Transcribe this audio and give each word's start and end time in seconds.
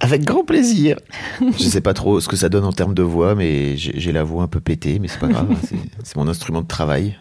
Avec 0.00 0.24
grand 0.24 0.44
plaisir. 0.44 0.96
je 1.40 1.62
sais 1.62 1.80
pas 1.80 1.94
trop 1.94 2.20
ce 2.20 2.28
que 2.28 2.36
ça 2.36 2.48
donne 2.48 2.64
en 2.64 2.72
termes 2.72 2.94
de 2.94 3.02
voix, 3.02 3.34
mais 3.34 3.76
j'ai 3.76 4.12
la 4.12 4.24
voix 4.24 4.42
un 4.42 4.48
peu 4.48 4.60
pétée, 4.60 4.98
mais 4.98 5.08
c'est 5.08 5.20
pas 5.20 5.28
grave. 5.28 5.48
c'est- 5.68 5.76
C'est 6.02 6.16
mon 6.16 6.26
instrument 6.28 6.62
de 6.62 6.66
travail. 6.66 7.16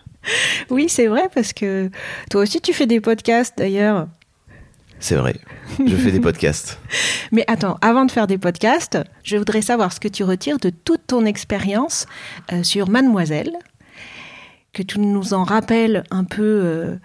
Oui, 0.70 0.88
c'est 0.90 1.08
vrai 1.08 1.30
parce 1.34 1.52
que 1.54 1.90
toi 2.30 2.42
aussi 2.42 2.62
tu 2.62 2.74
fais 2.74 2.86
des 2.88 3.02
podcasts 3.02 3.58
d'ailleurs. 3.58 4.08
C'est 5.00 5.16
vrai. 5.16 5.36
Je 5.84 5.96
fais 5.96 6.12
des 6.12 6.20
podcasts. 6.20 6.80
Mais 7.32 7.44
attends, 7.48 7.78
avant 7.82 8.06
de 8.06 8.12
faire 8.12 8.28
des 8.28 8.38
podcasts, 8.38 9.00
je 9.24 9.36
voudrais 9.38 9.64
savoir 9.64 9.92
ce 9.94 10.00
que 10.00 10.08
tu 10.08 10.24
retires 10.24 10.60
de 10.60 10.70
toute 10.70 11.08
ton 11.08 11.26
expérience 11.26 12.06
euh, 12.54 12.62
sur 12.62 12.88
Mademoiselle, 12.88 13.52
que 14.74 14.84
tu 14.84 15.00
nous 15.00 15.34
en 15.34 15.44
rappelles 15.44 16.04
un 16.12 16.24
peu, 16.24 16.44
euh, 16.44 16.96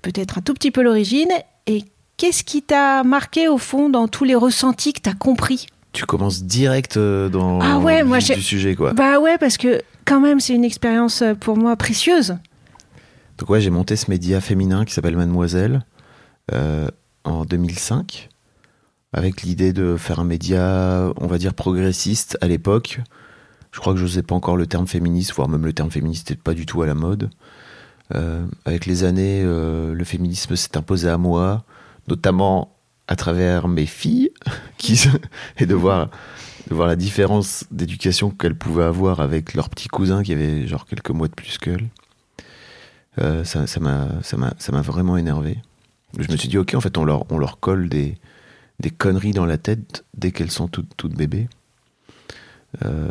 peut-être 0.00 0.38
un 0.38 0.40
tout 0.40 0.54
petit 0.54 0.70
peu 0.70 0.82
l'origine, 0.82 1.28
et 1.66 1.84
qu'est-ce 2.22 2.44
qui 2.44 2.62
t'a 2.62 3.02
marqué 3.02 3.48
au 3.48 3.58
fond 3.58 3.88
dans 3.88 4.06
tous 4.06 4.22
les 4.22 4.36
ressentis 4.36 4.92
que 4.92 5.00
tu 5.00 5.10
as 5.10 5.14
compris 5.14 5.66
Tu 5.92 6.04
commences 6.04 6.44
direct 6.44 6.96
euh, 6.96 7.28
dans 7.28 7.58
Ah 7.60 7.80
ouais, 7.80 8.02
le 8.02 8.06
moi, 8.06 8.18
du 8.20 8.40
sujet, 8.40 8.76
quoi. 8.76 8.92
Bah 8.92 9.18
ouais, 9.18 9.38
parce 9.38 9.56
que 9.56 9.82
quand 10.04 10.20
même 10.20 10.38
c'est 10.38 10.54
une 10.54 10.62
expérience 10.62 11.22
euh, 11.22 11.34
pour 11.34 11.56
moi 11.56 11.74
précieuse. 11.74 12.36
Donc 13.38 13.50
ouais, 13.50 13.60
j'ai 13.60 13.70
monté 13.70 13.96
ce 13.96 14.08
média 14.08 14.40
féminin 14.40 14.84
qui 14.84 14.94
s'appelle 14.94 15.16
Mademoiselle 15.16 15.84
euh, 16.52 16.86
en 17.24 17.44
2005 17.44 18.28
avec 19.12 19.42
l'idée 19.42 19.72
de 19.72 19.96
faire 19.96 20.20
un 20.20 20.24
média, 20.24 21.10
on 21.16 21.26
va 21.26 21.38
dire 21.38 21.54
progressiste 21.54 22.38
à 22.40 22.46
l'époque. 22.46 23.00
Je 23.72 23.80
crois 23.80 23.94
que 23.94 23.98
je 23.98 24.04
n'osais 24.04 24.22
pas 24.22 24.36
encore 24.36 24.56
le 24.56 24.68
terme 24.68 24.86
féministe, 24.86 25.32
voire 25.34 25.48
même 25.48 25.64
le 25.64 25.72
terme 25.72 25.90
féministe 25.90 26.30
n'était 26.30 26.40
pas 26.40 26.54
du 26.54 26.66
tout 26.66 26.82
à 26.82 26.86
la 26.86 26.94
mode. 26.94 27.30
Euh, 28.14 28.44
avec 28.64 28.86
les 28.86 29.02
années, 29.02 29.42
euh, 29.44 29.92
le 29.92 30.04
féminisme 30.04 30.54
s'est 30.54 30.76
imposé 30.76 31.08
à 31.08 31.18
moi, 31.18 31.64
notamment 32.12 32.76
à 33.08 33.16
travers 33.16 33.68
mes 33.68 33.86
filles, 33.86 34.30
et 35.58 35.66
de 35.66 35.74
voir, 35.74 36.10
la 36.70 36.96
différence 36.96 37.64
d'éducation 37.70 38.30
qu'elles 38.30 38.54
pouvaient 38.54 38.84
avoir 38.84 39.20
avec 39.20 39.54
leurs 39.54 39.70
petits 39.70 39.88
cousins 39.88 40.22
qui 40.22 40.32
avaient 40.32 40.66
genre 40.66 40.84
quelques 40.86 41.10
mois 41.10 41.28
de 41.28 41.34
plus 41.34 41.56
qu'elles. 41.58 41.88
Euh, 43.18 43.44
ça 43.44 43.80
m'a 43.80 44.82
vraiment 44.82 45.16
énervé. 45.16 45.58
Je 46.18 46.30
me 46.30 46.36
suis 46.36 46.48
dit 46.48 46.58
ok 46.58 46.74
en 46.74 46.80
fait 46.80 46.98
on 46.98 47.04
leur 47.04 47.24
leur 47.38 47.58
colle 47.60 47.88
des 47.88 48.16
conneries 48.98 49.32
dans 49.32 49.46
la 49.46 49.56
tête 49.58 50.04
dès 50.14 50.30
qu'elles 50.30 50.50
sont 50.50 50.68
toutes 50.68 50.94
toutes 50.96 51.16
bébés. 51.16 51.48
Euh, 52.84 53.10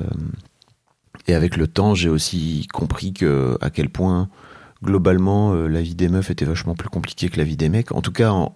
et 1.28 1.33
avec 1.33 1.57
le 1.57 1.68
temps 1.68 1.95
j'ai 1.95 2.09
aussi 2.09 2.68
compris 2.72 3.13
à 3.62 3.69
quel 3.72 3.89
point 3.89 4.29
globalement 4.83 5.53
euh, 5.53 5.68
la 5.68 5.81
vie 5.81 5.95
des 5.95 6.09
meufs 6.09 6.31
était 6.31 6.45
vachement 6.45 6.75
plus 6.75 6.89
compliquée 6.89 7.29
que 7.29 7.38
la 7.38 7.44
vie 7.44 7.57
des 7.57 7.69
mecs. 7.69 7.91
En 7.91 8.01
tout 8.01 8.12
cas 8.12 8.31
en- 8.31 8.56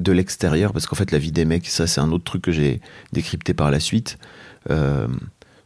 de 0.00 0.12
l'extérieur 0.12 0.72
parce 0.72 0.86
qu'en 0.86 0.96
fait 0.96 1.12
la 1.12 1.18
vie 1.18 1.32
des 1.32 1.44
mecs 1.44 1.66
ça 1.66 1.86
c'est 1.86 2.00
un 2.00 2.10
autre 2.10 2.24
truc 2.24 2.42
que 2.42 2.52
j'ai 2.52 2.80
décrypté 3.12 3.54
par 3.54 3.70
la 3.70 3.80
suite. 3.80 4.18
Euh, 4.70 5.08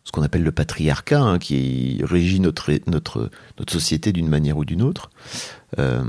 ce 0.05 0.13
qu'on 0.13 0.23
appelle 0.23 0.43
le 0.43 0.53
patriarcat, 0.53 1.21
hein, 1.21 1.39
qui 1.39 2.01
régit 2.05 2.39
notre, 2.39 2.71
notre, 2.87 3.31
notre 3.59 3.73
société 3.73 4.13
d'une 4.13 4.29
manière 4.29 4.59
ou 4.59 4.65
d'une 4.67 4.83
autre, 4.83 5.11
euh, 5.79 6.05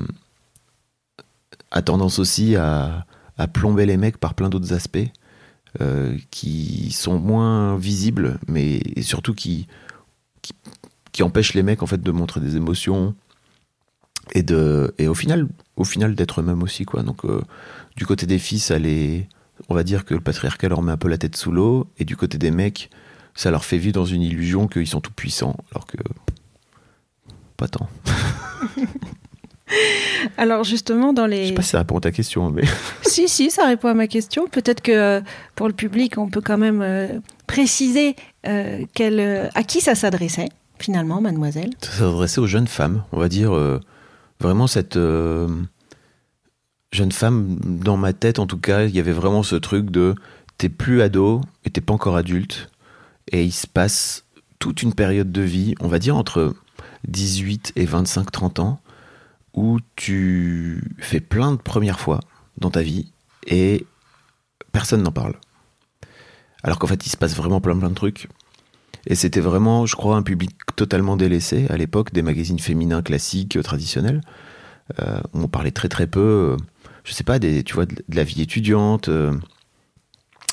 a 1.72 1.82
tendance 1.82 2.20
aussi 2.20 2.58
à, 2.58 3.06
à 3.38 3.48
plomber 3.48 3.86
les 3.86 3.98
mecs 3.98 4.18
par 4.18 4.34
plein 4.34 4.50
d'autres 4.50 4.74
aspects 4.74 5.08
euh, 5.82 6.18
qui 6.30 6.92
sont 6.92 7.20
moins 7.20 7.78
visibles, 7.78 8.38
mais 8.48 8.82
surtout 9.02 9.34
qui, 9.34 9.68
qui, 11.12 11.24
empêchent 11.24 11.54
les 11.54 11.64
mecs 11.64 11.82
en 11.82 11.88
fait 11.88 12.02
de 12.02 12.12
montrer 12.12 12.42
des 12.42 12.58
émotions 12.58 13.16
et 14.34 14.44
de 14.44 14.94
et 14.98 15.08
au 15.08 15.14
final 15.14 15.48
au 15.76 15.84
final 15.84 16.16
d'être 16.16 16.42
eux-mêmes 16.42 16.64
aussi 16.64 16.86
quoi. 16.86 17.04
Donc 17.04 17.24
du 17.96 18.06
côté 18.06 18.26
des 18.26 18.40
filles, 18.40 18.60
ça 18.60 18.78
les 18.80 19.28
on 19.70 19.76
va 19.76 19.84
dire 19.84 20.06
que 20.06 20.14
le 20.14 20.22
patriarcat 20.22 20.68
leur 20.68 20.82
met 20.82 20.92
un 20.92 20.98
peu 20.98 21.08
la 21.08 21.18
tête 21.18 21.36
sous 21.36 21.52
l'eau, 21.52 21.88
et 21.98 22.06
du 22.06 22.16
côté 22.16 22.38
des 22.38 22.52
mecs, 22.52 22.90
ça 23.34 23.52
leur 23.52 23.66
fait 23.66 23.78
vivre 23.78 23.94
dans 23.94 24.06
une 24.06 24.22
illusion 24.22 24.68
qu'ils 24.68 24.88
sont 24.88 25.02
tout 25.02 25.12
puissants, 25.12 25.56
alors 25.72 25.86
que 25.86 25.98
pas 27.58 27.68
tant. 27.68 27.90
Alors 30.38 30.64
justement 30.64 31.12
dans 31.12 31.26
Je 31.26 31.32
les... 31.32 31.48
sais 31.48 31.54
pas 31.54 31.64
si 31.64 31.70
ça 31.70 31.80
répond 31.80 31.98
à 31.98 32.02
ta 32.02 32.12
question, 32.12 32.52
mais 32.52 32.64
Si, 33.02 33.28
si, 33.28 33.50
ça 33.50 33.66
répond 33.66 33.88
à 33.88 33.94
ma 33.94 34.08
question. 34.08 34.48
Peut-être 34.48 34.82
que 34.82 34.92
euh, 34.92 35.22
pour 35.56 35.68
le 35.68 35.74
public, 35.74 36.18
on 36.18 36.30
peut 36.30 36.42
quand 36.42 36.58
même 36.58 36.82
euh, 36.82 37.08
préciser 37.48 38.16
euh, 38.48 38.86
quel, 38.94 39.50
à 39.56 39.64
qui 39.64 39.82
ça 39.82 39.96
s'adressait, 39.96 40.50
finalement, 40.78 41.20
mademoiselle? 41.20 41.72
ça 41.82 41.92
s'adressait 41.92 42.40
aux 42.40 42.48
jeunes 42.48 42.68
femmes, 42.68 43.04
on 43.12 43.20
va 43.20 43.28
dire 43.28 43.58
vraiment 44.40 44.68
cette 44.68 44.98
jeune 46.92 47.12
femme 47.12 47.58
dans 47.62 47.98
ma 47.98 48.14
tête 48.14 48.40
en 48.40 48.48
tout 48.48 48.58
cas, 48.58 48.86
il 48.86 48.96
y 48.96 49.00
avait 49.00 49.12
vraiment 49.12 49.44
ce 49.44 49.56
truc 49.56 49.90
de 49.92 50.16
t'es 50.58 50.70
plus 50.70 51.02
ado 51.02 51.42
et 51.66 51.70
t'es 51.70 51.82
pas 51.82 51.94
encore 51.94 52.16
adulte, 52.16 52.70
et 53.32 53.44
il 53.44 53.52
se 53.52 53.68
passe 53.68 54.26
toute 54.60 54.82
une 54.82 54.94
période 54.94 55.32
de 55.32 55.42
vie, 55.42 55.76
on 55.82 55.88
va 55.88 56.00
dire 56.00 56.16
entre 56.16 56.56
18 57.08 57.74
et 57.76 57.86
25-30 57.86 58.62
ans, 58.62 58.80
où 59.54 59.80
tu 59.96 60.84
fais 61.00 61.20
plein 61.20 61.52
de 61.52 61.58
premières 61.58 62.00
fois 62.00 62.20
dans 62.58 62.72
ta 62.72 62.82
vie 62.82 63.12
et 63.48 63.86
personne 64.72 65.02
n'en 65.02 65.12
parle. 65.12 65.36
Alors 66.64 66.80
qu'en 66.80 66.88
fait, 66.88 67.06
il 67.06 67.10
se 67.10 67.18
passe 67.18 67.36
vraiment 67.36 67.62
plein 67.62 67.78
plein 67.78 67.90
de 67.90 67.96
trucs. 67.96 68.28
Et 69.08 69.16
c'était 69.16 69.40
vraiment, 69.40 69.86
je 69.86 69.96
crois, 69.96 70.16
un 70.16 70.24
public 70.24 70.56
totalement 70.76 71.16
délaissé 71.16 71.68
à 71.70 71.78
l'époque 71.78 72.12
des 72.12 72.24
magazines 72.24 72.60
féminins 72.60 73.04
classiques, 73.04 73.56
euh, 73.56 73.62
traditionnels. 73.62 74.22
Euh, 75.00 75.20
on 75.34 75.48
parlait 75.48 75.72
très 75.72 75.90
très 75.90 76.08
peu, 76.08 76.20
euh, 76.20 76.58
je 77.06 77.14
sais 77.14 77.24
pas, 77.24 77.40
tu 77.40 77.74
vois, 77.74 77.86
de, 77.86 77.96
la 78.10 78.24
vie 78.24 78.42
étudiante. 78.42 79.08
euh, 79.08 79.34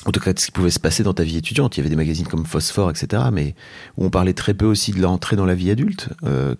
en 0.05 0.11
tout 0.11 0.19
cas, 0.19 0.33
de 0.33 0.39
ce 0.39 0.45
qui 0.47 0.51
pouvait 0.51 0.69
se 0.69 0.79
passer 0.79 1.01
dans 1.03 1.13
ta 1.13 1.23
vie 1.23 1.37
étudiante. 1.37 1.75
Il 1.75 1.79
y 1.79 1.81
avait 1.81 1.89
des 1.89 1.95
magazines 1.95 2.27
comme 2.27 2.45
Phosphore, 2.45 2.89
etc. 2.89 3.23
Mais 3.31 3.55
où 3.97 4.05
on 4.05 4.09
parlait 4.09 4.33
très 4.33 4.53
peu 4.53 4.65
aussi 4.65 4.91
de 4.91 5.01
l'entrée 5.01 5.35
dans 5.35 5.45
la 5.45 5.55
vie 5.55 5.71
adulte. 5.71 6.09
Euh, 6.23 6.55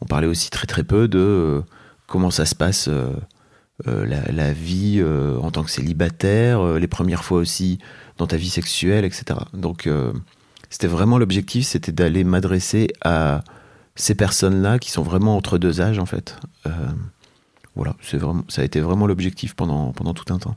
on 0.00 0.06
parlait 0.06 0.26
aussi 0.26 0.50
très 0.50 0.66
très 0.66 0.84
peu 0.84 1.08
de 1.08 1.18
euh, 1.18 1.60
comment 2.06 2.30
ça 2.30 2.46
se 2.46 2.54
passe 2.54 2.88
la, 3.84 4.52
vie 4.52 5.02
en 5.42 5.50
tant 5.50 5.64
que 5.64 5.70
célibataire, 5.70 6.62
les 6.74 6.88
premières 6.88 7.24
fois 7.24 7.38
aussi 7.38 7.78
dans 8.18 8.26
ta 8.26 8.36
vie 8.36 8.50
sexuelle, 8.50 9.04
etc. 9.04 9.40
Donc 9.52 9.88
c'était 10.70 10.86
vraiment 10.86 11.18
l'objectif, 11.18 11.66
c'était 11.66 11.92
d'aller 11.92 12.24
m'adresser 12.24 12.88
à 13.02 13.42
ces 13.94 14.14
personnes-là 14.14 14.78
qui 14.78 14.90
sont 14.90 15.02
vraiment 15.02 15.36
entre 15.36 15.58
deux 15.58 15.80
âges 15.80 15.98
en 15.98 16.06
fait. 16.06 16.36
Voilà, 17.78 17.94
c'est 18.02 18.16
vraiment, 18.18 18.42
ça 18.48 18.62
a 18.62 18.64
été 18.64 18.80
vraiment 18.80 19.06
l'objectif 19.06 19.54
pendant, 19.54 19.92
pendant 19.92 20.12
tout 20.12 20.34
un 20.34 20.38
temps. 20.38 20.56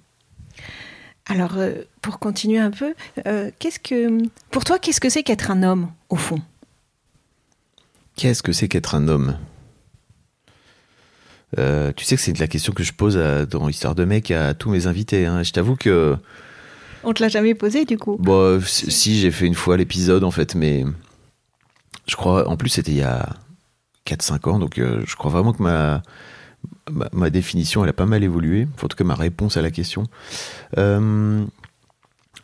Alors, 1.28 1.56
euh, 1.58 1.84
pour 2.02 2.18
continuer 2.18 2.58
un 2.58 2.72
peu, 2.72 2.96
euh, 3.28 3.52
qu'est-ce 3.60 3.80
que, 3.80 4.18
pour 4.50 4.64
toi, 4.66 4.80
qu'est-ce 4.80 5.00
que 5.00 5.08
c'est 5.10 5.22
qu'être 5.22 5.52
un 5.52 5.62
homme, 5.62 5.92
au 6.10 6.16
fond? 6.16 6.42
Qu'est-ce 8.16 8.42
que 8.42 8.52
c'est 8.52 8.68
qu'être 8.68 8.96
un 8.96 9.08
homme? 9.08 9.38
Euh, 11.60 11.92
Tu 11.96 12.06
sais 12.06 12.16
que 12.16 12.22
c'est 12.22 12.38
la 12.40 12.48
question 12.48 12.74
que 12.74 12.84
je 12.84 12.94
pose 12.94 13.18
à- 13.18 13.46
dans 13.46 13.70
Histoire 13.70 13.94
de 13.96 14.04
mec 14.06 14.32
à 14.32 14.54
tous 14.54 14.70
mes 14.72 14.88
invités. 14.88 15.26
hein. 15.26 15.44
Je 15.44 15.52
t'avoue 15.52 15.76
que 15.76 16.18
On 17.04 17.14
te 17.14 17.22
l'a 17.22 17.30
jamais 17.30 17.54
posé, 17.56 17.86
du 17.86 17.98
coup? 17.98 18.18
Bon, 18.20 18.60
si, 18.66 18.90
si, 18.92 19.20
j'ai 19.20 19.32
fait 19.32 19.46
une 19.46 19.56
fois 19.56 19.76
l'épisode 19.78 20.24
en 20.24 20.32
fait, 20.32 20.56
mais 20.56 20.86
je 22.08 22.16
crois, 22.16 22.48
en 22.48 22.58
plus 22.58 22.70
c'était 22.70 22.92
il 22.92 22.98
y 22.98 23.04
a 23.04 23.30
4-5 24.06 24.48
ans, 24.48 24.60
donc 24.60 24.74
je 24.78 25.16
crois 25.16 25.32
vraiment 25.32 25.52
que 25.54 25.62
ma, 25.64 26.04
ma, 27.14 27.30
définition 27.30 27.84
elle 27.84 27.90
a 27.90 27.94
pas 27.94 28.06
mal 28.06 28.24
évolué, 28.24 28.68
en 28.82 28.88
tout 28.88 28.98
cas 28.98 29.04
ma 29.04 29.16
réponse 29.16 29.58
à 29.58 29.62
la 29.62 29.72
question. 29.72 30.04
Euh, 30.78 31.46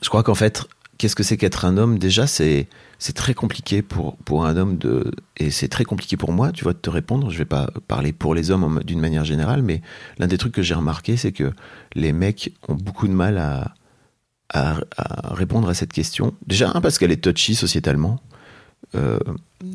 je 0.02 0.10
crois 0.10 0.24
qu'en 0.24 0.36
fait, 0.36 0.66
qu'est-ce 0.98 1.16
que 1.16 1.24
c'est 1.24 1.38
qu'être 1.38 1.66
un 1.66 1.78
homme? 1.78 1.98
Déjà, 1.98 2.28
c'est 2.28 2.68
c'est 3.00 3.14
très 3.14 3.34
compliqué 3.34 3.82
pour 3.82 4.18
pour 4.18 4.46
un 4.46 4.58
homme 4.58 4.78
de 4.78 5.12
et 5.38 5.52
c'est 5.52 5.68
très 5.68 5.86
compliqué 5.86 6.18
pour 6.18 6.32
moi, 6.32 6.52
tu 6.52 6.64
vois, 6.64 6.74
de 6.74 6.80
te 6.80 6.90
répondre. 6.90 7.30
Je 7.30 7.38
vais 7.38 7.46
pas 7.46 7.70
parler 7.88 8.14
pour 8.14 8.36
les 8.36 8.52
hommes 8.52 8.82
d'une 8.84 9.00
manière 9.00 9.26
générale, 9.26 9.62
mais 9.62 9.82
l'un 10.18 10.28
des 10.28 10.38
trucs 10.38 10.54
que 10.54 10.62
j'ai 10.62 10.74
remarqué, 10.74 11.18
c'est 11.18 11.32
que 11.32 11.52
les 11.94 12.14
mecs 12.14 12.54
ont 12.68 12.76
beaucoup 12.76 13.08
de 13.08 13.14
mal 13.14 13.38
à, 13.38 13.74
à, 14.54 14.80
répondre 15.34 15.70
à 15.70 15.74
cette 15.74 15.94
question. 15.94 16.34
Déjà, 16.46 16.72
un, 16.74 16.82
parce 16.82 16.98
qu'elle 16.98 17.12
est 17.12 17.24
touchy 17.24 17.56
sociétalement. 17.56 18.20
Euh, 18.96 19.20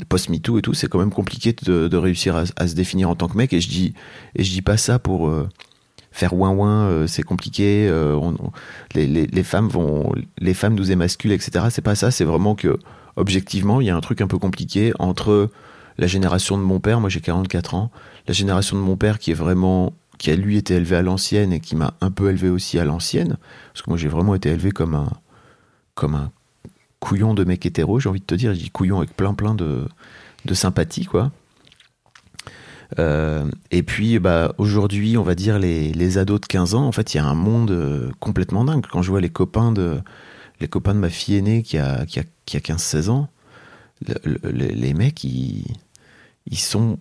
post-MeToo 0.08 0.58
et 0.58 0.62
tout, 0.62 0.74
c'est 0.74 0.88
quand 0.88 0.98
même 0.98 1.12
compliqué 1.12 1.54
de, 1.62 1.96
réussir 1.96 2.36
à, 2.36 2.66
se 2.66 2.74
définir 2.74 3.10
en 3.10 3.14
tant 3.14 3.28
que 3.28 3.36
mec. 3.36 3.52
Et 3.52 3.60
je 3.60 3.68
dis, 3.68 3.94
et 4.36 4.44
je 4.44 4.50
dis 4.50 4.62
pas 4.62 4.76
ça 4.76 4.98
pour, 4.98 5.28
euh, 5.28 5.48
faire 6.12 6.34
ouin 6.34 6.50
ouin, 6.50 6.84
euh, 6.84 7.06
c'est 7.06 7.22
compliqué. 7.22 7.88
Euh, 7.88 8.18
les, 8.94 9.06
les, 9.06 9.26
les, 9.26 9.42
femmes 9.42 9.68
vont, 9.68 10.12
les 10.38 10.54
femmes 10.54 10.74
nous 10.74 10.92
émasculent, 10.92 11.32
etc. 11.32 11.66
C'est 11.70 11.82
pas 11.82 11.94
ça. 11.94 12.10
C'est 12.10 12.24
vraiment 12.24 12.54
que 12.54 12.78
objectivement, 13.16 13.80
il 13.80 13.86
y 13.86 13.90
a 13.90 13.96
un 13.96 14.00
truc 14.00 14.20
un 14.20 14.28
peu 14.28 14.38
compliqué 14.38 14.92
entre 14.98 15.50
la 15.98 16.06
génération 16.06 16.56
de 16.56 16.62
mon 16.62 16.80
père, 16.80 17.00
moi 17.00 17.10
j'ai 17.10 17.20
44 17.20 17.74
ans, 17.74 17.90
la 18.26 18.32
génération 18.32 18.76
de 18.76 18.82
mon 18.82 18.96
père 18.96 19.18
qui 19.18 19.30
est 19.30 19.34
vraiment 19.34 19.92
qui 20.18 20.30
a 20.30 20.36
lui 20.36 20.56
été 20.56 20.74
élevé 20.74 20.96
à 20.96 21.02
l'ancienne 21.02 21.52
et 21.52 21.60
qui 21.60 21.76
m'a 21.76 21.94
un 22.00 22.10
peu 22.10 22.30
élevé 22.30 22.48
aussi 22.48 22.78
à 22.78 22.84
l'ancienne, 22.84 23.36
parce 23.72 23.82
que 23.82 23.90
moi 23.90 23.98
j'ai 23.98 24.08
vraiment 24.08 24.34
été 24.34 24.50
élevé 24.50 24.70
comme 24.70 24.94
un 24.94 25.10
comme 25.94 26.14
un 26.14 26.30
couillon 27.02 27.34
de 27.34 27.42
mec 27.42 27.66
hétéro, 27.66 27.98
j'ai 27.98 28.08
envie 28.08 28.20
de 28.20 28.24
te 28.24 28.36
dire, 28.36 28.54
je 28.54 28.60
dis 28.60 28.70
couillon 28.70 28.98
avec 28.98 29.16
plein 29.16 29.34
plein 29.34 29.56
de, 29.56 29.88
sympathie 30.52 31.04
quoi. 31.04 31.32
Euh, 32.98 33.50
et 33.70 33.82
puis, 33.82 34.18
bah, 34.18 34.54
aujourd'hui, 34.58 35.16
on 35.16 35.22
va 35.22 35.34
dire 35.34 35.58
les, 35.58 35.92
les, 35.92 36.18
ados 36.18 36.42
de 36.42 36.46
15 36.46 36.74
ans, 36.74 36.86
en 36.86 36.92
fait, 36.92 37.14
il 37.14 37.16
y 37.16 37.20
a 37.20 37.24
un 37.24 37.34
monde 37.34 37.70
euh, 37.70 38.10
complètement 38.20 38.64
dingue. 38.64 38.84
Quand 38.86 39.00
je 39.00 39.10
vois 39.10 39.22
les 39.22 39.30
copains 39.30 39.72
de, 39.72 39.98
les 40.60 40.68
copains 40.68 40.94
de 40.94 40.98
ma 40.98 41.08
fille 41.08 41.36
aînée 41.36 41.62
qui 41.62 41.78
a, 41.78 42.04
qui 42.04 42.20
a, 42.20 42.24
qui 42.44 42.58
a 42.58 42.60
15-16 42.60 43.08
ans, 43.08 43.28
les 44.44 44.92
mecs, 44.92 45.24
ils, 45.24 45.64
ils 46.46 46.58
sont 46.58 46.98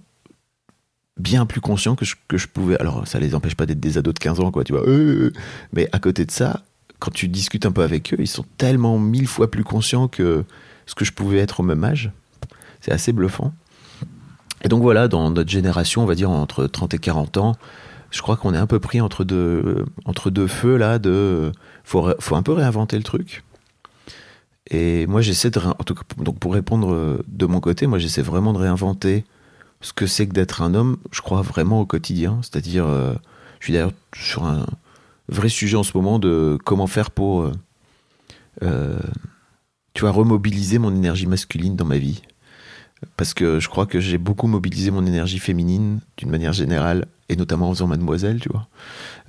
bien 1.17 1.45
plus 1.45 1.61
conscients 1.61 1.95
que 1.95 2.05
je, 2.05 2.15
que 2.27 2.37
je 2.37 2.47
pouvais. 2.47 2.79
Alors, 2.79 3.05
ça 3.07 3.19
les 3.19 3.35
empêche 3.35 3.55
pas 3.55 3.65
d'être 3.65 3.79
des 3.79 3.97
ados 3.97 4.13
de 4.13 4.19
15 4.19 4.39
ans, 4.39 4.51
quoi, 4.51 4.63
tu 4.63 4.71
vois. 4.71 4.87
Euh, 4.87 5.33
mais 5.73 5.89
à 5.91 5.99
côté 5.99 6.25
de 6.25 6.31
ça, 6.31 6.63
quand 7.01 7.11
tu 7.11 7.27
discutes 7.27 7.65
un 7.65 7.71
peu 7.71 7.81
avec 7.81 8.13
eux, 8.13 8.17
ils 8.19 8.27
sont 8.27 8.45
tellement 8.57 8.99
mille 8.99 9.27
fois 9.27 9.49
plus 9.49 9.63
conscients 9.63 10.07
que 10.07 10.45
ce 10.85 10.93
que 10.93 11.03
je 11.03 11.11
pouvais 11.11 11.39
être 11.39 11.61
au 11.61 11.63
même 11.63 11.83
âge. 11.83 12.11
C'est 12.79 12.91
assez 12.91 13.11
bluffant. 13.11 13.53
Et 14.63 14.67
donc 14.67 14.83
voilà, 14.83 15.07
dans 15.07 15.31
notre 15.31 15.49
génération, 15.49 16.03
on 16.03 16.05
va 16.05 16.13
dire 16.13 16.29
entre 16.29 16.67
30 16.67 16.93
et 16.93 16.99
40 16.99 17.37
ans, 17.37 17.55
je 18.11 18.21
crois 18.21 18.37
qu'on 18.37 18.53
est 18.53 18.57
un 18.57 18.67
peu 18.67 18.79
pris 18.79 19.01
entre 19.01 19.23
deux, 19.23 19.83
deux 20.25 20.47
feux 20.47 20.77
là, 20.77 20.99
de 20.99 21.51
faut, 21.83 22.07
faut 22.19 22.35
un 22.35 22.43
peu 22.43 22.51
réinventer 22.51 22.97
le 22.97 23.03
truc. 23.03 23.43
Et 24.69 25.07
moi 25.07 25.21
j'essaie 25.21 25.49
de, 25.49 25.59
en 25.59 25.83
tout 25.83 25.95
cas, 25.95 26.03
donc 26.17 26.37
pour 26.37 26.53
répondre 26.53 27.23
de 27.27 27.45
mon 27.47 27.59
côté, 27.59 27.87
moi 27.87 27.97
j'essaie 27.97 28.21
vraiment 28.21 28.53
de 28.53 28.59
réinventer 28.59 29.25
ce 29.81 29.91
que 29.91 30.05
c'est 30.05 30.27
que 30.27 30.33
d'être 30.33 30.61
un 30.61 30.75
homme, 30.75 30.97
je 31.11 31.21
crois 31.21 31.41
vraiment 31.41 31.81
au 31.81 31.85
quotidien. 31.87 32.39
C'est-à-dire, 32.43 32.85
euh, 32.85 33.13
je 33.59 33.65
suis 33.65 33.73
d'ailleurs 33.73 33.93
sur 34.13 34.45
un 34.45 34.67
vrai 35.29 35.49
sujet 35.49 35.77
en 35.77 35.83
ce 35.83 35.95
moment 35.95 36.19
de 36.19 36.57
comment 36.63 36.87
faire 36.87 37.11
pour, 37.11 37.41
euh, 37.41 37.51
euh 38.63 38.99
tu 39.93 40.01
vois, 40.01 40.11
remobiliser 40.11 40.79
mon 40.79 40.95
énergie 40.95 41.27
masculine 41.27 41.75
dans 41.75 41.83
ma 41.83 41.97
vie. 41.97 42.21
Parce 43.17 43.33
que 43.33 43.59
je 43.59 43.67
crois 43.67 43.85
que 43.85 43.99
j'ai 43.99 44.17
beaucoup 44.17 44.47
mobilisé 44.47 44.89
mon 44.89 45.05
énergie 45.05 45.39
féminine 45.39 45.99
d'une 46.17 46.29
manière 46.29 46.53
générale 46.53 47.07
et 47.29 47.35
notamment 47.35 47.69
en 47.69 47.73
faisant 47.73 47.87
mademoiselle 47.87 48.39
tu 48.39 48.49
vois. 48.49 48.67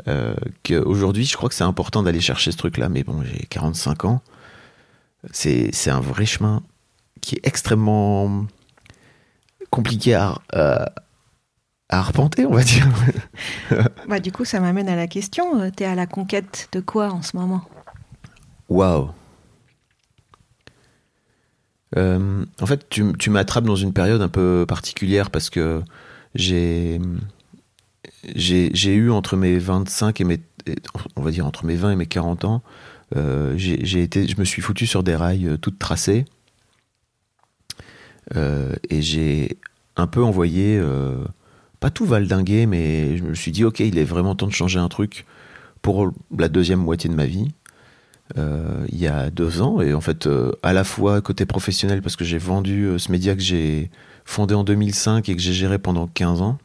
Euh, 0.08 0.34
qu'aujourd'hui 0.62 1.24
je 1.24 1.36
crois 1.36 1.48
que 1.48 1.54
c'est 1.54 1.64
important 1.64 2.02
d'aller 2.02 2.20
chercher 2.20 2.52
ce 2.52 2.56
truc 2.58 2.76
là 2.76 2.88
mais 2.88 3.02
bon 3.02 3.22
j'ai 3.22 3.46
45 3.46 4.04
ans. 4.04 4.22
C'est 5.30 5.88
un 5.88 6.00
vrai 6.00 6.26
chemin 6.26 6.62
qui 7.20 7.36
est 7.36 7.46
extrêmement 7.46 8.46
compliqué 9.70 10.14
à, 10.14 10.40
arpenter 11.98 12.46
on 12.46 12.52
va 12.52 12.62
dire. 12.62 12.88
Bah 14.08 14.20
du 14.20 14.32
coup 14.32 14.44
ça 14.44 14.60
m'amène 14.60 14.88
à 14.88 14.96
la 14.96 15.06
question 15.06 15.70
t'es 15.70 15.84
à 15.84 15.94
la 15.94 16.06
conquête 16.06 16.68
de 16.72 16.80
quoi 16.80 17.10
en 17.10 17.22
ce 17.22 17.36
moment? 17.36 17.62
Waouh. 18.68 19.10
Euh, 21.96 22.44
en 22.60 22.66
fait, 22.66 22.88
tu, 22.88 23.12
tu 23.18 23.28
m'attrapes 23.28 23.64
dans 23.64 23.76
une 23.76 23.92
période 23.92 24.22
un 24.22 24.28
peu 24.28 24.64
particulière 24.66 25.30
parce 25.30 25.50
que 25.50 25.82
j'ai 26.34 27.00
j'ai 28.34 28.94
eu 28.94 29.10
entre 29.10 29.36
mes 29.36 29.58
25 29.58 30.20
et 30.20 30.24
mes 30.24 30.40
on 31.16 31.22
va 31.22 31.30
dire 31.30 31.46
entre 31.46 31.64
mes 31.64 31.74
20 31.76 31.92
et 31.92 31.96
mes 31.96 32.06
40 32.06 32.44
ans, 32.44 32.62
euh, 33.16 33.54
j'ai 33.56 34.02
été 34.02 34.26
je 34.26 34.38
me 34.38 34.44
suis 34.44 34.62
foutu 34.62 34.86
sur 34.86 35.02
des 35.02 35.16
rails 35.16 35.48
euh, 35.48 35.56
toutes 35.56 35.78
tracées 35.78 36.24
euh, 38.36 38.74
et 38.88 39.02
j'ai 39.02 39.58
un 39.96 40.06
peu 40.06 40.22
envoyé 40.22 40.78
euh, 40.78 41.24
pas 41.82 41.90
tout 41.90 42.06
valdinguer 42.06 42.64
mais 42.66 43.18
je 43.18 43.24
me 43.24 43.34
suis 43.34 43.52
dit 43.52 43.64
OK, 43.64 43.80
il 43.80 43.98
est 43.98 44.04
vraiment 44.04 44.34
temps 44.34 44.46
de 44.46 44.52
changer 44.52 44.78
un 44.78 44.88
truc 44.88 45.26
pour 45.82 46.12
la 46.38 46.48
deuxième 46.48 46.78
moitié 46.78 47.10
de 47.10 47.14
ma 47.14 47.26
vie 47.26 47.48
euh, 48.38 48.86
il 48.90 48.98
y 48.98 49.06
a 49.06 49.30
deux 49.30 49.60
ans. 49.62 49.80
Et 49.80 49.94
en 49.94 50.00
fait, 50.00 50.26
euh, 50.26 50.52
à 50.62 50.72
la 50.72 50.84
fois 50.84 51.20
côté 51.20 51.46
professionnel, 51.46 52.02
parce 52.02 52.16
que 52.16 52.24
j'ai 52.24 52.38
vendu 52.38 52.84
euh, 52.84 52.98
ce 52.98 53.12
média 53.12 53.34
que 53.34 53.42
j'ai 53.42 53.90
fondé 54.24 54.54
en 54.54 54.64
2005 54.64 55.28
et 55.28 55.36
que 55.36 55.42
j'ai 55.42 55.52
géré 55.52 55.78
pendant 55.78 56.06
15 56.06 56.42
ans. 56.42 56.58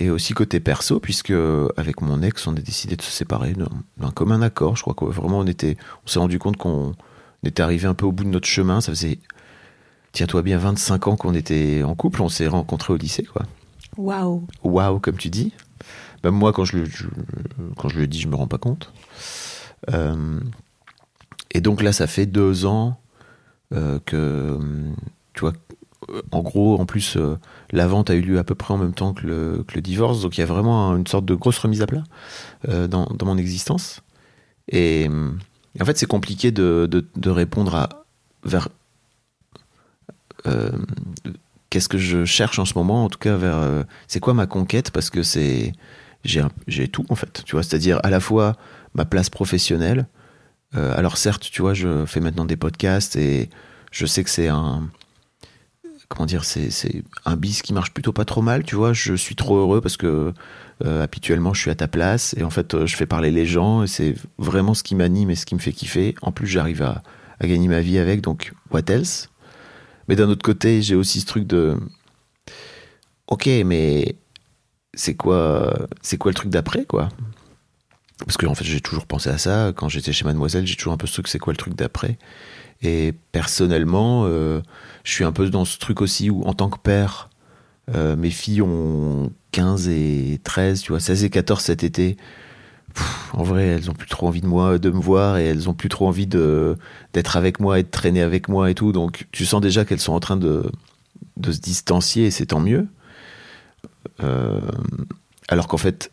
et 0.00 0.10
aussi 0.10 0.32
côté 0.32 0.60
perso, 0.60 1.00
puisque 1.00 1.32
avec 1.76 2.00
mon 2.00 2.22
ex, 2.22 2.46
on 2.46 2.52
a 2.56 2.60
décidé 2.60 2.96
de 2.96 3.02
se 3.02 3.10
séparer 3.10 3.54
d'un 3.98 4.10
commun 4.10 4.42
accord. 4.42 4.76
Je 4.76 4.82
crois 4.82 4.94
que 4.94 5.04
vraiment 5.04 5.40
on 5.40 5.46
était, 5.46 5.76
on 6.04 6.08
s'est 6.08 6.18
rendu 6.18 6.38
compte 6.38 6.56
qu'on 6.56 6.94
était 7.44 7.62
arrivé 7.62 7.86
un 7.86 7.94
peu 7.94 8.06
au 8.06 8.12
bout 8.12 8.24
de 8.24 8.30
notre 8.30 8.48
chemin. 8.48 8.80
Ça 8.80 8.92
faisait, 8.92 9.18
tiens-toi 10.14 10.42
bien, 10.42 10.56
25 10.56 11.08
ans 11.08 11.16
qu'on 11.16 11.34
était 11.34 11.82
en 11.82 11.94
couple. 11.94 12.22
On 12.22 12.30
s'est 12.30 12.48
rencontrés 12.48 12.94
au 12.94 12.96
lycée, 12.96 13.24
quoi. 13.24 13.42
Waouh. 13.98 14.46
Waouh, 14.62 14.98
comme 15.00 15.18
tu 15.18 15.28
dis. 15.28 15.52
Même 16.22 16.34
moi, 16.34 16.54
quand 16.54 16.64
je, 16.64 16.78
le, 16.78 16.84
je, 16.86 17.06
quand 17.76 17.90
je 17.90 17.98
le 17.98 18.06
dis, 18.06 18.20
je 18.20 18.28
me 18.28 18.34
rends 18.34 18.46
pas 18.46 18.58
compte. 18.58 18.92
Euh, 19.92 20.40
et 21.50 21.60
donc 21.60 21.82
là, 21.82 21.92
ça 21.92 22.06
fait 22.06 22.26
deux 22.26 22.64
ans 22.64 22.98
euh, 23.74 23.98
que, 24.06 24.58
tu 25.34 25.40
vois, 25.40 25.52
en 26.32 26.42
gros, 26.42 26.80
en 26.80 26.86
plus, 26.86 27.16
euh, 27.16 27.36
la 27.70 27.86
vente 27.86 28.10
a 28.10 28.14
eu 28.14 28.20
lieu 28.20 28.38
à 28.38 28.44
peu 28.44 28.54
près 28.54 28.72
en 28.74 28.78
même 28.78 28.94
temps 28.94 29.12
que 29.12 29.26
le, 29.26 29.64
que 29.66 29.74
le 29.74 29.82
divorce, 29.82 30.22
donc 30.22 30.36
il 30.36 30.40
y 30.40 30.44
a 30.44 30.46
vraiment 30.46 30.94
une 30.96 31.06
sorte 31.06 31.24
de 31.24 31.34
grosse 31.34 31.58
remise 31.58 31.82
à 31.82 31.86
plat 31.86 32.04
euh, 32.68 32.86
dans, 32.86 33.06
dans, 33.06 33.26
mon 33.26 33.38
existence. 33.38 34.00
Et, 34.68 35.04
et 35.04 35.82
en 35.82 35.84
fait, 35.84 35.98
c'est 35.98 36.06
compliqué 36.06 36.50
de, 36.50 36.86
de, 36.90 37.06
de, 37.16 37.30
répondre 37.30 37.74
à 37.74 38.06
vers 38.44 38.68
qu'est-ce 41.74 41.88
que 41.88 41.98
je 41.98 42.24
cherche 42.24 42.58
en 42.60 42.64
ce 42.64 42.74
moment, 42.74 43.04
en 43.04 43.08
tout 43.08 43.18
cas 43.18 43.36
vers 43.36 43.56
euh, 43.56 43.82
c'est 44.06 44.20
quoi 44.20 44.32
ma 44.32 44.46
conquête, 44.46 44.92
parce 44.92 45.10
que 45.10 45.24
c'est 45.24 45.72
j'ai 46.24 46.88
tout 46.88 47.04
en 47.08 47.16
fait, 47.16 47.42
tu 47.44 47.56
vois, 47.56 47.62
c'est-à-dire 47.62 47.98
à 48.04 48.10
la 48.10 48.20
fois 48.20 48.56
ma 48.94 49.04
place 49.04 49.28
professionnelle. 49.28 50.06
Euh, 50.76 50.96
alors 50.96 51.16
certes, 51.16 51.48
tu 51.50 51.62
vois, 51.62 51.74
je 51.74 52.06
fais 52.06 52.20
maintenant 52.20 52.44
des 52.44 52.56
podcasts 52.56 53.16
et 53.16 53.50
je 53.90 54.06
sais 54.06 54.24
que 54.24 54.30
c'est 54.30 54.48
un 54.48 54.88
comment 56.08 56.26
dire, 56.26 56.44
c'est 56.44 57.02
un 57.24 57.36
bis 57.36 57.62
qui 57.62 57.72
marche 57.72 57.92
plutôt 57.92 58.12
pas 58.12 58.24
trop 58.24 58.42
mal, 58.42 58.62
tu 58.62 58.76
vois. 58.76 58.92
Je 58.92 59.14
suis 59.14 59.34
trop 59.34 59.58
heureux 59.58 59.80
parce 59.80 59.96
que 59.96 60.32
euh, 60.84 61.02
habituellement 61.02 61.54
je 61.54 61.60
suis 61.60 61.70
à 61.70 61.74
ta 61.74 61.88
place 61.88 62.34
et 62.38 62.44
en 62.44 62.50
fait 62.50 62.74
euh, 62.74 62.86
je 62.86 62.96
fais 62.96 63.06
parler 63.06 63.30
les 63.30 63.46
gens 63.46 63.82
et 63.82 63.86
c'est 63.86 64.14
vraiment 64.38 64.74
ce 64.74 64.82
qui 64.82 64.94
m'anime 64.94 65.30
et 65.30 65.34
ce 65.34 65.44
qui 65.44 65.54
me 65.54 65.60
fait 65.60 65.72
kiffer. 65.72 66.14
En 66.22 66.30
plus, 66.30 66.46
j'arrive 66.46 66.82
à, 66.82 67.02
à 67.40 67.46
gagner 67.46 67.68
ma 67.68 67.80
vie 67.80 67.98
avec, 67.98 68.20
donc 68.20 68.52
what 68.70 68.82
else? 68.88 69.28
Mais 70.08 70.16
d'un 70.16 70.28
autre 70.28 70.42
côté, 70.42 70.82
j'ai 70.82 70.94
aussi 70.94 71.20
ce 71.20 71.26
truc 71.26 71.46
de 71.46 71.76
ok, 73.26 73.48
mais 73.64 74.16
c'est 74.94 75.14
quoi, 75.14 75.88
c'est 76.02 76.18
quoi 76.18 76.30
le 76.30 76.34
truc 76.34 76.50
d'après, 76.50 76.84
quoi? 76.84 77.08
Parce 78.18 78.36
que 78.36 78.46
en 78.46 78.54
fait 78.54 78.64
j'ai 78.64 78.80
toujours 78.80 79.06
pensé 79.06 79.28
à 79.30 79.38
ça. 79.38 79.72
Quand 79.74 79.88
j'étais 79.88 80.12
chez 80.12 80.24
Mademoiselle 80.24 80.66
j'ai 80.66 80.76
toujours 80.76 80.92
un 80.92 80.96
peu 80.96 81.06
ce 81.06 81.14
truc 81.14 81.28
c'est 81.28 81.38
quoi 81.38 81.52
le 81.52 81.56
truc 81.56 81.74
d'après? 81.74 82.18
Et 82.82 83.12
personnellement 83.32 84.24
euh, 84.26 84.60
je 85.02 85.12
suis 85.12 85.24
un 85.24 85.32
peu 85.32 85.48
dans 85.50 85.64
ce 85.64 85.78
truc 85.78 86.00
aussi 86.00 86.30
où 86.30 86.44
en 86.44 86.54
tant 86.54 86.70
que 86.70 86.78
père 86.78 87.30
euh, 87.94 88.16
mes 88.16 88.30
filles 88.30 88.62
ont 88.62 89.32
15 89.52 89.88
et 89.88 90.40
13 90.44 90.82
tu 90.82 90.92
vois 90.92 91.00
16 91.00 91.24
et 91.24 91.30
14 91.30 91.60
cet 91.60 91.82
été 91.82 92.16
En 93.32 93.42
vrai 93.42 93.66
elles 93.66 93.90
ont 93.90 93.94
plus 93.94 94.08
trop 94.08 94.28
envie 94.28 94.40
de 94.40 94.46
moi 94.46 94.78
de 94.78 94.90
me 94.90 95.00
voir 95.00 95.38
et 95.38 95.44
elles 95.44 95.68
ont 95.68 95.74
plus 95.74 95.88
trop 95.88 96.06
envie 96.06 96.26
d'être 96.26 97.36
avec 97.36 97.58
moi 97.58 97.80
et 97.80 97.82
de 97.82 97.90
traîner 97.90 98.22
avec 98.22 98.48
moi 98.48 98.70
et 98.70 98.74
tout 98.74 98.92
donc 98.92 99.26
tu 99.32 99.44
sens 99.44 99.60
déjà 99.60 99.84
qu'elles 99.84 100.00
sont 100.00 100.12
en 100.12 100.20
train 100.20 100.36
de 100.36 100.70
se 101.42 101.58
distancier 101.58 102.26
et 102.26 102.30
c'est 102.30 102.46
tant 102.46 102.60
mieux 102.60 102.86
euh, 104.22 104.60
alors 105.48 105.68
qu'en 105.68 105.76
fait 105.76 106.10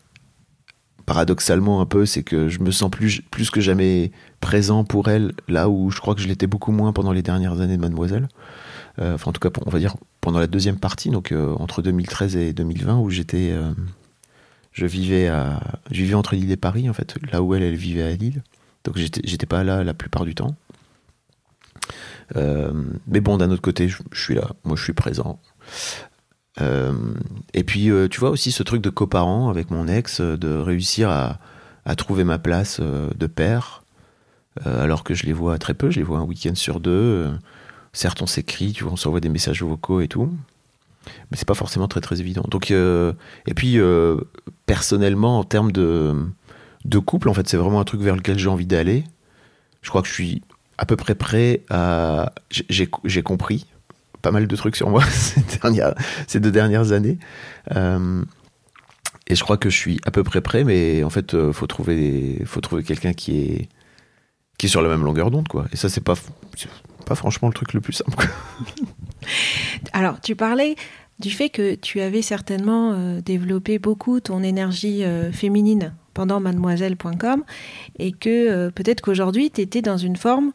paradoxalement 1.06 1.80
un 1.80 1.86
peu, 1.86 2.06
c'est 2.06 2.22
que 2.22 2.48
je 2.48 2.60
me 2.60 2.70
sens 2.70 2.90
plus, 2.90 3.22
plus 3.30 3.50
que 3.50 3.60
jamais 3.60 4.12
présent 4.40 4.84
pour 4.84 5.08
elle, 5.08 5.32
là 5.48 5.68
où 5.68 5.90
je 5.90 6.00
crois 6.00 6.14
que 6.14 6.20
je 6.20 6.28
l'étais 6.28 6.46
beaucoup 6.46 6.70
moins 6.70 6.92
pendant 6.92 7.12
les 7.12 7.22
dernières 7.22 7.60
années 7.60 7.76
de 7.76 7.82
Mademoiselle. 7.82 8.28
Euh, 9.00 9.14
enfin, 9.14 9.30
en 9.30 9.32
tout 9.32 9.40
cas, 9.40 9.50
on 9.66 9.70
va 9.70 9.78
dire 9.78 9.96
pendant 10.20 10.38
la 10.38 10.46
deuxième 10.46 10.78
partie, 10.78 11.10
donc 11.10 11.32
euh, 11.32 11.54
entre 11.58 11.82
2013 11.82 12.36
et 12.36 12.52
2020, 12.52 12.98
où 12.98 13.10
j'étais, 13.10 13.52
je 14.72 14.86
vivais 14.86 15.28
à, 15.28 15.60
je 15.90 16.14
entre 16.14 16.34
Lille 16.34 16.50
et 16.50 16.56
Paris, 16.56 16.88
en 16.88 16.92
fait, 16.92 17.16
là 17.30 17.42
où 17.42 17.54
elle, 17.54 17.62
elle 17.62 17.76
vivait 17.76 18.02
à 18.02 18.10
Lille. 18.14 18.42
Donc 18.84 18.96
j'étais 18.96 19.46
pas 19.46 19.64
là 19.64 19.84
la 19.84 19.94
plupart 19.94 20.24
du 20.24 20.34
temps. 20.34 20.56
Euh, 22.36 22.72
mais 23.06 23.20
bon, 23.20 23.36
d'un 23.36 23.50
autre 23.50 23.62
côté, 23.62 23.88
je, 23.88 23.98
suis 24.12 24.34
là. 24.34 24.50
Moi, 24.64 24.76
je 24.76 24.82
suis 24.82 24.92
présent. 24.92 25.38
Euh, 26.60 26.92
et 27.54 27.64
puis, 27.64 27.90
euh, 27.90 28.08
tu 28.08 28.20
vois 28.20 28.30
aussi 28.30 28.52
ce 28.52 28.62
truc 28.62 28.82
de 28.82 28.90
coparent 28.90 29.48
avec 29.48 29.70
mon 29.70 29.88
ex, 29.88 30.20
de 30.20 30.56
réussir 30.56 31.10
à, 31.10 31.38
à 31.84 31.94
trouver 31.94 32.24
ma 32.24 32.38
place 32.38 32.80
de 32.80 33.26
père, 33.26 33.82
alors 34.64 35.02
que 35.02 35.14
je 35.14 35.24
les 35.24 35.32
vois 35.32 35.58
très 35.58 35.74
peu, 35.74 35.90
je 35.90 35.96
les 35.96 36.02
vois 36.02 36.18
un 36.18 36.24
week-end 36.24 36.54
sur 36.54 36.80
deux. 36.80 37.32
Certes, 37.92 38.22
on 38.22 38.26
s'écrit, 38.26 38.72
tu 38.72 38.84
vois, 38.84 38.92
on 38.92 38.96
s'envoie 38.96 39.20
des 39.20 39.30
messages 39.30 39.62
vocaux 39.62 40.00
et 40.00 40.08
tout, 40.08 40.30
mais 41.30 41.36
c'est 41.36 41.48
pas 41.48 41.54
forcément 41.54 41.88
très 41.88 42.00
très 42.00 42.20
évident. 42.20 42.44
Donc, 42.48 42.70
euh, 42.70 43.12
et 43.46 43.54
puis, 43.54 43.78
euh, 43.78 44.18
personnellement, 44.66 45.38
en 45.38 45.44
termes 45.44 45.72
de, 45.72 46.14
de 46.84 46.98
couple, 46.98 47.28
en 47.28 47.34
fait, 47.34 47.48
c'est 47.48 47.56
vraiment 47.56 47.80
un 47.80 47.84
truc 47.84 48.00
vers 48.00 48.16
lequel 48.16 48.38
j'ai 48.38 48.48
envie 48.48 48.66
d'aller. 48.66 49.04
Je 49.82 49.90
crois 49.90 50.02
que 50.02 50.08
je 50.08 50.12
suis 50.12 50.42
à 50.78 50.86
peu 50.86 50.96
près 50.96 51.14
prêt 51.14 51.62
à. 51.70 52.32
J'ai 52.50 53.22
compris 53.22 53.66
pas 54.20 54.30
mal 54.30 54.46
de 54.46 54.56
trucs 54.56 54.76
sur 54.76 54.88
moi 54.88 55.02
ces, 55.10 55.40
dernières, 55.60 55.94
ces 56.28 56.38
deux 56.38 56.52
dernières 56.52 56.92
années. 56.92 57.18
Euh, 57.74 58.24
et 59.26 59.34
je 59.34 59.42
crois 59.42 59.56
que 59.56 59.70
je 59.70 59.76
suis 59.76 60.00
à 60.04 60.10
peu 60.10 60.22
près 60.22 60.40
prêt, 60.40 60.62
mais 60.62 61.02
en 61.02 61.10
fait, 61.10 61.50
faut 61.52 61.66
trouver, 61.66 62.42
faut 62.44 62.60
trouver 62.60 62.82
quelqu'un 62.82 63.12
qui 63.12 63.40
est, 63.40 63.68
qui 64.58 64.66
est 64.66 64.68
sur 64.68 64.82
la 64.82 64.88
même 64.88 65.04
longueur 65.04 65.30
d'onde. 65.30 65.48
Et 65.72 65.76
ça, 65.76 65.88
c'est 65.88 66.00
pas, 66.00 66.14
pas 67.06 67.14
franchement 67.14 67.48
le 67.48 67.54
truc 67.54 67.72
le 67.72 67.80
plus 67.80 67.94
simple. 67.94 68.28
Alors, 69.92 70.20
tu 70.20 70.36
parlais 70.36 70.76
du 71.22 71.30
fait 71.30 71.48
que 71.48 71.74
tu 71.74 72.00
avais 72.00 72.20
certainement 72.20 72.92
euh, 72.92 73.20
développé 73.20 73.78
beaucoup 73.78 74.20
ton 74.20 74.42
énergie 74.42 75.04
euh, 75.04 75.32
féminine 75.32 75.94
pendant 76.14 76.40
mademoiselle.com 76.40 77.44
et 77.98 78.12
que 78.12 78.28
euh, 78.28 78.70
peut-être 78.70 79.00
qu'aujourd'hui, 79.00 79.50
tu 79.50 79.60
étais 79.60 79.82
dans 79.82 79.96
une 79.96 80.16
forme, 80.16 80.52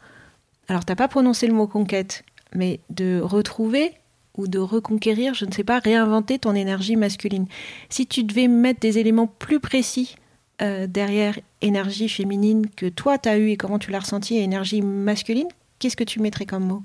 alors 0.68 0.86
tu 0.86 0.94
pas 0.96 1.08
prononcé 1.08 1.48
le 1.48 1.54
mot 1.54 1.68
conquête, 1.68 2.24
mais 2.54 2.82
de 2.90 3.20
retrouver 3.22 3.94
ou 4.38 4.48
de 4.48 4.60
reconquérir, 4.60 5.34
je 5.34 5.46
ne 5.46 5.52
sais 5.52 5.64
pas, 5.64 5.80
réinventer 5.80 6.38
ton 6.38 6.54
énergie 6.54 6.96
masculine. 6.96 7.48
Si 7.90 8.06
tu 8.06 8.24
devais 8.24 8.48
mettre 8.48 8.80
des 8.80 9.00
éléments 9.00 9.28
plus 9.28 9.60
précis 9.60 10.16
derrière 10.60 11.40
énergie 11.62 12.10
féminine 12.10 12.68
que 12.76 12.88
toi 12.88 13.20
tu 13.20 13.30
as 13.30 13.38
eu 13.38 13.50
et 13.50 13.58
comment 13.58 13.78
tu 13.78 13.92
l'as 13.92 14.00
ressenti 14.00 14.38
énergie 14.38 14.82
masculine, 14.82 15.48
qu'est-ce 15.80 15.96
que 15.96 16.04
tu 16.04 16.20
mettrais 16.20 16.46
comme 16.46 16.66
mot? 16.66 16.84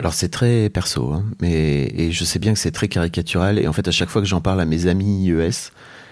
Alors 0.00 0.14
c'est 0.14 0.30
très 0.30 0.68
perso, 0.68 1.12
hein, 1.12 1.24
mais 1.40 1.92
et 1.96 2.10
je 2.12 2.24
sais 2.24 2.38
bien 2.38 2.52
que 2.54 2.58
c'est 2.58 2.72
très 2.72 2.88
caricatural. 2.88 3.58
Et 3.58 3.68
en 3.68 3.72
fait, 3.72 3.86
à 3.86 3.92
chaque 3.92 4.08
fois 4.08 4.20
que 4.20 4.28
j'en 4.28 4.40
parle 4.40 4.60
à 4.60 4.64
mes 4.64 4.86
amis 4.86 5.26
IES, 5.26 5.70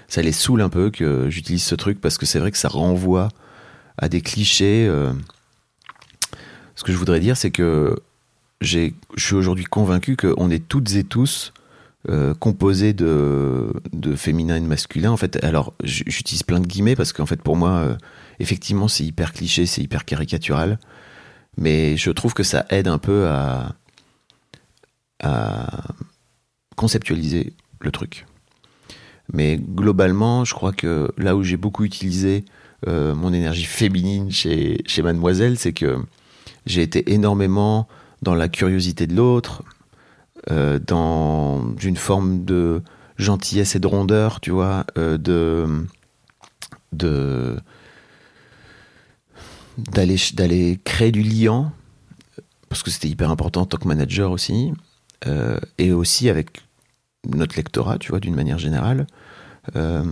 ça 0.09 0.23
les 0.23 0.33
saoule 0.33 0.61
un 0.61 0.69
peu 0.69 0.91
que 0.91 1.29
j'utilise 1.31 1.63
ce 1.63 1.75
truc 1.75 2.01
parce 2.01 2.19
que 2.19 2.27
c'est 2.27 2.39
vrai 2.39 2.51
que 2.51 2.59
ça 2.59 2.69
renvoie 2.69 3.29
à 3.99 4.09
des 4.09 4.21
clichés. 4.21 4.87
euh. 4.89 5.13
Ce 6.75 6.85
que 6.85 6.93
je 6.93 6.97
voudrais 6.97 7.21
dire, 7.21 7.37
c'est 7.37 7.51
que 7.51 7.97
je 8.61 8.91
suis 9.17 9.35
aujourd'hui 9.35 9.65
convaincu 9.65 10.17
qu'on 10.17 10.51
est 10.51 10.67
toutes 10.67 10.95
et 10.95 11.05
tous 11.05 11.53
euh, 12.09 12.33
composés 12.35 12.93
de, 12.95 13.71
de 13.93 14.17
féminin 14.17 14.57
et 14.57 14.61
de 14.61 14.67
masculin. 14.67 15.11
En 15.11 15.17
fait, 15.17 15.43
alors 15.45 15.75
j'utilise 15.85 16.43
plein 16.43 16.61
de 16.61 16.67
guillemets 16.67 16.97
parce 16.97 17.13
qu'en 17.13 17.27
fait, 17.27 17.43
pour 17.43 17.57
moi, 17.57 17.71
euh, 17.71 17.97
effectivement, 18.39 18.89
c'est 18.89 19.05
hyper 19.05 19.33
cliché, 19.33 19.67
c'est 19.67 19.83
hyper 19.83 20.05
caricatural. 20.05 20.79
Mais 21.57 21.97
je 21.97 22.11
trouve 22.11 22.35
que 22.35 22.42
ça 22.42 22.66
aide 22.71 22.88
un 22.88 22.99
peu 22.99 23.28
à, 23.28 23.75
conceptualiser 26.76 27.52
le 27.80 27.90
truc. 27.90 28.26
Mais 29.33 29.59
globalement, 29.59 30.47
je 30.47 30.54
crois 30.54 30.73
que 30.73 31.12
là 31.19 31.37
où 31.37 31.42
j'ai 31.42 31.59
beaucoup 31.59 31.85
utilisé 31.85 32.45
euh, 32.88 33.14
mon 33.14 33.35
énergie 33.35 33.66
féminine 33.66 34.30
chez, 34.33 34.83
chez 34.87 35.02
Mademoiselle, 35.02 35.59
c'est 35.59 35.75
que 35.75 35.99
j'ai 36.64 36.80
été 36.80 37.12
énormément 37.12 37.87
dans 38.23 38.35
la 38.35 38.49
curiosité 38.49 39.07
de 39.07 39.14
l'autre, 39.14 39.62
euh, 40.50 40.78
dans 40.78 41.76
une 41.83 41.97
forme 41.97 42.47
de 42.47 42.83
gentillesse 43.16 43.76
et 43.76 43.78
de 43.78 43.87
rondeur, 43.87 44.40
tu 44.40 44.50
vois, 44.50 44.87
euh, 44.97 45.19
de 45.19 45.87
de 46.92 47.57
d'aller 49.79 50.17
d'aller 50.35 50.79
créer 50.85 51.12
du 51.12 51.23
lien 51.23 51.73
parce 52.71 52.83
que 52.83 52.91
c'était 52.91 53.09
hyper 53.09 53.31
important 53.31 53.62
en 53.62 53.67
tant 53.67 53.79
que 53.79 53.89
manager 53.89 54.31
aussi 54.31 54.73
euh, 55.27 55.59
et 55.77 55.93
aussi 55.93 56.31
avec 56.31 56.62
notre 57.29 57.57
lectorat, 57.57 57.99
tu 57.99 58.11
vois, 58.11 58.21
d'une 58.21 58.35
manière 58.35 58.59
générale. 58.59 59.07
Euh, 59.77 60.03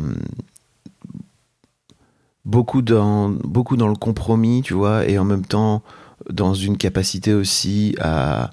beaucoup 2.45 2.83
dans 2.83 3.31
beaucoup 3.31 3.77
dans 3.77 3.89
le 3.89 3.97
compromis, 3.97 4.63
tu 4.63 4.75
vois, 4.75 5.07
et 5.09 5.19
en 5.19 5.25
même 5.25 5.47
temps 5.47 5.83
dans 6.31 6.53
une 6.53 6.77
capacité 6.77 7.33
aussi 7.33 7.95
à 8.01 8.51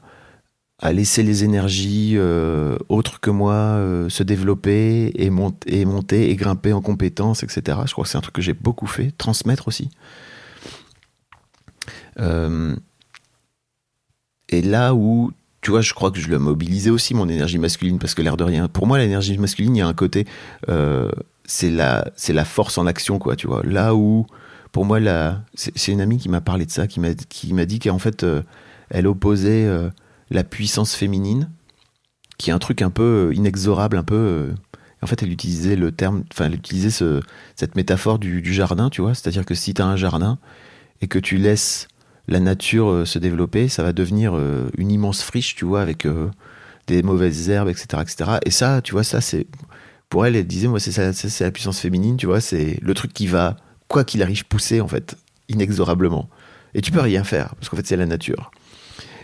à 0.80 0.92
laisser 0.92 1.24
les 1.24 1.46
énergies 1.46 2.14
euh, 2.16 2.78
autres 2.90 3.20
que 3.22 3.32
moi 3.32 3.80
se 4.10 4.24
développer 4.24 5.08
et, 5.16 5.32
et 5.68 5.86
monter 5.86 6.30
et 6.30 6.36
grimper 6.36 6.74
en 6.74 6.82
compétences, 6.82 7.44
etc. 7.44 7.80
Je 7.86 7.92
crois 7.94 8.04
que 8.04 8.10
c'est 8.10 8.18
un 8.18 8.22
truc 8.22 8.36
que 8.36 8.42
j'ai 8.42 8.54
beaucoup 8.54 8.88
fait, 8.88 9.12
transmettre 9.18 9.68
aussi. 9.68 9.90
Euh, 12.20 12.76
et 14.50 14.62
là 14.62 14.94
où, 14.94 15.32
tu 15.62 15.72
vois, 15.72 15.82
je 15.82 15.94
crois 15.94 16.12
que 16.12 16.20
je 16.20 16.30
l'ai 16.30 16.38
mobilisé 16.38 16.90
aussi, 16.90 17.14
mon 17.14 17.28
énergie 17.28 17.58
masculine, 17.58 18.00
parce 18.00 18.14
que 18.14 18.22
l'air 18.22 18.38
de 18.38 18.44
rien, 18.44 18.68
pour 18.68 18.88
moi, 18.88 18.98
l'énergie 18.98 19.38
masculine, 19.38 19.76
il 19.76 19.80
y 19.80 19.82
a 19.82 19.88
un 19.88 19.94
côté, 19.94 20.26
euh, 20.70 21.10
c'est 21.46 21.72
la, 21.72 22.12
la 22.30 22.46
force 22.46 22.78
en 22.78 22.86
action, 22.86 23.20
quoi, 23.20 23.36
tu 23.36 23.48
vois. 23.48 23.64
Là 23.64 23.96
où, 23.96 24.26
pour 24.72 24.86
moi, 24.86 25.00
c'est 25.56 25.92
une 25.92 26.02
amie 26.02 26.18
qui 26.18 26.30
m'a 26.30 26.42
parlé 26.42 26.66
de 26.66 26.72
ça, 26.72 26.88
qui 26.88 27.00
m'a, 27.00 27.66
dit 27.66 27.80
qu'en 27.80 28.00
fait, 28.00 28.24
euh, 28.24 28.42
elle 28.90 29.08
opposait 29.08 29.68
la 30.30 30.44
puissance 30.44 30.94
féminine, 30.94 31.50
qui 32.38 32.50
est 32.50 32.54
un 32.54 32.60
truc 32.60 32.82
un 32.82 32.90
peu 32.90 33.32
inexorable, 33.34 33.98
un 33.98 34.04
peu. 34.04 34.54
en 35.02 35.08
fait, 35.08 35.24
elle 35.24 35.32
utilisait 35.32 35.76
le 35.76 35.92
terme, 35.92 36.24
enfin, 36.32 36.46
elle 36.46 36.56
utilisait 36.56 36.92
ce, 36.92 37.22
cette 37.56 37.76
métaphore 37.76 38.20
du, 38.20 38.42
du 38.42 38.54
jardin, 38.54 38.90
tu 38.90 39.02
vois. 39.02 39.16
C'est-à-dire 39.16 39.46
que 39.46 39.56
si 39.56 39.74
tu 39.74 39.82
as 39.82 39.86
un 39.86 39.96
jardin 39.96 40.38
et 41.02 41.08
que 41.08 41.20
tu 41.20 41.38
laisses 41.38 41.88
la 42.27 42.39
nature 42.39 42.89
euh, 42.89 43.05
se 43.05 43.20
développer, 43.20 43.67
ça 43.67 43.84
va 43.84 43.94
devenir 43.94 44.36
euh, 44.36 44.70
une 44.77 44.91
immense 44.91 45.22
friche, 45.22 45.55
tu 45.55 45.65
vois, 45.65 45.82
avec 45.82 46.05
euh, 46.05 46.29
des 46.88 47.03
mauvaises 47.03 47.50
herbes, 47.50 47.70
etc., 47.70 48.01
etc. 48.01 48.32
Et 48.46 48.51
ça, 48.51 48.82
tu 48.82 48.94
vois, 48.94 49.03
ça, 49.03 49.22
c'est. 49.22 49.48
Pour 50.10 50.25
elle, 50.25 50.36
elle 50.36 50.48
disait, 50.48 50.67
moi, 50.67 50.79
c'est 50.79 50.91
ça, 50.91 51.13
c'est 51.13 51.44
la 51.44 51.51
puissance 51.51 51.79
féminine, 51.79 52.15
tu 52.15 52.27
vois, 52.27 52.39
c'est 52.39 52.77
le 52.82 52.94
truc 52.94 53.12
qui 53.12 53.27
va, 53.27 53.58
quoi 53.88 54.03
qu'il 54.03 54.22
arrive, 54.22 54.46
pousser, 54.46 54.82
en 54.82 54.88
fait, 54.88 55.17
inexorablement. 55.50 56.29
Et 56.74 56.82
tu 56.82 56.91
peux 56.91 57.01
rien 57.01 57.24
faire, 57.24 57.55
parce 57.55 57.70
qu'en 57.70 57.77
fait, 57.77 57.88
c'est 57.88 57.98
la 57.98 58.05
nature. 58.05 58.51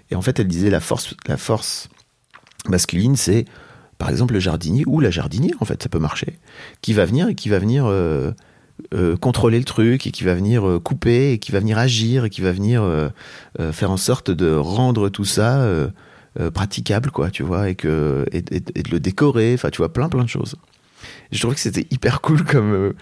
Et 0.10 0.16
en 0.16 0.22
fait, 0.22 0.40
elle 0.40 0.48
disait, 0.48 0.70
la 0.70 0.80
force, 0.80 1.16
la 1.28 1.38
force 1.38 1.88
masculine, 2.68 3.16
c'est, 3.16 3.46
par 4.00 4.10
exemple, 4.10 4.34
le 4.34 4.40
jardinier, 4.40 4.84
ou 4.88 5.00
la 5.00 5.12
jardinière, 5.12 5.56
en 5.60 5.66
fait, 5.66 5.82
ça 5.82 5.90
peut 5.90 6.00
marcher, 6.00 6.40
qui 6.82 6.94
va 6.94 7.06
venir 7.06 7.28
et 7.30 7.36
qui 7.36 7.50
va 7.50 7.60
venir. 7.60 7.86
Euh, 8.94 9.16
contrôler 9.18 9.58
le 9.58 9.66
truc 9.66 10.08
et 10.08 10.12
qui 10.12 10.24
va 10.24 10.34
venir 10.36 10.68
euh, 10.68 10.80
couper 10.80 11.32
et 11.32 11.40
qui 11.40 11.52
va 11.52 11.60
venir 11.60 11.78
agir 11.78 12.26
et 12.26 12.30
qui 12.30 12.42
va 12.42 12.52
venir 12.52 12.84
euh, 12.84 13.10
faire 13.72 13.92
en 13.92 13.98
sorte 13.98 14.32
de 14.32 14.54
rendre 14.54 15.10
tout 15.10 15.26
ça 15.26 15.66
praticable 16.54 17.12
quoi 17.12 17.30
tu 17.30 17.44
vois 17.44 17.70
et 17.70 17.76
que 17.76 18.26
et, 18.32 18.42
de 18.42 18.92
le 18.92 19.00
décorer. 19.00 19.54
Enfin 19.54 19.70
tu 19.70 19.78
vois 19.78 19.92
plein 19.92 20.10
plein 20.10 20.24
de 20.24 20.30
choses. 20.30 20.56
Je 21.32 21.40
trouvais 21.40 21.56
que 21.56 21.62
c'était 21.62 21.88
hyper 21.92 22.22
cool 22.22 22.44
comme 22.44 22.94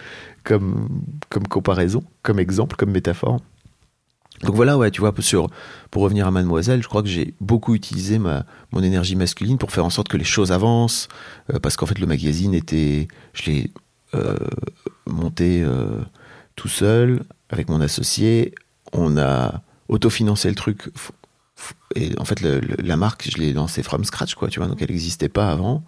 comme 0.44 0.90
comme 1.30 1.48
comparaison 1.48 2.04
comme 2.24 2.40
exemple 2.40 2.76
comme 2.76 2.92
métaphore. 2.92 3.40
Donc 4.44 4.56
voilà 4.56 4.78
ouais 4.78 4.90
tu 4.90 5.02
vois 5.02 5.14
sur 5.20 5.48
pour 5.92 6.02
revenir 6.02 6.26
à 6.26 6.32
Mademoiselle 6.32 6.82
je 6.82 6.88
crois 6.88 7.04
que 7.04 7.10
j'ai 7.10 7.34
beaucoup 7.42 7.76
utilisé 7.76 8.20
ma 8.20 8.46
mon 8.72 8.82
énergie 8.82 9.16
masculine 9.16 9.58
pour 9.58 9.72
faire 9.72 9.86
en 9.86 9.90
sorte 9.90 10.08
que 10.08 10.18
les 10.18 10.24
choses 10.24 10.52
avancent 10.52 11.08
parce 11.62 11.76
qu'en 11.76 11.86
fait 11.86 12.00
le 12.00 12.08
magazine 12.08 12.54
était 12.54 13.08
je 13.34 13.52
l'ai 13.52 13.72
monté 15.06 15.62
euh, 15.64 16.02
tout 16.56 16.68
seul 16.68 17.24
avec 17.50 17.70
mon 17.70 17.82
associé. 17.82 18.54
On 18.94 19.18
a 19.18 19.62
autofinancé 19.88 20.50
le 20.50 20.56
truc. 20.56 20.90
Et 21.96 22.12
en 22.18 22.26
fait, 22.26 22.42
la 22.42 22.98
marque, 22.98 23.30
je 23.30 23.38
l'ai 23.38 23.54
lancée 23.54 23.84
from 23.84 24.04
scratch, 24.06 24.36
quoi, 24.36 24.48
tu 24.48 24.60
vois, 24.60 24.68
donc 24.68 24.82
elle 24.82 24.90
n'existait 24.90 25.30
pas 25.30 25.52
avant. 25.52 25.84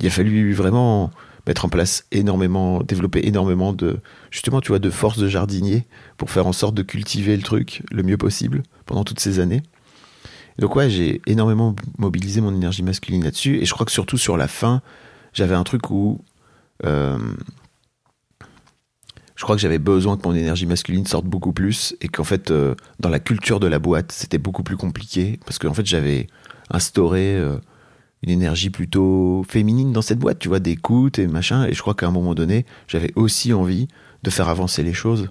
Il 0.00 0.06
a 0.06 0.10
fallu 0.10 0.52
vraiment 0.52 1.10
mettre 1.46 1.64
en 1.64 1.68
place 1.68 2.06
énormément, 2.10 2.82
développer 2.82 3.26
énormément 3.26 3.72
de, 3.72 3.98
justement, 4.30 4.60
tu 4.60 4.68
vois, 4.68 4.78
de 4.78 4.90
force 4.90 5.18
de 5.18 5.28
jardinier 5.28 5.86
pour 6.16 6.30
faire 6.30 6.46
en 6.46 6.52
sorte 6.52 6.74
de 6.74 6.82
cultiver 6.82 7.36
le 7.36 7.42
truc 7.42 7.82
le 7.90 8.02
mieux 8.02 8.16
possible 8.16 8.62
pendant 8.86 9.04
toutes 9.04 9.20
ces 9.20 9.40
années. 9.40 9.62
Donc 10.58 10.76
ouais, 10.76 10.88
j'ai 10.88 11.20
énormément 11.26 11.74
mobilisé 11.98 12.40
mon 12.40 12.54
énergie 12.54 12.82
masculine 12.82 13.24
là-dessus, 13.24 13.58
et 13.60 13.64
je 13.64 13.74
crois 13.74 13.84
que 13.84 13.92
surtout 13.92 14.18
sur 14.18 14.36
la 14.36 14.46
fin, 14.46 14.80
j'avais 15.32 15.56
un 15.56 15.64
truc 15.64 15.90
où 15.90 16.20
euh, 16.20 16.33
je 16.82 17.18
crois 19.42 19.56
que 19.56 19.62
j'avais 19.62 19.78
besoin 19.78 20.16
que 20.16 20.26
mon 20.26 20.34
énergie 20.34 20.66
masculine 20.66 21.06
sorte 21.06 21.26
beaucoup 21.26 21.52
plus 21.52 21.96
et 22.00 22.08
qu'en 22.08 22.24
fait 22.24 22.50
euh, 22.50 22.74
dans 23.00 23.08
la 23.08 23.20
culture 23.20 23.60
de 23.60 23.66
la 23.66 23.78
boîte 23.78 24.12
c'était 24.12 24.38
beaucoup 24.38 24.62
plus 24.62 24.76
compliqué 24.76 25.38
parce 25.44 25.58
qu'en 25.58 25.74
fait 25.74 25.86
j'avais 25.86 26.26
instauré 26.70 27.36
euh, 27.36 27.56
une 28.22 28.30
énergie 28.30 28.70
plutôt 28.70 29.44
féminine 29.48 29.92
dans 29.92 30.02
cette 30.02 30.18
boîte 30.18 30.38
tu 30.38 30.48
vois 30.48 30.60
d'écoute 30.60 31.18
et 31.18 31.26
machin 31.26 31.66
et 31.66 31.72
je 31.72 31.80
crois 31.80 31.94
qu'à 31.94 32.06
un 32.06 32.10
moment 32.10 32.34
donné 32.34 32.66
j'avais 32.88 33.12
aussi 33.16 33.52
envie 33.52 33.88
de 34.24 34.30
faire 34.30 34.48
avancer 34.48 34.82
les 34.82 34.94
choses 34.94 35.28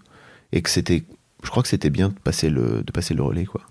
et 0.54 0.62
que 0.62 0.70
c'était, 0.70 1.04
je 1.44 1.50
crois 1.50 1.64
que 1.64 1.70
c'était 1.70 1.90
bien 1.90 2.10
de 2.10 2.14
passer 2.14 2.50
le, 2.50 2.84
de 2.84 2.92
passer 2.92 3.14
le 3.14 3.24
relais, 3.24 3.46
quoi. 3.46 3.62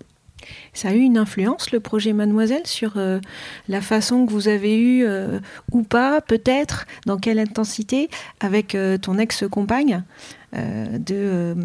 Ça 0.73 0.89
a 0.89 0.93
eu 0.93 0.99
une 0.99 1.17
influence, 1.17 1.71
le 1.71 1.79
projet 1.79 2.13
Mademoiselle, 2.13 2.65
sur 2.65 2.97
euh, 2.97 3.19
la 3.67 3.81
façon 3.81 4.25
que 4.25 4.31
vous 4.31 4.47
avez 4.47 4.77
eu, 4.77 5.05
euh, 5.05 5.39
ou 5.71 5.83
pas, 5.83 6.21
peut-être, 6.21 6.85
dans 7.05 7.17
quelle 7.17 7.39
intensité, 7.39 8.09
avec 8.39 8.75
euh, 8.75 8.97
ton 8.97 9.17
ex-compagne, 9.17 10.03
de, 10.55 11.55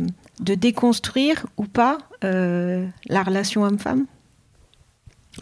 de 0.40 0.54
déconstruire 0.54 1.44
ou 1.58 1.66
pas 1.66 1.98
la 2.22 3.22
relation 3.22 3.62
homme-femme? 3.64 4.06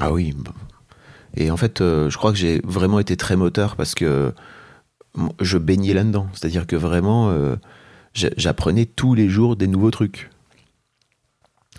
Ah 0.00 0.11
oui. 0.11 0.35
Et 1.37 1.52
en 1.52 1.57
fait, 1.57 1.78
je 1.78 2.16
crois 2.16 2.33
que 2.33 2.38
j'ai 2.38 2.61
vraiment 2.64 2.99
été 2.99 3.16
très 3.16 3.37
moteur 3.37 3.76
parce 3.76 3.95
que 3.95 4.35
je 5.40 5.59
baignais 5.59 5.95
là-dedans. 5.95 6.26
C'est-à-dire 6.33 6.66
que 6.66 6.75
vraiment, 6.75 7.33
j'apprenais 8.14 8.85
tous 8.85 9.14
les 9.14 9.28
jours 9.28 9.55
des 9.55 9.69
nouveaux 9.69 9.93
trucs. 9.93 10.28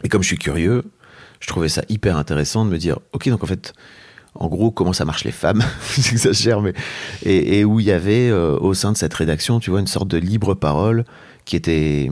Et 0.03 0.09
comme 0.09 0.21
je 0.21 0.27
suis 0.27 0.37
curieux, 0.37 0.85
je 1.39 1.47
trouvais 1.47 1.69
ça 1.69 1.83
hyper 1.89 2.17
intéressant 2.17 2.65
de 2.65 2.69
me 2.69 2.77
dire, 2.77 2.99
ok, 3.13 3.29
donc 3.29 3.43
en 3.43 3.47
fait, 3.47 3.73
en 4.35 4.47
gros, 4.47 4.71
comment 4.71 4.93
ça 4.93 5.05
marche 5.05 5.23
les 5.23 5.31
femmes, 5.31 5.63
j'exagère, 5.97 6.61
mais 6.61 6.73
et, 7.23 7.65
où 7.65 7.79
il 7.79 7.85
y 7.85 7.91
avait 7.91 8.29
euh, 8.29 8.57
au 8.59 8.73
sein 8.73 8.91
de 8.91 8.97
cette 8.97 9.13
rédaction, 9.13 9.59
tu 9.59 9.69
vois, 9.69 9.79
une 9.79 9.87
sorte 9.87 10.07
de 10.07 10.17
libre 10.17 10.53
parole 10.53 11.05
qui 11.45 11.55
était, 11.55 12.09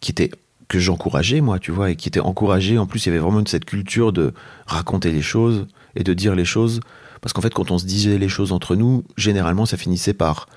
qui 0.00 0.12
était 0.12 0.30
que 0.68 0.78
j'encourageais 0.78 1.40
moi, 1.40 1.58
tu 1.58 1.72
vois, 1.72 1.90
et 1.90 1.96
qui 1.96 2.08
était 2.08 2.20
encouragée. 2.20 2.78
En 2.78 2.86
plus, 2.86 3.06
il 3.06 3.08
y 3.08 3.12
avait 3.12 3.18
vraiment 3.18 3.42
cette 3.46 3.64
culture 3.64 4.12
de 4.12 4.34
raconter 4.66 5.10
les 5.10 5.22
choses 5.22 5.66
et 5.96 6.04
de 6.04 6.14
dire 6.14 6.34
les 6.34 6.44
choses, 6.44 6.80
parce 7.20 7.32
qu'en 7.32 7.40
fait, 7.40 7.52
quand 7.52 7.70
on 7.70 7.78
se 7.78 7.86
disait 7.86 8.18
les 8.18 8.28
choses 8.28 8.52
entre 8.52 8.76
nous, 8.76 9.04
généralement, 9.16 9.66
ça 9.66 9.76
finissait 9.76 10.14
par 10.14 10.48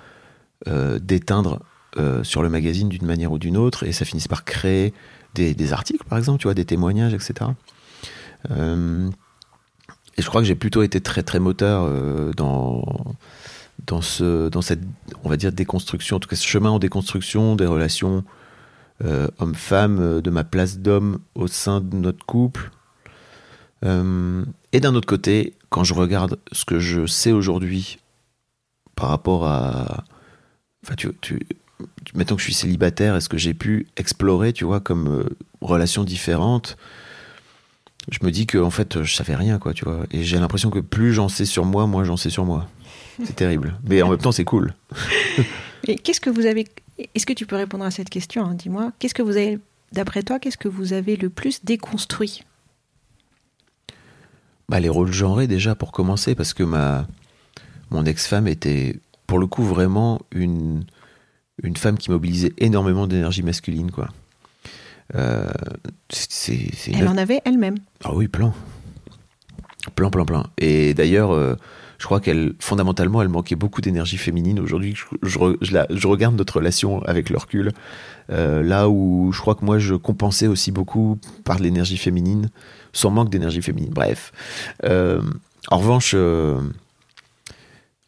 euh, 0.67 0.99
d'éteindre 0.99 1.61
euh, 1.97 2.23
sur 2.23 2.43
le 2.43 2.49
magazine 2.49 2.89
d'une 2.89 3.05
manière 3.05 3.31
ou 3.31 3.39
d'une 3.39 3.57
autre, 3.57 3.83
et 3.83 3.91
ça 3.93 4.05
finissait 4.05 4.29
par 4.29 4.43
créer 4.43 4.93
des, 5.33 5.55
des, 5.55 5.73
articles, 5.73 6.03
par 6.07 6.17
exemple, 6.17 6.39
tu 6.39 6.47
vois, 6.47 6.53
des 6.53 6.65
témoignages, 6.65 7.13
etc. 7.13 7.51
Euh, 8.49 9.09
et 10.17 10.21
je 10.21 10.27
crois 10.27 10.41
que 10.41 10.47
j'ai 10.47 10.55
plutôt 10.55 10.83
été 10.83 11.01
très 11.01 11.23
très 11.23 11.39
moteur 11.39 11.83
euh, 11.85 12.31
dans 12.33 12.83
dans 13.85 14.01
ce 14.01 14.49
dans 14.49 14.61
cette 14.61 14.81
on 15.23 15.29
va 15.29 15.37
dire 15.37 15.51
déconstruction, 15.51 16.17
en 16.17 16.19
tout 16.19 16.29
cas 16.29 16.35
ce 16.35 16.47
chemin 16.47 16.69
en 16.69 16.79
déconstruction 16.79 17.55
des 17.55 17.65
relations 17.65 18.23
euh, 19.03 19.27
homme-femme, 19.39 20.21
de 20.21 20.29
ma 20.29 20.43
place 20.43 20.79
d'homme 20.79 21.19
au 21.35 21.47
sein 21.47 21.81
de 21.81 21.95
notre 21.95 22.25
couple. 22.25 22.71
et 23.83 24.79
d'un 24.79 24.95
autre 24.95 25.07
côté, 25.07 25.55
quand 25.69 25.83
je 25.83 25.93
regarde 25.93 26.37
ce 26.51 26.65
que 26.65 26.79
je 26.79 27.07
sais 27.07 27.31
aujourd'hui 27.31 27.97
par 28.95 29.09
rapport 29.09 29.47
à, 29.47 30.03
enfin 30.83 30.95
tu, 30.95 31.09
tu 31.21 31.39
mettons 32.13 32.35
que 32.35 32.41
je 32.41 32.45
suis 32.45 32.53
célibataire, 32.53 33.15
est-ce 33.15 33.29
que 33.29 33.39
j'ai 33.39 33.55
pu 33.55 33.87
explorer, 33.97 34.53
tu 34.53 34.65
vois, 34.65 34.79
comme 34.79 35.27
relations 35.61 36.03
différentes 36.03 36.77
je 38.09 38.19
me 38.23 38.31
dis 38.31 38.47
que 38.47 38.57
en 38.57 38.71
fait 38.71 39.03
je 39.03 39.13
savais 39.13 39.35
rien 39.35 39.59
quoi 39.59 39.73
tu 39.73 39.85
vois. 39.85 40.05
Et 40.11 40.23
j'ai 40.23 40.39
l'impression 40.39 40.69
que 40.69 40.79
plus 40.79 41.13
j'en 41.13 41.29
sais 41.29 41.45
sur 41.45 41.65
moi 41.65 41.85
moins 41.85 42.03
j'en 42.03 42.17
sais 42.17 42.29
sur 42.29 42.45
moi. 42.45 42.67
C'est 43.23 43.35
terrible. 43.35 43.77
Mais 43.87 44.01
en 44.01 44.09
même 44.09 44.17
temps 44.17 44.31
c'est 44.31 44.45
cool. 44.45 44.73
Et 45.87 45.95
qu'est-ce 45.95 46.21
que 46.21 46.29
vous 46.29 46.45
avez 46.45 46.65
est-ce 47.15 47.25
que 47.25 47.33
tu 47.33 47.47
peux 47.47 47.55
répondre 47.55 47.83
à 47.83 47.89
cette 47.89 48.11
question 48.11 48.45
hein, 48.45 48.53
dis-moi. 48.53 48.91
Qu'est-ce 48.99 49.15
que 49.15 49.23
vous 49.23 49.37
avez 49.37 49.57
d'après 49.91 50.23
toi 50.23 50.39
qu'est-ce 50.39 50.57
que 50.57 50.67
vous 50.67 50.93
avez 50.93 51.15
le 51.15 51.29
plus 51.29 51.63
déconstruit? 51.63 52.43
Bah, 54.69 54.79
les 54.79 54.89
rôles 54.89 55.11
genrés 55.11 55.47
déjà 55.47 55.75
pour 55.75 55.91
commencer 55.91 56.35
parce 56.35 56.53
que 56.53 56.63
ma 56.63 57.07
mon 57.89 58.05
ex-femme 58.05 58.47
était 58.47 58.99
pour 59.27 59.37
le 59.37 59.47
coup 59.47 59.63
vraiment 59.63 60.21
une 60.31 60.85
une 61.63 61.77
femme 61.77 61.97
qui 61.97 62.09
mobilisait 62.09 62.53
énormément 62.57 63.05
d'énergie 63.05 63.43
masculine 63.43 63.91
quoi 63.91 64.09
euh, 65.15 65.51
elle 66.87 67.07
en 67.07 67.17
avait 67.17 67.41
elle-même. 67.45 67.77
Ah 68.03 68.13
oui, 68.13 68.27
plein. 68.27 68.53
Plein, 69.95 70.09
plein, 70.09 70.25
plein. 70.25 70.45
Et 70.57 70.93
d'ailleurs, 70.93 71.31
euh, 71.31 71.55
je 71.97 72.05
crois 72.05 72.19
qu'elle, 72.19 72.53
fondamentalement, 72.59 73.21
elle 73.21 73.29
manquait 73.29 73.55
beaucoup 73.55 73.81
d'énergie 73.81 74.17
féminine. 74.17 74.59
Aujourd'hui, 74.59 74.95
je, 75.23 75.37
je, 75.61 76.07
regarde 76.07 76.35
notre 76.35 76.57
relation 76.57 77.01
avec 77.03 77.29
le 77.29 77.37
recul. 77.37 77.71
Euh, 78.31 78.61
là 78.63 78.89
où 78.89 79.31
je 79.33 79.39
crois 79.41 79.55
que 79.55 79.65
moi, 79.65 79.79
je 79.79 79.95
compensais 79.95 80.47
aussi 80.47 80.71
beaucoup 80.71 81.17
par 81.43 81.59
l'énergie 81.59 81.97
féminine, 81.97 82.49
son 82.93 83.11
manque 83.11 83.29
d'énergie 83.29 83.61
féminine. 83.61 83.91
Bref. 83.93 84.31
en 84.83 85.77
revanche, 85.77 86.15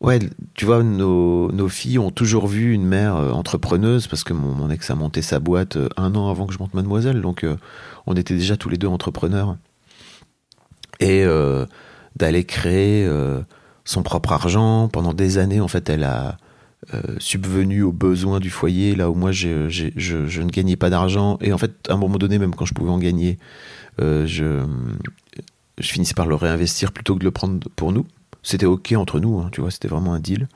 Ouais, 0.04 0.20
tu 0.54 0.66
vois, 0.66 0.84
nos, 0.84 1.70
filles 1.70 1.98
ont 1.98 2.12
toujours 2.12 2.48
vu 2.48 2.74
une 2.74 2.86
mère 2.86 3.16
euh, 3.16 3.32
entrepreneuse 3.32 4.08
parce 4.08 4.26
que 4.26 4.34
mon, 4.34 4.70
ex 4.70 4.90
a 4.90 4.96
monté 4.96 5.22
sa 5.22 5.40
boîte 5.40 5.78
euh, 5.78 5.88
un 5.96 6.14
an 6.16 6.30
avant 6.30 6.46
que 6.46 6.54
je 6.54 6.60
monte 6.60 6.74
Mademoiselle, 6.74 7.22
donc 7.22 7.46
euh, 7.46 7.56
on 8.06 8.14
était 8.16 8.34
déjà 8.36 8.58
tous 8.58 8.68
les 8.68 8.78
deux 8.78 8.88
entrepreneurs. 8.88 9.56
Et 11.00 11.26
d'aller 12.16 12.46
créer 12.46 13.10
son 13.84 14.04
propre 14.04 14.32
argent 14.32 14.88
pendant 14.88 15.14
des 15.14 15.38
années, 15.38 15.60
en 15.60 15.68
fait, 15.68 15.90
elle 15.90 16.04
a 16.06 16.38
subvenu 17.18 17.82
aux 17.82 17.92
besoins 17.92 18.40
du 18.40 18.50
foyer, 18.50 18.96
là 18.96 19.10
où 19.10 19.16
moi 19.16 19.34
je, 19.34 19.68
je, 19.68 20.42
ne 20.42 20.50
gagnais 20.50 20.78
pas 20.78 20.90
d'argent. 20.90 21.40
Et 21.42 21.52
en 21.52 21.58
fait, 21.58 21.72
à 21.90 21.94
un 21.94 21.98
moment 21.98 22.18
donné, 22.18 22.40
même 22.40 22.56
quand 22.56 22.64
je 22.66 22.74
pouvais 22.74 22.92
en 22.92 23.00
gagner, 23.00 23.38
je 24.00 24.64
finissais 25.82 26.14
par 26.14 26.28
le 26.28 26.36
réinvestir 26.36 26.94
plutôt 26.94 27.16
que 27.16 27.20
de 27.20 27.26
le 27.26 27.32
prendre 27.32 27.68
pour 27.76 27.92
nous 27.92 28.06
c'était 28.44 28.66
ok 28.66 28.94
entre 28.98 29.20
nous, 29.20 29.40
hein, 29.40 29.50
tu 29.52 29.62
vois, 29.62 29.72
c'était 29.72 29.88
vraiment 29.88 30.14
un 30.14 30.20
deal. 30.20 30.48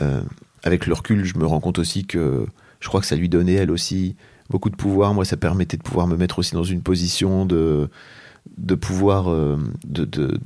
Euh, 0.00 0.22
avec 0.62 0.86
le 0.86 0.94
recul, 0.94 1.24
je 1.24 1.38
me 1.38 1.46
rends 1.46 1.60
compte 1.60 1.78
aussi 1.78 2.04
que 2.04 2.46
je 2.80 2.88
crois 2.88 3.00
que 3.00 3.06
ça 3.06 3.16
lui 3.16 3.28
donnait 3.28 3.54
elle 3.54 3.70
aussi 3.70 4.16
beaucoup 4.50 4.70
de 4.70 4.76
pouvoir. 4.76 5.14
Moi, 5.14 5.24
ça 5.24 5.36
permettait 5.36 5.76
de 5.76 5.82
pouvoir 5.82 6.06
me 6.06 6.16
mettre 6.16 6.38
aussi 6.38 6.54
dans 6.54 6.64
une 6.64 6.82
position 6.82 7.46
de, 7.46 7.88
de 8.56 8.74
pouvoir 8.74 9.30
euh, 9.30 9.58
de, 9.84 10.04
de, 10.04 10.38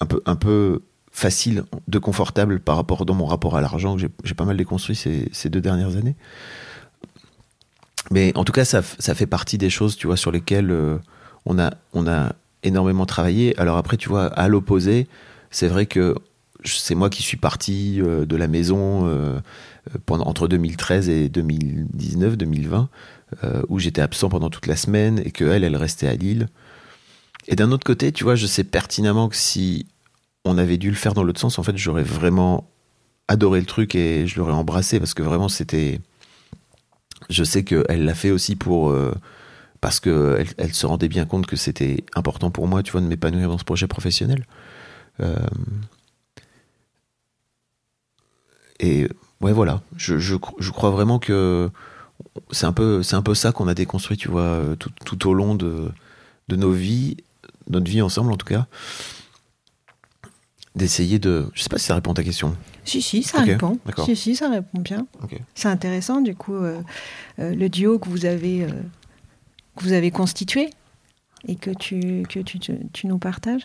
un, 0.00 0.06
peu, 0.06 0.20
un 0.26 0.36
peu 0.36 0.82
facile, 1.10 1.64
de 1.88 1.98
confortable 1.98 2.60
par 2.60 2.76
rapport 2.76 3.06
dans 3.06 3.14
mon 3.14 3.26
rapport 3.26 3.56
à 3.56 3.60
l'argent 3.60 3.96
que 3.96 4.02
j'ai 4.24 4.34
pas 4.34 4.44
mal 4.44 4.56
déconstruit 4.56 4.96
ces, 4.96 5.28
ces, 5.32 5.48
deux 5.48 5.60
dernières 5.60 5.96
années. 5.96 6.16
Mais 8.10 8.36
en 8.36 8.44
tout 8.44 8.52
cas, 8.52 8.64
ça, 8.64 8.82
ça, 8.82 9.14
fait 9.14 9.26
partie 9.26 9.56
des 9.56 9.70
choses, 9.70 9.96
tu 9.96 10.06
vois, 10.06 10.16
sur 10.16 10.30
lesquelles 10.30 10.70
euh, 10.70 10.98
on, 11.46 11.58
a, 11.58 11.72
on 11.92 12.06
a 12.06 12.34
énormément 12.64 13.06
travaillé. 13.06 13.58
Alors 13.58 13.78
après, 13.78 13.96
tu 13.96 14.08
vois, 14.08 14.26
à 14.26 14.48
l'opposé, 14.48 15.06
c'est 15.54 15.68
vrai 15.68 15.86
que 15.86 16.16
c'est 16.64 16.96
moi 16.96 17.10
qui 17.10 17.22
suis 17.22 17.36
parti 17.36 18.00
euh, 18.00 18.26
de 18.26 18.34
la 18.34 18.48
maison 18.48 19.06
euh, 19.06 19.38
entre 20.08 20.48
2013 20.48 21.08
et 21.08 21.28
2019, 21.28 22.36
2020, 22.36 22.88
euh, 23.44 23.62
où 23.68 23.78
j'étais 23.78 24.02
absent 24.02 24.28
pendant 24.28 24.50
toute 24.50 24.66
la 24.66 24.74
semaine 24.74 25.22
et 25.24 25.30
que 25.30 25.44
elle, 25.44 25.62
elle 25.62 25.76
restait 25.76 26.08
à 26.08 26.14
Lille. 26.14 26.48
Et 27.46 27.54
d'un 27.54 27.70
autre 27.70 27.84
côté, 27.84 28.10
tu 28.10 28.24
vois, 28.24 28.34
je 28.34 28.46
sais 28.46 28.64
pertinemment 28.64 29.28
que 29.28 29.36
si 29.36 29.86
on 30.44 30.58
avait 30.58 30.76
dû 30.76 30.90
le 30.90 30.96
faire 30.96 31.14
dans 31.14 31.22
l'autre 31.22 31.40
sens, 31.40 31.60
en 31.60 31.62
fait, 31.62 31.76
j'aurais 31.76 32.02
vraiment 32.02 32.68
adoré 33.28 33.60
le 33.60 33.66
truc 33.66 33.94
et 33.94 34.26
je 34.26 34.36
l'aurais 34.38 34.52
embrassé 34.52 34.98
parce 34.98 35.14
que 35.14 35.22
vraiment 35.22 35.48
c'était. 35.48 36.00
Je 37.30 37.44
sais 37.44 37.62
qu'elle 37.62 38.04
l'a 38.04 38.14
fait 38.14 38.32
aussi 38.32 38.56
pour. 38.56 38.94
parce 39.80 40.00
qu'elle 40.00 40.46
elle 40.58 40.74
se 40.74 40.86
rendait 40.86 41.08
bien 41.08 41.26
compte 41.26 41.46
que 41.46 41.56
c'était 41.56 42.04
important 42.14 42.50
pour 42.50 42.66
moi, 42.66 42.82
tu 42.82 42.92
vois, 42.92 43.00
de 43.00 43.06
m'épanouir 43.06 43.48
dans 43.48 43.58
ce 43.58 43.64
projet 43.64 43.86
professionnel. 43.86 44.44
Euh, 45.20 45.36
et 48.80 49.08
ouais, 49.40 49.52
voilà. 49.52 49.82
Je, 49.96 50.18
je, 50.18 50.36
je, 50.58 50.70
crois 50.70 50.90
vraiment 50.90 51.18
que 51.18 51.70
c'est 52.50 52.66
un 52.66 52.72
peu, 52.72 53.02
c'est 53.02 53.16
un 53.16 53.22
peu 53.22 53.34
ça 53.34 53.52
qu'on 53.52 53.68
a 53.68 53.74
déconstruit, 53.74 54.16
tu 54.16 54.28
vois, 54.28 54.42
euh, 54.42 54.76
tout, 54.76 54.90
tout, 55.04 55.28
au 55.28 55.34
long 55.34 55.54
de, 55.54 55.90
de 56.48 56.56
nos 56.56 56.72
vies, 56.72 57.16
notre 57.68 57.90
vie 57.90 58.02
ensemble 58.02 58.32
en 58.32 58.36
tout 58.36 58.46
cas. 58.46 58.66
D'essayer 60.74 61.20
de. 61.20 61.46
Je 61.54 61.62
sais 61.62 61.68
pas 61.68 61.78
si 61.78 61.84
ça 61.86 61.94
répond 61.94 62.10
à 62.10 62.14
ta 62.14 62.24
question. 62.24 62.56
Si, 62.84 63.00
si, 63.00 63.22
ça 63.22 63.42
répond. 63.42 63.78
Si, 64.04 64.16
si, 64.16 64.34
ça 64.34 64.50
répond 64.50 64.80
bien. 64.80 65.06
C'est 65.54 65.68
intéressant, 65.68 66.20
du 66.20 66.34
coup, 66.34 66.56
euh, 66.56 66.82
le 67.38 67.68
duo 67.68 68.00
que 68.00 68.08
vous 68.08 68.26
avez, 68.26 68.66
que 69.76 69.84
vous 69.84 69.92
avez 69.92 70.10
constitué 70.10 70.70
et 71.48 71.56
que 71.56 71.70
tu, 71.70 72.22
que 72.28 72.40
tu, 72.40 73.06
nous 73.06 73.18
partages. 73.18 73.62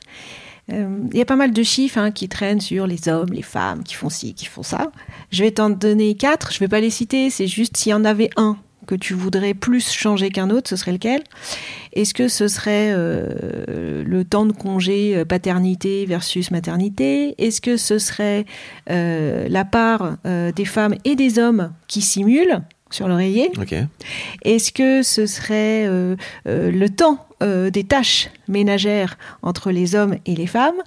Euh, 0.71 0.99
il 1.11 1.17
y 1.17 1.21
a 1.21 1.25
pas 1.25 1.35
mal 1.35 1.51
de 1.51 1.63
chiffres 1.63 1.97
hein, 1.97 2.11
qui 2.11 2.29
traînent 2.29 2.61
sur 2.61 2.87
les 2.87 3.07
hommes, 3.09 3.31
les 3.31 3.41
femmes, 3.41 3.83
qui 3.83 3.95
font 3.95 4.09
ci, 4.09 4.33
qui 4.33 4.45
font 4.45 4.63
ça. 4.63 4.91
Je 5.31 5.43
vais 5.43 5.51
t'en 5.51 5.69
donner 5.69 6.15
quatre, 6.15 6.51
je 6.51 6.59
vais 6.59 6.67
pas 6.67 6.79
les 6.79 6.89
citer, 6.89 7.29
c'est 7.29 7.47
juste 7.47 7.77
s'il 7.77 7.91
y 7.91 7.93
en 7.93 8.05
avait 8.05 8.29
un 8.35 8.57
que 8.87 8.95
tu 8.95 9.13
voudrais 9.13 9.53
plus 9.53 9.91
changer 9.91 10.31
qu'un 10.31 10.49
autre, 10.49 10.67
ce 10.67 10.75
serait 10.75 10.93
lequel? 10.93 11.21
Est-ce 11.93 12.15
que 12.15 12.27
ce 12.27 12.47
serait 12.47 12.91
euh, 12.91 14.03
le 14.03 14.23
temps 14.23 14.47
de 14.47 14.51
congé 14.51 15.15
euh, 15.15 15.25
paternité 15.25 16.07
versus 16.07 16.49
maternité? 16.49 17.35
Est-ce 17.37 17.61
que 17.61 17.77
ce 17.77 17.99
serait 17.99 18.45
la 18.87 19.65
part 19.65 20.17
des 20.25 20.65
femmes 20.65 20.95
et 21.05 21.15
des 21.15 21.37
hommes 21.37 21.71
qui 21.87 22.01
simulent? 22.01 22.63
Sur 22.89 23.07
l'oreiller. 23.07 23.51
Est-ce 24.43 24.71
que 24.71 25.03
ce 25.03 25.25
serait 25.25 25.85
euh, 25.87 26.15
euh, 26.47 26.71
le 26.71 26.89
temps 26.89 27.25
euh, 27.41 27.69
des 27.69 27.83
tâches 27.83 28.29
ménagères 28.47 29.17
entre 29.41 29.71
les 29.71 29.95
hommes 29.95 30.17
et 30.25 30.35
les 30.35 30.47
femmes? 30.47 30.81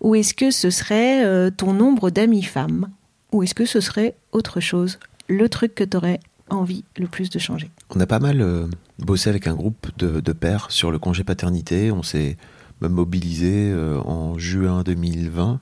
Ou 0.00 0.14
est-ce 0.14 0.32
que 0.32 0.50
ce 0.50 0.70
serait 0.70 1.50
ton 1.52 1.74
nombre 1.74 2.08
d'amis 2.08 2.42
femmes? 2.42 2.88
Ou 3.32 3.42
est-ce 3.42 3.54
que 3.54 3.66
ce 3.66 3.80
serait 3.80 4.14
autre 4.32 4.58
chose? 4.60 4.98
Le 5.28 5.48
truc 5.50 5.74
que 5.74 5.84
tu 5.84 5.96
aurais 5.96 6.20
envie 6.48 6.84
le 6.96 7.06
plus 7.06 7.30
de 7.30 7.38
changer 7.38 7.70
on 7.94 8.00
a 8.00 8.06
pas 8.06 8.18
mal 8.18 8.68
bossé 8.98 9.28
avec 9.28 9.46
un 9.46 9.54
groupe 9.54 9.88
de, 9.98 10.20
de 10.20 10.32
pères 10.32 10.70
sur 10.70 10.90
le 10.90 10.98
congé 10.98 11.22
paternité. 11.22 11.92
On 11.92 12.02
s'est 12.02 12.36
même 12.80 12.92
mobilisé 12.92 13.74
en 14.04 14.38
juin 14.38 14.82
2020 14.84 15.60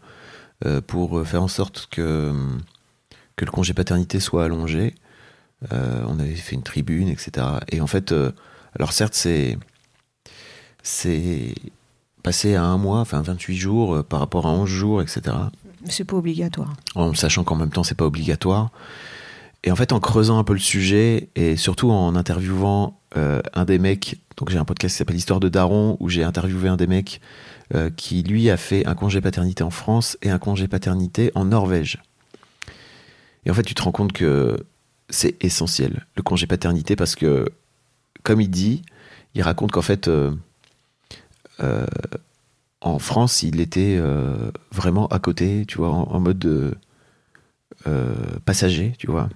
euh, 0.66 0.80
pour 0.80 1.24
faire 1.24 1.42
en 1.42 1.48
sorte 1.48 1.86
que, 1.90 2.32
que 3.36 3.44
le 3.44 3.50
congé 3.50 3.74
paternité 3.74 4.18
soit 4.18 4.44
allongé. 4.44 4.94
Euh, 5.72 6.04
on 6.06 6.18
avait 6.20 6.34
fait 6.34 6.54
une 6.54 6.62
tribune, 6.62 7.08
etc. 7.08 7.46
Et 7.68 7.80
en 7.80 7.86
fait, 7.86 8.12
euh, 8.12 8.30
alors 8.76 8.92
certes, 8.92 9.14
c'est 9.14 9.58
c'est 10.82 11.54
passé 12.22 12.54
à 12.54 12.64
un 12.64 12.78
mois, 12.78 13.00
enfin 13.00 13.20
28 13.22 13.56
jours 13.56 13.96
euh, 13.96 14.02
par 14.02 14.20
rapport 14.20 14.46
à 14.46 14.50
11 14.50 14.68
jours, 14.68 15.02
etc. 15.02 15.36
C'est 15.84 16.04
pas 16.04 16.16
obligatoire. 16.16 16.74
En 16.94 17.14
sachant 17.14 17.44
qu'en 17.44 17.56
même 17.56 17.70
temps, 17.70 17.84
c'est 17.84 17.94
pas 17.94 18.06
obligatoire. 18.06 18.70
Et 19.64 19.70
en 19.72 19.76
fait, 19.76 19.92
en 19.92 20.00
creusant 20.00 20.38
un 20.38 20.44
peu 20.44 20.52
le 20.52 20.58
sujet 20.58 21.30
et 21.34 21.56
surtout 21.56 21.90
en 21.90 22.14
interviewant 22.14 22.98
euh, 23.16 23.40
un 23.54 23.64
des 23.64 23.78
mecs, 23.78 24.16
donc 24.36 24.50
j'ai 24.50 24.58
un 24.58 24.64
podcast 24.64 24.94
qui 24.94 24.98
s'appelle 24.98 25.16
Histoire 25.16 25.40
de 25.40 25.48
Daron 25.48 25.96
où 26.00 26.08
j'ai 26.08 26.22
interviewé 26.22 26.68
un 26.68 26.76
des 26.76 26.86
mecs 26.86 27.20
euh, 27.74 27.90
qui 27.90 28.22
lui 28.22 28.50
a 28.50 28.56
fait 28.56 28.86
un 28.86 28.94
congé 28.94 29.20
paternité 29.20 29.64
en 29.64 29.70
France 29.70 30.16
et 30.22 30.30
un 30.30 30.38
congé 30.38 30.68
paternité 30.68 31.32
en 31.34 31.46
Norvège. 31.46 31.98
Et 33.46 33.50
en 33.50 33.54
fait, 33.54 33.62
tu 33.62 33.74
te 33.74 33.82
rends 33.82 33.92
compte 33.92 34.12
que 34.12 34.64
c'est 35.08 35.42
essentiel 35.42 36.06
le 36.16 36.22
congé 36.22 36.46
paternité 36.46 36.96
parce 36.96 37.14
que, 37.14 37.46
comme 38.22 38.40
il 38.40 38.50
dit, 38.50 38.82
il 39.34 39.42
raconte 39.42 39.72
qu'en 39.72 39.82
fait, 39.82 40.08
euh, 40.08 40.34
euh, 41.60 41.86
en 42.80 42.98
France, 42.98 43.42
il 43.42 43.60
était 43.60 43.96
euh, 43.98 44.50
vraiment 44.70 45.06
à 45.08 45.18
côté, 45.18 45.64
tu 45.66 45.78
vois, 45.78 45.90
en, 45.90 46.02
en 46.04 46.20
mode 46.20 46.38
de, 46.38 46.74
passager, 48.44 48.92
tu 48.98 49.06
vois. 49.06 49.28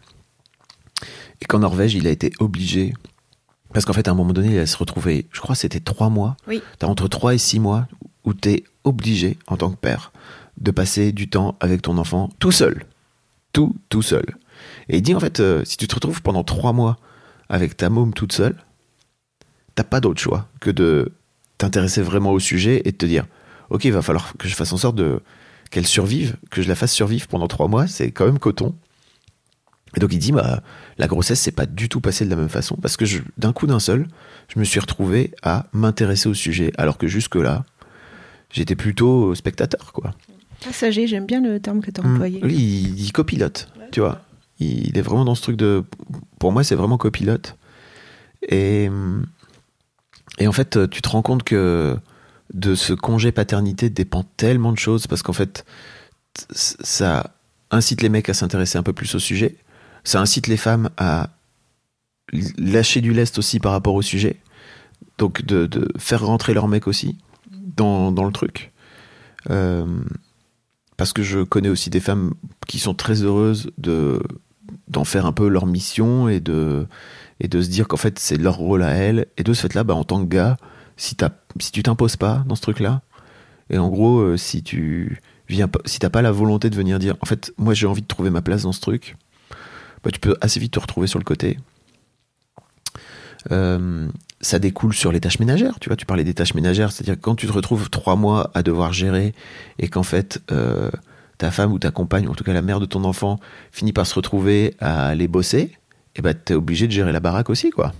Et 1.40 1.44
qu'en 1.46 1.61
Norvège, 1.61 1.94
il 1.94 2.06
a 2.06 2.11
été 2.11 2.32
obligé, 2.38 2.92
parce 3.72 3.85
qu'en 3.85 3.92
fait, 3.92 4.08
à 4.08 4.11
un 4.11 4.14
moment 4.14 4.32
donné, 4.32 4.52
il 4.52 4.58
a 4.58 4.66
se 4.66 4.76
retrouver, 4.76 5.26
je 5.32 5.40
crois 5.40 5.54
que 5.54 5.61
c'était 5.61 5.80
trois 5.80 6.11
mois, 6.11 6.37
Oui. 6.46 6.62
t'as 6.78 6.87
entre 6.87 7.08
trois 7.08 7.35
et 7.35 7.38
six 7.38 7.61
mois 7.61 7.88
où 8.24 8.35
t'es 8.35 8.64
obligé, 8.85 9.38
en 9.46 9.56
tant 9.56 9.70
que 9.70 9.76
père, 9.76 10.12
de 10.61 10.70
passer 10.70 11.12
du 11.12 11.28
temps 11.28 11.56
avec 11.61 11.82
ton 11.82 11.98
enfant 11.98 12.28
tout 12.38 12.52
seul. 12.52 12.85
Tout, 13.52 13.74
tout 13.88 14.02
seul. 14.02 14.24
Et 14.88 14.99
il 14.99 15.03
dit, 15.03 15.14
en 15.14 15.21
fait, 15.21 15.40
euh, 15.40 15.62
si 15.64 15.77
tu 15.77 15.87
te 15.87 15.95
retrouves 15.95 16.23
pendant 16.23 16.45
trois 16.45 16.73
mois 16.73 16.99
avec 17.49 17.77
ta 17.77 17.90
môme 17.90 18.12
toute 18.14 18.33
seule, 18.33 18.57
t'as 19.75 19.85
pas 19.85 20.01
d'autre 20.01 20.21
choix 20.21 20.49
que 20.61 20.71
de 20.71 21.12
t'intéresser 21.59 22.03
vraiment 22.03 22.33
au 22.33 22.40
sujet 22.40 22.83
et 22.85 22.92
de 22.92 22.97
te 22.97 23.07
dire, 23.07 23.27
ok, 23.71 23.85
il 23.85 23.92
va 23.92 24.03
falloir 24.03 24.35
que 24.38 24.49
je 24.49 24.55
fasse 24.55 24.73
en 24.73 24.77
sorte 24.77 24.97
de 24.97 25.21
qu'elle 25.71 25.87
survive, 25.87 26.37
que 26.51 26.61
je 26.61 26.68
la 26.68 26.75
fasse 26.75 26.92
survivre 26.92 27.27
pendant 27.29 27.49
trois 27.49 27.68
mois, 27.68 27.87
c'est 27.87 28.11
quand 28.11 28.27
même 28.27 28.38
coton. 28.38 28.75
Et 29.97 30.01
donc 30.01 30.12
il 30.12 30.18
dit, 30.18 30.33
bah, 30.33 30.62
la 30.99 31.07
grossesse, 31.07 31.40
c'est 31.40 31.53
pas 31.53 31.66
du 31.66 31.88
tout 31.88 32.01
passé 32.01 32.25
de 32.25 32.31
la 32.31 32.37
même 32.37 32.49
façon, 32.49 32.77
parce 32.77 32.97
que 32.97 33.05
d'un 33.38 33.53
coup 33.53 33.66
d'un 33.66 33.81
seul, 33.81 34.07
je 34.55 34.59
me 34.59 34.64
suis 34.64 34.81
retrouvé 34.81 35.33
à 35.42 35.66
m'intéresser 35.73 36.29
au 36.29 36.35
sujet, 36.35 36.73
alors 36.77 36.99
que 36.99 37.07
jusque-là, 37.07 37.64
j'étais 38.51 38.77
plutôt 38.77 39.35
spectateur, 39.35 39.92
quoi. 39.92 40.12
Passager, 40.64 41.07
j'aime 41.07 41.27
bien 41.27 41.40
le 41.40 41.59
terme 41.59 41.81
que 41.81 41.90
tu 41.90 42.01
as 42.01 42.05
employé. 42.05 42.40
Lui, 42.40 42.55
il, 42.55 43.01
il 43.01 43.12
copilote, 43.12 43.73
tu 43.90 44.01
vois. 44.01 44.21
Il 44.62 44.98
est 44.98 45.03
vraiment 45.03 45.25
dans 45.25 45.35
ce 45.35 45.42
truc 45.42 45.57
de. 45.57 45.85
Pour 46.38 46.53
moi, 46.53 46.64
c'est 46.64 46.75
vraiment 46.75 46.98
copilote. 46.98 47.57
Et, 48.48 48.90
et 50.38 50.46
en 50.48 50.53
fait, 50.53 50.88
tu 50.90 51.03
te 51.03 51.09
rends 51.09 51.22
compte 51.22 51.44
que 51.44 51.96
de 52.53 52.75
ce 52.75 52.92
congé 52.92 53.33
paternité 53.33 53.88
dépend 53.90 54.25
tellement 54.37 54.72
de 54.72 54.79
choses 54.79 55.07
parce 55.07 55.22
qu'en 55.22 55.33
fait, 55.33 55.64
ça 56.51 57.35
incite 57.70 58.03
les 58.03 58.09
mecs 58.09 58.29
à 58.29 58.35
s'intéresser 58.35 58.79
un 58.79 58.83
peu 58.83 58.92
plus 58.92 59.14
au 59.14 59.18
sujet. 59.18 59.57
Ça 60.05 60.20
incite 60.20 60.48
les 60.48 60.57
femmes 60.57 60.90
à 60.96 61.31
lâcher 62.59 63.01
du 63.01 63.12
lest 63.12 63.38
aussi 63.38 63.61
par 63.61 63.72
rapport 63.72 63.94
au 63.94 64.03
sujet. 64.03 64.37
Donc, 65.18 65.44
de, 65.44 65.66
de 65.66 65.88
faire 65.98 66.25
rentrer 66.25 66.55
leur 66.55 66.68
mec 66.68 66.87
aussi 66.87 67.18
dans, 67.51 68.12
dans 68.12 68.25
le 68.25 68.33
truc. 68.33 68.72
Euh, 69.51 69.87
parce 70.96 71.12
que 71.12 71.22
je 71.22 71.40
connais 71.40 71.68
aussi 71.68 71.90
des 71.90 72.01
femmes 72.01 72.35
qui 72.66 72.79
sont 72.79 72.94
très 72.94 73.22
heureuses 73.22 73.70
de 73.79 74.22
d'en 74.88 75.05
faire 75.05 75.27
un 75.27 75.33
peu 75.33 75.48
leur 75.48 75.66
mission 75.66 76.29
et 76.29 76.40
de 76.40 76.87
et 77.40 77.48
de 77.48 77.61
se 77.62 77.68
dire 77.68 77.88
qu'en 77.88 77.96
fait 77.96 78.18
c'est 78.18 78.37
leur 78.37 78.57
rôle 78.57 78.83
à 78.83 78.90
elles 78.90 79.27
et 79.37 79.42
de 79.42 79.53
ce 79.53 79.62
fait 79.62 79.75
là 79.75 79.85
bah, 79.85 79.94
en 79.94 80.05
tant 80.05 80.22
que 80.25 80.29
gars 80.29 80.57
si 80.96 81.16
t'as 81.16 81.31
si 81.61 81.72
tu 81.72 81.83
t'imposes 81.83 82.16
pas 82.16 82.44
dans 82.46 82.55
ce 82.55 82.62
truc 82.62 82.81
là 82.81 83.03
et 83.70 83.79
en 83.79 83.88
gros 83.88 84.20
euh, 84.20 84.37
si 84.37 84.62
tu 84.62 85.20
viens 85.48 85.68
si 85.85 85.98
t'as 85.98 86.11
pas 86.11 86.22
la 86.22 86.33
volonté 86.33 86.70
de 86.70 86.77
venir 86.77 86.98
dire 86.98 87.16
en 87.20 87.27
fait 87.27 87.53
moi 87.59 87.75
j'ai 87.75 87.87
envie 87.87 88.03
de 88.03 88.07
trouver 88.07 88.31
ma 88.31 88.42
place 88.42 88.62
dans 88.62 88.72
ce 88.72 88.81
truc 88.81 89.16
bah, 90.05 90.11
tu 90.11 90.20
peux 90.20 90.37
assez 90.40 90.61
vite 90.61 90.72
te 90.72 90.81
retrouver 90.81 91.07
sur 91.07 91.18
le 91.18 91.25
côté 91.25 91.59
Euh, 93.51 94.09
ça 94.40 94.59
découle 94.59 94.94
sur 94.94 95.12
les 95.12 95.20
tâches 95.20 95.38
ménagères. 95.38 95.79
Tu 95.81 95.88
vois, 95.88 95.96
tu 95.96 96.07
parlais 96.07 96.25
des 96.25 96.35
tâches 96.35 96.55
ménagères, 96.55 96.92
c'est-à-dire 96.92 97.16
quand 97.20 97.35
tu 97.35 97.46
te 97.46 97.53
retrouves 97.53 97.90
trois 97.90 98.16
mois 98.16 98.51
à 98.55 98.62
devoir 98.62 98.92
gérer 98.92 99.35
et 99.79 99.88
qu'en 99.88 100.03
fait 100.03 100.40
euh, 100.51 100.90
ta 101.42 101.50
femme 101.50 101.72
ou 101.72 101.81
ta 101.81 101.90
compagne, 101.90 102.28
ou 102.28 102.31
en 102.31 102.35
tout 102.37 102.44
cas 102.44 102.52
la 102.52 102.62
mère 102.62 102.78
de 102.78 102.87
ton 102.87 103.02
enfant, 103.02 103.40
finit 103.72 103.92
par 103.92 104.07
se 104.07 104.14
retrouver 104.14 104.76
à 104.78 105.09
aller 105.09 105.26
bosser, 105.26 105.76
et 106.14 106.22
ben 106.22 106.35
t'es 106.35 106.55
obligé 106.55 106.87
de 106.87 106.92
gérer 106.92 107.11
la 107.11 107.18
baraque 107.18 107.50
aussi, 107.50 107.70
quoi. 107.70 107.92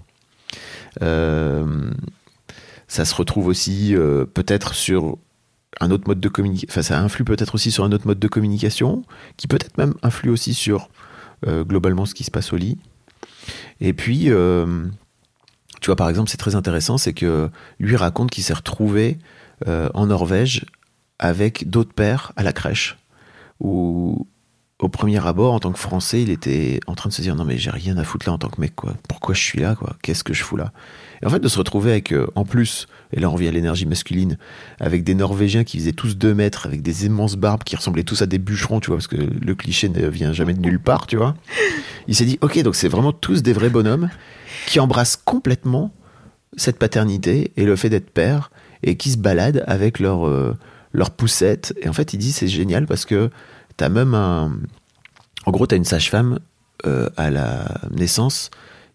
Euh, 1.03 1.91
ça 2.87 3.05
se 3.05 3.13
retrouve 3.17 3.49
aussi 3.49 3.97
euh, 3.97 4.27
peut-être 4.27 4.75
sur 4.75 5.19
un 5.81 5.91
autre 5.91 6.05
mode 6.07 6.21
de 6.21 6.29
communication. 6.29 6.69
Enfin, 6.71 6.83
ça 6.83 7.01
influe 7.01 7.25
peut-être 7.25 7.57
aussi 7.57 7.73
sur 7.73 7.83
un 7.83 7.91
autre 7.91 8.07
mode 8.07 8.21
de 8.21 8.29
communication, 8.29 9.03
qui 9.37 9.49
peut-être 9.49 9.77
même 9.77 9.95
influe 10.05 10.31
aussi 10.31 10.55
sur 10.55 10.89
euh, 11.49 11.65
globalement 11.65 12.07
ce 12.07 12.15
qui 12.15 12.23
se 12.23 12.31
passe 12.31 12.53
au 12.53 12.57
lit. 12.57 12.79
Et 13.81 13.93
puis, 13.93 14.31
tu 15.81 15.87
vois, 15.87 15.97
par 15.97 16.09
exemple, 16.09 16.31
c'est 16.31 16.37
très 16.37 16.55
intéressant, 16.55 16.97
c'est 16.97 17.13
que 17.13 17.51
lui 17.81 17.97
raconte 17.97 18.31
qu'il 18.31 18.45
s'est 18.45 18.55
retrouvé 18.55 19.19
en 19.67 20.07
Norvège 20.07 20.65
avec 21.19 21.69
d'autres 21.69 21.93
pères 21.93 22.31
à 22.37 22.45
la 22.45 22.53
crèche, 22.53 22.99
où 23.63 24.27
au 24.83 24.89
premier 24.89 25.25
abord, 25.25 25.55
en 25.55 25.61
tant 25.61 25.71
que 25.71 25.79
Français, 25.79 26.23
il 26.23 26.31
était 26.31 26.81
en 26.89 26.97
train 26.97 27.09
de 27.09 27.15
se 27.15 27.23
dire 27.23 27.37
non 27.37 27.45
mais 27.45 27.57
j'ai 27.57 27.71
rien 27.71 27.97
à 27.99 28.05
foutre 28.05 28.29
là 28.29 28.33
en 28.33 28.39
tant 28.39 28.49
que 28.49 28.61
mec 28.61 28.75
quoi. 28.75 28.95
Pourquoi 29.09 29.33
je 29.33 29.41
suis 29.41 29.61
là 29.61 29.77
quoi? 29.77 29.95
Qu'est-ce 30.03 30.25
que 30.25 30.35
je 30.35 30.43
fous 30.43 30.57
là? 30.57 30.73
Et 31.23 31.27
en 31.27 31.31
fait 31.31 31.39
de 31.39 31.47
se 31.47 31.57
retrouver 31.57 31.93
avec 31.93 32.13
euh, 32.13 32.27
en 32.35 32.45
plus, 32.45 32.89
et 33.13 33.21
là 33.21 33.31
on 33.31 33.33
revient 33.33 33.47
à 33.47 33.53
l'énergie 33.53 33.87
masculine, 33.87 34.39
avec 34.81 35.05
des 35.05 35.15
Norvégiens 35.15 35.63
qui 35.63 35.79
faisaient 35.79 35.93
tous 35.93 36.17
deux 36.17 36.35
mètres, 36.35 36.67
avec 36.67 36.83
des 36.83 37.07
immenses 37.07 37.37
barbes 37.37 37.63
qui 37.63 37.77
ressemblaient 37.77 38.03
tous 38.03 38.23
à 38.23 38.27
des 38.27 38.39
bûcherons, 38.39 38.81
tu 38.81 38.89
vois, 38.89 38.97
parce 38.97 39.07
que 39.07 39.17
le 39.17 39.55
cliché 39.55 39.89
ne 39.89 40.09
vient 40.09 40.33
jamais 40.33 40.53
de 40.53 40.61
nulle 40.61 40.81
part, 40.81 41.07
tu 41.07 41.17
vois. 41.17 41.37
Il 42.09 42.17
s'est 42.17 42.25
dit 42.25 42.39
ok 42.43 42.61
donc 42.63 42.75
c'est 42.75 42.89
vraiment 42.89 43.13
tous 43.13 43.45
des 43.45 43.53
vrais 43.53 43.71
bonhommes 43.71 44.11
qui 44.67 44.81
embrassent 44.81 45.17
complètement 45.17 45.95
cette 46.57 46.79
paternité 46.79 47.53
et 47.57 47.65
le 47.65 47.77
fait 47.77 47.89
d'être 47.89 48.11
père 48.11 48.51
et 48.83 48.97
qui 48.97 49.13
se 49.13 49.19
baladent 49.19 49.63
avec 49.69 50.01
leur 50.01 50.27
euh, 50.27 50.57
leur 50.93 51.11
poussette. 51.11 51.75
Et 51.83 51.89
en 51.89 51.93
fait 51.93 52.13
il 52.13 52.19
dit 52.19 52.33
c'est 52.33 52.49
génial 52.49 52.87
parce 52.87 53.05
que 53.05 53.31
T'as 53.77 53.89
même 53.89 54.15
un. 54.15 54.53
En 55.45 55.51
gros, 55.51 55.67
t'as 55.67 55.77
une 55.77 55.85
sage-femme 55.85 56.39
euh, 56.87 57.09
à 57.17 57.31
la 57.31 57.65
naissance 57.91 58.51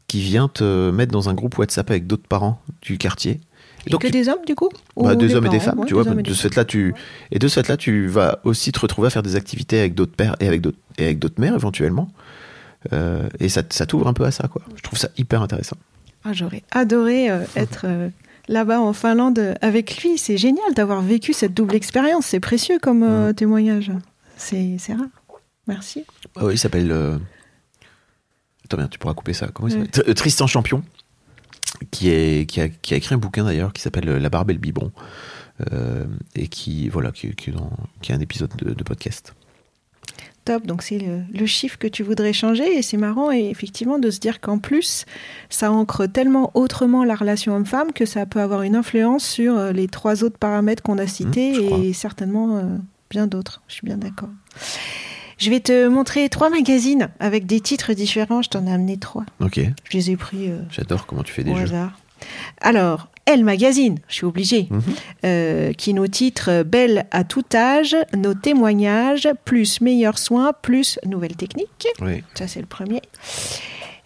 qui 0.07 0.21
vient 0.21 0.47
te 0.47 0.91
mettre 0.91 1.11
dans 1.11 1.29
un 1.29 1.33
groupe 1.33 1.57
WhatsApp 1.57 1.89
avec 1.89 2.07
d'autres 2.07 2.27
parents 2.27 2.61
du 2.81 2.97
quartier. 2.97 3.41
Et 3.85 3.91
que 3.97 4.07
des 4.07 4.27
hommes, 4.27 4.43
du 4.45 4.55
coup 4.55 4.69
bah, 4.97 5.13
Ou 5.13 5.15
Des 5.15 5.35
hommes 5.35 5.45
et 5.45 5.49
des 5.49 5.59
femmes, 5.59 5.79
Ouais, 5.79 5.85
tu 5.85 5.93
vois. 5.93 6.03
De 6.03 6.33
ce 6.33 6.41
fait-là, 6.41 6.65
tu 6.65 6.93
et 7.31 7.39
de 7.39 7.47
ce 7.47 7.55
fait-là, 7.55 7.77
tu 7.77 8.07
vas 8.07 8.39
aussi 8.43 8.71
te 8.71 8.79
retrouver 8.79 9.07
à 9.07 9.09
faire 9.09 9.23
des 9.23 9.35
activités 9.35 9.79
avec 9.79 9.95
d'autres 9.95 10.15
pères 10.15 10.35
et 10.39 10.47
avec 10.47 10.61
d'autres 10.61 10.77
et 10.97 11.05
avec 11.05 11.19
d'autres 11.19 11.39
mères 11.39 11.55
éventuellement. 11.55 12.09
Euh, 12.93 13.27
et 13.39 13.49
ça, 13.49 13.63
ça 13.69 13.85
t'ouvre 13.85 14.07
un 14.07 14.13
peu 14.13 14.25
à 14.25 14.31
ça, 14.31 14.47
quoi. 14.47 14.61
Je 14.75 14.81
trouve 14.81 14.99
ça 14.99 15.09
hyper 15.17 15.41
intéressant. 15.41 15.77
Ah, 16.23 16.33
J'aurais 16.33 16.63
adoré 16.71 17.29
euh, 17.29 17.43
être 17.55 17.85
euh, 17.85 18.09
là-bas 18.47 18.79
en 18.81 18.93
Finlande 18.93 19.39
euh, 19.39 19.53
avec 19.61 20.01
lui. 20.03 20.17
C'est 20.17 20.37
génial 20.37 20.73
d'avoir 20.75 21.01
vécu 21.01 21.33
cette 21.33 21.53
double 21.53 21.75
expérience. 21.75 22.25
C'est 22.27 22.39
précieux 22.39 22.79
comme 22.81 23.03
euh, 23.03 23.33
témoignage. 23.33 23.91
C'est 24.37 24.77
rare. 24.89 25.05
Merci. 25.67 26.05
Ah 26.35 26.45
oui, 26.45 26.53
il 26.53 26.57
s'appelle. 26.57 26.91
euh, 26.91 27.17
Attends, 28.65 28.77
bien, 28.77 28.87
tu 28.87 28.99
pourras 28.99 29.13
couper 29.13 29.33
ça. 29.33 29.47
Comment 29.53 29.69
il 29.69 29.87
Tristan 30.15 30.45
Champion, 30.47 30.83
qui, 31.91 32.09
est, 32.09 32.49
qui, 32.49 32.59
a, 32.61 32.69
qui 32.69 32.93
a 32.93 32.97
écrit 32.97 33.15
un 33.15 33.17
bouquin 33.17 33.43
d'ailleurs 33.43 33.73
qui 33.73 33.81
s'appelle 33.81 34.05
La 34.05 34.29
barbe 34.29 34.49
et 34.51 34.53
le 34.53 34.59
biberon. 34.59 34.91
euh, 35.73 36.05
et 36.35 36.47
qui, 36.47 36.87
voilà, 36.89 37.11
qui, 37.11 37.33
qui 37.35 37.49
est 37.49 37.53
dans, 37.53 37.71
qui 38.01 38.11
est 38.11 38.15
un 38.15 38.19
épisode 38.19 38.51
de, 38.57 38.73
de 38.73 38.83
podcast. 38.83 39.33
Top, 40.47 40.65
donc 40.65 40.81
c'est 40.81 40.97
le, 40.99 41.19
le 41.37 41.45
chiffre 41.45 41.77
que 41.77 41.87
tu 41.87 42.03
voudrais 42.03 42.31
changer 42.31 42.77
et 42.77 42.81
c'est 42.81 42.95
marrant 42.95 43.31
et 43.31 43.49
effectivement 43.49 43.99
de 43.99 44.09
se 44.09 44.19
dire 44.19 44.39
qu'en 44.39 44.59
plus 44.59 45.05
ça 45.49 45.71
ancre 45.73 46.05
tellement 46.05 46.51
autrement 46.53 47.03
la 47.03 47.15
relation 47.15 47.53
homme-femme 47.55 47.91
que 47.91 48.05
ça 48.05 48.25
peut 48.25 48.39
avoir 48.39 48.61
une 48.61 48.75
influence 48.77 49.25
sur 49.27 49.57
euh, 49.57 49.71
les 49.73 49.87
trois 49.89 50.23
autres 50.23 50.37
paramètres 50.37 50.81
qu'on 50.83 50.97
a 50.99 51.05
cités 51.07 51.51
Mmh, 51.51 51.65
crois. 51.65 51.77
et 51.79 51.91
certainement 51.93 52.57
euh, 52.57 52.63
bien 53.09 53.27
d'autres, 53.27 53.61
je 53.67 53.73
suis 53.73 53.85
bien 53.85 53.97
d'accord. 53.97 54.29
Je 55.37 55.49
vais 55.49 55.59
te 55.59 55.87
montrer 55.87 56.29
trois 56.29 56.49
magazines 56.49 57.09
avec 57.19 57.45
des 57.45 57.59
titres 57.59 57.93
différents, 57.93 58.41
je 58.41 58.49
t'en 58.49 58.65
ai 58.65 58.71
amené 58.71 58.97
trois. 58.97 59.25
Ok, 59.39 59.59
Je 59.83 59.97
les 59.97 60.11
ai 60.11 60.15
pris 60.17 60.49
euh, 60.49 60.59
j'adore 60.71 61.05
comment 61.05 61.23
tu 61.23 61.33
fais 61.33 61.43
des 61.43 61.51
au 61.51 61.55
jeux. 61.57 61.63
hasard. 61.63 61.99
Alors, 62.61 63.09
Elle 63.27 63.43
Magazine, 63.43 63.99
je 64.07 64.13
suis 64.15 64.25
obligée, 64.25 64.67
Mhm. 64.71 64.81
euh, 65.25 65.73
qui 65.73 65.93
nous 65.93 66.07
titre 66.07 66.63
Belle 66.63 67.05
à 67.11 67.23
tout 67.25 67.43
âge, 67.53 67.95
nos 68.15 68.33
témoignages, 68.33 69.27
plus 69.45 69.81
meilleurs 69.81 70.17
soins, 70.17 70.53
plus 70.61 70.97
nouvelles 71.05 71.35
techniques. 71.35 71.87
Oui. 72.01 72.23
Ça, 72.35 72.47
c'est 72.47 72.61
le 72.61 72.65
premier. 72.65 73.01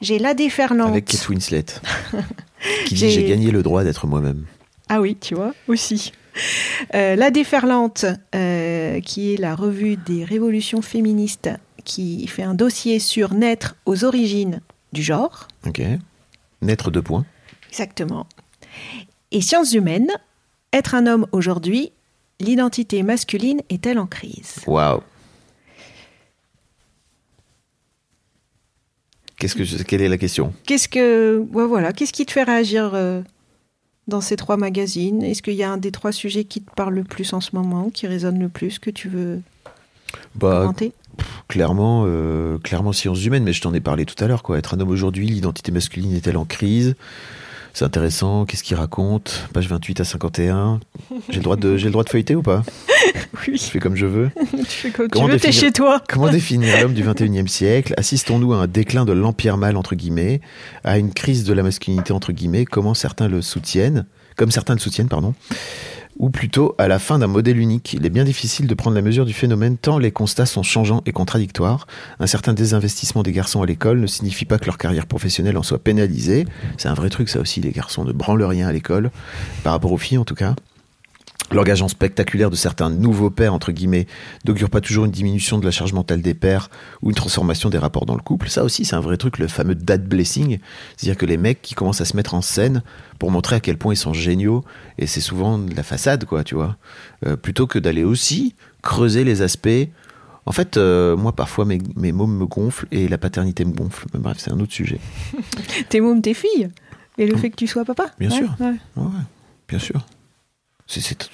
J'ai 0.01 0.17
la 0.17 0.33
déferlante. 0.33 0.89
Avec 0.89 1.05
Kate 1.05 1.29
Winslet. 1.29 1.65
qui 2.87 2.95
dit 2.95 3.11
J'ai- 3.11 3.23
gagné 3.25 3.51
le 3.51 3.61
droit 3.61 3.83
d'être 3.83 4.07
moi-même. 4.07 4.45
Ah 4.89 4.99
oui, 4.99 5.15
tu 5.21 5.35
vois, 5.35 5.53
aussi. 5.67 6.11
Euh, 6.95 7.15
la 7.15 7.29
déferlante, 7.29 8.05
euh, 8.33 8.99
qui 9.01 9.33
est 9.33 9.37
la 9.37 9.53
revue 9.53 9.97
des 9.97 10.23
révolutions 10.25 10.81
féministes, 10.81 11.49
qui 11.85 12.25
fait 12.27 12.43
un 12.43 12.55
dossier 12.55 12.97
sur 12.99 13.33
naître 13.35 13.75
aux 13.85 14.03
origines 14.03 14.61
du 14.93 15.03
genre. 15.03 15.47
Ok. 15.67 15.81
Naître 16.63 16.89
deux 16.89 17.01
points. 17.03 17.25
Exactement. 17.69 18.25
Et 19.31 19.41
sciences 19.41 19.73
humaines, 19.73 20.09
être 20.73 20.95
un 20.95 21.07
homme 21.07 21.25
aujourd'hui, 21.31 21.91
l'identité 22.39 23.03
masculine 23.03 23.61
est-elle 23.69 23.99
en 23.99 24.07
crise? 24.07 24.55
Waouh. 24.67 25.01
Qu'est-ce 29.37 29.55
que 29.55 29.63
je- 29.63 29.77
quelle 29.83 30.01
est 30.01 30.09
la 30.09 30.17
question? 30.17 30.53
Qu'est-ce 30.65 30.87
que 30.87 31.39
ouais, 31.51 31.65
voilà, 31.65 31.93
qu'est-ce 31.93 32.13
qui 32.13 32.25
te 32.25 32.31
fait 32.31 32.43
réagir 32.43 32.91
euh, 32.93 33.21
dans 34.07 34.21
ces 34.21 34.35
trois 34.35 34.57
magazines? 34.57 35.23
Est-ce 35.23 35.41
qu'il 35.41 35.55
y 35.55 35.63
a 35.63 35.71
un 35.71 35.77
des 35.77 35.91
trois 35.91 36.11
sujets 36.11 36.43
qui 36.43 36.61
te 36.61 36.69
parle 36.75 36.93
le 36.93 37.03
plus 37.03 37.33
en 37.33 37.41
ce 37.41 37.55
moment, 37.55 37.89
qui 37.89 38.05
résonne 38.05 38.39
le 38.39 38.49
plus, 38.49 38.77
que 38.77 38.91
tu 38.91 39.09
veux 39.09 39.41
Bah, 40.35 40.59
commenter? 40.61 40.93
clairement, 41.47 42.03
euh, 42.05 42.59
clairement 42.59 42.93
sciences 42.93 43.25
humaines, 43.25 43.43
mais 43.43 43.53
je 43.53 43.61
t'en 43.61 43.73
ai 43.73 43.79
parlé 43.81 44.05
tout 44.05 44.21
à 44.23 44.27
l'heure. 44.27 44.43
Quoi. 44.43 44.59
Être 44.59 44.75
un 44.75 44.79
homme 44.79 44.89
aujourd'hui, 44.89 45.25
l'identité 45.27 45.71
masculine 45.71 46.13
est-elle 46.13 46.37
en 46.37 46.45
crise? 46.45 46.95
C'est 47.73 47.85
intéressant. 47.85 48.45
Qu'est-ce 48.45 48.63
qu'il 48.63 48.75
raconte? 48.77 49.47
Page 49.53 49.67
28 49.67 50.01
à 50.01 50.03
51. 50.03 50.79
J'ai 51.29 51.37
le 51.37 51.43
droit 51.43 51.55
de, 51.55 51.77
j'ai 51.77 51.85
le 51.85 51.91
droit 51.91 52.03
de 52.03 52.09
feuilleter 52.09 52.35
ou 52.35 52.41
pas? 52.41 52.63
Oui, 53.47 53.57
Je 53.57 53.63
fais 53.63 53.79
comme 53.79 53.95
je 53.95 54.05
veux. 54.05 54.29
tu 54.51 54.65
fais 54.65 54.91
comme 54.91 55.07
Comment 55.07 55.25
tu 55.25 55.31
veux, 55.31 55.39
t'es 55.39 55.47
définir- 55.47 55.67
chez 55.67 55.71
toi. 55.71 56.03
Comment 56.07 56.29
définir 56.29 56.79
l'homme 56.81 56.93
du 56.93 57.03
21e 57.03 57.47
siècle? 57.47 57.93
Assistons-nous 57.97 58.53
à 58.53 58.57
un 58.57 58.67
déclin 58.67 59.03
de 59.05 59.13
l'empire 59.13 59.57
mâle, 59.57 59.77
entre 59.77 59.95
guillemets, 59.95 60.41
à 60.83 60.99
une 60.99 61.11
crise 61.11 61.43
de 61.43 61.53
la 61.53 61.63
masculinité, 61.63 62.13
entre 62.13 62.33
guillemets, 62.33 62.65
comment 62.65 62.93
certains 62.93 63.27
le 63.27 63.41
soutiennent, 63.41 64.05
comme 64.35 64.51
certains 64.51 64.73
le 64.73 64.79
soutiennent, 64.79 65.07
pardon, 65.07 65.33
ou 66.21 66.29
plutôt 66.29 66.75
à 66.77 66.87
la 66.87 66.99
fin 66.99 67.19
d'un 67.19 67.27
modèle 67.27 67.57
unique. 67.57 67.93
Il 67.93 68.05
est 68.05 68.09
bien 68.11 68.23
difficile 68.23 68.67
de 68.67 68.73
prendre 68.75 68.95
la 68.95 69.01
mesure 69.01 69.25
du 69.25 69.33
phénomène 69.33 69.75
tant 69.75 69.97
les 69.97 70.11
constats 70.11 70.45
sont 70.45 70.61
changeants 70.61 71.01
et 71.07 71.11
contradictoires. 71.11 71.87
Un 72.19 72.27
certain 72.27 72.53
désinvestissement 72.53 73.23
des 73.23 73.31
garçons 73.31 73.63
à 73.63 73.65
l'école 73.65 73.99
ne 73.99 74.07
signifie 74.07 74.45
pas 74.45 74.59
que 74.59 74.65
leur 74.65 74.77
carrière 74.77 75.07
professionnelle 75.07 75.57
en 75.57 75.63
soit 75.63 75.79
pénalisée. 75.79 76.45
C'est 76.77 76.89
un 76.89 76.93
vrai 76.93 77.09
truc, 77.09 77.27
ça 77.27 77.39
aussi, 77.39 77.59
les 77.59 77.71
garçons 77.71 78.05
ne 78.05 78.13
branlent 78.13 78.43
rien 78.43 78.67
à 78.67 78.71
l'école, 78.71 79.09
par 79.63 79.73
rapport 79.73 79.91
aux 79.91 79.97
filles 79.97 80.19
en 80.19 80.25
tout 80.25 80.35
cas. 80.35 80.55
L'engagement 81.51 81.87
spectaculaire 81.89 82.49
de 82.49 82.55
certains 82.55 82.89
nouveaux 82.89 83.29
pères, 83.29 83.53
entre 83.53 83.71
guillemets, 83.71 84.07
n'augure 84.45 84.69
pas 84.69 84.79
toujours 84.81 85.05
une 85.05 85.11
diminution 85.11 85.57
de 85.57 85.65
la 85.65 85.71
charge 85.71 85.91
mentale 85.93 86.21
des 86.21 86.33
pères 86.33 86.69
ou 87.01 87.09
une 87.09 87.15
transformation 87.15 87.69
des 87.69 87.77
rapports 87.77 88.05
dans 88.05 88.15
le 88.15 88.21
couple. 88.21 88.49
Ça 88.49 88.63
aussi, 88.63 88.85
c'est 88.85 88.95
un 88.95 89.01
vrai 89.01 89.17
truc, 89.17 89.37
le 89.37 89.47
fameux 89.47 89.75
dad 89.75 90.07
blessing. 90.07 90.59
C'est-à-dire 90.95 91.17
que 91.17 91.25
les 91.25 91.37
mecs 91.37 91.61
qui 91.61 91.75
commencent 91.75 92.01
à 92.01 92.05
se 92.05 92.15
mettre 92.15 92.33
en 92.35 92.41
scène 92.41 92.83
pour 93.19 93.31
montrer 93.31 93.57
à 93.57 93.59
quel 93.59 93.77
point 93.77 93.93
ils 93.93 93.97
sont 93.97 94.13
géniaux, 94.13 94.63
et 94.97 95.07
c'est 95.07 95.21
souvent 95.21 95.57
de 95.57 95.75
la 95.75 95.83
façade, 95.83 96.25
quoi, 96.25 96.43
tu 96.43 96.55
vois. 96.55 96.77
Euh, 97.25 97.35
plutôt 97.35 97.67
que 97.67 97.79
d'aller 97.79 98.03
aussi 98.03 98.55
creuser 98.81 99.23
les 99.23 99.41
aspects. 99.41 99.69
En 100.45 100.51
fait, 100.53 100.77
euh, 100.77 101.15
moi, 101.17 101.33
parfois, 101.35 101.65
mes, 101.65 101.79
mes 101.95 102.11
mômes 102.11 102.35
me 102.35 102.45
gonflent 102.45 102.87
et 102.91 103.07
la 103.07 103.17
paternité 103.17 103.63
me 103.65 103.73
gonfle. 103.73 104.07
Mais 104.13 104.19
bref, 104.19 104.37
c'est 104.39 104.51
un 104.51 104.59
autre 104.59 104.73
sujet. 104.73 104.99
Tes 105.89 106.01
mômes, 106.01 106.21
tes 106.21 106.33
filles. 106.33 106.69
Et 107.17 107.27
le 107.27 107.35
fait 107.37 107.49
que 107.51 107.55
tu 107.57 107.67
sois 107.67 107.85
papa? 107.85 108.05
Bien 108.19 108.29
Ouais, 108.31 108.37
sûr. 108.37 108.55
ouais. 108.59 108.67
Ouais, 108.95 109.03
ouais, 109.03 109.09
bien 109.69 109.79
sûr. 109.79 110.03
C'est- 110.99 111.29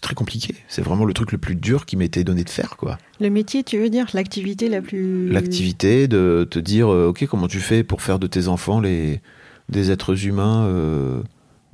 très 0.00 0.14
compliqué. 0.16 0.56
C'est 0.66 0.82
vraiment 0.82 1.04
le 1.04 1.12
truc 1.14 1.30
le 1.30 1.38
plus 1.38 1.54
dur 1.54 1.86
qui 1.86 1.96
m'était 1.96 2.24
donné 2.24 2.42
de 2.42 2.50
faire, 2.50 2.76
quoi. 2.76 2.98
Le 3.20 3.30
métier, 3.30 3.62
tu 3.62 3.78
veux 3.78 3.88
dire? 3.90 4.06
L'activité 4.12 4.68
la 4.68 4.82
plus. 4.82 5.28
L'activité 5.28 6.08
de 6.08 6.46
te 6.50 6.58
dire, 6.58 6.92
euh, 6.92 7.06
ok, 7.06 7.26
comment 7.26 7.46
tu 7.46 7.60
fais 7.60 7.84
pour 7.84 8.02
faire 8.02 8.18
de 8.18 8.26
tes 8.26 8.48
enfants 8.48 8.80
les, 8.80 9.20
des 9.68 9.92
êtres 9.92 10.26
humains 10.26 10.64
euh, 10.64 11.22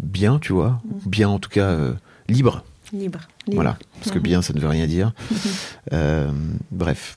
bien, 0.02 0.38
tu 0.38 0.52
vois? 0.52 0.82
Bien, 1.06 1.30
en 1.30 1.38
tout 1.38 1.48
cas, 1.48 1.68
euh, 1.70 1.94
libres. 2.28 2.62
Libre. 2.92 3.20
libre. 3.46 3.54
Voilà. 3.54 3.78
Parce 4.00 4.10
que 4.10 4.18
bien, 4.18 4.42
ça 4.42 4.52
ne 4.52 4.60
veut 4.60 4.68
rien 4.68 4.86
dire. 4.86 5.12
Euh, 5.92 6.30
bref. 6.70 7.16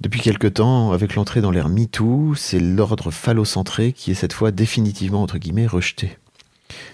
Depuis 0.00 0.20
quelque 0.20 0.48
temps, 0.48 0.92
avec 0.92 1.14
l'entrée 1.14 1.40
dans 1.40 1.50
l'ère 1.50 1.68
MeToo, 1.68 2.34
c'est 2.34 2.60
l'ordre 2.60 3.10
phallocentré 3.10 3.92
qui 3.92 4.10
est 4.10 4.14
cette 4.14 4.32
fois 4.32 4.50
définitivement, 4.50 5.22
entre 5.22 5.38
guillemets, 5.38 5.66
rejeté. 5.66 6.18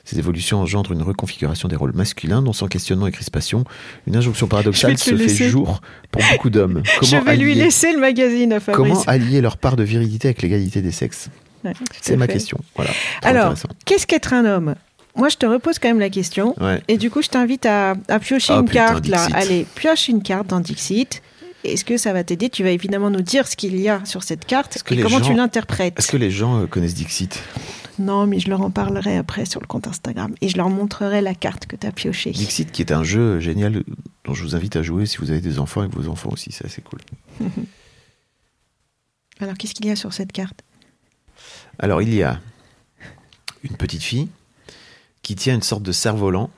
Ces 0.05 0.19
évolutions 0.19 0.61
engendrent 0.61 0.93
une 0.93 1.03
reconfiguration 1.03 1.69
des 1.69 1.77
rôles 1.77 1.93
masculins, 1.95 2.43
dont 2.43 2.53
sans 2.53 2.69
questionnement 2.69 3.07
et 3.07 3.13
crispation, 3.13 3.65
une 4.07 4.17
injonction 4.17 4.47
paradoxale 4.47 4.99
se 4.99 5.17
fait 5.17 5.49
jour 5.49 5.81
pour 6.11 6.23
beaucoup 6.33 6.51
d'hommes. 6.51 6.83
Je 7.03 7.17
vais 7.17 7.37
lui 7.37 7.53
allier- 7.53 7.65
laisser 7.65 7.93
le 7.93 7.99
magazine 8.01 8.53
à 8.53 8.61
Fabrice. 8.61 8.77
Comment 8.93 9.03
allier 9.07 9.41
leur 9.41 9.57
part 9.57 9.77
de 9.77 9.83
virilité 9.85 10.29
avec 10.29 10.43
l'égalité 10.43 10.83
des 10.83 10.93
sexes? 10.93 11.29
Ouais, 11.65 11.73
C'est 12.03 12.17
ma 12.17 12.27
fait. 12.27 12.35
question. 12.35 12.59
Voilà. 12.77 12.91
Alors, 13.23 13.55
qu'est-ce 13.87 14.07
qu'être 14.07 14.33
un 14.35 14.45
homme? 14.45 14.75
Moi, 15.17 15.29
je 15.29 15.37
te 15.37 15.47
repose 15.47 15.79
quand 15.79 15.89
même 15.89 16.01
la 16.01 16.11
question. 16.11 16.55
Ouais. 16.61 16.83
Et 16.89 16.99
du 16.99 17.09
coup, 17.11 17.23
je 17.23 17.29
t'invite 17.29 17.65
à, 17.67 17.95
à 18.09 18.19
piocher 18.19 18.53
Oh, 18.57 18.61
une 18.61 18.67
putain, 18.67 18.87
carte 18.87 19.07
là. 19.07 19.27
Allez, 19.33 19.65
pioche 19.77 20.09
une 20.09 20.23
carte 20.23 20.49
dans 20.49 20.61
Dixit. 20.61 21.23
Est-ce 21.63 21.85
que 21.85 21.97
ça 21.97 22.13
va 22.13 22.25
t'aider? 22.25 22.51
Tu 22.51 22.63
vas 22.65 22.71
évidemment 22.71 23.09
nous 23.11 23.23
dire 23.23 23.47
ce 23.49 23.57
qu'il 23.57 23.81
y 23.81 23.89
a 23.89 24.01
sur 24.05 24.23
cette 24.25 24.45
carte 24.45 24.77
et 24.91 24.97
comment 25.01 25.21
gens- 25.21 25.25
tu 25.31 25.35
l'interprètes. 25.35 25.99
Est-ce 25.99 26.09
que 26.11 26.17
les 26.19 26.31
gens 26.31 26.61
euh, 26.63 26.67
connaissent 26.67 26.95
Dixit? 26.95 27.31
Non, 27.99 28.27
mais 28.27 28.41
je 28.41 28.49
leur 28.49 28.61
en 28.61 28.71
parlerai 28.71 29.17
après 29.17 29.45
sur 29.45 29.61
le 29.61 29.67
compte 29.67 29.87
Instagram 29.87 30.35
et 30.41 30.49
je 30.49 30.57
leur 30.57 30.69
montrerai 30.69 31.21
la 31.21 31.35
carte 31.35 31.67
que 31.67 31.77
tu 31.77 31.87
as 31.87 31.93
piochée. 31.93 32.31
Dixit, 32.31 32.73
qui 32.73 32.83
est 32.83 32.93
un 32.93 33.05
jeu 33.05 33.41
génial 33.41 33.85
dont 34.25 34.35
je 34.35 34.43
vous 34.43 34.57
invite 34.57 34.77
à 34.77 34.83
jouer 34.83 35.07
si 35.07 35.19
vous 35.19 35.31
avez 35.31 35.41
des 35.41 35.59
enfants 35.59 35.81
avec 35.83 35.95
vos 35.95 36.09
enfants 36.09 36.31
aussi, 36.33 36.51
c'est 36.53 36.65
assez 36.65 36.83
cool. 36.83 37.01
Alors, 39.41 39.55
qu'est-ce 39.57 39.75
qu'il 39.75 39.87
y 39.87 39.91
a 39.91 39.97
sur 39.97 40.13
cette 40.13 40.33
carte? 40.33 40.63
Alors, 41.79 42.03
il 42.03 42.15
y 42.15 42.23
a 42.23 42.41
une 43.63 43.77
petite 43.77 44.03
fille 44.03 44.29
qui 45.23 45.35
tient 45.35 45.55
une 45.55 45.63
sorte 45.63 45.83
de 45.83 45.93
cerf-volant 45.93 46.51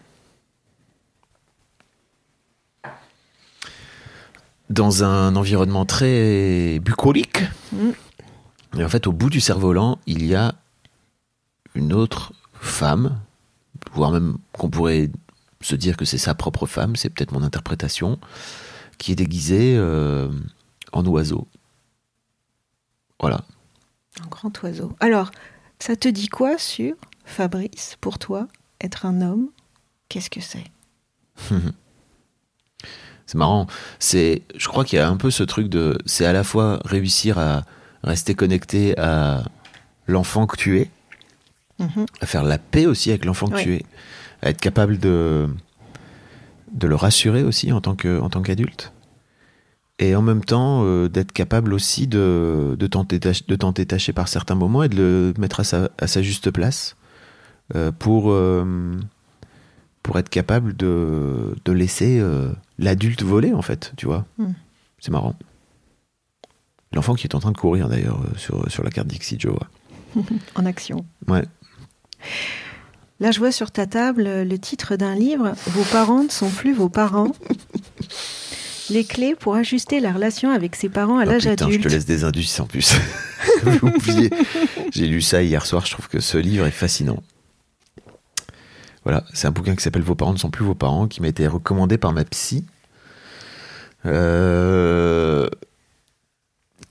dans 4.69 5.05
un 5.05 5.37
environnement 5.37 5.87
très 5.87 6.79
bucolique. 6.81 7.43
Mm. 7.73 7.91
Et 8.79 8.85
en 8.85 8.89
fait, 8.89 9.07
au 9.07 9.13
bout 9.13 9.31
du 9.31 9.41
cerf-volant, 9.41 9.99
il 10.07 10.27
y 10.27 10.35
a 10.35 10.55
une 11.77 11.93
autre 11.93 12.33
femme, 12.55 13.21
voire 13.93 14.11
même 14.11 14.39
qu'on 14.53 14.71
pourrait 14.71 15.11
se 15.61 15.75
dire 15.75 15.97
que 15.97 16.05
c'est 16.05 16.19
sa 16.19 16.35
propre 16.35 16.67
femme, 16.67 16.97
c'est 16.97 17.11
peut-être 17.11 17.33
mon 17.33 17.43
interprétation, 17.43 18.19
qui 18.99 19.13
est 19.13 19.17
déguisée 19.17 19.77
euh, 19.77 20.31
en 20.93 21.05
oiseau. 21.07 21.47
Voilà. 23.21 23.43
Un 24.23 24.29
grand 24.29 24.63
oiseau. 24.63 24.95
Alors, 25.01 25.31
ça 25.79 25.97
te 25.97 26.09
dit 26.09 26.29
quoi 26.29 26.59
sur 26.59 26.95
Fabrice, 27.25 27.97
pour 28.01 28.19
toi, 28.19 28.49
être 28.81 29.07
un 29.07 29.21
homme? 29.21 29.49
Qu'est-ce 30.09 30.31
que 30.31 30.41
c'est? 30.41 30.65
C'est 33.27 33.39
marrant. 33.39 33.67
C'est, 33.99 34.43
je 34.57 34.69
crois 34.69 34.85
qu'il 34.85 34.99
y 34.99 35.03
a 35.03 35.09
un 35.09 35.17
peu 35.17 35.33
ce 35.33 35.43
truc 35.43 35.69
de, 35.69 35.99
c'est 36.07 36.25
à 36.25 36.33
la 36.33 36.45
fois 36.45 36.79
réussir 36.85 37.39
à 37.39 37.65
rester 38.05 38.37
connecté 38.37 38.97
à 39.01 39.43
l'enfant 40.07 40.47
que 40.47 40.57
tu 40.57 40.79
es, 40.79 40.91
Mhm. 41.79 42.07
à 42.21 42.27
faire 42.27 42.43
la 42.43 42.59
paix 42.59 42.87
aussi 42.87 43.11
avec 43.11 43.25
l'enfant 43.25 43.49
que 43.49 43.57
Oui. 43.57 43.63
tu 43.63 43.75
es, 43.75 43.85
à 44.43 44.51
être 44.51 44.61
capable 44.61 44.99
de 44.99 45.49
de 46.73 46.87
le 46.87 46.95
rassurer 46.95 47.43
aussi 47.43 47.73
en 47.73 47.81
tant 47.81 47.95
que 47.95 48.19
en 48.21 48.29
tant 48.29 48.43
qu'adulte, 48.43 48.93
et 49.99 50.15
en 50.17 50.23
même 50.23 50.45
temps 50.45 50.83
euh, 50.85 51.09
d'être 51.09 51.33
capable 51.33 51.73
aussi 51.73 52.07
de 52.07 52.77
de 52.79 52.87
t'en 52.87 53.05
détacher, 53.05 53.45
détacher 53.75 54.13
par 54.13 54.29
certains 54.29 54.55
moments 54.55 54.83
et 54.83 54.89
de 54.89 54.97
le 54.97 55.35
mettre 55.41 55.61
à 55.61 55.65
sa 55.65 55.91
à 55.99 56.07
sa 56.07 56.23
juste 56.23 56.51
place 56.51 56.97
euh, 57.75 57.93
pour 57.93 58.31
euh, 58.31 58.95
pour 60.03 60.19
être 60.19 60.29
capable 60.29 60.77
de 60.77 61.55
de 61.65 61.73
laisser 61.73 62.23
l'adulte 62.79 63.23
voler 63.23 63.53
en 63.53 63.63
fait, 63.63 63.93
tu 63.97 64.07
vois. 64.07 64.25
Mm. 64.39 64.53
C'est 64.99 65.11
marrant. 65.11 65.35
L'enfant 66.93 67.15
qui 67.15 67.27
est 67.27 67.35
en 67.35 67.41
train 67.41 67.53
de 67.53 67.59
courir 67.59 67.89
d'ailleurs 67.89 68.21
sur 68.37 68.71
sur 68.71 68.83
la 68.83 68.91
carte 68.91 69.09
Dixit, 69.09 69.41
je 69.41 69.49
vois. 69.49 69.69
En 70.55 70.65
action. 70.65 71.05
Ouais. 71.29 71.45
Là, 73.19 73.31
je 73.31 73.39
vois 73.39 73.53
sur 73.53 73.71
ta 73.71 73.87
table 73.87 74.27
euh, 74.27 74.45
le 74.45 74.59
titre 74.59 74.97
d'un 74.97 75.15
livre 75.15 75.53
Vos 75.69 75.85
parents 75.85 76.25
ne 76.25 76.29
sont 76.29 76.51
plus 76.51 76.75
vos 76.75 76.89
parents. 76.89 77.33
Les 78.91 79.05
clés 79.05 79.35
pour 79.35 79.55
ajuster 79.55 80.01
la 80.01 80.13
relation 80.13 80.51
avec 80.51 80.77
ses 80.77 80.89
parents 80.89 81.19
à 81.19 81.25
Oh 81.27 81.31
l'âge 81.31 81.47
adulte. 81.47 81.73
je 81.73 81.89
te 81.89 81.89
laisse 81.89 82.05
des 82.05 82.25
indices 82.25 82.61
en 82.61 82.67
plus. 82.67 82.95
J'ai 84.93 85.07
lu 85.07 85.23
ça 85.23 85.43
hier 85.43 85.67
soir, 85.67 85.85
je 85.87 85.93
trouve 85.93 86.09
que 86.09 86.21
ce 86.21 86.39
livre 86.39 86.67
est 86.67 86.71
fascinant. 86.71 87.23
Voilà, 89.03 89.25
c'est 89.33 89.47
un 89.47 89.51
bouquin 89.51 89.75
qui 89.75 89.83
s'appelle 89.83 90.03
Vos 90.03 90.15
parents 90.15 90.33
ne 90.33 90.39
sont 90.39 90.51
plus 90.51 90.65
vos 90.65 90.75
parents, 90.75 91.09
qui 91.09 91.23
m'a 91.23 91.29
été 91.29 91.47
recommandé 91.47 91.97
par 91.97 92.13
ma 92.13 92.25
psy. 92.25 92.65
Euh, 94.05 95.49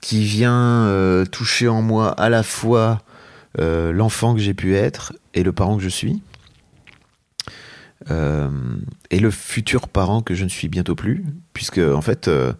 qui 0.00 0.22
vient 0.22 0.86
euh, 0.86 1.24
toucher 1.24 1.68
en 1.68 1.82
moi 1.82 2.10
à 2.10 2.28
la 2.28 2.42
fois 2.42 3.00
euh, 3.58 3.92
l'enfant 3.92 4.34
que 4.34 4.40
j'ai 4.40 4.54
pu 4.54 4.74
être 4.74 5.14
et 5.34 5.42
le 5.42 5.52
parent 5.52 5.76
que 5.76 5.82
je 5.82 5.88
suis. 5.88 6.20
Euh, 8.10 8.50
et 9.10 9.18
le 9.18 9.30
futur 9.30 9.88
parent 9.88 10.20
que 10.20 10.34
je 10.34 10.44
ne 10.44 10.48
suis 10.48 10.68
bientôt 10.68 10.94
plus, 10.94 11.24
puisque 11.54 11.78
en 11.78 12.02
fait, 12.02 12.28
euh, 12.28 12.52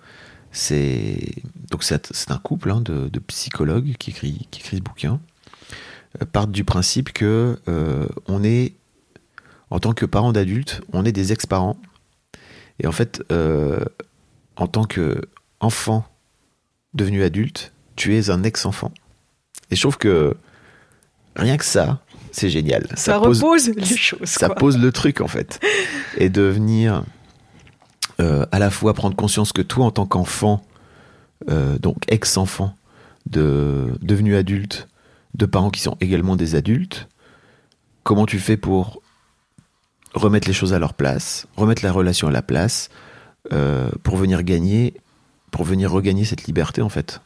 c'est 0.52 1.18
donc 1.70 1.84
c'est 1.84 2.30
un 2.30 2.38
couple 2.38 2.70
hein, 2.70 2.80
de, 2.80 3.18
psychologues 3.26 3.94
qui 3.98 4.10
écrit 4.10 4.48
qui 4.50 4.60
écrit 4.60 4.78
ce 4.78 4.82
bouquin 4.82 5.20
partent 6.32 6.52
du 6.52 6.64
principe 6.64 7.12
que 7.12 7.58
on 8.26 8.42
est 8.42 8.72
en 9.68 9.78
tant 9.80 9.92
que 9.92 10.06
parents 10.06 10.32
d'adultes, 10.32 10.80
on 10.94 11.04
est 11.04 11.12
des 11.12 11.32
ex-parents 11.32 11.76
et 12.80 12.86
en 12.86 12.92
fait 12.92 13.22
en 13.30 14.66
tant 14.66 14.84
que 14.84 15.20
enfant 15.60 16.06
devenu 16.94 17.22
adulte, 17.22 17.72
tu 17.96 18.16
es 18.16 18.30
un 18.30 18.42
ex-enfant. 18.42 18.92
Et 19.70 19.76
je 19.76 19.80
trouve 19.82 19.98
que 19.98 20.34
rien 21.36 21.56
que 21.56 21.64
ça, 21.64 22.00
c'est 22.32 22.50
génial. 22.50 22.86
Ça, 22.96 23.18
pose- 23.20 23.42
repose 23.42 23.68
les 23.70 23.84
choses. 23.96 24.18
ça 24.24 24.46
quoi. 24.46 24.56
pose 24.56 24.78
le 24.78 24.92
truc 24.92 25.20
en 25.20 25.28
fait. 25.28 25.60
Et 26.18 26.28
de 26.28 26.42
venir 26.42 27.04
euh, 28.20 28.46
à 28.52 28.58
la 28.58 28.70
fois 28.70 28.94
prendre 28.94 29.16
conscience 29.16 29.52
que 29.52 29.62
toi 29.62 29.84
en 29.86 29.90
tant 29.90 30.06
qu'enfant, 30.06 30.62
euh, 31.50 31.78
donc 31.78 31.96
ex-enfant, 32.08 32.74
de, 33.30 33.98
devenu 34.02 34.36
adulte, 34.36 34.88
de 35.34 35.46
parents 35.46 35.70
qui 35.70 35.80
sont 35.80 35.96
également 36.00 36.36
des 36.36 36.54
adultes, 36.54 37.08
comment 38.04 38.26
tu 38.26 38.38
fais 38.38 38.56
pour 38.56 39.02
remettre 40.14 40.48
les 40.48 40.54
choses 40.54 40.72
à 40.72 40.78
leur 40.78 40.94
place, 40.94 41.46
remettre 41.56 41.84
la 41.84 41.92
relation 41.92 42.28
à 42.28 42.30
la 42.30 42.42
place, 42.42 42.88
euh, 43.52 43.90
pour 44.02 44.16
venir 44.16 44.42
gagner, 44.44 44.94
pour 45.50 45.64
venir 45.64 45.90
regagner 45.90 46.24
cette 46.24 46.44
liberté 46.44 46.80
en 46.82 46.88
fait? 46.88 47.20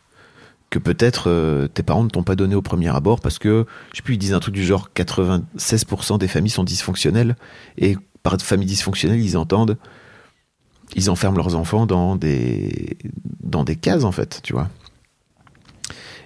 Que 0.71 0.79
peut-être 0.79 1.29
euh, 1.29 1.67
tes 1.67 1.83
parents 1.83 2.05
ne 2.05 2.09
t'ont 2.09 2.23
pas 2.23 2.37
donné 2.37 2.55
au 2.55 2.63
premier 2.63 2.89
abord 2.89 3.21
parce 3.21 3.39
que, 3.39 3.67
je 3.91 3.97
sais 3.97 4.03
plus, 4.03 4.15
ils 4.15 4.19
disent 4.19 4.35
un 4.35 4.41
truc 4.41 4.55
du 4.55 4.65
genre 4.65 4.89
96% 4.95 6.19
des 6.19 6.29
familles 6.29 6.51
sont 6.51 6.65
dysfonctionnelles 6.65 7.37
et 7.77 7.97
par 8.23 8.41
famille 8.41 8.67
dysfonctionnelle, 8.67 9.21
ils 9.21 9.37
entendent, 9.37 9.77
ils 10.95 11.11
enferment 11.11 11.37
leurs 11.37 11.57
enfants 11.57 11.87
dans 11.87 12.17
des, 12.17 12.97
dans 13.43 13.65
des 13.65 13.77
cases 13.77 14.05
en 14.05 14.13
fait, 14.13 14.41
tu 14.43 14.53
vois. 14.53 14.69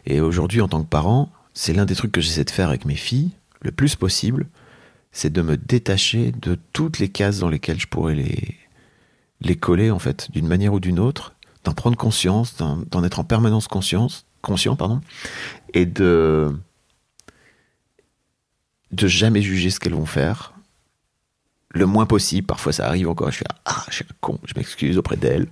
Et 0.07 0.21
aujourd'hui, 0.21 0.61
en 0.61 0.69
tant 0.69 0.83
que 0.83 0.89
parent, 0.89 1.31
c'est 1.55 1.73
l'un 1.73 1.87
des 1.87 1.95
trucs 1.95 2.13
que 2.13 2.21
j'essaie 2.21 2.45
de 2.45 2.51
faire 2.51 2.69
avec 2.69 2.85
mes 2.85 2.97
filles, 2.97 3.31
le 3.63 3.73
plus 3.73 3.97
possible, 3.97 4.49
c'est 5.13 5.33
de 5.33 5.41
me 5.41 5.57
détacher 5.57 6.33
de 6.33 6.59
toutes 6.73 6.99
les 6.99 7.09
cases 7.09 7.39
dans 7.39 7.49
lesquelles 7.49 7.81
je 7.81 7.87
pourrais 7.87 8.15
les, 8.15 8.57
les 9.41 9.57
coller 9.57 9.91
en 9.91 9.99
fait, 9.99 10.31
d'une 10.33 10.47
manière 10.47 10.75
ou 10.75 10.81
d'une 10.81 10.99
autre, 10.99 11.35
d'en 11.63 11.73
prendre 11.73 11.97
conscience, 11.97 12.57
d'en 12.57 13.05
être 13.05 13.21
en 13.21 13.25
permanence 13.25 13.69
conscience, 13.69 14.27
conscient, 14.45 14.77
pardon, 14.77 15.01
et 15.73 15.87
de 15.87 16.55
de 18.93 19.09
jamais 19.09 19.43
juger 19.43 19.71
ce 19.71 19.81
qu'elles 19.81 19.95
vont 19.95 20.07
faire, 20.07 20.53
le 21.71 21.87
moins 21.87 22.07
possible. 22.07 22.47
Parfois, 22.47 22.73
ça 22.73 22.87
arrive 22.87 23.09
encore. 23.09 23.31
Je 23.33 23.39
fais 23.39 23.45
ah, 23.65 23.85
je 23.89 23.95
suis 23.97 24.05
un 24.05 24.15
con. 24.21 24.39
Je 24.45 24.53
m'excuse 24.57 24.97
auprès 24.99 25.17
d'elles. 25.17 25.49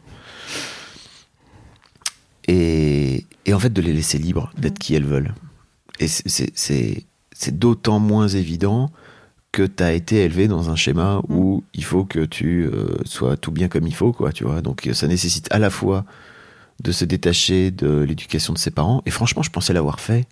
Et, 2.48 3.26
et 3.46 3.54
en 3.54 3.58
fait, 3.58 3.72
de 3.72 3.80
les 3.82 3.92
laisser 3.92 4.18
libres 4.18 4.52
d'être 4.58 4.78
qui 4.78 4.94
elles 4.94 5.04
veulent. 5.04 5.34
Et 5.98 6.08
c'est- 6.08 6.28
c'est 6.28 6.50
c'est- 6.54 7.04
c'est 7.34 7.58
d'autant 7.58 7.98
moins 7.98 8.28
évident 8.28 8.90
que 9.52 9.64
tu 9.64 9.82
as 9.82 9.92
été 9.92 10.24
élevé 10.24 10.48
dans 10.48 10.70
un 10.70 10.76
schéma 10.76 11.20
où 11.28 11.62
il 11.74 11.84
faut 11.84 12.04
que 12.04 12.24
tu 12.24 12.64
euh, 12.66 12.96
sois 13.04 13.36
tout 13.36 13.50
bien 13.52 13.68
comme 13.68 13.86
il 13.86 13.94
faut, 13.94 14.12
quoi, 14.12 14.32
tu 14.32 14.44
vois. 14.44 14.60
Donc 14.62 14.88
ça 14.92 15.06
nécessite 15.08 15.48
à 15.52 15.58
la 15.58 15.70
fois 15.70 16.04
de 16.82 16.92
se 16.92 17.04
détacher 17.04 17.70
de 17.70 18.00
l'éducation 18.00 18.52
de 18.52 18.58
ses 18.58 18.70
parents. 18.70 19.02
Et 19.06 19.10
franchement, 19.10 19.42
je 19.42 19.50
pensais 19.50 19.72
l'avoir 19.72 20.00
fait. 20.00 20.26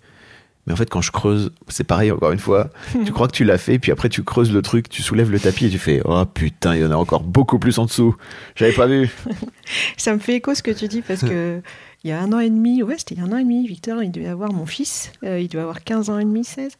Mais 0.67 0.73
en 0.73 0.75
fait, 0.75 0.89
quand 0.89 1.01
je 1.01 1.11
creuse, 1.11 1.51
c'est 1.69 1.83
pareil 1.83 2.11
encore 2.11 2.31
une 2.31 2.39
fois. 2.39 2.69
tu 3.05 3.11
crois 3.11 3.27
que 3.27 3.33
tu 3.33 3.43
l'as 3.43 3.57
fait, 3.57 3.79
puis 3.79 3.91
après 3.91 4.09
tu 4.09 4.23
creuses 4.23 4.51
le 4.51 4.61
truc, 4.61 4.89
tu 4.89 5.01
soulèves 5.01 5.31
le 5.31 5.39
tapis 5.39 5.65
et 5.65 5.69
tu 5.69 5.79
fais 5.79 6.01
Oh 6.05 6.23
putain, 6.25 6.75
il 6.75 6.81
y 6.81 6.85
en 6.85 6.91
a 6.91 6.95
encore 6.95 7.23
beaucoup 7.23 7.57
plus 7.57 7.79
en 7.79 7.85
dessous. 7.85 8.15
J'avais 8.55 8.73
pas 8.73 8.85
vu. 8.85 9.09
Ça 9.97 10.13
me 10.13 10.19
fait 10.19 10.35
écho 10.35 10.53
ce 10.53 10.61
que 10.61 10.71
tu 10.71 10.87
dis 10.87 11.01
parce 11.01 11.21
que 11.21 11.61
il 12.03 12.09
y 12.09 12.13
a 12.13 12.19
un 12.19 12.33
an 12.33 12.39
et 12.39 12.49
demi, 12.49 12.81
ouais, 12.81 12.95
c'était 12.97 13.15
il 13.15 13.19
y 13.19 13.21
a 13.21 13.25
un 13.25 13.31
an 13.31 13.37
et 13.37 13.43
demi, 13.43 13.67
Victor, 13.67 14.01
il 14.01 14.11
devait 14.11 14.27
avoir 14.27 14.51
mon 14.53 14.65
fils, 14.65 15.11
euh, 15.23 15.39
il 15.39 15.47
devait 15.47 15.61
avoir 15.61 15.83
15 15.83 16.09
ans 16.09 16.17
et 16.17 16.23
demi, 16.23 16.43
16. 16.43 16.73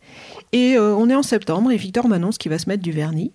Et 0.51 0.75
euh, 0.77 0.95
on 0.95 1.09
est 1.09 1.15
en 1.15 1.21
septembre 1.21 1.71
et 1.71 1.77
Victor 1.77 2.07
m'annonce 2.07 2.39
qu'il 2.39 2.49
va 2.49 2.57
se 2.57 2.67
mettre 2.67 2.81
du 2.81 2.91
vernis. 2.91 3.31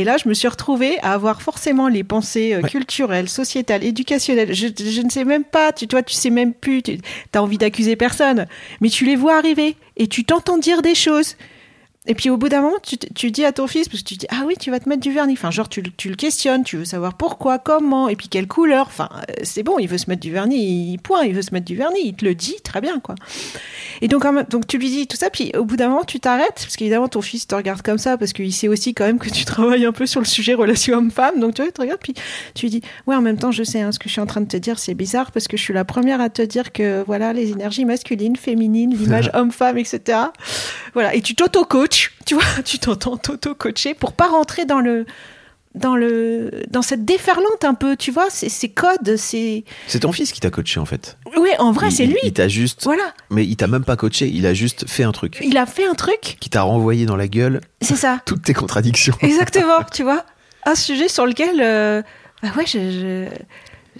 Et 0.00 0.04
là, 0.04 0.16
je 0.16 0.26
me 0.30 0.32
suis 0.32 0.48
retrouvée 0.48 0.98
à 1.00 1.12
avoir 1.12 1.42
forcément 1.42 1.86
les 1.88 2.04
pensées 2.04 2.54
euh, 2.54 2.62
Ouais. 2.62 2.70
culturelles, 2.70 3.28
sociétales, 3.28 3.84
éducationnelles. 3.84 4.54
Je, 4.54 4.68
je 4.78 5.02
ne 5.02 5.10
sais 5.10 5.24
même 5.24 5.44
pas, 5.44 5.72
tu, 5.72 5.86
toi, 5.86 6.02
tu 6.02 6.14
sais 6.14 6.30
même 6.30 6.54
plus, 6.54 6.82
tu 6.82 6.96
as 7.34 7.42
envie 7.42 7.58
d'accuser 7.58 7.96
personne, 7.96 8.46
mais 8.80 8.88
tu 8.88 9.04
les 9.04 9.14
vois 9.14 9.36
arriver 9.36 9.76
et 9.98 10.06
tu 10.06 10.24
t'entends 10.24 10.56
dire 10.56 10.80
des 10.80 10.94
choses. 10.94 11.36
Et 12.06 12.14
puis 12.14 12.30
au 12.30 12.38
bout 12.38 12.48
d'un 12.48 12.62
moment, 12.62 12.78
tu, 12.82 12.96
tu 12.96 13.30
dis 13.30 13.44
à 13.44 13.52
ton 13.52 13.66
fils, 13.66 13.86
parce 13.88 14.02
que 14.02 14.08
tu 14.08 14.14
dis, 14.14 14.26
ah 14.30 14.44
oui, 14.46 14.54
tu 14.58 14.70
vas 14.70 14.80
te 14.80 14.88
mettre 14.88 15.02
du 15.02 15.12
vernis. 15.12 15.34
Enfin, 15.34 15.50
genre, 15.50 15.68
tu, 15.68 15.82
le- 15.82 15.90
tu 15.94 16.08
le 16.08 16.16
questionnes, 16.16 16.64
tu 16.64 16.78
veux 16.78 16.86
savoir 16.86 17.12
pourquoi, 17.14 17.58
comment, 17.58 18.08
et 18.08 18.16
puis 18.16 18.28
quelle 18.28 18.46
couleur. 18.48 18.86
Enfin, 18.86 19.10
euh, 19.28 19.34
c'est 19.42 19.62
bon, 19.62 19.78
il 19.78 19.86
veut 19.86 19.98
se 19.98 20.08
mettre 20.08 20.22
du 20.22 20.30
vernis, 20.32 20.92
il, 20.92 20.98
point, 20.98 21.24
il 21.24 21.34
veut 21.34 21.42
se 21.42 21.52
mettre 21.52 21.66
du 21.66 21.76
vernis, 21.76 22.00
il 22.02 22.14
te 22.14 22.24
le 22.24 22.34
dit, 22.34 22.56
très 22.64 22.80
bien, 22.80 23.00
quoi. 23.00 23.16
Et 24.00 24.08
donc, 24.08 24.24
donc 24.48 24.66
tu 24.66 24.78
lui 24.78 24.88
dis 24.88 25.06
tout 25.06 25.18
ça, 25.18 25.28
puis 25.28 25.52
au 25.54 25.64
bout 25.66 25.76
d'un 25.76 25.88
moment, 25.88 26.04
tu 26.04 26.20
t'arrêtes, 26.20 26.54
parce 26.54 26.76
qu'évidemment, 26.76 27.08
ton 27.08 27.20
fils 27.20 27.46
te 27.46 27.54
regarde 27.54 27.82
comme 27.82 27.98
ça, 27.98 28.16
parce 28.16 28.32
qu'il 28.32 28.52
sait 28.54 28.68
aussi 28.68 28.94
quand 28.94 29.04
même 29.04 29.18
que 29.18 29.28
tu 29.28 29.44
travailles 29.44 29.84
un 29.84 29.92
peu 29.92 30.06
sur 30.06 30.20
le 30.20 30.26
sujet 30.26 30.54
relation 30.54 30.96
homme-femme. 30.96 31.38
Donc, 31.38 31.52
tu 31.54 31.60
vois, 31.60 31.68
il 31.68 31.72
te 31.72 31.82
regarde, 31.82 32.00
puis 32.02 32.14
tu 32.54 32.64
lui 32.64 32.70
dis, 32.70 32.80
ouais, 33.08 33.14
en 33.14 33.20
même 33.20 33.36
temps, 33.36 33.52
je 33.52 33.62
sais, 33.62 33.82
hein, 33.82 33.92
ce 33.92 33.98
que 33.98 34.08
je 34.08 34.12
suis 34.12 34.22
en 34.22 34.26
train 34.26 34.40
de 34.40 34.48
te 34.48 34.56
dire, 34.56 34.78
c'est 34.78 34.94
bizarre, 34.94 35.30
parce 35.32 35.48
que 35.48 35.58
je 35.58 35.62
suis 35.62 35.74
la 35.74 35.84
première 35.84 36.22
à 36.22 36.30
te 36.30 36.40
dire 36.40 36.72
que, 36.72 37.04
voilà, 37.06 37.34
les 37.34 37.50
énergies 37.50 37.84
masculines, 37.84 38.36
féminines, 38.36 38.96
l'image 38.96 39.30
homme-femme, 39.34 39.76
etc. 39.76 40.18
Voilà, 40.94 41.14
et 41.14 41.20
tu 41.20 41.34
t'auto-coaches, 41.34 41.99
tu 42.26 42.34
vois, 42.34 42.44
tu 42.64 42.78
t'entends 42.78 43.16
t'auto-coacher 43.16 43.94
pour 43.94 44.12
pas 44.12 44.28
rentrer 44.28 44.64
dans 44.64 44.80
le 44.80 45.06
dans 45.76 45.94
le 45.94 46.50
dans 46.68 46.82
cette 46.82 47.04
déferlante 47.04 47.62
un 47.64 47.74
peu, 47.74 47.96
tu 47.96 48.10
vois, 48.10 48.28
ces, 48.28 48.48
ces 48.48 48.68
codes, 48.70 49.16
c'est 49.16 49.64
C'est 49.86 50.00
ton 50.00 50.10
fils 50.10 50.32
qui 50.32 50.40
t'a 50.40 50.50
coaché 50.50 50.80
en 50.80 50.84
fait. 50.84 51.16
oui, 51.36 51.50
en 51.60 51.70
vrai, 51.70 51.90
c'est 51.92 52.06
lui. 52.06 52.18
Il 52.24 52.32
t'a 52.32 52.48
juste. 52.48 52.82
Voilà, 52.82 53.14
Mais 53.30 53.44
il 53.46 53.56
t'a 53.56 53.68
même 53.68 53.84
pas 53.84 53.94
coaché, 53.96 54.26
il 54.28 54.46
a 54.46 54.54
juste 54.54 54.88
fait 54.88 55.04
un 55.04 55.12
truc 55.12 55.38
il 55.42 55.56
a 55.56 55.66
fait 55.66 55.86
un 55.86 55.94
truc, 55.94 56.36
qui 56.40 56.50
t'a 56.50 56.62
renvoyé 56.62 57.06
dans 57.06 57.16
la 57.16 57.28
gueule 57.28 57.60
c'est 57.80 57.94
ça. 57.96 58.18
toutes 58.26 58.42
tes 58.42 58.54
contradictions. 58.54 59.14
Exactement, 59.20 59.84
tu 59.92 60.02
vois. 60.02 60.24
Un 60.66 60.74
sujet 60.74 61.06
sur 61.08 61.24
lequel, 61.24 61.60
euh, 61.62 62.02
bah 62.42 62.48
ouais, 62.56 62.66
je- 62.66 63.26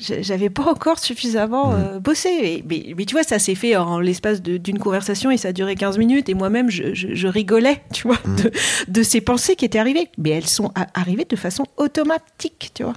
j'avais 0.01 0.51
pas 0.51 0.65
encore 0.71 0.99
suffisamment 0.99 1.73
euh, 1.75 1.99
bossé. 2.01 2.29
Et- 2.29 2.65
mais, 2.69 2.95
mais 2.97 3.05
tu 3.05 3.15
vois, 3.15 3.23
ça 3.23 3.39
s'est 3.39 3.55
fait 3.55 3.77
en 3.77 4.01
l'espace 4.01 4.41
d'une 4.43 4.79
conversation 4.79 5.31
et 5.31 5.37
ça 5.37 5.49
a 5.49 5.53
duré 5.53 5.75
15 5.77 5.99
minutes. 5.99 6.29
Et 6.29 6.35
moi-même, 6.35 6.71
je, 6.71 6.95
je- 6.95 7.15
je 7.15 7.29
rigolais, 7.29 7.83
tu 7.93 8.09
vois, 8.09 8.19
de, 8.43 8.51
de 8.89 9.03
ces 9.03 9.21
pensées 9.21 9.57
qui 9.57 9.65
étaient 9.65 9.79
arrivées. 9.79 10.09
Mais 10.19 10.31
elles 10.31 10.47
sont 10.49 10.73
arrivées 10.95 11.27
de 11.29 11.37
façon 11.37 11.65
automatique, 11.77 12.71
tu 12.75 12.83
vois. 12.85 12.95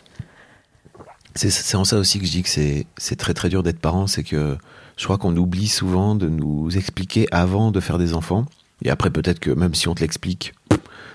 C'est 1.35 1.75
en 1.75 1.83
ça 1.83 1.97
aussi 1.97 2.19
que 2.19 2.25
je 2.27 2.31
dis 2.31 2.43
que 2.43 2.49
c'est 2.49 2.85
c'est 2.97 3.15
très 3.15 3.33
très 3.33 3.49
dur 3.49 3.63
d'être 3.63 3.79
parent, 3.79 4.05
c'est 4.05 4.23
que 4.23 4.55
je 4.97 5.03
crois 5.03 5.17
qu'on 5.17 5.35
oublie 5.35 5.67
souvent 5.67 6.13
de 6.13 6.29
nous 6.29 6.69
expliquer 6.77 7.27
avant 7.31 7.71
de 7.71 7.79
faire 7.79 7.97
des 7.97 8.13
enfants. 8.13 8.45
Et 8.85 8.91
après 8.91 9.09
peut-être 9.09 9.39
que 9.39 9.49
même 9.49 9.73
si 9.73 9.87
on 9.87 9.95
te 9.95 10.01
l'explique, 10.01 10.53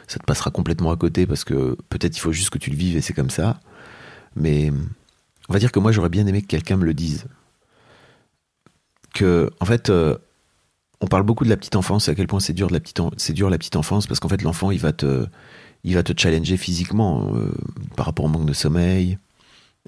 ça 0.08 0.18
te 0.18 0.24
passera 0.24 0.50
complètement 0.50 0.90
à 0.90 0.96
côté 0.96 1.24
parce 1.24 1.44
que 1.44 1.76
peut-être 1.88 2.16
il 2.16 2.20
faut 2.20 2.32
juste 2.32 2.50
que 2.50 2.58
tu 2.58 2.70
le 2.70 2.76
vives 2.76 2.96
et 2.96 3.00
c'est 3.00 3.12
comme 3.12 3.30
ça. 3.30 3.60
Mais 4.34 4.72
on 5.48 5.52
va 5.52 5.58
dire 5.58 5.72
que 5.72 5.78
moi 5.78 5.92
j'aurais 5.92 6.08
bien 6.08 6.26
aimé 6.26 6.42
que 6.42 6.46
quelqu'un 6.46 6.76
me 6.76 6.84
le 6.84 6.94
dise. 6.94 7.26
Que 9.14 9.50
en 9.60 9.64
fait 9.64 9.90
euh, 9.90 10.16
on 11.00 11.06
parle 11.06 11.22
beaucoup 11.22 11.44
de 11.44 11.48
la 11.48 11.56
petite 11.56 11.76
enfance, 11.76 12.08
à 12.08 12.14
quel 12.14 12.26
point 12.26 12.40
c'est 12.40 12.52
dur 12.52 12.68
de 12.68 12.72
la 12.72 12.80
petite 12.80 13.76
enfance 13.76 14.06
parce 14.06 14.20
qu'en 14.20 14.28
fait 14.28 14.42
l'enfant 14.42 14.70
il 14.70 14.80
va 14.80 14.92
te 14.92 15.26
te 15.84 16.12
challenger 16.16 16.56
physiquement 16.56 17.32
euh, 17.34 17.52
par 17.96 18.06
rapport 18.06 18.26
au 18.26 18.28
manque 18.28 18.46
de 18.46 18.52
sommeil, 18.52 19.18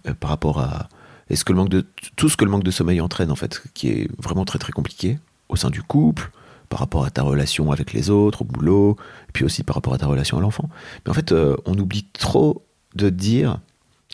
euh, 0.06 0.14
par 0.14 0.30
rapport 0.30 0.60
à 0.60 0.88
est-ce 1.28 1.44
que 1.44 1.52
le 1.52 1.58
manque 1.58 1.68
de 1.68 1.86
tout 2.16 2.28
ce 2.28 2.36
que 2.36 2.44
le 2.44 2.50
manque 2.50 2.64
de 2.64 2.70
sommeil 2.70 3.00
entraîne 3.00 3.30
en 3.30 3.36
fait, 3.36 3.62
qui 3.74 3.88
est 3.88 4.08
vraiment 4.20 4.44
très 4.44 4.58
très 4.58 4.72
compliqué 4.72 5.18
au 5.48 5.56
sein 5.56 5.70
du 5.70 5.82
couple, 5.82 6.30
par 6.68 6.80
rapport 6.80 7.04
à 7.04 7.10
ta 7.10 7.22
relation 7.22 7.70
avec 7.70 7.92
les 7.92 8.10
autres, 8.10 8.42
au 8.42 8.44
boulot, 8.44 8.96
puis 9.32 9.44
aussi 9.44 9.62
par 9.62 9.74
rapport 9.74 9.92
à 9.92 9.98
ta 9.98 10.06
relation 10.06 10.38
à 10.38 10.40
l'enfant. 10.40 10.68
Mais 11.04 11.10
en 11.10 11.14
fait, 11.14 11.32
on 11.32 11.74
oublie 11.78 12.06
trop 12.12 12.64
de 12.94 13.10
dire. 13.10 13.60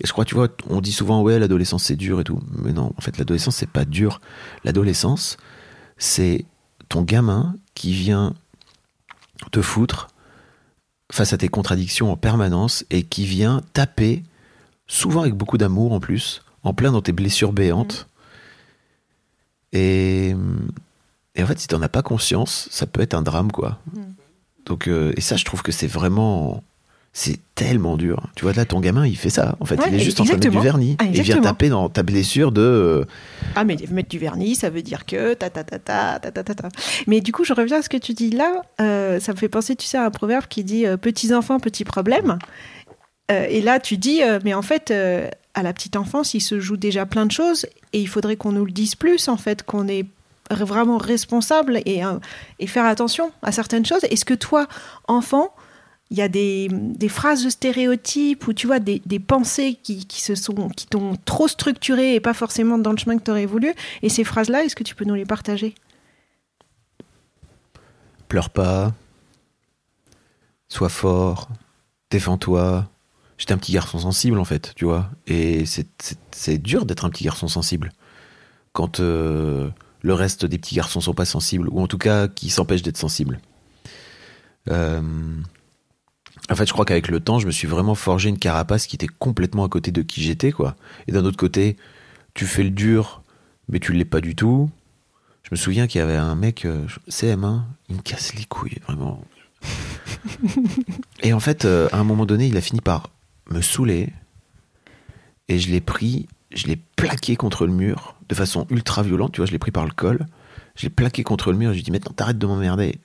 Et 0.00 0.06
je 0.06 0.12
crois, 0.12 0.24
tu 0.24 0.34
vois, 0.34 0.48
on 0.68 0.80
dit 0.80 0.92
souvent 0.92 1.22
ouais, 1.22 1.38
l'adolescence 1.38 1.84
c'est 1.84 1.96
dur 1.96 2.20
et 2.20 2.24
tout, 2.24 2.40
mais 2.62 2.72
non, 2.72 2.92
en 2.96 3.00
fait, 3.00 3.16
l'adolescence 3.18 3.56
c'est 3.56 3.70
pas 3.70 3.84
dur. 3.84 4.20
L'adolescence, 4.64 5.36
c'est 5.96 6.44
ton 6.88 7.02
gamin 7.02 7.54
qui 7.74 7.92
vient 7.92 8.34
te 9.52 9.62
foutre 9.62 10.08
face 11.12 11.32
à 11.32 11.38
tes 11.38 11.48
contradictions 11.48 12.10
en 12.10 12.16
permanence 12.16 12.84
et 12.90 13.02
qui 13.04 13.24
vient 13.24 13.62
taper, 13.72 14.22
souvent 14.86 15.22
avec 15.22 15.34
beaucoup 15.34 15.58
d'amour 15.58 15.92
en 15.92 16.00
plus, 16.00 16.42
en 16.62 16.74
plein 16.74 16.92
dans 16.92 17.02
tes 17.02 17.12
blessures 17.12 17.52
béantes. 17.52 18.08
Et, 19.72 20.34
et 21.34 21.42
en 21.42 21.46
fait, 21.46 21.58
si 21.58 21.68
t'en 21.68 21.82
as 21.82 21.88
pas 21.88 22.02
conscience, 22.02 22.68
ça 22.70 22.86
peut 22.86 23.00
être 23.00 23.14
un 23.14 23.22
drame, 23.22 23.52
quoi. 23.52 23.78
Mm. 23.94 24.00
Donc, 24.64 24.88
euh, 24.88 25.12
et 25.16 25.20
ça, 25.20 25.36
je 25.36 25.44
trouve 25.44 25.62
que 25.62 25.72
c'est 25.72 25.86
vraiment 25.86 26.62
c'est 27.18 27.38
tellement 27.54 27.96
dur. 27.96 28.24
Tu 28.36 28.44
vois, 28.44 28.52
là, 28.52 28.66
ton 28.66 28.78
gamin, 28.78 29.06
il 29.06 29.16
fait 29.16 29.30
ça. 29.30 29.56
En 29.60 29.64
fait, 29.64 29.80
il 29.88 29.94
est 29.94 29.98
juste 30.00 30.20
en 30.20 30.24
train 30.24 30.36
de 30.36 30.44
mettre 30.44 30.54
du 30.54 30.62
vernis. 30.62 30.98
Il 31.02 31.22
vient 31.22 31.40
taper 31.40 31.70
dans 31.70 31.88
ta 31.88 32.02
blessure 32.02 32.52
de. 32.52 32.60
Euh, 32.60 33.04
ah, 33.54 33.64
mais 33.64 33.78
mettre 33.90 34.10
du 34.10 34.18
vernis, 34.18 34.54
ça 34.54 34.68
veut 34.68 34.82
dire 34.82 35.06
que. 35.06 35.32
Ta, 35.32 35.48
ta, 35.48 35.64
ta, 35.64 35.78
ta, 35.78 36.18
ta, 36.18 36.30
ta, 36.30 36.54
ta. 36.54 36.68
Mais 37.06 37.22
du 37.22 37.32
coup, 37.32 37.42
je 37.42 37.54
reviens 37.54 37.78
à 37.78 37.82
ce 37.82 37.88
que 37.88 37.96
tu 37.96 38.12
dis 38.12 38.28
là. 38.28 38.60
Euh, 38.82 39.18
ça 39.18 39.32
me 39.32 39.38
fait 39.38 39.48
penser, 39.48 39.76
tu 39.76 39.86
sais, 39.86 39.96
à 39.96 40.04
un 40.04 40.10
proverbe 40.10 40.44
qui 40.46 40.62
dit 40.62 40.86
euh, 40.86 40.98
Petits 40.98 41.32
enfants, 41.32 41.58
petits 41.58 41.86
problèmes. 41.86 42.38
Et 43.30 43.62
là, 43.62 43.80
tu 43.80 43.96
dis 43.96 44.20
Mais 44.44 44.52
en 44.52 44.62
fait, 44.62 44.92
à 45.54 45.62
la 45.62 45.72
petite 45.72 45.96
enfance, 45.96 46.34
il 46.34 46.42
se 46.42 46.60
joue 46.60 46.76
déjà 46.76 47.06
plein 47.06 47.24
de 47.24 47.32
choses. 47.32 47.64
Et 47.94 48.00
il 48.00 48.08
faudrait 48.08 48.36
qu'on 48.36 48.52
nous 48.52 48.66
le 48.66 48.72
dise 48.72 48.94
plus, 48.94 49.28
en 49.28 49.38
fait, 49.38 49.62
qu'on 49.62 49.88
est 49.88 50.04
vraiment 50.50 50.98
responsable 50.98 51.78
et, 51.86 52.02
et 52.58 52.66
faire 52.66 52.84
attention 52.84 53.32
à 53.40 53.52
certaines 53.52 53.86
choses. 53.86 54.04
Est-ce 54.04 54.26
que 54.26 54.34
toi, 54.34 54.68
enfant, 55.08 55.54
il 56.10 56.16
y 56.16 56.22
a 56.22 56.28
des, 56.28 56.68
des 56.70 57.08
phrases 57.08 57.42
de 57.44 57.50
stéréotypes 57.50 58.46
ou 58.46 58.52
tu 58.52 58.66
vois 58.66 58.78
des, 58.78 59.02
des 59.06 59.18
pensées 59.18 59.78
qui, 59.82 60.06
qui 60.06 60.22
se 60.22 60.34
sont 60.34 60.68
qui 60.68 60.86
t'ont 60.86 61.16
trop 61.24 61.48
structuré 61.48 62.14
et 62.14 62.20
pas 62.20 62.34
forcément 62.34 62.78
dans 62.78 62.92
le 62.92 62.96
chemin 62.98 63.18
que 63.18 63.24
tu 63.24 63.30
aurais 63.30 63.46
voulu 63.46 63.74
et 64.02 64.08
ces 64.08 64.22
phrases 64.24 64.48
là 64.48 64.62
est-ce 64.64 64.76
que 64.76 64.84
tu 64.84 64.94
peux 64.94 65.04
nous 65.04 65.14
les 65.14 65.24
partager? 65.24 65.74
Pleure 68.28 68.50
pas, 68.50 68.92
sois 70.68 70.88
fort, 70.88 71.48
défends-toi. 72.10 72.88
J'étais 73.38 73.52
un 73.52 73.58
petit 73.58 73.72
garçon 73.72 73.98
sensible 73.98 74.38
en 74.38 74.44
fait, 74.44 74.72
tu 74.74 74.84
vois. 74.86 75.10
Et 75.26 75.64
c'est- 75.66 76.58
dur 76.58 76.86
d'être 76.86 77.04
un 77.04 77.10
petit 77.10 77.24
garçon 77.24 77.48
sensible. 77.48 77.92
Quand 78.72 79.00
euh, 79.00 79.68
le 80.02 80.14
reste 80.14 80.46
des 80.46 80.58
petits 80.58 80.74
garçons 80.74 81.00
sont 81.00 81.14
pas 81.14 81.24
sensibles, 81.24 81.68
ou 81.70 81.80
en 81.80 81.86
tout 81.86 81.98
cas 81.98 82.28
qui 82.28 82.48
s'empêchent 82.50 82.82
d'être 82.82 82.96
sensibles. 82.96 83.38
Euh, 84.68 85.02
en 86.50 86.54
fait, 86.54 86.66
je 86.66 86.72
crois 86.72 86.84
qu'avec 86.84 87.08
le 87.08 87.20
temps, 87.20 87.38
je 87.38 87.46
me 87.46 87.50
suis 87.50 87.66
vraiment 87.66 87.94
forgé 87.94 88.28
une 88.28 88.38
carapace 88.38 88.86
qui 88.86 88.96
était 88.96 89.08
complètement 89.08 89.64
à 89.64 89.68
côté 89.68 89.90
de 89.90 90.02
qui 90.02 90.22
j'étais, 90.22 90.52
quoi. 90.52 90.76
Et 91.08 91.12
d'un 91.12 91.24
autre 91.24 91.36
côté, 91.36 91.76
tu 92.34 92.46
fais 92.46 92.62
le 92.62 92.70
dur, 92.70 93.22
mais 93.68 93.80
tu 93.80 93.92
l'es 93.92 94.04
pas 94.04 94.20
du 94.20 94.36
tout. 94.36 94.70
Je 95.42 95.48
me 95.50 95.56
souviens 95.56 95.86
qu'il 95.86 96.00
y 96.00 96.02
avait 96.02 96.16
un 96.16 96.34
mec, 96.34 96.64
euh, 96.64 96.86
CM1, 97.08 97.62
il 97.88 97.96
me 97.96 98.02
casse 98.02 98.34
les 98.34 98.44
couilles, 98.44 98.78
vraiment. 98.86 99.22
Et 101.22 101.32
en 101.32 101.40
fait, 101.40 101.64
euh, 101.64 101.88
à 101.92 101.98
un 101.98 102.04
moment 102.04 102.26
donné, 102.26 102.46
il 102.46 102.56
a 102.56 102.60
fini 102.60 102.80
par 102.80 103.10
me 103.50 103.60
saouler. 103.60 104.12
Et 105.48 105.58
je 105.58 105.70
l'ai 105.70 105.80
pris, 105.80 106.28
je 106.52 106.66
l'ai 106.66 106.76
plaqué 106.76 107.36
contre 107.36 107.66
le 107.66 107.72
mur 107.72 108.16
de 108.28 108.34
façon 108.34 108.66
ultra 108.70 109.02
violente. 109.02 109.32
Tu 109.32 109.40
vois, 109.40 109.46
je 109.46 109.52
l'ai 109.52 109.58
pris 109.58 109.70
par 109.70 109.84
le 109.84 109.92
col. 109.92 110.26
Je 110.74 110.82
l'ai 110.84 110.90
plaqué 110.90 111.22
contre 111.22 111.52
le 111.52 111.58
mur 111.58 111.70
et 111.70 111.74
j'ai 111.74 111.82
dit 111.82 111.90
maintenant 111.90 112.12
t'arrêtes 112.12 112.38
de 112.38 112.46
m'emmerder. 112.46 112.98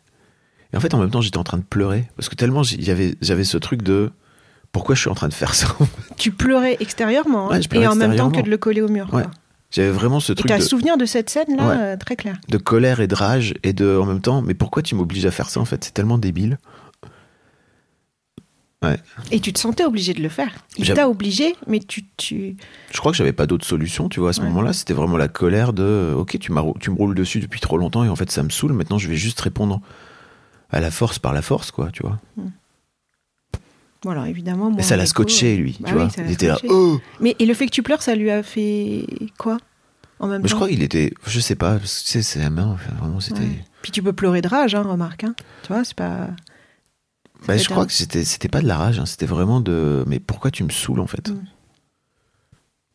Et 0.73 0.77
en 0.77 0.79
fait, 0.79 0.93
en 0.93 0.99
même 0.99 1.09
temps, 1.11 1.21
j'étais 1.21 1.37
en 1.37 1.43
train 1.43 1.57
de 1.57 1.63
pleurer 1.63 2.07
parce 2.15 2.29
que 2.29 2.35
tellement 2.35 2.63
j'avais 2.63 3.15
j'avais 3.21 3.43
ce 3.43 3.57
truc 3.57 3.81
de 3.81 4.11
pourquoi 4.71 4.95
je 4.95 5.01
suis 5.01 5.09
en 5.09 5.15
train 5.15 5.27
de 5.27 5.33
faire 5.33 5.53
ça. 5.53 5.75
Tu 6.17 6.31
pleurais 6.31 6.77
extérieurement 6.79 7.51
hein, 7.51 7.57
Ouais, 7.59 7.67
pleurais 7.67 7.85
et 7.85 7.87
en 7.89 7.95
même 7.95 8.15
temps 8.15 8.31
que 8.31 8.41
de 8.41 8.49
le 8.49 8.57
coller 8.57 8.81
au 8.81 8.87
mur. 8.87 9.13
Ouais. 9.13 9.23
J'avais 9.69 9.91
vraiment 9.91 10.19
ce 10.19 10.33
Et 10.33 10.35
truc 10.35 10.49
de, 10.49 10.55
un 10.55 10.59
souvenir 10.59 10.97
de 10.97 11.05
cette 11.05 11.29
scène 11.29 11.55
là 11.57 11.67
Ouais. 11.67 11.75
euh, 11.77 11.97
très 11.97 12.15
clair. 12.15 12.37
de 12.49 12.57
colère 12.57 12.99
et 13.01 13.07
de 13.07 13.15
rage 13.15 13.53
et 13.63 13.73
de 13.73 13.97
en 13.97 14.05
même 14.05 14.21
temps 14.21 14.41
mais 14.41 14.53
pourquoi 14.53 14.81
tu 14.81 14.95
m'obliges 14.95 15.25
à 15.25 15.31
faire 15.31 15.49
ça 15.49 15.59
en 15.59 15.65
fait? 15.65 15.83
C'est 15.83 15.93
tellement 15.93 16.17
débile. 16.17 16.57
Et 19.31 19.39
tu 19.39 19.53
te 19.53 19.59
sentais 19.59 19.83
obligé 19.85 20.15
de 20.15 20.23
le 20.23 20.29
faire. 20.29 20.49
Il 20.77 20.91
t'a 20.91 21.07
obligé, 21.07 21.55
mais 21.67 21.79
tu, 21.79 22.03
tu... 22.17 22.55
Je 22.91 22.97
crois 22.97 23.11
que 23.11 23.17
j'avais 23.17 23.31
pas 23.31 23.45
d'autre 23.45 23.63
solution, 23.63 24.09
tu 24.09 24.19
vois, 24.19 24.31
à 24.31 24.33
ce 24.33 24.41
Ouais. 24.41 24.47
moment-là. 24.47 24.73
C'était 24.73 24.95
vraiment 24.95 25.17
la 25.17 25.27
colère 25.27 25.71
de 25.71 26.15
OK, 26.17 26.31
tu, 26.39 26.51
tu 26.79 26.89
me 26.91 26.95
roules 26.97 27.13
dessus 27.13 27.39
depuis 27.39 27.59
trop 27.59 27.77
longtemps 27.77 28.03
et 28.03 28.09
en 28.09 28.15
fait 28.15 28.31
ça 28.31 28.41
me 28.41 28.49
saoule. 28.49 28.73
Maintenant, 28.73 28.97
je 28.97 29.07
vais 29.07 29.15
juste 29.15 29.39
répondre 29.39 29.81
à 30.71 30.79
la 30.79 30.91
force 30.91 31.19
par 31.19 31.33
la 31.33 31.41
force, 31.41 31.71
quoi, 31.71 31.89
tu 31.91 32.03
vois. 32.03 32.19
Voilà, 34.03 34.27
évidemment. 34.29 34.71
moi, 34.71 34.79
et 34.79 34.83
ça 34.83 34.97
l'a 34.97 35.05
scotché, 35.05 35.55
lui, 35.57 35.77
bah 35.79 35.89
tu 35.89 35.95
oui, 35.95 36.03
vois. 36.07 36.25
Il 36.25 36.31
était 36.31 36.47
là, 36.47 36.57
oh 36.69 36.99
Mais 37.19 37.35
et 37.37 37.45
le 37.45 37.53
fait 37.53 37.67
que 37.67 37.71
tu 37.71 37.83
pleures, 37.83 38.01
ça 38.01 38.15
lui 38.15 38.31
a 38.31 38.41
fait 38.41 39.05
quoi 39.37 39.57
en 40.19 40.27
même 40.27 40.41
Mais 40.41 40.47
je 40.47 40.53
temps 40.53 40.57
crois 40.57 40.69
qu'il 40.69 40.81
était, 40.81 41.13
je 41.27 41.39
sais 41.39 41.55
pas, 41.55 41.77
parce 41.77 41.99
que, 41.99 42.05
tu 42.05 42.09
sais, 42.11 42.21
c'est 42.23 42.39
la 42.39 42.49
main, 42.49 42.65
enfin, 42.67 42.93
vraiment, 42.95 43.19
c'était. 43.19 43.41
Ouais. 43.41 43.65
Puis 43.83 43.91
tu 43.91 44.01
peux 44.01 44.13
pleurer 44.13 44.41
de 44.41 44.47
rage, 44.47 44.73
hein, 44.73 44.81
remarque. 44.81 45.23
hein. 45.23 45.35
Tu 45.63 45.67
vois, 45.71 45.83
c'est 45.83 45.95
pas. 45.95 46.29
Bah, 47.47 47.57
je 47.57 47.65
crois 47.69 47.83
un- 47.83 47.85
que 47.87 47.93
c'était, 47.93 48.23
c'était 48.23 48.47
pas 48.49 48.61
de 48.61 48.67
la 48.67 48.77
rage, 48.77 48.99
hein, 48.99 49.05
c'était 49.05 49.25
vraiment 49.27 49.61
de. 49.61 50.03
Mais 50.07 50.19
pourquoi 50.19 50.49
tu 50.51 50.63
me 50.63 50.69
saoules, 50.69 50.99
en 50.99 51.07
fait? 51.07 51.29
Mm. 51.29 51.43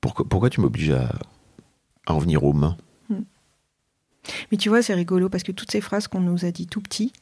pourquoi, 0.00 0.24
pourquoi 0.28 0.50
tu 0.50 0.60
m'obliges 0.60 0.90
à, 0.90 1.08
à 2.06 2.14
en 2.14 2.18
venir 2.18 2.42
aux 2.44 2.52
mains? 2.52 2.76
Mais 4.50 4.58
tu 4.58 4.68
vois, 4.68 4.82
c'est 4.82 4.94
rigolo 4.94 5.28
parce 5.28 5.42
que 5.42 5.52
toutes 5.52 5.70
ces 5.70 5.80
phrases 5.80 6.08
qu'on 6.08 6.20
nous 6.20 6.44
a 6.44 6.50
dit 6.50 6.66
tout 6.66 6.80
petit. 6.80 7.12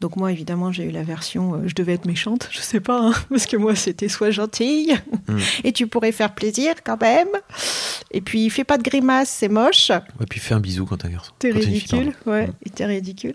Donc 0.00 0.16
moi, 0.16 0.30
évidemment, 0.32 0.72
j'ai 0.72 0.84
eu 0.84 0.90
la 0.90 1.02
version, 1.02 1.54
euh, 1.54 1.58
je 1.66 1.74
devais 1.74 1.94
être 1.94 2.06
méchante, 2.06 2.48
je 2.52 2.60
sais 2.60 2.80
pas, 2.80 2.98
hein, 3.00 3.12
parce 3.30 3.46
que 3.46 3.56
moi, 3.56 3.74
c'était 3.74 4.08
sois 4.08 4.30
gentille 4.30 4.94
Mm. 5.28 5.38
et 5.64 5.72
tu 5.72 5.86
pourrais 5.86 6.12
faire 6.12 6.34
plaisir 6.34 6.74
quand 6.84 7.00
même. 7.00 7.28
Et 8.10 8.20
puis 8.20 8.50
fais 8.50 8.64
pas 8.64 8.76
de 8.78 8.82
grimaces, 8.82 9.30
c'est 9.30 9.48
moche. 9.48 9.90
Ouais, 9.90 10.26
puis 10.28 10.40
fais 10.40 10.54
un 10.54 10.60
bisou 10.60 10.84
quand 10.86 10.98
t'es 10.98 11.08
un 11.08 11.10
garçon. 11.12 11.32
T'es 11.38 11.52
fille, 11.52 11.60
ridicule, 11.64 12.12
ouais, 12.26 12.46
Mm. 12.48 12.52
et 12.66 12.70
t'es 12.70 12.84
ridicule. 12.86 13.34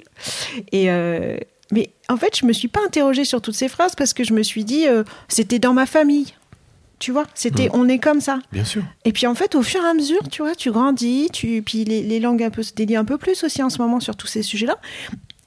Et 0.72 0.90
euh, 0.92 1.38
mais 1.72 1.92
en 2.10 2.18
fait, 2.18 2.36
je 2.38 2.46
me 2.46 2.54
suis 2.54 2.68
pas 2.68 2.80
interrogée 2.86 3.26
sur 3.26 3.42
toutes 3.42 3.56
ces 3.56 3.68
phrases 3.70 3.94
parce 3.96 4.14
que 4.14 4.24
je 4.24 4.34
me 4.34 4.42
suis 4.44 4.64
dit, 4.64 4.88
euh, 4.88 5.04
c'était 5.28 5.60
dans 5.60 5.74
ma 5.74 5.86
famille. 5.86 6.34
Tu 7.00 7.12
vois, 7.12 7.26
c'était, 7.34 7.68
Mm. 7.68 7.72
on 7.74 7.88
est 7.90 8.00
comme 8.00 8.20
ça. 8.22 8.40
Bien 8.52 8.66
sûr. 8.66 8.84
Et 9.06 9.14
puis 9.14 9.26
en 9.26 9.36
fait, 9.36 9.56
au 9.56 9.62
fur 9.64 9.82
et 9.84 9.88
à 9.88 9.94
mesure, 9.94 10.28
tu 10.30 10.42
vois, 10.42 10.54
tu 10.56 10.70
grandis, 10.72 11.30
tu, 11.32 11.62
puis 11.66 11.86
les, 11.86 12.04
les 12.04 12.20
langues 12.20 12.44
un 12.44 12.50
peu 12.50 12.62
se 12.64 12.74
délient 12.74 12.98
un 12.98 13.06
peu 13.06 13.18
plus 13.18 13.44
aussi 13.44 13.64
en 13.64 13.70
ce 13.70 13.78
moment 13.82 14.00
sur 14.00 14.16
tous 14.16 14.28
ces 14.28 14.44
sujets-là. 14.44 14.78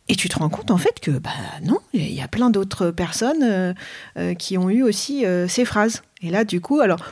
Et 0.09 0.17
tu 0.17 0.29
te 0.29 0.37
rends 0.39 0.49
compte 0.49 0.71
en 0.73 0.77
fait 0.79 0.99
que, 1.01 1.13
bah 1.13 1.31
non, 1.63 1.79
il 1.95 2.11
y 2.13 2.21
a 2.21 2.29
plein 2.29 2.51
d'autres 2.51 2.91
personnes 2.91 3.43
euh, 3.45 3.73
euh, 4.19 4.35
qui 4.35 4.59
ont 4.59 4.69
eu 4.69 4.83
aussi 4.83 5.25
euh, 5.25 5.47
ces 5.47 5.65
phrases. 5.65 6.03
Et 6.23 6.31
là, 6.31 6.45
du 6.45 6.61
coup, 6.61 6.81
alors, 6.81 7.05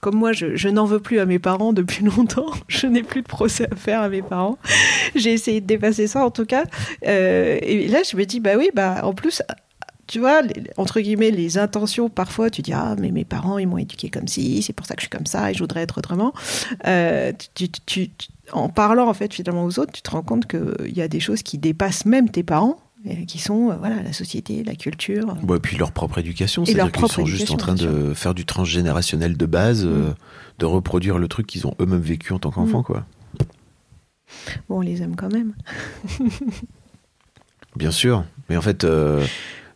comme 0.00 0.14
moi, 0.14 0.32
je, 0.32 0.54
je 0.56 0.68
n'en 0.68 0.84
veux 0.84 1.00
plus 1.00 1.18
à 1.18 1.26
mes 1.26 1.38
parents 1.40 1.72
depuis 1.72 2.04
longtemps, 2.16 2.50
je 2.68 2.86
n'ai 2.86 3.02
plus 3.02 3.22
de 3.22 3.26
procès 3.26 3.66
à 3.70 3.76
faire 3.76 4.00
à 4.00 4.08
mes 4.08 4.22
parents. 4.22 4.58
J'ai 5.16 5.32
essayé 5.32 5.60
de 5.60 5.66
dépasser 5.66 6.06
ça 6.06 6.24
en 6.24 6.30
tout 6.30 6.46
cas. 6.46 6.64
Et 7.02 7.88
là, 7.88 8.00
je 8.08 8.16
me 8.16 8.24
dis, 8.24 8.40
bah 8.40 8.52
oui, 8.56 8.70
bah 8.74 9.00
en 9.02 9.12
plus, 9.12 9.42
tu 10.06 10.20
vois, 10.20 10.42
les- 10.42 10.64
entre 10.76 11.00
guillemets, 11.00 11.30
les 11.30 11.58
intentions, 11.58 12.08
parfois, 12.08 12.50
tu 12.50 12.62
dis, 12.62 12.72
ah, 12.72 12.94
mais 12.98 13.10
mes 13.10 13.24
parents, 13.24 13.58
ils 13.58 13.66
m'ont 13.66 13.78
éduqué 13.78 14.08
comme 14.08 14.28
ci, 14.28 14.62
c'est 14.62 14.72
pour 14.72 14.86
ça 14.86 14.94
que 14.94 15.00
je 15.00 15.06
suis 15.06 15.10
comme 15.16 15.26
ça 15.26 15.50
et 15.50 15.54
je 15.54 15.58
voudrais 15.60 15.82
être 15.82 15.98
autrement. 15.98 16.32
Euh, 16.86 17.32
tu, 17.54 17.68
tu- 17.68 17.80
tu- 17.86 18.08
tu- 18.10 18.28
en 18.52 18.68
parlant, 18.68 19.08
en 19.08 19.14
fait, 19.14 19.34
finalement 19.34 19.64
aux 19.64 19.78
autres, 19.78 19.92
tu 19.92 20.02
te 20.02 20.10
rends 20.10 20.22
compte 20.22 20.46
qu'il 20.46 20.92
y 20.96 21.02
a 21.02 21.08
des 21.08 21.20
choses 21.20 21.42
qui 21.42 21.58
dépassent 21.58 22.04
même 22.06 22.28
tes 22.30 22.42
parents, 22.42 22.78
et 23.08 23.24
qui 23.26 23.38
sont, 23.38 23.70
euh, 23.70 23.76
voilà, 23.76 24.02
la 24.02 24.12
société, 24.12 24.64
la 24.64 24.74
culture. 24.74 25.36
Bon, 25.42 25.54
et 25.54 25.60
puis 25.60 25.76
leur 25.76 25.92
propre 25.92 26.18
éducation, 26.18 26.64
c'est-à-dire 26.64 26.90
qu'ils 26.90 27.06
sont 27.08 27.24
juste 27.26 27.50
en 27.52 27.56
train 27.56 27.74
de 27.74 28.14
faire 28.14 28.34
du 28.34 28.44
transgénérationnel 28.44 29.36
de 29.36 29.46
base, 29.46 29.84
euh, 29.84 30.10
Mm. 30.10 30.14
de 30.58 30.64
reproduire 30.66 31.18
le 31.18 31.28
truc 31.28 31.46
qu'ils 31.46 31.66
ont 31.68 31.74
eux-mêmes 31.80 32.00
vécu 32.00 32.32
en 32.32 32.38
tant 32.40 32.50
qu'enfants, 32.50 32.80
Mm. 32.80 32.84
quoi. 32.84 33.06
Bon, 34.68 34.78
on 34.78 34.80
les 34.80 35.02
aime 35.02 35.14
quand 35.14 35.32
même. 35.32 35.54
Bien 37.76 37.90
sûr, 37.90 38.24
mais 38.48 38.56
en 38.56 38.62
fait, 38.62 38.84
euh, 38.84 39.24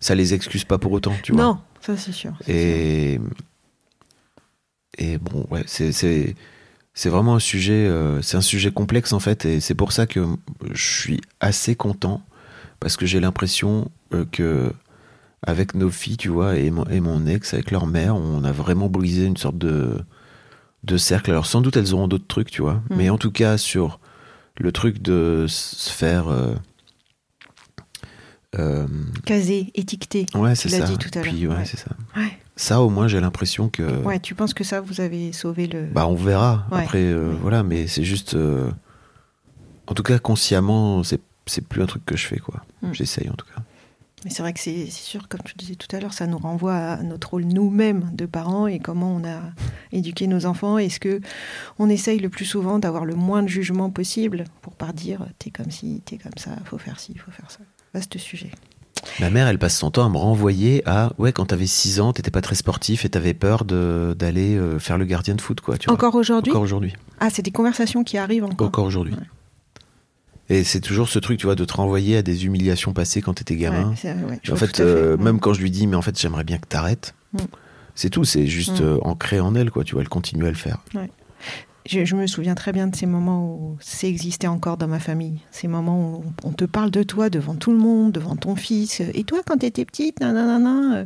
ça 0.01 0.14
les 0.14 0.34
excuse 0.34 0.64
pas 0.64 0.78
pour 0.78 0.92
autant, 0.92 1.14
tu 1.22 1.32
vois. 1.32 1.42
non, 1.44 1.59
ça 1.80 1.96
c'est 1.96 2.12
sûr. 2.12 2.32
Et 4.98 5.18
bon, 5.18 5.46
ouais, 5.51 5.62
c'est 5.66 5.92
c'est 5.92 6.34
c'est 6.94 7.09
vraiment 7.09 7.36
un 7.36 7.40
sujet, 7.40 7.86
euh, 7.86 8.20
c'est 8.22 8.36
un 8.36 8.40
sujet 8.42 8.70
complexe 8.72 9.12
en 9.12 9.20
fait, 9.20 9.44
et 9.44 9.61
c'est 9.61 9.74
pour 9.74 9.92
ça 9.92 10.07
que 10.07 10.26
je 10.72 11.01
suis 11.01 11.20
assez 11.38 11.74
content 11.76 12.22
parce 12.80 12.96
que 12.96 13.07
j'ai 13.07 13.20
l'impression 13.20 13.90
euh, 14.12 14.24
que 14.30 14.72
avec 15.46 15.74
nos 15.74 15.90
filles, 15.90 16.16
tu 16.18 16.28
vois, 16.28 16.57
et 16.57 16.70
mon, 16.70 16.84
et 16.86 17.01
mon 17.01 17.26
ex, 17.26 17.55
avec 17.55 17.70
leur 17.70 17.86
mère, 17.86 18.16
on 18.16 18.44
a 18.44 18.53
vraiment 18.53 18.88
brisé 18.88 19.24
une 19.24 19.36
sorte 19.36 19.57
de 19.59 19.96
de 20.84 20.96
cercle. 20.96 21.30
Alors 21.30 21.46
sans 21.46 21.61
doute 21.61 21.76
elles 21.76 21.94
auront 21.94 22.09
d'autres 22.09 22.26
trucs, 22.26 22.51
tu 22.51 22.62
vois, 22.62 22.82
Mhm. 22.90 22.96
mais 22.96 23.11
en 23.11 23.18
tout 23.18 23.30
cas 23.30 23.57
sur 23.57 24.01
le 24.59 24.72
truc 24.72 25.01
de 25.01 25.46
se 25.48 25.90
faire 25.90 26.28
euh, 26.28 26.55
euh, 28.59 28.86
Casé, 29.24 29.70
étiqueté. 29.74 30.26
ouais, 30.34 30.55
c'est 30.55 30.68
ça. 30.68 30.84
dit 30.86 30.98
tout 30.98 31.11
à 31.18 31.22
Puis 31.22 31.32
l'heure, 31.40 31.53
ouais, 31.53 31.59
ouais. 31.59 31.64
c'est 31.64 31.76
ça. 31.78 31.90
Ouais. 32.16 32.36
Ça, 32.57 32.80
au 32.82 32.90
moins, 32.90 33.09
j'ai 33.09 33.20
l'impression 33.20 33.68
que. 33.68 33.82
ouais, 34.03 34.18
tu 34.20 34.34
penses 34.34 34.55
que 34.55 34.64
ça, 34.64 34.80
vous 34.80 35.01
avez 35.01 35.32
sauvé 35.32 35.66
le. 35.66 35.84
Bah, 35.86 36.07
on 36.07 36.14
verra. 36.16 36.66
Après, 36.70 36.98
euh, 37.05 37.32
voilà, 37.40 37.62
mais 37.62 37.86
c'est 37.86 38.05
juste. 38.05 38.34
euh, 38.34 38.70
En 39.86 39.94
tout 39.94 40.03
cas, 40.03 40.18
consciemment, 40.18 41.03
c'est 41.03 41.20
c'est 41.46 41.66
plus 41.66 41.82
un 41.82 41.86
truc 41.86 42.05
que 42.05 42.16
je 42.16 42.26
fais, 42.26 42.38
quoi. 42.38 42.62
Mm. 42.82 42.92
J'essaye, 42.92 43.28
en 43.30 43.34
tout 43.34 43.46
cas. 43.46 43.62
Mais 44.24 44.30
c'est 44.30 44.42
vrai 44.42 44.53
que 44.53 44.61
c'est 44.61 44.84
c'est 44.86 45.03
sûr, 45.05 45.26
comme 45.28 45.40
tu 45.44 45.55
disais 45.57 45.76
tout 45.76 45.88
à 45.96 45.98
l'heure, 46.01 46.12
ça 46.12 46.26
nous 46.26 46.36
renvoie 46.36 46.74
à 46.76 47.03
notre 47.03 47.30
rôle 47.30 47.44
nous-mêmes 47.44 48.11
de 48.12 48.26
parents 48.26 48.66
et 48.66 48.78
comment 48.78 49.14
on 49.16 49.24
a 49.24 49.40
éduqué 49.92 50.26
nos 50.26 50.44
enfants. 50.44 50.76
Est-ce 50.76 51.01
que 51.01 51.22
on 51.78 51.88
essaye 51.88 52.18
le 52.18 52.28
plus 52.28 52.44
souvent 52.44 52.78
d'avoir 52.78 53.07
le 53.07 53.14
moins 53.14 53.42
de 53.42 53.48
jugement 53.48 53.88
possible 53.88 54.44
pour 54.61 54.74
pas 54.74 54.92
dire 54.92 55.24
t'es 55.38 55.48
comme 55.51 55.70
ci, 55.70 56.03
t'es 56.05 56.18
comme 56.18 56.36
ça, 56.36 56.51
faut 56.66 56.76
faire 56.76 57.01
ci, 57.01 57.16
faut 57.16 57.30
faire 57.30 57.51
ça? 57.51 57.61
Vaste 57.95 58.18
sujet. 58.18 58.51
Ma 59.18 59.30
mère, 59.30 59.49
elle 59.49 59.59
passe 59.59 59.76
son 59.78 59.91
temps 59.91 60.05
à 60.05 60.09
me 60.11 60.16
renvoyer 60.18 60.82
à. 60.86 61.12
Ouais, 61.18 61.32
quand 61.32 61.47
t'avais 61.47 61.66
6 61.66 62.01
ans, 62.01 62.12
t'étais 62.12 62.30
pas 62.30 62.43
très 62.43 62.55
sportif 62.55 63.05
et 63.05 63.09
t'avais 63.09 63.34
peur 63.34 63.64
d'aller 63.64 64.57
euh, 64.57 64.78
faire 64.78 64.99
le 64.99 65.05
gardien 65.07 65.34
de 65.34 65.41
foot, 65.41 65.61
quoi. 65.61 65.78
Tu. 65.78 65.88
Encore 65.91 66.14
aujourd'hui 66.14 66.53
Encore 66.53 66.62
aujourd'hui. 66.62 66.95
Ah, 67.18 67.30
c'est 67.30 67.43
des 67.43 67.51
conversations 67.51 68.05
qui 68.05 68.18
arrivent 68.18 68.45
encore. 68.45 68.66
Encore 68.68 68.84
aujourd'hui. 68.84 69.14
Ouais. 69.14 70.57
Et 70.59 70.64
c'est 70.64 70.80
toujours 70.80 71.09
ce 71.09 71.18
truc, 71.18 71.38
tu 71.38 71.47
vois, 71.47 71.55
de 71.55 71.64
te 71.64 71.72
renvoyer 71.72 72.16
à 72.18 72.22
des 72.22 72.45
humiliations 72.45 72.93
passées 72.93 73.22
quand 73.22 73.34
t'étais 73.34 73.57
gamin. 73.57 73.95
Ouais, 74.05 74.12
ouais, 74.12 74.41
en 74.53 74.57
fait, 74.57 74.80
euh, 74.80 75.16
même 75.16 75.38
quand 75.41 75.53
je 75.55 75.61
lui 75.61 75.70
dis, 75.70 75.86
mais 75.86 75.97
en 75.97 76.03
fait, 76.03 76.18
j'aimerais 76.18 76.45
bien 76.45 76.59
que 76.59 76.66
t'arrêtes, 76.66 77.14
Mm. 77.32 77.38
c'est 77.95 78.11
tout, 78.11 78.24
c'est 78.24 78.49
juste 78.49 78.80
Mm. 78.80 78.84
euh, 78.84 78.99
ancré 79.03 79.38
en 79.41 79.55
elle, 79.55 79.70
quoi. 79.70 79.84
Tu 79.84 79.93
vois, 79.95 80.03
elle 80.03 80.09
continue 80.09 80.45
à 80.47 80.51
le 80.51 80.57
faire. 80.57 80.78
Je, 81.87 82.05
je 82.05 82.14
me 82.14 82.26
souviens 82.26 82.55
très 82.55 82.72
bien 82.72 82.87
de 82.89 82.95
ces 82.95 83.07
moments 83.07 83.45
où 83.47 83.76
c'est 83.81 84.09
existé 84.09 84.47
encore 84.47 84.76
dans 84.76 84.87
ma 84.87 85.01
famille. 85.01 85.41
Ces 85.51 85.66
moments 85.66 86.18
où 86.18 86.24
on 86.45 86.53
te 86.53 86.64
parle 86.66 86.91
de 86.91 87.03
toi 87.03 87.31
devant 87.31 87.55
tout 87.55 87.72
le 87.72 87.78
monde, 87.78 88.12
devant 88.12 88.37
ton 88.37 88.55
fils. 88.55 89.01
Et 89.14 89.24
toi, 89.24 89.41
quand 89.47 89.57
t'étais 89.59 89.85
petite, 89.85 90.20
nanana, 90.20 90.97
euh, 90.99 91.05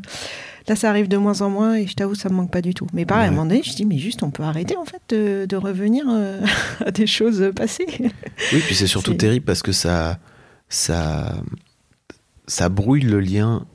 Là, 0.66 0.74
ça 0.76 0.88
arrive 0.88 1.08
de 1.08 1.18
moins 1.18 1.42
en 1.42 1.50
moins 1.50 1.74
et 1.74 1.86
je 1.86 1.92
t'avoue, 1.94 2.14
ça 2.14 2.30
me 2.30 2.34
manque 2.36 2.50
pas 2.50 2.62
du 2.62 2.72
tout. 2.72 2.86
Mais 2.94 3.04
pareil, 3.04 3.24
à 3.24 3.26
un 3.26 3.30
Ouais. 3.32 3.36
moment 3.36 3.46
donné, 3.50 3.62
je 3.62 3.74
dis, 3.74 3.84
mais 3.84 3.98
juste, 3.98 4.22
on 4.22 4.30
peut 4.30 4.42
arrêter 4.44 4.76
en 4.78 4.86
fait 4.86 5.02
de, 5.10 5.44
de 5.46 5.56
revenir 5.56 6.06
euh, 6.08 6.40
à 6.86 6.90
des 6.90 7.06
choses 7.06 7.50
passées. 7.54 7.86
Oui, 8.00 8.60
puis 8.64 8.74
c'est 8.74 8.86
surtout 8.86 9.12
terrible 9.12 9.44
parce 9.44 9.60
que 9.62 9.72
ça, 9.72 10.18
ça, 10.70 11.34
ça 12.46 12.70
brouille 12.70 13.02
le 13.02 13.20
lien 13.20 13.66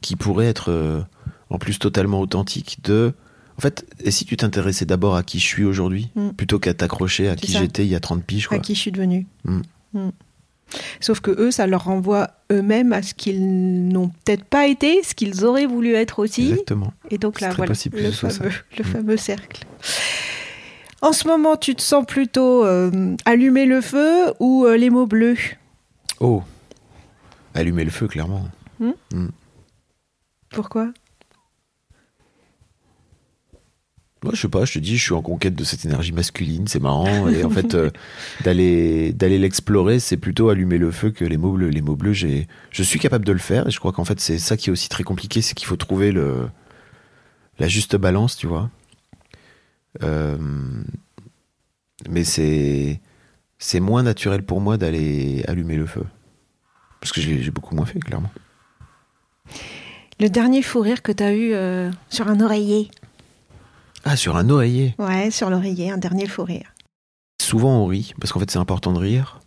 qui 0.00 0.16
pourrait 0.16 0.46
être 0.46 0.70
euh, 0.70 1.02
en 1.50 1.58
plus 1.58 1.78
totalement 1.78 2.20
authentique 2.20 2.78
de. 2.82 3.12
En 3.58 3.60
fait, 3.62 3.86
et 4.04 4.10
si 4.10 4.24
tu 4.26 4.36
t'intéressais 4.36 4.84
d'abord 4.84 5.16
à 5.16 5.22
qui 5.22 5.38
je 5.38 5.44
suis 5.46 5.64
aujourd'hui, 5.64 6.10
Mm. 6.14 6.30
plutôt 6.30 6.58
qu'à 6.58 6.74
t'accrocher 6.74 7.28
à 7.28 7.36
qui 7.36 7.52
j'étais 7.52 7.84
il 7.86 7.88
y 7.90 7.94
a 7.94 8.00
30 8.00 8.22
piges, 8.24 8.48
quoi. 8.48 8.58
à 8.58 8.60
qui 8.60 8.74
je 8.74 8.80
suis 8.80 8.92
devenue. 8.92 9.26
Mm. 9.44 9.60
Mm. 9.94 10.10
Sauf 11.00 11.20
que 11.20 11.30
eux, 11.30 11.50
ça 11.52 11.66
leur 11.66 11.84
renvoie 11.84 12.30
eux-mêmes 12.52 12.92
à 12.92 13.00
ce 13.02 13.14
qu'ils 13.14 13.88
n'ont 13.88 14.08
peut-être 14.08 14.44
pas 14.44 14.66
été, 14.66 15.02
ce 15.04 15.14
qu'ils 15.14 15.44
auraient 15.44 15.64
voulu 15.66 15.94
être 15.94 16.18
aussi. 16.18 16.50
Exactement. 16.50 16.92
Et 17.10 17.18
donc 17.18 17.40
là, 17.40 17.50
voilà, 17.56 17.72
le 17.92 18.10
fameux, 18.10 18.50
le 18.76 18.84
fameux 18.84 19.16
cercle. 19.16 19.64
En 21.02 21.12
ce 21.12 21.28
moment, 21.28 21.56
tu 21.56 21.74
te 21.76 21.82
sens 21.82 22.04
plutôt 22.04 22.64
euh, 22.64 23.14
allumer 23.24 23.64
le 23.64 23.80
feu 23.80 24.32
ou 24.40 24.64
euh, 24.64 24.76
les 24.76 24.90
mots 24.90 25.06
bleus? 25.06 25.36
Oh 26.20 26.42
Allumer 27.54 27.84
le 27.84 27.90
feu, 27.90 28.08
clairement. 28.08 28.48
Pourquoi? 30.50 30.92
Moi, 34.26 34.34
je 34.34 34.40
sais 34.40 34.48
pas, 34.48 34.64
je 34.64 34.72
te 34.72 34.78
dis, 34.80 34.96
je 34.96 35.02
suis 35.04 35.14
en 35.14 35.22
conquête 35.22 35.54
de 35.54 35.62
cette 35.62 35.84
énergie 35.84 36.10
masculine, 36.10 36.66
c'est 36.66 36.80
marrant. 36.80 37.28
Et 37.28 37.44
en 37.44 37.50
fait, 37.50 37.74
euh, 37.74 37.90
d'aller 38.44 39.12
d'aller 39.12 39.38
l'explorer, 39.38 40.00
c'est 40.00 40.16
plutôt 40.16 40.48
allumer 40.48 40.78
le 40.78 40.90
feu 40.90 41.10
que 41.10 41.24
les 41.24 41.36
mots 41.36 41.52
bleus. 41.52 41.68
Les 41.68 41.80
mots 41.80 41.94
bleus, 41.94 42.12
j'ai, 42.12 42.48
je 42.72 42.82
suis 42.82 42.98
capable 42.98 43.24
de 43.24 43.30
le 43.30 43.38
faire. 43.38 43.68
Et 43.68 43.70
je 43.70 43.78
crois 43.78 43.92
qu'en 43.92 44.04
fait, 44.04 44.18
c'est 44.18 44.38
ça 44.38 44.56
qui 44.56 44.68
est 44.68 44.72
aussi 44.72 44.88
très 44.88 45.04
compliqué, 45.04 45.42
c'est 45.42 45.54
qu'il 45.54 45.68
faut 45.68 45.76
trouver 45.76 46.10
le 46.10 46.48
la 47.60 47.68
juste 47.68 47.94
balance, 47.94 48.36
tu 48.36 48.48
vois. 48.48 48.68
Euh, 50.02 50.36
mais 52.10 52.24
c'est 52.24 53.00
c'est 53.58 53.80
moins 53.80 54.02
naturel 54.02 54.42
pour 54.42 54.60
moi 54.60 54.76
d'aller 54.76 55.44
allumer 55.46 55.76
le 55.76 55.86
feu, 55.86 56.04
parce 57.00 57.12
que 57.12 57.20
j'ai 57.20 57.42
j'ai 57.42 57.52
beaucoup 57.52 57.76
moins 57.76 57.86
fait, 57.86 58.00
clairement. 58.00 58.32
Le 60.18 60.28
dernier 60.28 60.62
fou 60.62 60.80
rire 60.80 61.02
que 61.02 61.12
tu 61.12 61.22
as 61.22 61.32
eu 61.32 61.52
euh, 61.52 61.90
sur 62.08 62.28
un 62.28 62.40
oreiller. 62.40 62.90
Ah, 64.08 64.14
sur 64.14 64.36
un 64.36 64.48
oreiller. 64.50 64.94
Ouais, 65.00 65.32
sur 65.32 65.50
l'oreiller, 65.50 65.90
un 65.90 65.98
dernier 65.98 66.28
fou 66.28 66.44
rire. 66.44 66.72
Souvent 67.42 67.82
on 67.82 67.86
rit, 67.86 68.14
parce 68.20 68.32
qu'en 68.32 68.38
fait 68.38 68.48
c'est 68.48 68.58
important 68.58 68.92
de 68.92 69.00
rire. 69.00 69.40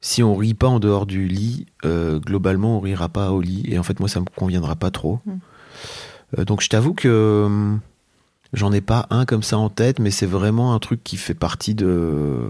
Si 0.00 0.22
on 0.22 0.34
rit 0.34 0.54
pas 0.54 0.68
en 0.68 0.80
dehors 0.80 1.04
du 1.04 1.28
lit, 1.28 1.66
euh, 1.84 2.18
globalement 2.18 2.78
on 2.78 2.80
rira 2.80 3.10
pas 3.10 3.30
au 3.32 3.42
lit. 3.42 3.62
Et 3.68 3.78
en 3.78 3.82
fait 3.82 4.00
moi 4.00 4.08
ça 4.08 4.20
me 4.20 4.24
conviendra 4.24 4.74
pas 4.74 4.90
trop. 4.90 5.20
Mm. 5.26 5.32
Euh, 6.38 6.44
donc 6.46 6.62
je 6.62 6.70
t'avoue 6.70 6.94
que 6.94 7.42
hum, 7.44 7.80
j'en 8.54 8.72
ai 8.72 8.80
pas 8.80 9.06
un 9.10 9.26
comme 9.26 9.42
ça 9.42 9.58
en 9.58 9.68
tête, 9.68 9.98
mais 9.98 10.10
c'est 10.10 10.26
vraiment 10.26 10.74
un 10.74 10.78
truc 10.78 11.04
qui 11.04 11.18
fait 11.18 11.34
partie 11.34 11.74
de 11.74 12.48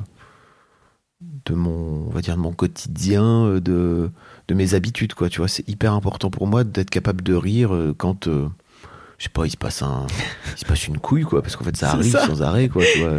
de 1.21 1.55
mon 1.55 2.07
on 2.07 2.11
va 2.11 2.21
dire 2.21 2.37
de 2.37 2.43
mon 2.43 2.53
quotidien, 2.53 3.25
euh, 3.25 3.61
de 3.61 4.09
de 4.47 4.55
mes 4.55 4.75
habitudes 4.75 5.15
quoi. 5.15 5.29
Tu 5.29 5.39
vois, 5.39 5.49
c'est 5.49 5.69
hyper 5.69 5.95
important 5.95 6.31
pour 6.31 6.47
moi 6.47 6.63
d'être 6.63 6.91
capable 6.91 7.23
de 7.23 7.35
rire 7.35 7.73
quand 7.99 8.29
je 9.25 9.29
sais 9.31 9.33
pas, 9.33 9.47
il 9.47 9.51
se 9.51 9.57
passe 9.57 9.81
un, 9.81 10.07
il 10.55 10.59
se 10.59 10.67
passe 10.67 10.87
une 10.87 10.99
couille 10.99 11.23
quoi, 11.23 11.41
parce 11.41 11.57
qu'en 11.57 11.65
fait 11.65 11.75
ça 11.75 11.91
arrive 11.93 12.13
ça. 12.13 12.27
sans 12.27 12.43
arrêt 12.43 12.69
quoi. 12.69 12.85
Tu 12.93 12.99
vois. 12.99 13.13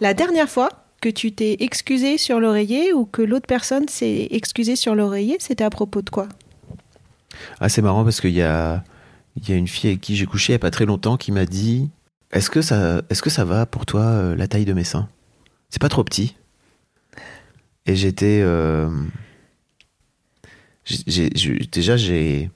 La 0.00 0.14
dernière 0.14 0.48
fois 0.48 0.70
que 1.02 1.10
tu 1.10 1.32
t'es 1.32 1.58
excusé 1.60 2.16
sur 2.16 2.40
l'oreiller 2.40 2.94
ou 2.94 3.04
que 3.04 3.20
l'autre 3.20 3.46
personne 3.46 3.86
s'est 3.86 4.28
excusée 4.30 4.74
sur 4.74 4.94
l'oreiller, 4.94 5.36
c'était 5.38 5.64
à 5.64 5.68
propos 5.68 6.00
de 6.00 6.08
quoi? 6.08 6.28
Ah, 7.60 7.68
c'est 7.68 7.82
marrant 7.82 8.04
parce 8.04 8.22
qu'il 8.22 8.32
y 8.32 8.40
a, 8.40 8.82
il 9.36 9.46
y 9.50 9.52
a 9.52 9.56
une 9.56 9.68
fille 9.68 9.90
avec 9.90 10.00
qui 10.00 10.16
j'ai 10.16 10.24
couché 10.24 10.52
il 10.52 10.54
n'y 10.54 10.56
a 10.56 10.60
pas 10.60 10.70
très 10.70 10.86
longtemps 10.86 11.18
qui 11.18 11.30
m'a 11.30 11.44
dit 11.44 11.90
Est-ce 12.32 12.48
que, 12.48 12.62
ça, 12.62 13.02
est-ce 13.10 13.20
que 13.20 13.28
ça 13.30 13.44
va 13.44 13.66
pour 13.66 13.84
toi 13.84 14.00
euh, 14.00 14.36
la 14.36 14.48
taille 14.48 14.64
de 14.64 14.72
mes 14.72 14.84
seins? 14.84 15.10
C'est 15.68 15.80
pas 15.82 15.90
trop 15.90 16.04
petit 16.04 16.36
Et 17.84 17.96
j'étais. 17.96 18.40
euh, 18.42 18.88
déjà, 21.70 21.96
j'ai. 21.98 22.50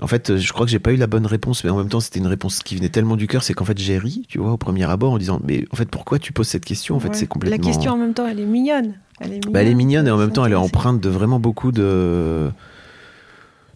En 0.00 0.06
fait, 0.06 0.36
je 0.36 0.52
crois 0.52 0.64
que 0.64 0.70
j'ai 0.70 0.78
pas 0.78 0.92
eu 0.92 0.96
la 0.96 1.08
bonne 1.08 1.26
réponse, 1.26 1.64
mais 1.64 1.70
en 1.70 1.76
même 1.76 1.88
temps, 1.88 1.98
c'était 1.98 2.20
une 2.20 2.28
réponse 2.28 2.60
qui 2.60 2.76
venait 2.76 2.88
tellement 2.88 3.16
du 3.16 3.26
cœur, 3.26 3.42
c'est 3.42 3.52
qu'en 3.52 3.64
fait, 3.64 3.76
j'ai 3.78 3.98
ri, 3.98 4.24
tu 4.28 4.38
vois, 4.38 4.52
au 4.52 4.56
premier 4.56 4.84
abord, 4.88 5.12
en 5.12 5.18
disant 5.18 5.40
Mais 5.44 5.64
en 5.72 5.76
fait, 5.76 5.90
pourquoi 5.90 6.20
tu 6.20 6.32
poses 6.32 6.46
cette 6.46 6.64
question? 6.64 6.94
En 6.94 7.00
fait, 7.00 7.08
Ouais. 7.08 7.14
c'est 7.14 7.26
complètement. 7.26 7.56
La 7.66 7.72
question 7.72 7.92
en 7.92 7.96
même 7.96 8.14
temps, 8.14 8.26
elle 8.28 8.38
est 8.38 8.44
mignonne. 8.46 8.94
Elle 9.20 9.26
est 9.32 9.34
mignonne, 9.34 9.52
Bah, 9.52 9.62
elle 9.62 9.68
est 9.68 9.74
mignonne 9.74 10.06
et 10.06 10.10
en 10.12 10.16
même 10.16 10.30
temps 10.30 10.44
elle 10.44 10.52
est 10.52 10.56
empreinte 10.56 11.00
de 11.00 11.08
vraiment 11.08 11.40
beaucoup 11.40 11.72
de. 11.72 12.50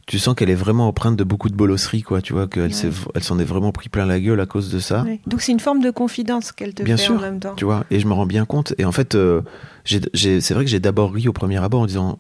Tu 0.07 0.19
sens 0.21 0.35
qu'elle 0.37 0.51
est 0.51 0.55
vraiment 0.55 0.89
empreinte 0.89 1.17
de 1.17 1.25
beaucoup 1.25 1.49
de 1.49 1.55
bolosserie, 1.57 2.03
quoi. 2.03 2.21
Tu 2.23 2.33
vois 2.33 2.47
qu'elle 2.47 2.73
Ouais. 2.73 3.21
s'en 3.21 3.39
est 3.41 3.45
vraiment 3.45 3.73
pris 3.73 3.89
plein 3.89 4.05
la 4.07 4.21
gueule 4.21 4.41
à 4.41 4.47
cause 4.47 4.71
de 4.71 4.79
ça. 4.79 5.03
Ouais. 5.03 5.21
Donc 5.27 5.41
c'est 5.41 5.53
une 5.53 5.61
forme 5.61 5.81
de 5.81 5.91
confidence 5.91 6.53
qu'elle 6.53 6.75
te 6.75 6.83
Bien 6.85 6.97
fait 6.97 7.05
sûr, 7.05 7.17
en 7.17 7.21
même 7.21 7.41
temps. 7.41 7.55
Tu 7.57 7.65
vois, 7.65 7.85
et 7.91 7.99
je 7.99 8.07
me 8.07 8.13
rends 8.13 8.27
bien 8.27 8.45
compte. 8.45 8.75
Et 8.79 8.85
en 8.85 8.93
fait, 8.93 9.15
euh, 9.17 9.43
c'est 9.85 10.51
vrai 10.53 10.65
que 10.65 10.71
j'ai 10.71 10.81
d'abord 10.81 11.13
ri 11.13 11.27
au 11.29 11.33
premier 11.33 11.57
abord 11.59 11.81
en 11.81 11.87
disant. 11.87 12.19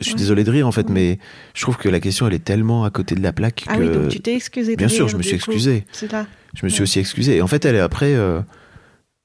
Je 0.00 0.04
suis 0.04 0.14
Ouais. 0.14 0.18
désolé 0.18 0.44
de 0.44 0.50
rire 0.50 0.66
en 0.66 0.72
fait, 0.72 0.86
Ouais. 0.88 0.92
mais 0.92 1.18
je 1.54 1.62
trouve 1.62 1.76
que 1.76 1.88
la 1.88 2.00
question 2.00 2.26
elle 2.26 2.34
est 2.34 2.44
tellement 2.44 2.84
à 2.84 2.90
côté 2.90 3.14
de 3.14 3.22
la 3.22 3.32
plaque 3.32 3.64
Ah 3.68 3.76
que 3.76 3.82
oui, 3.82 3.90
donc 3.90 4.08
tu 4.08 4.20
t'es 4.20 4.34
excusé. 4.34 4.72
de 4.72 4.76
bien 4.76 4.88
sûr 4.88 5.08
je 5.08 5.16
me 5.16 5.22
suis 5.22 5.36
excusé. 5.36 5.84
C'est 5.92 6.10
là. 6.10 6.26
Je 6.54 6.64
me 6.66 6.68
suis 6.68 6.80
Ouais. 6.80 6.82
aussi 6.84 6.98
excusé. 6.98 7.36
Et 7.36 7.42
en 7.42 7.46
fait, 7.46 7.64
elle 7.64 7.76
est 7.76 7.80
après. 7.80 8.14
euh, 8.14 8.40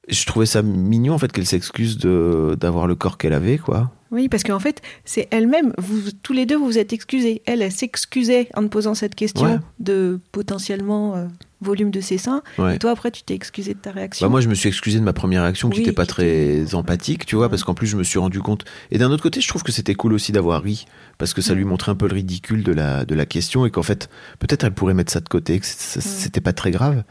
je 0.08 0.26
trouvais 0.26 0.46
ça 0.48 0.62
mignon 0.64 1.14
en 1.14 1.18
fait 1.20 1.32
qu'elle 1.32 1.46
s'excuse 1.46 1.98
de 1.98 2.56
d'avoir 2.60 2.88
le 2.88 2.96
corps 2.96 3.18
qu'elle 3.18 3.34
avait, 3.34 3.58
quoi. 3.60 3.92
Oui, 4.12 4.28
parce 4.28 4.42
qu'en 4.44 4.58
fait, 4.60 4.82
c'est 5.06 5.28
elle-même, 5.30 5.72
vous, 5.78 6.12
tous 6.24 6.34
les 6.34 6.48
deux, 6.48 6.58
vous 6.58 6.66
vous 6.66 6.78
êtes 6.80 6.94
excusés. 6.94 7.44
Elle, 7.46 7.62
elle 7.62 7.72
s'excusait 7.72 8.50
en 8.56 8.68
posant 8.68 8.96
cette 8.96 9.14
question 9.14 9.60
de 9.80 10.20
potentiellement 10.32 11.16
euh, 11.16 11.28
volume 11.62 11.92
de 11.92 12.00
ses 12.02 12.18
seins. 12.18 12.42
Ouais. 12.58 12.76
Et 12.76 12.80
toi, 12.80 12.92
après, 12.92 13.12
tu 13.12 13.24
t'es 13.24 13.34
excusé 13.34 13.74
de 13.74 13.80
ta 13.80 13.92
réaction. 13.92 14.26
Bah 14.26 14.32
moi, 14.32 14.42
je 14.42 14.48
me 14.48 14.54
suis 14.56 14.70
excusé 14.70 14.98
de 15.00 15.04
ma 15.04 15.14
première 15.14 15.44
réaction 15.44 15.70
qui 15.70 15.80
Oui, 15.80 15.84
n'était 15.86 15.96
pas 15.96 16.06
très 16.06 16.74
empathique, 16.76 17.26
tu 17.26 17.36
vois, 17.36 17.46
Ouais. 17.46 17.50
parce 17.50 17.64
qu'en 17.64 17.74
plus, 17.74 17.88
je 17.88 17.98
me 17.98 18.04
suis 18.04 18.20
rendu 18.20 18.40
compte. 18.42 18.66
Et 18.92 18.98
d'un 18.98 19.12
autre 19.12 19.24
côté, 19.24 19.42
je 19.42 19.48
trouve 19.48 19.64
que 19.64 19.72
c'était 19.72 19.96
cool 19.96 20.14
aussi 20.14 20.32
d'avoir 20.32 20.64
ri, 20.64 20.86
parce 21.18 21.34
que 21.34 21.42
ça 21.42 21.54
lui 21.54 21.66
montrait 21.66 21.92
un 21.92 21.96
peu 21.96 22.08
le 22.08 22.14
ridicule 22.14 22.64
de 22.64 22.72
la, 22.72 23.04
de 23.06 23.14
la 23.16 23.26
question 23.26 23.66
et 23.66 23.72
qu'en 23.72 23.84
fait, 23.84 24.10
peut-être 24.40 24.64
elle 24.64 24.74
pourrait 24.74 24.94
mettre 24.94 25.12
ça 25.12 25.20
de 25.20 25.28
côté, 25.30 25.60
que 25.60 25.66
c'était 25.66 26.42
pas 26.42 26.54
très 26.54 26.72
grave. 26.72 27.04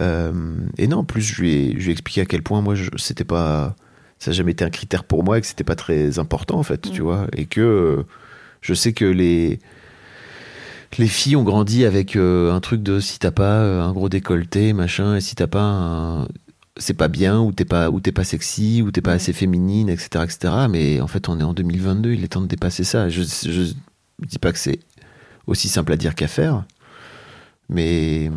Euh, 0.00 0.56
et 0.78 0.86
non, 0.88 0.98
en 0.98 1.04
plus, 1.04 1.20
je 1.22 1.40
lui 1.42 1.52
ai, 1.52 1.70
je 1.72 1.84
lui 1.84 1.88
ai 1.88 1.92
expliqué 1.92 2.22
à 2.22 2.24
quel 2.24 2.42
point 2.42 2.60
moi, 2.62 2.74
c'était 2.96 3.24
pas. 3.24 3.76
Ça 4.18 4.30
n'a 4.30 4.36
jamais 4.36 4.52
été 4.52 4.64
un 4.64 4.70
critère 4.70 5.04
pour 5.04 5.24
moi 5.24 5.36
et 5.38 5.40
que 5.40 5.46
c'était 5.46 5.64
pas 5.64 5.74
très 5.74 6.18
important, 6.18 6.56
en 6.58 6.62
fait, 6.62 6.90
tu 6.92 7.02
vois. 7.02 7.26
Et 7.36 7.44
que 7.46 7.60
euh, 7.60 8.02
je 8.62 8.72
sais 8.72 8.92
que 8.92 9.04
les. 9.04 9.58
Les 10.98 11.08
filles 11.08 11.36
ont 11.36 11.42
grandi 11.42 11.84
avec 11.84 12.16
euh, 12.16 12.52
un 12.52 12.60
truc 12.60 12.82
de 12.82 13.00
si 13.00 13.18
t'as 13.18 13.30
pas 13.30 13.60
euh, 13.60 13.82
un 13.82 13.92
gros 13.92 14.08
décolleté, 14.08 14.72
machin, 14.74 15.16
et 15.16 15.20
si 15.20 15.34
t'as 15.34 15.46
pas 15.46 15.62
un, 15.62 16.28
c'est 16.76 16.94
pas 16.94 17.08
bien 17.08 17.40
ou 17.40 17.52
t'es 17.52 17.64
pas 17.64 17.90
ou 17.90 18.00
t'es 18.00 18.12
pas 18.12 18.24
sexy 18.24 18.82
ou 18.82 18.90
t'es 18.90 19.00
pas 19.00 19.12
assez 19.12 19.32
féminine 19.32 19.88
etc 19.88 20.24
etc 20.24 20.54
mais 20.70 21.00
en 21.02 21.06
fait 21.06 21.28
on 21.28 21.38
est 21.38 21.42
en 21.42 21.52
2022 21.52 22.12
il 22.12 22.24
est 22.24 22.28
temps 22.28 22.40
de 22.40 22.46
dépasser 22.46 22.84
ça. 22.84 23.08
Je 23.08 23.22
je 23.22 23.72
dis 24.26 24.38
pas 24.38 24.52
que 24.52 24.58
c'est 24.58 24.80
aussi 25.46 25.68
simple 25.68 25.92
à 25.92 25.96
dire 25.96 26.14
qu'à 26.14 26.28
faire 26.28 26.64
mais 27.68 28.30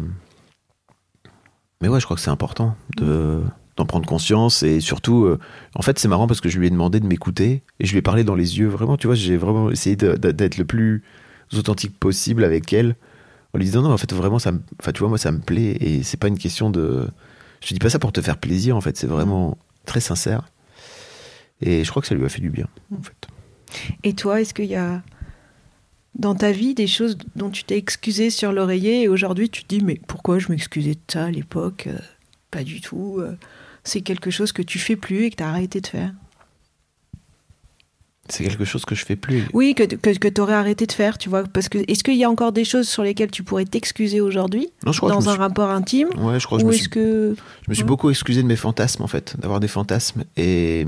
mais 1.82 1.88
ouais 1.88 2.00
je 2.00 2.06
crois 2.06 2.16
que 2.16 2.22
c'est 2.22 2.30
important 2.30 2.76
de 2.98 3.42
d'en 3.78 3.86
prendre 3.86 4.08
conscience 4.08 4.64
et 4.64 4.80
surtout 4.80 5.26
euh, 5.26 5.40
en 5.76 5.82
fait 5.82 6.00
c'est 6.00 6.08
marrant 6.08 6.28
parce 6.28 6.42
que 6.42 6.50
je 6.50 6.60
lui 6.60 6.68
ai 6.68 6.70
demandé 6.70 7.00
de 7.00 7.08
m'écouter 7.08 7.64
et 7.80 7.86
je 7.86 7.92
lui 7.92 8.00
ai 8.00 8.02
parlé 8.02 8.24
dans 8.24 8.36
les 8.36 8.60
yeux. 8.60 8.68
Vraiment 8.68 8.98
tu 8.98 9.08
vois 9.08 9.16
j'ai 9.16 9.38
vraiment 9.38 9.70
essayé 9.72 9.96
d'être 9.96 10.58
le 10.58 10.66
plus 10.66 11.04
authentique 11.54 11.98
possible 12.00 12.44
avec 12.44 12.72
elle 12.74 12.96
en 13.54 13.58
lui 13.58 13.66
disant 13.66 13.82
non 13.82 13.92
en 13.92 13.98
fait 13.98 14.12
vraiment 14.14 14.40
ça 14.40 14.52
me 14.52 14.60
enfin 14.80 14.92
tu 14.92 15.00
vois 15.00 15.10
moi 15.10 15.18
ça 15.18 15.32
me 15.32 15.40
plaît 15.40 15.78
et 15.80 16.04
c'est 16.04 16.18
pas 16.18 16.28
une 16.28 16.38
question 16.38 16.70
de 16.70 17.08
je 17.62 17.74
dis 17.74 17.80
pas 17.80 17.90
ça 17.90 18.00
pour 18.00 18.12
te 18.12 18.22
faire 18.22 18.38
plaisir 18.38 18.76
en 18.76 18.82
fait 18.82 18.98
c'est 18.98 19.08
vraiment 19.08 19.58
très 19.86 20.00
sincère 20.02 20.50
et 21.62 21.84
je 21.84 21.90
crois 21.90 22.02
que 22.02 22.08
ça 22.08 22.16
lui 22.16 22.26
a 22.26 22.30
fait 22.30 22.42
du 22.42 22.50
bien 22.50 22.68
en 22.94 23.02
fait 23.02 23.28
Et 24.04 24.14
toi, 24.14 24.42
est-ce 24.42 24.54
qu'il 24.54 24.66
y 24.66 24.76
a 24.76 25.02
dans 26.18 26.36
ta 26.36 26.52
vie 26.52 26.74
des 26.74 26.88
choses 26.88 27.18
dont 27.36 27.50
tu 27.50 27.64
t'es 27.66 27.78
excusé 27.78 28.30
sur 28.30 28.52
l'oreiller 28.54 29.04
et 29.04 29.08
aujourd'hui 29.10 29.50
tu 29.50 29.64
te 29.64 29.76
dis 29.76 29.84
mais 29.84 30.00
pourquoi 30.08 30.40
je 30.40 30.50
m'excusais 30.50 30.94
de 30.96 31.00
ça 31.12 31.26
à 31.26 31.32
l'époque? 31.32 31.88
Euh, 31.88 31.98
Pas 32.52 32.64
du 32.64 32.80
tout. 32.82 33.18
euh, 33.20 33.38
C'est 33.84 34.02
quelque 34.02 34.32
chose 34.32 34.52
que 34.52 34.62
tu 34.62 34.80
fais 34.80 34.96
plus 34.96 35.24
et 35.26 35.30
que 35.30 35.36
tu 35.38 35.44
as 35.44 35.50
arrêté 35.50 35.82
de 35.82 35.88
faire? 35.88 36.14
C'est 38.30 38.44
quelque 38.44 38.66
chose 38.66 38.86
que 38.86 38.96
je 38.96 39.06
fais 39.06 39.16
plus 39.16 39.44
Oui, 39.54 39.76
que, 39.76 39.84
que, 39.84 40.18
que 40.18 40.28
tu 40.28 40.42
aurais 40.42 40.54
arrêté 40.56 40.86
de 40.88 40.92
faire, 40.92 41.18
tu 41.18 41.30
vois. 41.30 41.44
Parce 41.44 41.70
que 41.70 41.78
est-ce 41.88 42.04
qu'il 42.04 42.16
y 42.16 42.24
a 42.24 42.30
encore 42.30 42.52
des 42.52 42.66
choses 42.66 42.88
sur 42.88 43.04
lesquelles 43.04 43.30
tu 43.32 43.44
pourrais 43.44 43.66
t'excuser 43.66 44.20
aujourd'hui 44.22 44.70
dans 44.84 44.90
un 44.92 45.22
suis- 45.22 45.40
rapport 45.40 45.70
intime 45.70 46.08
ouais 46.18 46.40
je 46.40 46.46
crois 46.46 46.58
que 46.58 46.64
je 46.64 46.68
me 46.68 46.72
suis 46.74 46.90
que. 46.90 47.36
Je 47.66 47.70
me 47.70 47.74
suis 47.76 47.84
Ouais. 47.84 47.88
beaucoup 47.88 48.10
excusé 48.10 48.42
de 48.42 48.48
mes 48.48 48.56
fantasmes, 48.56 49.04
en 49.04 49.08
fait, 49.08 49.36
d'avoir 49.40 49.60
des 49.60 49.68
fantasmes. 49.68 50.24
Et, 50.38 50.86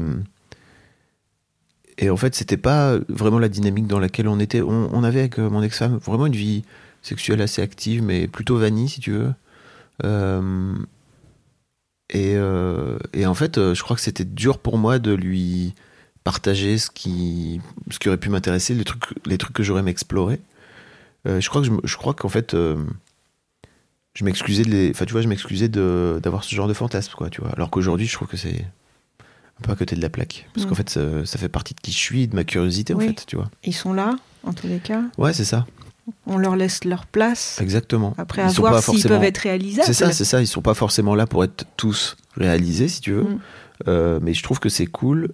et 1.99 2.09
en 2.09 2.17
fait, 2.17 2.35
c'était 2.35 2.57
pas 2.57 2.97
vraiment 3.09 3.39
la 3.39 3.49
dynamique 3.49 3.87
dans 3.87 3.99
laquelle 3.99 4.27
on 4.27 4.39
était. 4.39 4.61
On, 4.61 4.89
on 4.93 5.03
avait 5.03 5.19
avec 5.19 5.39
euh, 5.39 5.49
mon 5.49 5.61
ex-femme 5.63 5.97
vraiment 5.97 6.25
une 6.27 6.35
vie 6.35 6.63
sexuelle 7.01 7.41
assez 7.41 7.61
active, 7.61 8.03
mais 8.03 8.27
plutôt 8.27 8.57
vanille, 8.57 8.89
si 8.89 8.99
tu 8.99 9.11
veux. 9.11 9.33
Euh, 10.03 10.73
et, 12.09 12.33
euh, 12.35 12.97
et 13.13 13.25
en 13.25 13.33
fait, 13.33 13.57
je 13.73 13.81
crois 13.83 13.95
que 13.95 14.01
c'était 14.01 14.25
dur 14.25 14.59
pour 14.59 14.77
moi 14.77 14.99
de 14.99 15.11
lui 15.11 15.73
partager 16.31 16.77
ce 16.77 16.89
qui, 16.91 17.61
ce 17.89 17.99
qui 17.99 18.09
aurait 18.09 18.17
pu 18.17 18.27
m'intéresser, 18.29 18.73
les 18.73 18.83
trucs, 18.83 19.03
les 19.25 19.37
trucs 19.37 19.53
que 19.55 19.63
j'aurais 19.63 19.79
aimé 19.79 19.91
explorer. 19.91 20.41
Euh, 21.25 21.39
je 21.39 21.47
crois 21.49 21.61
que 21.61 21.67
je, 21.85 21.95
crois 21.95 22.13
qu'en 22.13 22.27
fait, 22.27 22.53
euh, 22.53 22.75
je 24.13 24.25
m'excusais 24.25 24.63
de 24.63 24.69
les, 24.69 24.89
enfin 24.91 25.05
tu 25.05 25.13
vois, 25.13 25.21
je 25.21 25.29
m'excusais 25.29 25.69
de 25.69 26.19
d'avoir 26.21 26.43
ce 26.43 26.53
genre 26.53 26.67
de 26.67 26.73
fantasme, 26.73 27.13
quoi, 27.15 27.29
tu 27.29 27.39
vois. 27.39 27.51
Alors 27.51 27.69
qu'aujourd'hui, 27.69 28.07
je 28.07 28.13
trouve 28.13 28.27
que 28.27 28.35
c'est 28.35 28.65
un 29.21 29.61
peu 29.63 29.71
à 29.71 29.75
côté 29.77 29.95
de 29.95 30.01
la 30.01 30.09
plaque, 30.09 30.49
parce 30.53 30.65
Mm. 30.65 30.69
qu'en 30.69 30.75
fait, 30.75 30.89
ça, 30.89 31.25
ça 31.25 31.37
fait 31.37 31.47
partie 31.47 31.73
de 31.73 31.79
qui 31.79 31.91
je 31.93 31.97
suis, 31.97 32.27
de 32.27 32.35
ma 32.35 32.43
curiosité, 32.43 32.93
en 32.93 32.99
fait, 32.99 33.23
tu 33.25 33.37
vois. 33.37 33.49
Ils 33.63 33.73
sont 33.73 33.93
là, 33.93 34.13
en 34.43 34.51
tous 34.51 34.67
les 34.67 34.79
cas. 34.79 35.03
Ouais, 35.17 35.31
c'est 35.31 35.45
ça, 35.45 35.65
On 36.25 36.37
leur 36.37 36.57
laisse 36.57 36.83
leur 36.83 37.05
place. 37.05 37.57
exactement. 37.61 38.13
Après, 38.17 38.41
Ils 38.41 38.45
à 38.49 38.51
voir 38.51 38.75
s'ils 38.75 38.83
forcément- 38.83 39.15
peuvent 39.15 39.23
être 39.23 39.37
réalisables. 39.37 39.85
C'est 39.87 39.93
ça, 39.93 40.11
c'est 40.11 40.25
ça. 40.25 40.41
Ils 40.41 40.47
sont 40.47 40.61
pas 40.61 40.73
forcément 40.73 41.15
là 41.15 41.25
pour 41.25 41.45
être 41.45 41.63
tous 41.77 42.17
réalisés, 42.35 42.89
si 42.89 42.99
tu 42.99 43.13
veux. 43.13 43.23
Mm. 43.23 43.39
Euh, 43.87 44.19
mais 44.21 44.33
je 44.33 44.43
trouve 44.43 44.59
que 44.59 44.69
c'est 44.69 44.87
cool 44.87 45.29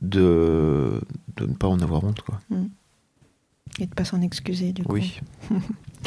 de 0.00 1.00
de 1.36 1.46
ne 1.46 1.54
pas 1.54 1.68
en 1.68 1.80
avoir 1.80 2.04
honte, 2.04 2.20
quoi. 2.22 2.40
Et 3.80 3.86
de 3.86 3.94
pas 3.94 4.04
s'en 4.04 4.20
excuser, 4.22 4.72
du 4.72 4.82
coup. 4.82 4.92
Oui. 4.92 5.20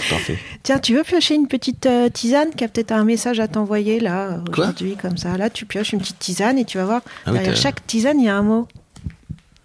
Parfait. 0.09 0.37
Tiens, 0.63 0.79
tu 0.79 0.95
veux 0.95 1.03
piocher 1.03 1.35
une 1.35 1.47
petite 1.47 1.85
euh, 1.85 2.09
tisane 2.09 2.49
qui 2.51 2.63
a 2.63 2.67
peut-être 2.67 2.91
un 2.91 3.03
message 3.03 3.39
à 3.39 3.47
t'envoyer 3.47 3.99
là 3.99 4.31
euh, 4.31 4.41
aujourd'hui 4.49 4.95
comme 4.95 5.17
ça? 5.17 5.37
Là, 5.37 5.49
tu 5.49 5.65
pioches 5.65 5.93
une 5.93 5.99
petite 5.99 6.19
tisane 6.19 6.57
et 6.57 6.65
tu 6.65 6.77
vas 6.77 6.85
voir 6.85 7.01
Ah 7.25 7.31
oui, 7.31 7.33
derrière 7.33 7.55
chaque 7.55 7.85
tisane 7.85 8.19
il 8.19 8.25
y 8.25 8.29
a 8.29 8.35
un 8.35 8.41
mot. 8.41 8.67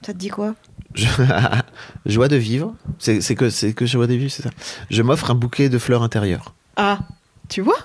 Ça 0.05 0.13
te 0.13 0.19
dit 0.19 0.29
quoi? 0.29 0.55
Joie 2.07 2.29
de 2.29 2.37
vivre. 2.37 2.75
C'est 2.99 3.35
que 3.35 3.51
c'est 3.51 3.73
que 3.73 3.87
joie 3.87 4.07
de 4.07 4.15
vivre, 4.15 4.31
c'est 4.31 4.43
ça. 4.43 4.51
Je 4.91 5.03
m'offre 5.03 5.31
un 5.31 5.35
bouquet 5.35 5.69
de 5.69 5.79
fleurs 5.79 6.03
intérieures. 6.03 6.55
Ah, 6.77 7.01
tu 7.49 7.61
vois? 7.61 7.77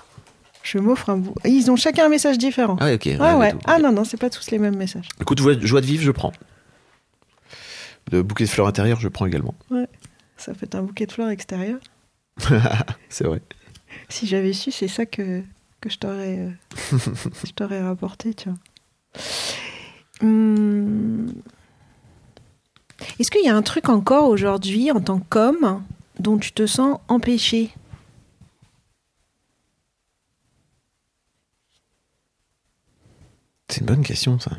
Je 0.62 0.78
m'offre 0.78 1.10
un 1.10 1.16
bout. 1.16 1.34
Ils 1.44 1.70
ont 1.70 1.76
chacun 1.76 2.06
un 2.06 2.08
message 2.08 2.38
différent. 2.38 2.76
Ah 2.80 2.84
ouais, 2.86 2.94
ok. 2.94 3.04
ouais, 3.06 3.16
du 3.16 3.20
ouais. 3.20 3.54
Ah 3.66 3.78
non, 3.78 3.92
non, 3.92 4.04
c'est 4.04 4.16
pas 4.16 4.30
tous 4.30 4.50
les 4.50 4.58
mêmes 4.58 4.76
messages. 4.76 5.08
Écoute, 5.20 5.40
joie, 5.40 5.80
de 5.80 5.86
vivre, 5.86 6.02
je 6.02 6.10
prends. 6.10 6.32
De 8.10 8.22
bouquet 8.22 8.44
de 8.44 8.48
fleurs 8.48 8.66
intérieures, 8.66 9.00
je 9.00 9.08
prends 9.08 9.26
également. 9.26 9.54
Ça 10.36 10.54
fait 10.54 10.74
un 10.74 10.82
bouquet 10.82 11.06
de 11.06 11.12
fleurs 11.12 11.28
extérieur. 11.30 11.78
c'est 13.08 13.24
vrai. 13.24 13.42
Si 14.08 14.26
j'avais 14.26 14.52
su, 14.52 14.70
c'est 14.70 14.88
ça 14.88 15.06
que, 15.06 15.42
que 15.80 15.90
je 15.90 15.98
t'aurais 15.98 16.38
euh, 16.38 16.50
je 17.44 17.52
t'aurais 17.52 17.82
rapporté, 17.82 18.34
tu 18.34 18.48
vois. 18.48 18.58
Hum. 20.22 21.32
Est-ce 23.18 23.30
qu'il 23.30 23.44
y 23.44 23.48
a 23.48 23.56
un 23.56 23.62
truc 23.62 23.88
encore 23.88 24.28
aujourd'hui 24.28 24.90
en 24.90 25.00
tant 25.00 25.18
qu'homme 25.18 25.82
dont 26.20 26.38
tu 26.38 26.52
te 26.52 26.66
sens 26.66 26.98
empêché? 27.08 27.70
C'est 33.72 33.80
une 33.80 33.86
bonne 33.86 34.02
question, 34.02 34.38
ça. 34.38 34.50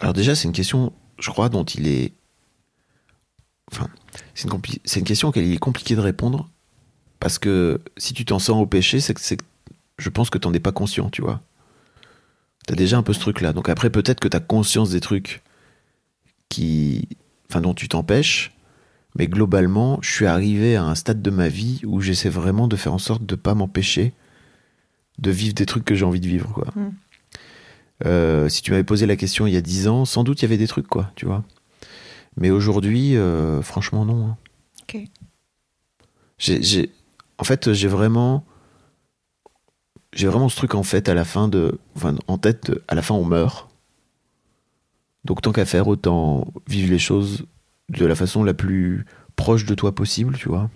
Alors 0.00 0.12
déjà, 0.12 0.36
c'est 0.36 0.44
une 0.44 0.52
question, 0.52 0.92
je 1.18 1.30
crois, 1.30 1.48
dont 1.48 1.64
il 1.64 1.88
est... 1.88 2.12
Enfin, 3.72 3.88
c'est 4.36 4.44
une, 4.44 5.04
question 5.04 5.32
il 5.32 5.52
est 5.52 5.58
compliqué 5.58 5.96
de 5.96 6.00
répondre, 6.00 6.48
parce 7.18 7.40
que 7.40 7.80
si 7.96 8.14
tu 8.14 8.24
t'en 8.24 8.38
sens 8.38 8.62
au 8.62 8.66
péché, 8.66 9.00
c'est 9.00 9.14
que. 9.14 9.44
Je 9.98 10.08
pense 10.08 10.30
que 10.30 10.38
t'en 10.38 10.54
es 10.54 10.60
pas 10.60 10.70
conscient, 10.70 11.10
tu 11.10 11.22
vois. 11.22 11.42
T'as 12.68 12.76
déjà 12.76 12.98
un 12.98 13.02
peu 13.02 13.14
ce 13.14 13.20
truc-là. 13.20 13.52
Donc 13.52 13.68
après, 13.68 13.90
peut-être 13.90 14.20
que 14.20 14.28
t'as 14.28 14.38
conscience 14.38 14.90
des 14.90 15.00
trucs 15.00 15.42
qui... 16.48 17.08
Enfin, 17.50 17.60
dont 17.60 17.74
tu 17.74 17.88
t'empêches, 17.88 18.53
mais 19.16 19.26
globalement, 19.28 19.98
je 20.02 20.10
suis 20.12 20.26
arrivé 20.26 20.76
à 20.76 20.84
un 20.84 20.94
stade 20.94 21.22
de 21.22 21.30
ma 21.30 21.48
vie 21.48 21.80
où 21.84 22.00
j'essaie 22.00 22.28
vraiment 22.28 22.68
de 22.68 22.76
faire 22.76 22.92
en 22.92 22.98
sorte 22.98 23.24
de 23.24 23.34
pas 23.36 23.54
m'empêcher 23.54 24.12
de 25.18 25.30
vivre 25.30 25.54
des 25.54 25.66
trucs 25.66 25.84
que 25.84 25.94
j'ai 25.94 26.04
envie 26.04 26.20
de 26.20 26.26
vivre, 26.26 26.52
quoi. 26.52 26.66
Mm. 26.74 26.90
Euh, 28.06 28.48
si 28.48 28.60
tu 28.62 28.72
m'avais 28.72 28.82
posé 28.84 29.06
la 29.06 29.14
question 29.16 29.46
il 29.46 29.54
y 29.54 29.56
a 29.56 29.60
10 29.60 29.86
ans, 29.86 30.04
sans 30.04 30.24
doute 30.24 30.40
il 30.42 30.44
y 30.44 30.46
avait 30.46 30.58
des 30.58 30.66
trucs, 30.66 30.88
quoi, 30.88 31.12
tu 31.14 31.26
vois. 31.26 31.44
Mais 32.36 32.50
aujourd'hui, 32.50 33.16
euh, 33.16 33.62
franchement, 33.62 34.04
non. 34.04 34.26
hein. 34.26 34.36
Ok. 34.82 34.98
En 37.38 37.44
fait, 37.44 37.72
j'ai 37.72 37.88
vraiment, 37.88 38.44
j'ai 40.12 40.26
vraiment 40.26 40.48
ce 40.48 40.56
truc 40.56 40.74
en 40.74 40.82
fait 40.82 41.08
à 41.08 41.14
la 41.14 41.24
fin 41.24 41.46
de, 41.48 41.78
enfin, 41.96 42.16
en 42.26 42.38
tête, 42.38 42.70
de- 42.70 42.82
à 42.88 42.94
la 42.94 43.02
fin 43.02 43.14
on 43.14 43.24
meurt. 43.24 43.68
Donc 45.24 45.40
tant 45.42 45.52
qu'à 45.52 45.64
faire, 45.64 45.88
autant 45.88 46.52
vivre 46.68 46.90
les 46.90 46.98
choses 46.98 47.46
de 47.88 48.06
la 48.06 48.14
façon 48.14 48.44
la 48.44 48.54
plus 48.54 49.04
proche 49.36 49.64
de 49.64 49.74
toi 49.74 49.94
possible, 49.94 50.36
tu 50.36 50.48
vois. 50.48 50.70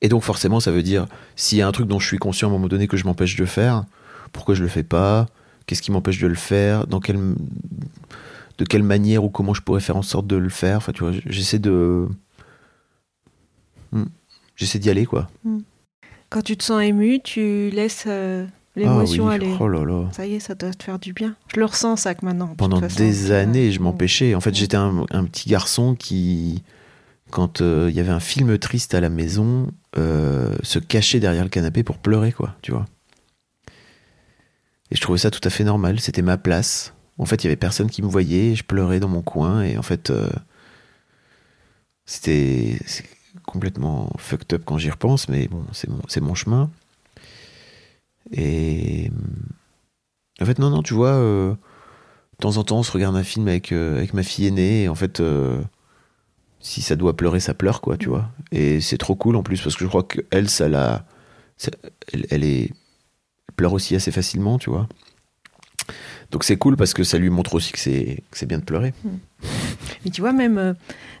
Et 0.00 0.08
donc 0.08 0.22
forcément, 0.22 0.60
ça 0.60 0.70
veut 0.72 0.82
dire 0.82 1.06
s'il 1.36 1.58
y 1.58 1.62
a 1.62 1.68
un 1.68 1.72
truc 1.72 1.86
dont 1.86 1.98
je 1.98 2.06
suis 2.06 2.18
conscient 2.18 2.48
à 2.48 2.50
un 2.50 2.54
moment 2.54 2.68
donné 2.68 2.88
que 2.88 2.96
je 2.96 3.04
m'empêche 3.04 3.36
de 3.36 3.44
faire, 3.44 3.84
pourquoi 4.32 4.54
je 4.54 4.62
le 4.62 4.68
fais 4.68 4.82
pas? 4.82 5.26
Qu'est-ce 5.66 5.82
qui 5.82 5.92
m'empêche 5.92 6.18
de 6.18 6.26
le 6.26 6.34
faire? 6.34 6.86
Dans 6.86 7.00
quelle 7.00 7.34
de 8.58 8.64
quelle 8.64 8.82
manière 8.82 9.24
ou 9.24 9.30
comment 9.30 9.54
je 9.54 9.62
pourrais 9.62 9.80
faire 9.80 9.96
en 9.96 10.02
sorte 10.02 10.26
de 10.26 10.36
le 10.36 10.48
faire? 10.48 10.78
Enfin, 10.78 10.92
tu 10.92 11.04
vois, 11.04 11.12
j'essaie 11.26 11.58
de 11.58 12.08
Hmm. 13.92 14.04
j'essaie 14.56 14.78
d'y 14.78 14.88
aller 14.90 15.04
quoi. 15.04 15.30
Quand 16.30 16.40
tu 16.42 16.56
te 16.56 16.64
sens 16.64 16.82
ému, 16.82 17.20
tu 17.22 17.68
laisses 17.70 18.04
euh, 18.06 18.46
l'émotion 18.76 19.26
Ah 19.28 19.30
oui. 19.30 19.34
aller. 19.34 19.54
Oh 19.60 19.68
là 19.68 19.84
là. 19.84 20.08
Ça 20.12 20.26
y 20.26 20.34
est, 20.34 20.40
ça 20.40 20.54
doit 20.54 20.72
te 20.72 20.82
faire 20.82 20.98
du 20.98 21.12
bien. 21.12 21.34
Je 21.54 21.60
le 21.60 21.66
ressens 21.66 21.96
ça 21.96 22.14
que 22.14 22.24
maintenant. 22.24 22.48
de 22.48 22.54
Pendant 22.56 22.80
façon. 22.80 22.96
des 22.98 23.30
années, 23.32 23.70
je 23.72 23.80
m'empêchais. 23.80 24.34
En 24.34 24.40
fait, 24.40 24.50
Mm. 24.50 24.54
j'étais 24.54 24.76
un, 24.76 25.04
un 25.10 25.24
petit 25.24 25.48
garçon 25.48 25.94
qui, 25.94 26.62
quand 27.30 27.60
euh, 27.60 27.88
il 27.90 27.96
y 27.96 28.00
avait 28.00 28.10
un 28.12 28.20
film 28.20 28.56
triste 28.58 28.94
à 28.94 29.00
la 29.00 29.08
maison, 29.10 29.70
euh, 29.98 30.56
se 30.62 30.78
cachait 30.78 31.20
derrière 31.20 31.44
le 31.44 31.50
canapé 31.50 31.82
pour 31.82 31.98
pleurer, 31.98 32.32
quoi, 32.32 32.54
tu 32.62 32.72
vois. 32.72 32.86
Et 34.90 34.96
je 34.96 35.00
trouvais 35.00 35.18
ça 35.18 35.30
tout 35.30 35.40
à 35.44 35.50
fait 35.50 35.64
normal. 35.64 36.00
C'était 36.00 36.22
ma 36.22 36.36
place. 36.36 36.92
En 37.18 37.24
fait, 37.24 37.42
il 37.42 37.46
y 37.46 37.48
avait 37.48 37.56
personne 37.56 37.88
qui 37.90 38.02
me 38.02 38.08
voyait. 38.08 38.54
Je 38.54 38.62
pleurais 38.64 39.00
dans 39.00 39.08
mon 39.08 39.22
coin. 39.22 39.62
Et 39.62 39.76
en 39.78 39.82
fait, 39.82 40.10
euh, 40.10 40.28
c'était 42.04 42.78
complètement 43.46 44.10
fucked 44.18 44.52
up 44.54 44.62
quand 44.66 44.78
j'y 44.78 44.90
repense. 44.90 45.28
Mais 45.28 45.48
bon, 45.48 45.64
c'est 45.72 45.88
mon, 45.88 46.00
c'est 46.08 46.20
mon 46.20 46.34
chemin. 46.34 46.70
Et 48.32 49.10
en 50.40 50.46
fait, 50.46 50.58
non, 50.58 50.70
non, 50.70 50.82
tu 50.82 50.94
vois, 50.94 51.14
euh, 51.14 51.50
de 51.52 52.38
temps 52.40 52.56
en 52.56 52.64
temps, 52.64 52.78
on 52.78 52.82
se 52.82 52.92
regarde 52.92 53.16
un 53.16 53.22
film 53.22 53.48
avec, 53.48 53.72
euh, 53.72 54.04
ma 54.12 54.22
fille 54.22 54.46
aînée, 54.46 54.84
et 54.84 54.88
en 54.88 54.94
fait, 54.94 55.20
euh, 55.20 55.60
si 56.60 56.82
ça 56.82 56.96
doit 56.96 57.16
pleurer, 57.16 57.40
ça 57.40 57.54
pleure, 57.54 57.80
quoi, 57.80 57.96
tu 57.96 58.08
vois. 58.08 58.30
Et 58.50 58.80
c'est 58.80 58.98
trop 58.98 59.14
cool 59.14 59.36
en 59.36 59.42
plus, 59.42 59.60
parce 59.60 59.76
que 59.76 59.84
je 59.84 59.88
crois 59.88 60.04
qu'elle, 60.04 60.48
ça 60.48 60.68
la. 60.68 61.06
elle, 62.12 62.26
elle 62.30 62.44
est. 62.44 62.72
pleure 63.56 63.72
aussi 63.72 63.94
assez 63.94 64.10
facilement, 64.10 64.58
tu 64.58 64.70
vois. 64.70 64.88
Donc 66.30 66.44
c'est 66.44 66.56
cool 66.56 66.76
parce 66.76 66.94
que 66.94 67.04
ça 67.04 67.18
lui 67.18 67.28
montre 67.28 67.54
aussi 67.54 67.72
que 67.72 67.78
c'est 67.78 68.22
que 68.30 68.38
c'est 68.38 68.46
bien 68.46 68.58
de 68.58 68.64
pleurer. 68.64 68.94
Mais 70.04 70.10
tu 70.10 70.20
vois, 70.20 70.32
même 70.32 70.58
euh, 70.58 70.74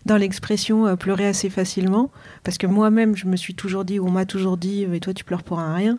dans 0.06 0.16
l'expression 0.16 0.86
euh, 0.86 0.96
pleurer 0.96 1.26
assez 1.26 1.50
facilement, 1.50 2.10
parce 2.44 2.58
que 2.58 2.66
moi-même, 2.66 3.16
je 3.16 3.26
me 3.26 3.36
suis 3.36 3.54
toujours 3.54 3.84
dit, 3.84 3.98
ou 3.98 4.06
on 4.08 4.10
m'a 4.10 4.26
toujours 4.26 4.56
dit, 4.56 4.84
euh, 4.84 4.94
et 4.94 5.00
toi, 5.00 5.14
tu 5.14 5.24
pleures 5.24 5.42
pour 5.42 5.58
un 5.60 5.74
rien. 5.74 5.98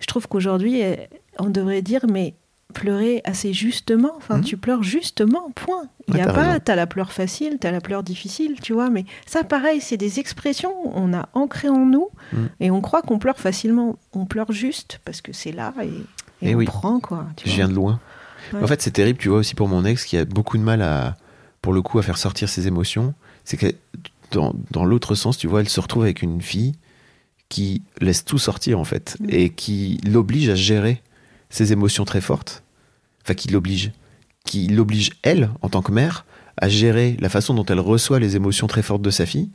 Je 0.00 0.06
trouve 0.06 0.28
qu'aujourd'hui, 0.28 0.82
euh, 0.82 0.96
on 1.38 1.50
devrait 1.50 1.82
dire, 1.82 2.06
mais 2.10 2.34
pleurer 2.74 3.20
assez 3.24 3.52
justement. 3.52 4.12
Enfin, 4.16 4.38
Mhm. 4.38 4.44
tu 4.44 4.56
pleures 4.56 4.82
justement, 4.82 5.50
point. 5.54 5.84
Il 6.08 6.14
Ouais, 6.14 6.20
y 6.20 6.22
a 6.22 6.32
pas, 6.32 6.58
t'as 6.58 6.74
la 6.74 6.86
pleure 6.86 7.12
facile, 7.12 7.58
t'as 7.60 7.70
la 7.70 7.82
pleure 7.82 8.02
difficile, 8.02 8.56
tu 8.62 8.72
vois. 8.72 8.88
Mais 8.88 9.04
ça, 9.26 9.44
pareil, 9.44 9.82
c'est 9.82 9.98
des 9.98 10.18
expressions 10.20 10.72
on 10.96 11.12
a 11.12 11.28
ancrées 11.34 11.68
en 11.68 11.84
nous, 11.84 12.08
Mhm. 12.32 12.48
et 12.60 12.70
on 12.70 12.80
croit 12.80 13.02
qu'on 13.02 13.18
pleure 13.18 13.38
facilement. 13.38 13.98
On 14.14 14.24
pleure 14.24 14.52
juste 14.52 15.00
parce 15.04 15.20
que 15.20 15.34
c'est 15.34 15.52
là 15.52 15.74
et, 15.82 15.86
et 15.86 15.92
Eh 16.40 16.54
on 16.54 16.58
oui. 16.58 16.64
prend 16.64 16.98
quoi. 16.98 17.26
tu 17.36 17.44
Je 17.44 17.50
vois. 17.50 17.56
viens 17.56 17.68
de 17.68 17.74
loin. 17.74 18.00
Ouais. 18.54 18.62
En 18.62 18.66
fait, 18.66 18.80
c'est 18.80 18.90
terrible, 18.90 19.18
tu 19.18 19.28
vois, 19.28 19.38
aussi 19.38 19.54
pour 19.54 19.68
mon 19.68 19.84
ex 19.84 20.06
qui 20.06 20.16
a 20.16 20.24
beaucoup 20.24 20.56
de 20.56 20.62
mal 20.62 20.80
à, 20.80 21.14
pour 21.62 21.72
le 21.72 21.80
coup, 21.80 21.98
à 21.98 22.02
faire 22.02 22.18
sortir 22.18 22.48
ses 22.48 22.66
émotions. 22.66 23.14
C'est 23.44 23.56
que 23.56 23.66
dans, 24.32 24.54
dans 24.70 24.84
l'autre 24.84 25.14
sens, 25.14 25.38
tu 25.38 25.46
vois, 25.46 25.60
elle 25.60 25.68
se 25.68 25.80
retrouve 25.80 26.02
avec 26.02 26.22
une 26.22 26.42
fille 26.42 26.72
qui 27.48 27.82
laisse 28.00 28.24
tout 28.24 28.38
sortir, 28.38 28.78
en 28.78 28.84
fait, 28.84 29.16
Mm. 29.20 29.26
et 29.28 29.50
qui 29.50 30.00
l'oblige 30.06 30.48
à 30.48 30.54
gérer 30.54 31.02
ses 31.50 31.72
émotions 31.72 32.04
très 32.04 32.20
fortes. 32.20 32.62
Enfin, 33.24 33.34
qui 33.34 33.48
l'oblige. 33.48 33.92
Qui 34.44 34.66
l'oblige, 34.68 35.10
elle, 35.22 35.50
en 35.60 35.68
tant 35.68 35.82
que 35.82 35.92
mère, 35.92 36.24
à 36.56 36.68
gérer 36.68 37.16
la 37.20 37.28
façon 37.28 37.54
dont 37.54 37.64
elle 37.64 37.80
reçoit 37.80 38.18
les 38.18 38.36
émotions 38.36 38.66
très 38.66 38.82
fortes 38.82 39.02
de 39.02 39.10
sa 39.10 39.26
fille. 39.26 39.50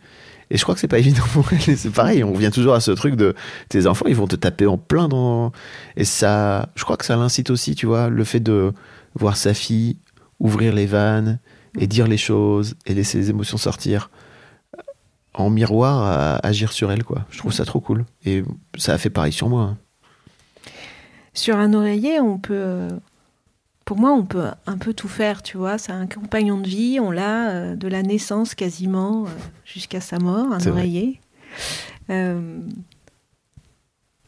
Et 0.50 0.58
je 0.58 0.64
crois 0.64 0.76
que 0.76 0.82
c'est 0.82 0.88
pas 0.88 1.00
évident 1.06 1.24
pour 1.34 1.46
elle. 1.52 1.78
C'est 1.78 1.90
pareil, 1.92 2.24
on 2.24 2.34
revient 2.34 2.52
toujours 2.54 2.74
à 2.76 2.80
ce 2.80 2.92
truc 2.92 3.16
de 3.16 3.36
tes 3.68 3.86
enfants, 3.88 4.06
ils 4.08 4.16
vont 4.16 4.28
te 4.28 4.36
taper 4.36 4.66
en 4.68 4.78
plein 4.78 5.08
dans. 5.10 5.52
Et 5.98 6.06
ça, 6.06 6.70
je 6.76 6.84
crois 6.84 6.98
que 6.98 7.06
ça 7.06 7.16
l'incite 7.18 7.50
aussi, 7.50 7.76
tu 7.76 7.86
vois, 7.86 8.10
le 8.10 8.24
fait 8.24 8.40
de 8.40 8.72
voir 9.16 9.36
sa 9.36 9.54
fille 9.54 9.98
ouvrir 10.40 10.74
les 10.74 10.86
vannes 10.86 11.40
et 11.78 11.88
dire 11.88 12.08
les 12.08 12.18
choses 12.18 12.76
et 12.86 12.94
laisser 12.94 13.18
les 13.18 13.30
émotions 13.30 13.58
sortir 13.58 14.10
en 15.34 15.50
miroir 15.50 16.02
à 16.04 16.36
agir 16.48 16.72
sur 16.72 16.92
elle, 16.92 17.04
quoi. 17.04 17.26
Je 17.30 17.38
trouve 17.38 17.54
ça 17.54 17.64
trop 17.66 17.80
cool. 17.80 18.06
Et 18.26 18.44
ça 18.78 18.94
a 18.94 18.98
fait 18.98 19.12
pareil 19.12 19.32
sur 19.32 19.50
moi. 19.50 19.62
hein. 19.64 19.78
Sur 21.34 21.58
un 21.58 21.74
oreiller, 21.74 22.20
on 22.20 22.40
peut. 22.40 22.88
Pour 23.86 23.98
moi, 23.98 24.12
on 24.12 24.26
peut 24.26 24.48
un 24.66 24.78
peu 24.78 24.94
tout 24.94 25.08
faire, 25.08 25.44
tu 25.44 25.56
vois. 25.58 25.78
C'est 25.78 25.92
un 25.92 26.08
compagnon 26.08 26.58
de 26.58 26.68
vie, 26.68 27.00
on 27.00 27.12
l'a 27.12 27.50
euh, 27.52 27.76
de 27.76 27.88
la 27.88 28.02
naissance 28.02 28.56
quasiment 28.56 29.26
euh, 29.26 29.30
jusqu'à 29.64 30.02
sa 30.02 30.18
mort, 30.18 30.52
un 30.52 30.60
oreiller. 30.68 31.22
Euh, 32.10 32.60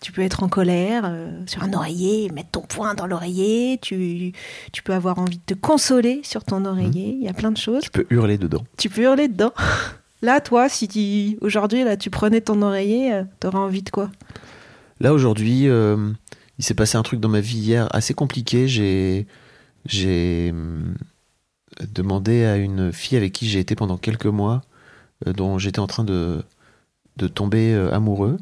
Tu 0.01 0.11
peux 0.11 0.21
être 0.21 0.43
en 0.43 0.49
colère 0.49 1.03
euh, 1.05 1.41
sur 1.45 1.63
un 1.63 1.73
oreiller, 1.73 2.29
mettre 2.31 2.51
ton 2.51 2.61
poing 2.61 2.93
dans 2.93 3.05
l'oreiller. 3.05 3.79
Tu, 3.81 4.31
tu 4.71 4.83
peux 4.83 4.93
avoir 4.93 5.19
envie 5.19 5.37
de 5.37 5.43
te 5.45 5.53
consoler 5.53 6.21
sur 6.23 6.43
ton 6.43 6.63
oreiller. 6.65 7.17
Il 7.19 7.23
y 7.23 7.27
a 7.27 7.33
plein 7.33 7.51
de 7.51 7.57
choses. 7.57 7.83
Tu 7.83 7.91
peux 7.91 8.05
hurler 8.09 8.37
dedans. 8.37 8.63
Tu 8.77 8.89
peux 8.89 9.01
hurler 9.01 9.27
dedans. 9.27 9.53
Là, 10.21 10.41
toi, 10.41 10.67
si 10.67 10.87
tu, 10.89 11.37
aujourd'hui, 11.39 11.85
là, 11.85 11.95
tu 11.95 12.09
prenais 12.09 12.41
ton 12.41 12.61
oreiller, 12.61 13.13
euh, 13.13 13.23
t'aurais 13.39 13.57
envie 13.57 13.83
de 13.83 13.89
quoi? 13.89 14.11
Là, 14.99 15.13
aujourd'hui, 15.13 15.69
euh, 15.69 16.11
il 16.57 16.65
s'est 16.65 16.73
passé 16.73 16.97
un 16.97 17.03
truc 17.03 17.21
dans 17.21 17.29
ma 17.29 17.39
vie 17.39 17.57
hier 17.57 17.87
assez 17.91 18.13
compliqué. 18.13 18.67
J'ai, 18.67 19.27
j'ai 19.85 20.49
hum, 20.51 20.95
demandé 21.93 22.45
à 22.45 22.57
une 22.57 22.91
fille 22.91 23.17
avec 23.17 23.33
qui 23.33 23.47
j'ai 23.47 23.59
été 23.59 23.75
pendant 23.75 23.97
quelques 23.97 24.25
mois, 24.25 24.61
euh, 25.27 25.33
dont 25.33 25.57
j'étais 25.57 25.79
en 25.79 25.87
train 25.87 26.03
de, 26.03 26.43
de 27.17 27.27
tomber 27.27 27.73
euh, 27.73 27.93
amoureux, 27.93 28.37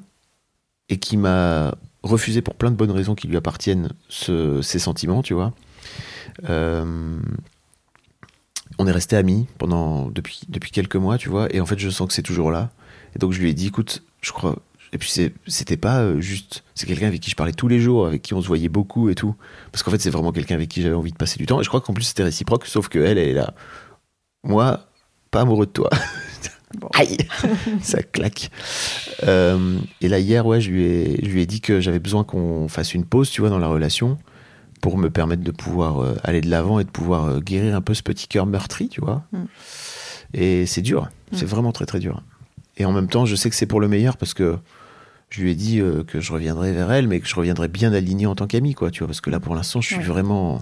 et 0.89 0.97
qui 0.97 1.17
m'a 1.17 1.75
refusé 2.03 2.41
pour 2.41 2.55
plein 2.55 2.71
de 2.71 2.75
bonnes 2.75 2.91
raisons 2.91 3.15
qui 3.15 3.27
lui 3.27 3.37
appartiennent 3.37 3.89
ce- 4.09 4.61
sentiments, 4.61 5.21
tu 5.21 5.33
vois. 5.33 5.53
Euh, 6.49 7.19
on 8.79 8.87
est 8.87 8.91
resté 8.91 9.15
amis 9.15 9.47
pendant 9.57 10.09
depuis 10.09 10.41
depuis 10.49 10.71
quelques 10.71 10.95
mois, 10.95 11.17
tu 11.17 11.29
vois, 11.29 11.53
et 11.53 11.59
en 11.61 11.65
fait 11.65 11.79
je 11.79 11.89
sens 11.89 12.07
que 12.07 12.13
c'est 12.13 12.21
toujours 12.21 12.51
là. 12.51 12.69
Et 13.15 13.19
donc 13.19 13.31
je 13.33 13.39
lui 13.39 13.49
ai 13.49 13.53
dit, 13.53 13.67
écoute, 13.67 14.03
je 14.21 14.31
crois. 14.31 14.57
Et 14.93 14.97
puis 14.97 15.11
c'était 15.47 15.77
pas 15.77 15.99
euh, 15.99 16.21
juste, 16.21 16.63
c'est 16.75 16.85
quelqu'un 16.85 17.07
avec 17.07 17.19
qui 17.19 17.29
je 17.29 17.35
parlais 17.35 17.51
tous 17.51 17.67
les 17.67 17.79
jours, 17.79 18.07
avec 18.07 18.21
qui 18.21 18.33
on 18.33 18.41
se 18.41 18.47
voyait 18.47 18.69
beaucoup 18.69 19.09
et 19.09 19.15
tout. 19.15 19.35
Parce 19.71 19.83
qu'en 19.83 19.91
fait 19.91 19.99
c'est 19.99 20.09
vraiment 20.09 20.31
quelqu'un 20.31 20.55
avec 20.55 20.69
qui 20.69 20.81
j'avais 20.81 20.95
envie 20.95 21.11
de 21.11 21.17
passer 21.17 21.37
du 21.37 21.45
temps. 21.45 21.59
Et 21.59 21.63
je 21.63 21.69
crois 21.69 21.81
qu'en 21.81 21.93
plus 21.93 22.03
c'était 22.05 22.23
réciproque, 22.23 22.65
sauf 22.67 22.87
que 22.87 22.99
elle, 22.99 23.17
elle 23.17 23.29
est 23.29 23.33
là. 23.33 23.53
Moi, 24.43 24.85
pas 25.31 25.41
amoureux 25.41 25.65
de 25.65 25.71
toi. 25.71 25.89
Bon. 26.77 26.89
Aïe, 26.93 27.17
ça 27.81 28.03
claque. 28.03 28.51
Euh, 29.23 29.77
et 30.01 30.09
là 30.09 30.19
hier, 30.19 30.45
ouais, 30.45 30.59
je 30.59 30.69
lui 30.69 30.83
ai, 30.83 31.19
je 31.25 31.29
lui 31.29 31.41
ai 31.41 31.45
dit 31.45 31.61
que 31.61 31.79
j'avais 31.79 31.99
besoin 31.99 32.23
qu'on 32.23 32.67
fasse 32.67 32.93
une 32.93 33.05
pause, 33.05 33.29
tu 33.29 33.41
vois, 33.41 33.49
dans 33.49 33.57
la 33.59 33.67
relation, 33.67 34.17
pour 34.81 34.97
me 34.97 35.09
permettre 35.09 35.43
de 35.43 35.51
pouvoir 35.51 35.99
euh, 35.99 36.15
aller 36.23 36.41
de 36.41 36.49
l'avant 36.49 36.79
et 36.79 36.83
de 36.83 36.89
pouvoir 36.89 37.25
euh, 37.25 37.39
guérir 37.39 37.75
un 37.75 37.81
peu 37.81 37.93
ce 37.93 38.03
petit 38.03 38.27
cœur 38.27 38.45
meurtri, 38.45 38.89
tu 38.89 38.99
vois. 39.01 39.23
Mm. 39.31 39.43
Et 40.33 40.65
c'est 40.65 40.81
dur, 40.81 41.09
c'est 41.31 41.45
vraiment 41.45 41.71
très 41.71 41.85
très 41.85 41.99
dur. 41.99 42.21
Et 42.75 42.83
en 42.85 42.91
même 42.91 43.07
temps, 43.07 43.25
je 43.25 43.35
sais 43.35 43.49
que 43.49 43.55
c'est 43.55 43.65
pour 43.65 43.79
le 43.79 43.87
meilleur 43.87 44.17
parce 44.17 44.33
que 44.33 44.57
je 45.29 45.41
lui 45.41 45.51
ai 45.51 45.55
dit 45.55 45.81
que 46.07 46.19
je 46.19 46.31
reviendrai 46.33 46.73
vers 46.73 46.91
elle, 46.91 47.07
mais 47.07 47.21
que 47.21 47.27
je 47.27 47.35
reviendrai 47.35 47.69
bien 47.69 47.93
aligné 47.93 48.27
en 48.27 48.35
tant 48.35 48.45
qu'ami, 48.45 48.73
quoi, 48.73 48.91
tu 48.91 48.99
vois, 48.99 49.07
parce 49.07 49.21
que 49.21 49.29
là 49.29 49.39
pour 49.39 49.55
l'instant, 49.55 49.79
je 49.79 49.87
suis 49.87 49.97
Ouais. 49.97 50.03
vraiment. 50.03 50.61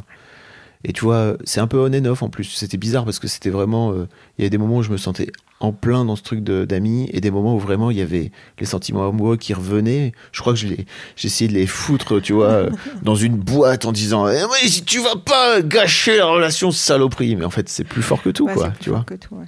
Et 0.88 0.94
tu 0.94 1.04
vois, 1.04 1.36
c'est 1.46 1.60
un 1.60 1.66
peu 1.68 1.80
on 1.80 1.92
and 1.94 2.06
off 2.06 2.22
en 2.22 2.30
plus. 2.30 2.44
C'était 2.46 2.78
bizarre 2.78 3.06
parce 3.06 3.18
que 3.20 3.28
c'était 3.28 3.50
vraiment. 3.50 3.92
euh, 3.92 4.08
Il 4.38 4.44
y 4.44 4.46
a 4.46 4.50
des 4.50 4.60
moments 4.60 4.78
où 4.78 4.84
je 4.84 4.92
me 4.92 4.98
sentais 4.98 5.32
en 5.60 5.72
plein 5.72 6.06
dans 6.06 6.16
ce 6.16 6.22
truc 6.22 6.44
d'amis 6.44 7.10
et 7.12 7.22
des 7.22 7.32
moments 7.32 7.56
où 7.56 7.60
vraiment 7.60 7.90
il 7.90 7.98
y 7.98 8.02
avait 8.02 8.32
les 8.60 8.66
sentiments 8.68 9.08
amoureux 9.10 9.36
qui 9.38 9.54
revenaient. 9.56 10.12
Je 10.32 10.42
crois 10.42 10.54
que 10.54 10.60
j'ai 10.60 10.86
essayé 11.24 11.48
de 11.50 11.56
les 11.56 11.66
foutre, 11.66 12.22
tu 12.22 12.34
vois, 12.34 12.48
euh, 12.50 12.70
dans 13.02 13.16
une 13.16 13.36
boîte 13.36 13.86
en 13.86 13.92
disant 13.92 14.28
eh, 14.28 14.34
mais 14.62 14.68
si 14.68 14.84
tu 14.84 15.00
vas 15.00 15.16
pas 15.16 15.62
gâcher 15.62 16.18
la 16.18 16.26
relation, 16.28 16.70
saloperie. 16.72 17.36
Mais 17.36 17.46
en 17.46 17.50
fait, 17.50 17.68
c'est 17.68 17.84
plus 17.86 18.04
fort 18.04 18.22
que 18.22 18.30
tout, 18.30 18.46
Ouais, 18.46 18.54
quoi, 18.54 18.72
tu 18.80 18.90
fort 18.90 18.98
vois. 19.00 19.06
que 19.06 19.16
tout, 19.16 19.34
ouais. 19.36 19.46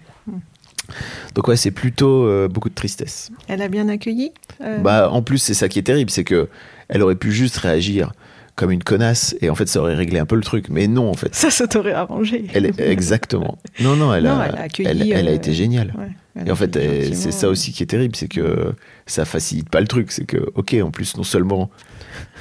Donc, 1.36 1.48
ouais, 1.50 1.58
c'est 1.58 1.72
plutôt 1.72 2.26
euh, 2.26 2.48
beaucoup 2.48 2.70
de 2.70 2.74
tristesse. 2.74 3.30
Elle 3.48 3.62
a 3.62 3.68
bien 3.68 3.90
accueilli 3.90 4.32
euh, 4.62 4.80
Bah, 4.80 5.10
en 5.12 5.22
plus, 5.22 5.38
c'est 5.38 5.54
ça 5.54 5.68
qui 5.70 5.78
est 5.80 5.84
terrible, 5.84 6.10
c'est 6.10 6.24
que 6.24 6.48
elle 6.88 7.02
aurait 7.04 7.16
pu 7.16 7.32
juste 7.34 7.58
réagir 7.58 8.14
comme 8.58 8.72
une 8.72 8.84
connasse 8.84 9.36
et 9.40 9.50
en 9.50 9.56
fait, 9.56 9.68
ça 9.70 9.80
aurait 9.80 9.94
réglé 9.96 10.20
un 10.20 10.26
peu 10.26 10.36
le 10.36 10.42
truc. 10.42 10.68
Mais 10.70 10.88
non, 10.88 11.10
en 11.10 11.14
fait. 11.14 11.34
Ça, 11.34 11.50
ça 11.52 11.68
t'aurait 11.68 11.94
arrangé. 11.94 12.46
Elle 12.54 12.66
est- 12.66 12.80
exactement. 12.82 13.58
Non, 13.80 13.96
non, 13.96 14.14
elle, 14.14 14.26
Non, 14.26 14.40
a, 14.40 14.48
elle 14.48 14.56
a 14.56 14.62
accueilli, 14.64 14.90
elle- 14.90 15.12
elle 15.14 15.28
a 15.30 15.32
euh, 15.32 15.36
été 15.36 15.54
géniale. 15.54 15.94
Ouais, 15.98 16.44
Et 16.46 16.52
en 16.52 16.56
fait, 16.56 16.74
c'est 17.14 17.32
ça 17.32 17.48
aussi 17.48 17.72
qui 17.72 17.84
est 17.84 17.88
terrible, 17.88 18.16
c'est 18.16 18.28
que 18.28 18.74
ça 19.06 19.24
facilite 19.26 19.70
pas 19.70 19.80
le 19.80 19.88
truc. 19.88 20.12
C'est 20.12 20.26
que, 20.26 20.38
ok, 20.56 20.76
en 20.84 20.92
plus, 20.92 21.16
non 21.18 21.24
seulement 21.24 21.70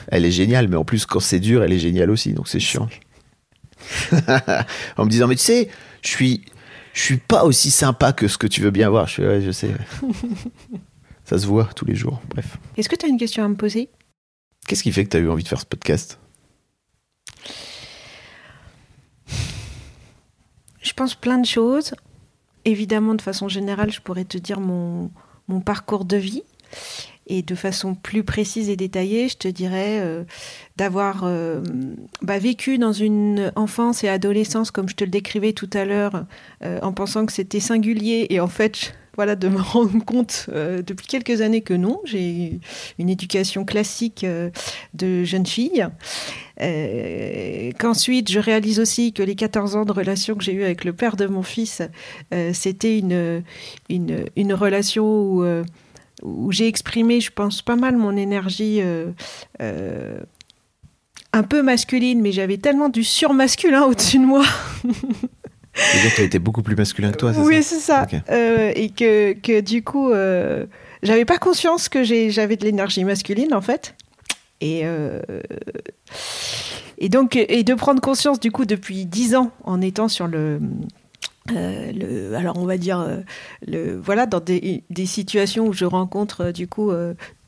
elle 0.08 0.24
est 0.24 0.30
géniale, 0.30 0.68
mais 0.68 0.76
en 0.76 0.84
plus, 0.84 1.04
quand 1.06 1.20
c'est 1.20 1.38
dur, 1.40 1.62
elle 1.62 1.72
est 1.72 1.78
géniale 1.78 2.10
aussi. 2.10 2.32
Donc 2.32 2.48
c'est 2.48 2.60
chiant. 2.60 2.88
en 4.96 5.04
me 5.04 5.10
disant, 5.10 5.26
mais 5.28 5.36
tu 5.36 5.42
sais, 5.42 5.68
je 6.02 6.08
suis, 6.08 6.44
je 6.94 7.02
suis 7.02 7.16
pas 7.18 7.44
aussi 7.44 7.70
sympa 7.70 8.12
que 8.12 8.26
ce 8.26 8.38
que 8.38 8.46
tu 8.46 8.62
veux 8.62 8.70
bien 8.70 8.88
voir. 8.88 9.06
Je 9.06 9.14
fais, 9.16 9.26
ouais, 9.26 9.42
je 9.42 9.50
sais. 9.50 9.68
ça 11.24 11.38
se 11.38 11.46
voit 11.46 11.68
tous 11.76 11.84
les 11.84 11.94
jours. 11.94 12.22
Bref. 12.30 12.56
Est-ce 12.76 12.88
que 12.88 12.96
tu 12.96 13.04
as 13.06 13.08
une 13.08 13.18
question 13.18 13.44
à 13.44 13.48
me 13.48 13.54
poser? 13.56 13.90
Qu'est-ce 14.66 14.82
qui 14.82 14.92
fait 14.92 15.04
que 15.04 15.10
tu 15.10 15.16
as 15.16 15.20
eu 15.20 15.28
envie 15.28 15.44
de 15.44 15.48
faire 15.48 15.60
ce 15.60 15.66
podcast? 15.66 16.18
Je 20.80 20.92
pense 20.92 21.14
plein 21.14 21.38
de 21.38 21.46
choses. 21.46 21.94
Évidemment, 22.64 23.14
de 23.14 23.22
façon 23.22 23.48
générale, 23.48 23.92
je 23.92 24.00
pourrais 24.00 24.24
te 24.24 24.38
dire 24.38 24.60
mon, 24.60 25.10
parcours 25.64 26.04
de 26.04 26.16
vie. 26.16 26.42
Et 27.28 27.42
de 27.42 27.56
façon 27.56 27.96
plus 27.96 28.22
précise 28.22 28.70
et 28.70 28.76
détaillée, 28.76 29.28
je 29.28 29.36
te 29.36 29.48
dirais 29.48 29.98
euh, 30.00 30.22
d'avoir 30.76 31.24
euh, 31.24 31.60
bah, 32.22 32.38
vécu 32.38 32.78
dans 32.78 32.92
une 32.92 33.52
enfance 33.56 34.04
et 34.04 34.08
adolescence, 34.08 34.70
comme 34.70 34.88
je 34.88 34.94
te 34.94 35.02
le 35.02 35.10
décrivais 35.10 35.52
tout 35.52 35.70
à 35.72 35.84
l'heure, 35.84 36.24
euh, 36.62 36.78
en 36.82 36.92
pensant 36.92 37.26
que 37.26 37.32
c'était 37.32 37.58
singulier. 37.58 38.28
Et 38.30 38.38
en 38.38 38.46
fait, 38.46 38.94
voilà, 39.16 39.34
de 39.36 39.48
me 39.48 39.60
rendre 39.60 40.04
compte 40.04 40.46
euh, 40.52 40.82
depuis 40.82 41.06
quelques 41.06 41.40
années 41.40 41.62
que 41.62 41.74
non. 41.74 42.00
J'ai 42.04 42.60
une 42.98 43.08
éducation 43.08 43.64
classique 43.64 44.24
euh, 44.24 44.50
de 44.94 45.24
jeune 45.24 45.46
fille. 45.46 45.86
Euh, 46.60 47.72
Qu'ensuite, 47.78 48.30
je 48.30 48.38
réalise 48.38 48.80
aussi 48.80 49.12
que 49.12 49.22
les 49.22 49.34
14 49.34 49.76
ans 49.76 49.84
de 49.84 49.92
relation 49.92 50.34
que 50.34 50.44
j'ai 50.44 50.52
eu 50.52 50.62
avec 50.62 50.84
le 50.84 50.92
père 50.92 51.16
de 51.16 51.26
mon 51.26 51.42
fils, 51.42 51.82
c'était 52.52 52.98
une, 52.98 53.42
une, 53.88 54.52
relation 54.54 55.04
où, 55.04 55.44
où 56.22 56.52
j'ai 56.52 56.66
exprimé, 56.66 57.20
je 57.20 57.30
pense, 57.30 57.62
pas 57.62 57.76
mal 57.76 57.96
mon 57.96 58.16
énergie. 58.16 58.80
un 59.60 61.42
peu 61.42 61.62
masculine, 61.62 62.22
mais 62.22 62.32
j'avais 62.32 62.56
tellement 62.56 62.88
du 62.88 63.04
surmasculin 63.04 63.82
au-dessus 63.82 64.18
de 64.18 64.24
moi. 64.24 64.44
C'est-à-dire 65.76 66.10
que 66.10 66.16
tu 66.16 66.22
as 66.22 66.24
été 66.24 66.38
beaucoup 66.38 66.62
plus 66.62 66.74
masculin 66.74 67.12
que 67.12 67.18
toi, 67.18 67.32
c'est 67.34 67.40
oui, 67.40 67.62
ça 67.62 67.76
c'est 67.76 67.80
ça. 67.80 68.06
Euh, 68.30 68.72
et 68.74 68.88
que, 68.90 69.34
que 69.34 69.60
du 69.60 69.82
coup, 69.84 70.10
euh, 70.10 70.64
j'avais 71.02 71.24
pas 71.26 71.38
conscience 71.38 71.88
que 71.88 72.02
j'avais 72.02 72.56
de 72.56 72.64
l'énergie 72.64 73.04
masculine, 73.04 73.52
en 73.54 73.60
fait. 73.60 73.94
Et, 74.62 74.82
euh, 74.84 75.20
et 76.98 77.08
donc, 77.08 77.36
et 77.36 77.62
de 77.62 77.74
prendre 77.74 78.00
conscience, 78.00 78.40
du 78.40 78.50
coup, 78.50 78.64
depuis 78.64 79.04
dix 79.04 79.34
ans, 79.34 79.50
en 79.64 79.80
étant 79.82 80.08
sur 80.08 80.26
le. 80.26 80.60
euh, 81.54 81.92
le, 81.92 82.34
alors 82.34 82.56
on 82.58 82.64
va 82.64 82.76
dire 82.78 83.06
le 83.66 84.00
voilà 84.02 84.26
dans 84.26 84.40
des, 84.40 84.82
des 84.90 85.06
situations 85.06 85.66
où 85.68 85.72
je 85.72 85.84
rencontre 85.84 86.50
du 86.52 86.66
coup 86.66 86.90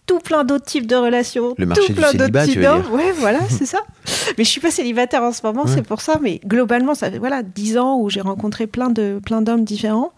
tout 0.06 0.20
plein 0.20 0.44
d'autres 0.44 0.64
types 0.66 0.86
de 0.86 0.94
relations 0.96 1.54
Le 1.58 1.66
marché 1.66 1.82
tout 1.88 1.94
plein 1.94 2.12
d'autres 2.12 2.44
types 2.44 2.60
d'hommes. 2.60 2.84
ouais 2.92 3.12
voilà 3.12 3.40
c'est 3.48 3.66
ça 3.66 3.80
mais 4.36 4.44
je 4.44 4.48
suis 4.50 4.60
pas 4.60 4.70
célibataire 4.70 5.22
en 5.22 5.32
ce 5.32 5.40
moment 5.44 5.64
Ouais. 5.64 5.70
c'est 5.74 5.82
pour 5.82 6.00
ça 6.00 6.18
mais 6.20 6.40
globalement 6.44 6.94
ça 6.94 7.10
fait 7.10 7.18
voilà 7.18 7.42
dix 7.42 7.78
ans 7.78 7.98
où 7.98 8.10
j'ai 8.10 8.20
rencontré 8.20 8.66
plein 8.66 8.90
de 8.90 9.20
plein 9.24 9.40
d'hommes 9.42 9.64
différents 9.64 10.12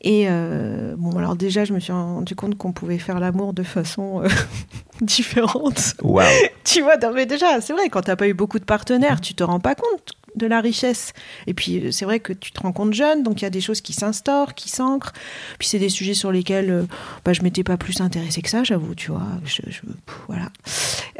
et 0.00 0.26
euh, 0.28 0.94
bon 0.98 1.16
alors 1.16 1.34
déjà 1.36 1.64
je 1.64 1.72
me 1.72 1.80
suis 1.80 1.92
rendu 1.92 2.34
compte 2.34 2.56
qu'on 2.58 2.72
pouvait 2.72 2.98
faire 2.98 3.20
l'amour 3.20 3.54
de 3.54 3.62
façon 3.62 4.22
euh, 4.22 4.28
différente 5.00 5.94
Waouh. 6.02 6.26
tu 6.64 6.82
vois, 6.82 6.96
non, 6.98 7.12
mais 7.14 7.26
déjà, 7.26 7.60
c'est 7.60 7.72
vrai, 7.72 7.88
quand 7.88 8.02
t'as 8.02 8.16
pas 8.16 8.28
eu 8.28 8.34
beaucoup 8.34 8.58
de 8.58 8.64
partenaires, 8.64 9.20
tu 9.20 9.34
te 9.34 9.42
rends 9.42 9.60
pas 9.60 9.74
compte 9.74 10.12
de 10.36 10.46
la 10.46 10.60
richesse. 10.60 11.12
Et 11.46 11.54
puis, 11.54 11.78
euh, 11.86 11.90
c'est 11.90 12.04
vrai 12.04 12.20
que 12.20 12.32
tu 12.32 12.52
te 12.52 12.60
rends 12.60 12.72
compte 12.72 12.92
jeune, 12.94 13.22
donc 13.22 13.40
il 13.40 13.44
y 13.44 13.46
a 13.46 13.50
des 13.50 13.60
choses 13.60 13.80
qui 13.80 13.92
s'instaurent, 13.92 14.54
qui 14.54 14.68
s'ancrent. 14.68 15.12
Puis, 15.58 15.68
c'est 15.68 15.78
des 15.78 15.88
sujets 15.88 16.14
sur 16.14 16.32
lesquels 16.32 16.70
euh, 16.70 16.82
bah, 17.24 17.32
je 17.32 17.42
m'étais 17.42 17.64
pas 17.64 17.76
plus 17.76 18.00
intéressée 18.00 18.42
que 18.42 18.50
ça, 18.50 18.64
j'avoue, 18.64 18.94
tu 18.94 19.10
vois. 19.10 19.26
Je, 19.44 19.62
je- 19.68 19.80
pff, 19.80 20.20
voilà. 20.28 20.48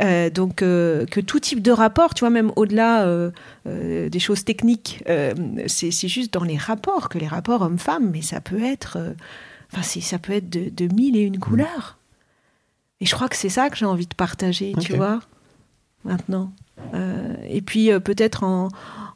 Euh, 0.01 0.31
donc, 0.31 0.63
euh, 0.63 1.07
que 1.07 1.21
tout 1.21 1.41
type 1.41 1.63
de 1.63 1.71
rapport, 1.71 2.15
tu 2.15 2.21
vois, 2.21 2.31
même 2.31 2.53
au-delà 2.57 3.07
des 3.65 4.19
choses 4.19 4.45
techniques, 4.45 5.03
c'est 5.67 5.91
c'est 5.91 6.09
juste 6.09 6.33
dans 6.35 6.45
les 6.45 6.57
rapports, 6.57 7.09
que 7.09 7.19
les 7.19 7.27
rapports 7.29 7.63
hommes-femmes, 7.63 8.11
mais 8.13 8.23
ça 8.23 8.41
peut 8.41 8.63
être. 8.63 8.99
Enfin, 9.73 9.83
ça 9.83 10.19
peut 10.19 10.33
être 10.33 10.51
de, 10.51 10.69
de 10.71 10.93
mille 10.95 11.17
et 11.17 11.21
une 11.23 11.39
couleurs. 11.39 11.99
Et 13.01 13.07
je 13.07 13.15
crois 13.15 13.29
que 13.29 13.37
c'est 13.37 13.49
ça 13.49 13.71
que 13.71 13.77
j'ai 13.77 13.87
envie 13.87 14.07
de 14.07 14.15
partager, 14.15 14.73
tu 14.81 14.95
vois, 14.97 15.21
maintenant. 16.05 16.53
Et 17.49 17.61
puis 17.63 17.91
peut-être 18.01 18.45
en, 18.45 18.69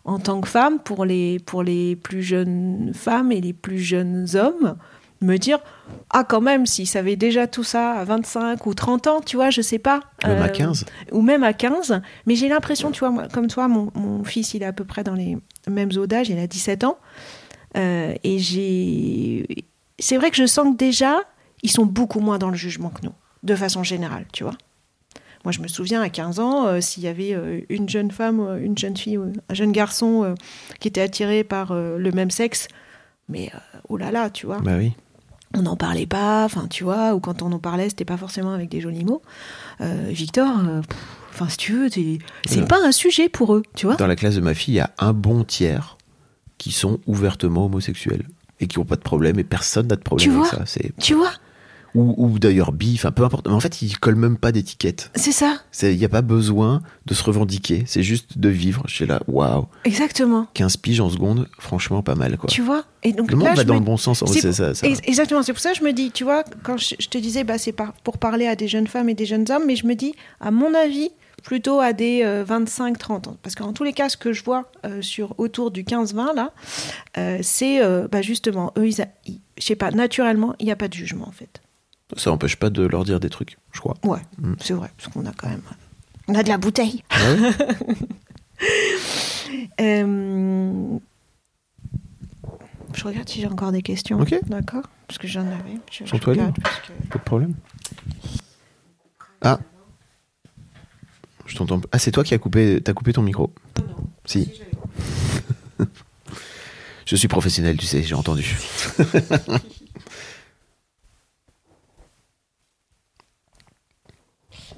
en 0.04 0.18
tant 0.18 0.40
que 0.40 0.48
femme, 0.48 0.78
pour 0.78 1.04
les, 1.04 1.38
pour 1.40 1.62
les 1.62 1.96
plus 1.96 2.22
jeunes 2.22 2.92
femmes 2.94 3.32
et 3.32 3.40
les 3.40 3.52
plus 3.52 3.78
jeunes 3.78 4.26
hommes, 4.34 4.76
me 5.20 5.36
dire 5.36 5.58
Ah, 6.10 6.24
quand 6.24 6.40
même, 6.40 6.64
s'ils 6.66 6.86
savaient 6.86 7.16
déjà 7.16 7.46
tout 7.46 7.64
ça 7.64 7.92
à 7.92 8.04
25 8.04 8.64
ou 8.66 8.74
30 8.74 9.06
ans, 9.08 9.20
tu 9.20 9.36
vois, 9.36 9.50
je 9.50 9.60
sais 9.62 9.78
pas. 9.78 10.00
Même 10.24 10.40
à 10.42 10.46
Euh, 10.46 10.48
15. 10.48 10.84
ou 11.12 11.20
même 11.22 11.42
à 11.42 11.52
15. 11.52 12.00
Mais 12.26 12.36
j'ai 12.36 12.48
l'impression, 12.48 12.90
tu 12.90 13.00
vois, 13.00 13.10
moi, 13.10 13.28
comme 13.32 13.48
toi, 13.48 13.68
mon, 13.68 13.90
mon 13.94 14.24
fils, 14.24 14.54
il 14.54 14.62
est 14.62 14.66
à 14.66 14.72
peu 14.72 14.84
près 14.84 15.02
dans 15.04 15.14
les 15.14 15.36
mêmes 15.68 15.90
d'âge, 15.90 16.28
il 16.30 16.38
a 16.38 16.46
17 16.46 16.84
ans. 16.84 16.98
Euh, 17.76 18.14
et 18.24 18.38
j'ai. 18.38 19.46
C'est 19.98 20.16
vrai 20.16 20.30
que 20.30 20.36
je 20.36 20.46
sens 20.46 20.72
que 20.72 20.76
déjà, 20.78 21.16
ils 21.62 21.70
sont 21.70 21.84
beaucoup 21.84 22.20
moins 22.20 22.38
dans 22.38 22.48
le 22.50 22.56
jugement 22.56 22.88
que 22.90 23.00
nous, 23.04 23.12
de 23.42 23.54
façon 23.56 23.82
générale, 23.82 24.24
tu 24.32 24.44
vois. 24.44 24.54
Moi, 25.48 25.52
je 25.54 25.60
me 25.62 25.68
souviens 25.68 26.02
à 26.02 26.10
15 26.10 26.40
ans, 26.40 26.66
euh, 26.66 26.82
s'il 26.82 27.04
y 27.04 27.06
avait 27.08 27.32
euh, 27.32 27.62
une 27.70 27.88
jeune 27.88 28.10
femme, 28.10 28.38
euh, 28.38 28.58
une 28.62 28.76
jeune 28.76 28.98
fille, 28.98 29.16
un 29.16 29.54
jeune 29.54 29.72
garçon 29.72 30.34
qui 30.78 30.88
était 30.88 31.00
attiré 31.00 31.42
par 31.42 31.72
le 31.72 32.10
même 32.12 32.30
sexe, 32.30 32.68
mais 33.30 33.50
oh 33.88 33.96
là 33.96 34.10
là, 34.10 34.28
tu 34.28 34.44
vois. 34.44 34.58
Bah 34.60 34.74
oui. 34.76 34.92
on 35.54 35.62
n'en 35.62 35.74
parlait 35.74 36.04
pas, 36.04 36.44
enfin 36.44 36.66
tu 36.68 36.84
vois, 36.84 37.14
ou 37.14 37.20
quand 37.20 37.40
on 37.40 37.50
en 37.52 37.58
parlait, 37.58 37.88
c'était 37.88 38.04
pas 38.04 38.18
forcément 38.18 38.52
avec 38.52 38.68
des 38.68 38.82
jolis 38.82 39.06
mots. 39.06 39.22
Victor, 39.80 40.50
enfin 41.32 41.48
si 41.48 41.56
tu 41.56 41.72
veux, 41.72 41.88
c'est 41.88 42.18
Ouais. 42.60 42.66
pas 42.66 42.84
un 42.84 42.92
sujet 42.92 43.30
pour 43.30 43.54
eux, 43.54 43.62
tu 43.74 43.86
vois. 43.86 43.96
Dans 43.96 44.06
la 44.06 44.16
classe 44.16 44.34
de 44.34 44.42
ma 44.42 44.52
fille, 44.52 44.74
il 44.74 44.78
y 44.78 44.80
a 44.80 44.90
un 44.98 45.14
bon 45.14 45.44
tiers 45.44 45.96
qui 46.58 46.72
sont 46.72 46.98
ouvertement 47.06 47.64
homosexuels 47.66 48.26
et 48.60 48.66
qui 48.66 48.78
n'ont 48.78 48.84
pas 48.84 48.96
de 48.96 49.00
problème 49.02 49.38
et 49.38 49.44
personne 49.44 49.86
n'a 49.86 49.96
de 49.96 50.02
problème 50.02 50.28
Tu 50.28 50.36
avec 50.36 50.50
vois 50.52 50.66
ça. 50.66 50.80
Tu 51.00 51.14
vois, 51.14 51.32
ou, 51.94 52.14
ou 52.16 52.38
d'ailleurs 52.38 52.72
bi, 52.72 52.92
enfin 52.94 53.10
peu 53.12 53.24
importe. 53.24 53.46
Mais 53.48 53.54
en 53.54 53.60
fait, 53.60 53.82
ils 53.82 53.98
collent 53.98 54.14
même 54.16 54.36
pas 54.36 54.52
d'étiquette. 54.52 55.10
c'est 55.14 55.32
ça, 55.32 55.58
Il 55.82 55.96
n'y 55.96 56.04
a 56.04 56.08
pas 56.08 56.22
besoin 56.22 56.82
de 57.06 57.14
se 57.14 57.22
revendiquer. 57.24 57.84
C'est 57.86 58.02
juste 58.02 58.38
de 58.38 58.48
vivre. 58.48 58.82
Je 58.86 58.94
suis 58.94 59.06
là, 59.06 59.20
waouh, 59.28 59.66
exactement. 59.84 60.46
15 60.54 60.76
piges 60.78 61.00
en 61.00 61.10
seconde, 61.10 61.48
franchement 61.58 62.02
pas 62.02 62.14
mal 62.14 62.36
quoi. 62.36 62.48
Tu 62.50 62.62
vois? 62.62 62.84
Et 63.02 63.12
donc 63.12 63.30
Le 63.30 63.36
monde 63.36 63.48
là, 63.48 63.54
va 63.54 63.64
dans 63.64 63.74
me- 63.74 63.78
le 63.80 63.84
bon 63.84 63.96
sens. 63.96 64.22
c'est 64.26 64.52
ça, 64.52 64.74
ça. 64.74 64.86
Ex- 64.86 65.00
Exactement, 65.04 65.42
c'est 65.42 65.52
pour 65.52 65.60
ça 65.62 65.72
que 65.72 65.78
je 65.78 65.84
me 65.84 65.92
dis, 65.92 66.10
tu 66.10 66.24
vois, 66.24 66.44
quand 66.62 66.76
je, 66.76 66.94
je 66.98 67.08
te 67.08 67.16
disais, 67.18 67.44
bah, 67.44 67.56
c'est 67.58 67.72
par- 67.72 67.92
pour 67.92 68.18
parler 68.18 68.46
à 68.46 68.56
des 68.56 68.68
jeunes 68.68 68.86
femmes 68.88 69.08
et 69.08 69.14
des 69.14 69.26
jeunes 69.26 69.44
hommes, 69.50 69.62
mais 69.66 69.76
je 69.76 69.86
me 69.86 69.94
dis, 69.94 70.14
à 70.40 70.50
mon 70.50 70.74
avis, 70.74 71.10
plutôt 71.44 71.78
à 71.80 71.92
des 71.92 72.24
25-30 72.46 73.28
ans. 73.28 73.36
Parce 73.42 73.54
qu'en 73.54 73.72
tous 73.72 73.84
les 73.84 73.92
cas, 73.92 74.08
ce 74.08 74.16
que 74.16 74.32
je 74.32 74.42
vois 74.42 74.70
euh, 74.84 75.00
sur 75.02 75.34
autour 75.38 75.70
du 75.70 75.84
15-20, 75.84 76.34
là, 76.34 76.52
euh, 77.16 77.38
c'est 77.42 77.80
euh, 77.82 78.08
bah, 78.10 78.22
justement, 78.22 78.72
eux, 78.76 78.88
ils, 78.88 79.00
a- 79.00 79.08
ils- 79.26 79.40
je 79.58 79.64
sais 79.64 79.76
pas, 79.76 79.90
naturellement, 79.92 80.54
il 80.58 80.66
n'y 80.66 80.72
a 80.72 80.76
pas 80.76 80.88
de 80.88 80.94
jugement, 80.94 81.28
en 81.28 81.32
fait. 81.32 81.60
Ça 82.16 82.30
n'empêche 82.30 82.56
pas 82.56 82.70
de 82.70 82.82
leur 82.86 83.04
dire 83.04 83.20
des 83.20 83.28
trucs, 83.30 83.58
je 83.72 83.80
crois. 83.80 83.94
Ouais, 84.04 84.20
Mm. 84.38 84.54
c'est 84.60 84.72
vrai, 84.74 84.90
parce 84.96 85.12
qu'on 85.12 85.26
a 85.26 85.32
quand 85.32 85.48
même. 85.48 85.60
On 86.28 86.34
a 86.34 86.42
de 86.42 86.48
la 86.48 86.58
bouteille. 86.58 87.02
Euh, 89.80 90.98
Je 92.94 93.04
regarde 93.04 93.28
si 93.28 93.40
j'ai 93.40 93.46
encore 93.46 93.70
des 93.72 93.82
questions. 93.82 94.18
Ok. 94.20 94.34
D'accord? 94.48 94.82
Parce 95.06 95.18
que 95.18 95.28
j'en 95.28 95.46
avais. 95.46 95.78
Je, 95.90 96.04
je 96.04 96.10
Sens-toi 96.10 96.32
regarde 96.32 96.48
libre. 96.56 96.62
parce 96.62 96.80
que- 96.80 97.08
Pas 97.08 97.18
de 97.18 97.24
problème. 97.24 97.54
Ah. 99.40 99.58
Je 101.46 101.56
t'entends. 101.56 101.80
Ah, 101.92 101.98
c'est 101.98 102.10
toi 102.10 102.24
qui 102.24 102.34
as 102.34 102.38
coupé, 102.38 102.80
t'as 102.84 102.92
coupé 102.92 103.12
ton 103.12 103.22
micro. 103.22 103.52
Si. 104.24 104.50
Je 107.06 107.16
suis 107.16 107.28
professionnel, 107.28 107.76
tu 107.78 107.86
sais, 107.86 108.02
j'ai 108.02 108.14
entendu. 108.14 108.58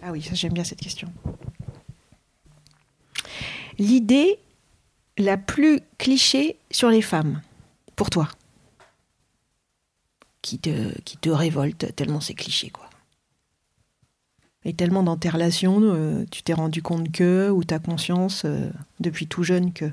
Ah 0.03 0.13
oui, 0.13 0.23
ça 0.23 0.35
j'aime 0.35 0.53
bien 0.53 0.65
cette 0.65 0.81
question. 0.81 1.13
L'idée 3.79 4.39
la 5.19 5.37
plus 5.37 5.81
cliché 5.99 6.57
sur 6.71 6.91
les 6.91 7.03
femmes, 7.03 7.43
pour 7.97 8.11
toi, 8.11 8.29
qui 10.43 10.59
te, 10.59 10.99
qui 11.03 11.17
te 11.17 11.29
révolte 11.29 11.95
tellement 11.95 12.21
c'est 12.21 12.35
cliché, 12.35 12.71
quoi. 12.71 12.89
Et 14.65 14.75
tellement 14.75 15.03
dans 15.03 15.17
tes 15.17 15.31
relations, 15.31 15.81
euh, 15.83 16.25
tu 16.31 16.43
t'es 16.43 16.53
rendu 16.53 16.83
compte 16.83 17.11
que, 17.11 17.51
ou 17.51 17.65
ta 17.65 17.79
conscience 17.79 18.45
euh, 18.45 18.71
depuis 19.01 19.27
tout 19.27 19.43
jeune 19.43 19.73
que? 19.73 19.91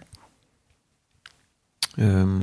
Euh, 1.99 2.39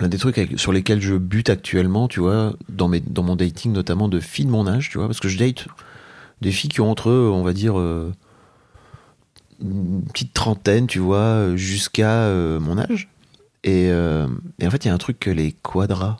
L'un 0.00 0.08
des 0.08 0.18
trucs 0.18 0.54
sur 0.56 0.72
lesquels 0.72 1.00
je 1.00 1.14
bute 1.14 1.50
actuellement, 1.50 2.08
tu 2.08 2.20
vois, 2.20 2.54
dans, 2.68 2.88
mon 2.88 3.36
dating, 3.36 3.72
notamment 3.72 4.08
de 4.08 4.18
filles 4.18 4.46
de 4.46 4.50
mon 4.50 4.66
âge, 4.66 4.90
tu 4.90 4.98
vois, 4.98 5.06
parce 5.06 5.20
que 5.20 5.28
je 5.28 5.38
date 5.38 5.68
des 6.40 6.50
filles 6.50 6.70
qui 6.70 6.80
ont 6.80 6.90
entre 6.90 7.10
eux, 7.10 7.30
on 7.32 7.42
va 7.42 7.52
dire, 7.52 7.78
euh, 7.78 8.12
une 9.60 10.02
petite 10.02 10.34
trentaine, 10.34 10.88
tu 10.88 10.98
vois, 10.98 11.54
jusqu'à 11.54 12.24
euh, 12.24 12.58
mon 12.58 12.76
âge. 12.76 13.08
Et, 13.62 13.88
euh, 13.90 14.26
et 14.58 14.66
en 14.66 14.70
fait, 14.70 14.84
il 14.84 14.88
y 14.88 14.90
a 14.90 14.94
un 14.94 14.98
truc 14.98 15.20
que 15.20 15.30
les 15.30 15.52
quadras 15.52 16.18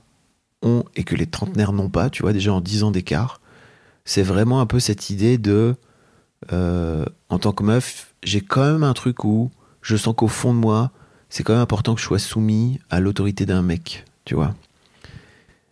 ont 0.63 0.85
et 0.95 1.03
que 1.03 1.17
les 1.17 1.27
trentenaires 1.27 1.73
n'ont 1.73 1.91
pas, 1.91 2.11
tu 2.11 2.23
vois, 2.23 2.33
déjà 2.33 2.53
en 2.53 2.61
10 2.61 2.85
ans 2.85 2.91
d'écart. 2.93 3.41
C'est 4.05 4.23
vraiment 4.23 4.61
un 4.61 4.67
peu 4.67 4.79
cette 4.79 5.11
idée 5.11 5.37
de, 5.37 5.75
en 6.51 7.39
tant 7.41 7.53
que 7.53 7.65
meuf, 7.65 8.15
j'ai 8.23 8.41
quand 8.41 8.65
même 8.65 8.85
un 8.85 8.95
truc 8.95 9.25
où 9.25 9.51
je 9.83 9.97
sens 9.97 10.15
qu'au 10.17 10.29
fond 10.29 10.55
de 10.55 10.59
moi, 10.59 10.93
c'est 11.29 11.43
quand 11.43 11.53
même 11.53 11.63
important 11.63 11.95
que 11.95 12.01
je 12.01 12.07
sois 12.07 12.19
soumis 12.19 12.79
à 12.91 13.01
l'autorité 13.01 13.47
d'un 13.47 13.63
mec, 13.63 14.05
tu 14.25 14.35
vois. 14.35 14.55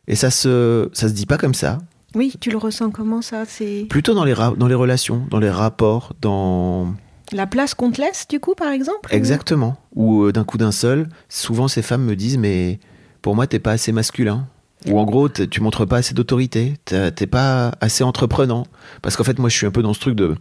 Et 0.09 0.17
ça 0.17 0.31
se, 0.31 0.89
ça 0.93 1.09
se 1.09 1.13
dit 1.15 1.27
pas 1.27 1.39
comme 1.39 1.55
ça. 1.55 1.79
Oui, 2.15 2.35
tu 2.41 2.51
le 2.51 2.59
ressens 2.59 2.91
comment 2.91 3.23
ça 3.23 3.45
C'est 3.47 3.87
Plutôt 3.89 4.15
dans 4.15 4.25
les, 4.25 4.35
dans 4.35 4.67
les 4.69 4.75
relations, 4.75 5.27
dans 5.31 5.39
les 5.39 5.51
rapports, 5.51 6.13
dans. 6.21 6.95
la 7.33 7.47
place 7.47 7.75
qu'on 7.75 7.91
te 7.91 8.01
laisse, 8.01 8.27
du 8.29 8.41
coup, 8.41 8.55
par 8.55 8.71
exemple 8.71 9.15
Exactement. 9.15 9.77
Ou 9.95 10.25
euh, 10.25 10.33
d'un 10.33 10.45
coup 10.45 10.59
d'un 10.59 10.73
seul, 10.73 11.09
souvent 11.29 11.69
ces 11.69 11.83
femmes 11.83 12.05
me 12.05 12.17
disent 12.17 12.37
Mais 12.39 12.81
pour 13.23 13.35
moi, 13.35 13.47
t'es 13.47 13.59
pas 13.61 13.73
assez 13.73 13.93
masculin. 13.93 14.47
Ou 14.89 14.99
en 14.99 15.05
gros, 15.05 15.29
tu 15.29 15.61
montres 15.61 15.87
pas 15.87 15.99
assez 15.99 16.13
d'autorité. 16.13 16.75
T'es 16.85 17.13
t'es 17.13 17.29
pas 17.29 17.73
assez 17.81 18.03
entreprenant. 18.03 18.67
Parce 19.01 19.17
qu'en 19.17 19.25
fait, 19.25 19.39
moi, 19.39 19.49
je 19.49 19.57
suis 19.57 19.67
un 19.67 19.71
peu 19.71 19.83
dans 19.83 19.95
ce 19.95 20.01
truc 20.01 20.17
de 20.17 20.35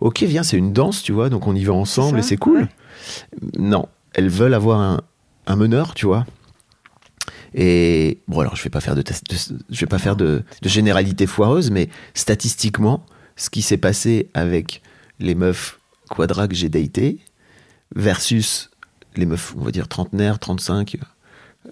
Ok, 0.00 0.22
viens, 0.22 0.42
c'est 0.42 0.56
une 0.56 0.72
danse, 0.72 1.02
tu 1.02 1.12
vois, 1.12 1.28
donc 1.28 1.46
on 1.46 1.54
y 1.54 1.64
va 1.64 1.74
ensemble 1.74 2.12
ça, 2.12 2.18
et 2.18 2.22
c'est 2.22 2.36
cool. 2.38 2.60
ouais. 2.60 2.68
Non, 3.58 3.86
elles 4.14 4.28
veulent 4.28 4.54
avoir 4.54 4.80
un, 5.46 5.56
meneur, 5.56 5.94
tu 5.94 6.06
vois. 6.06 6.26
Et 7.54 8.18
bon, 8.28 8.40
alors 8.40 8.54
je 8.54 8.62
vais 8.62 8.70
pas 8.70 8.80
faire 8.80 8.94
de, 8.94 9.02
je 9.70 9.80
vais 9.80 9.86
pas 9.86 9.98
faire 9.98 10.14
de, 10.14 10.44
généralité 10.62 11.26
foireuse, 11.26 11.70
mais 11.70 11.88
statistiquement, 12.14 13.04
ce 13.36 13.50
qui 13.50 13.62
s'est 13.62 13.78
passé 13.78 14.30
avec 14.34 14.82
les 15.18 15.34
meufs 15.34 15.80
quadra 16.08 16.46
que 16.46 16.54
j'ai 16.54 16.68
daté 16.68 17.18
versus 17.94 18.70
les 19.16 19.26
meufs, 19.26 19.54
on 19.56 19.64
va 19.64 19.72
dire 19.72 19.88
trentenaires, 19.88 20.38
35 20.38 20.96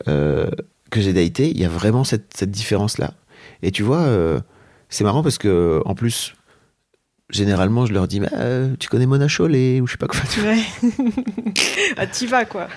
euh, 0.08 0.50
que 0.90 1.00
j'ai 1.00 1.12
daté, 1.12 1.50
il 1.50 1.58
y 1.58 1.64
a 1.64 1.68
vraiment 1.68 2.02
cette, 2.02 2.36
cette 2.36 2.50
différence-là. 2.50 3.14
Et 3.62 3.70
tu 3.70 3.82
vois, 3.82 4.00
euh, 4.00 4.40
c'est 4.88 5.04
marrant 5.04 5.22
parce 5.22 5.38
que 5.38 5.82
en 5.84 5.94
plus, 5.94 6.34
généralement, 7.30 7.86
je 7.86 7.92
leur 7.92 8.08
dis, 8.08 8.20
Bah, 8.20 8.28
euh, 8.34 8.74
tu 8.78 8.88
connais 8.88 9.06
Mona 9.06 9.28
Chollet 9.28 9.80
ou 9.80 9.86
je 9.86 9.92
sais 9.92 9.98
pas 9.98 10.06
quoi. 10.06 10.20
Ouais. 10.42 10.62
ah, 11.96 12.06
t'y 12.06 12.26
vas, 12.26 12.44
quoi. 12.44 12.68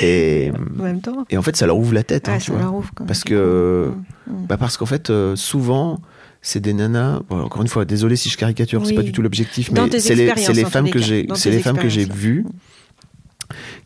Et, 0.00 0.52
En 0.78 0.82
même 0.82 1.00
temps. 1.00 1.24
et 1.30 1.36
en 1.36 1.42
fait, 1.42 1.56
ça 1.56 1.66
leur 1.66 1.76
ouvre 1.78 1.94
la 1.94 2.02
tête, 2.04 2.28
hein, 2.28 2.34
Ah, 2.36 2.38
tu 2.38 2.46
ça 2.46 2.52
vois. 2.52 2.62
leur 2.62 2.74
ouvre, 2.74 2.90
quoi. 2.94 3.06
Parce 3.06 3.24
que, 3.24 3.90
Mm. 4.26 4.46
bah 4.46 4.56
parce 4.56 4.76
qu'en 4.78 4.86
fait, 4.86 5.10
euh, 5.10 5.36
souvent, 5.36 5.98
c'est 6.40 6.60
des 6.60 6.72
nanas. 6.72 7.20
bon, 7.28 7.42
encore 7.42 7.60
une 7.62 7.68
fois, 7.68 7.84
désolé 7.84 8.16
si 8.16 8.28
je 8.30 8.36
caricature, 8.38 8.80
c'est 8.84 8.90
Oui. 8.92 8.96
pas 8.96 9.02
du 9.02 9.12
tout 9.12 9.20
l'objectif, 9.22 9.70
mais 9.70 9.80
c'est 10.00 10.14
les, 10.14 10.32
c'est 10.36 10.52
les 10.54 10.64
femmes 10.64 10.86
les 10.86 10.90
que 10.90 10.98
j'ai, 10.98 11.26
c'est 11.34 11.50
les 11.50 11.60
femmes 11.60 11.78
que 11.78 11.88
j'ai 11.88 12.04
vues, 12.06 12.46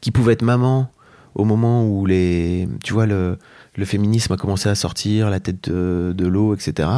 qui 0.01 0.11
pouvaient 0.11 0.35
être 0.35 0.43
mamans 0.43 0.91
au 1.35 1.45
moment 1.45 1.87
où 1.89 2.07
les, 2.07 2.69
tu 2.85 2.93
vois, 2.93 3.07
le, 3.07 3.37
le 3.79 3.85
féminisme 3.85 4.33
a 4.33 4.37
commencé 4.37 4.69
à 4.69 4.75
sortir, 4.75 5.31
la 5.31 5.39
tête 5.39 5.71
de, 5.71 6.13
de 6.15 6.27
l'eau, 6.27 6.53
etc. 6.53 6.89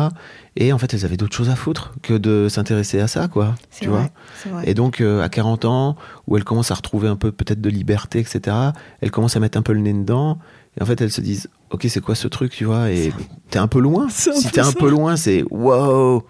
Et 0.57 0.72
en 0.72 0.78
fait, 0.78 0.95
elles 0.95 1.05
avaient 1.05 1.18
d'autres 1.18 1.37
choses 1.37 1.51
à 1.51 1.55
foutre 1.55 1.93
que 2.03 2.14
de 2.14 2.49
s'intéresser 2.49 3.01
à 3.01 3.07
ça, 3.07 3.28
quoi. 3.28 3.55
Tu 3.70 3.87
vrai, 3.87 4.11
vois. 4.47 4.53
vrai. 4.53 4.70
Et 4.70 4.72
donc, 4.72 5.03
euh, 5.03 5.22
à 5.22 5.28
40 5.28 5.66
ans, 5.66 5.97
où 6.26 6.39
elles 6.39 6.45
commencent 6.45 6.70
à 6.70 6.74
retrouver 6.74 7.09
un 7.09 7.16
peu 7.16 7.33
peut-être 7.33 7.61
de 7.61 7.68
liberté, 7.68 8.18
etc., 8.18 8.57
elles 9.03 9.11
commencent 9.11 9.37
à 9.37 9.41
mettre 9.41 9.59
un 9.59 9.62
peu 9.62 9.74
le 9.74 9.81
nez 9.81 9.93
dedans. 9.93 10.39
Et 10.78 10.83
en 10.83 10.87
fait, 10.87 11.03
elles 11.03 11.12
se 11.12 11.20
disent, 11.20 11.51
ok, 11.68 11.85
c'est 11.87 12.01
quoi 12.01 12.14
ce 12.14 12.28
truc, 12.28 12.53
tu 12.53 12.64
vois? 12.64 12.91
Et 12.91 13.12
t'es 13.51 13.59
un 13.59 13.68
peu 13.68 13.81
loin. 13.81 14.09
Si 14.09 14.51
t'es 14.51 14.61
un 14.61 14.72
peu 14.72 14.89
loin, 14.89 15.16
c'est 15.16 15.45
wow 15.51 16.24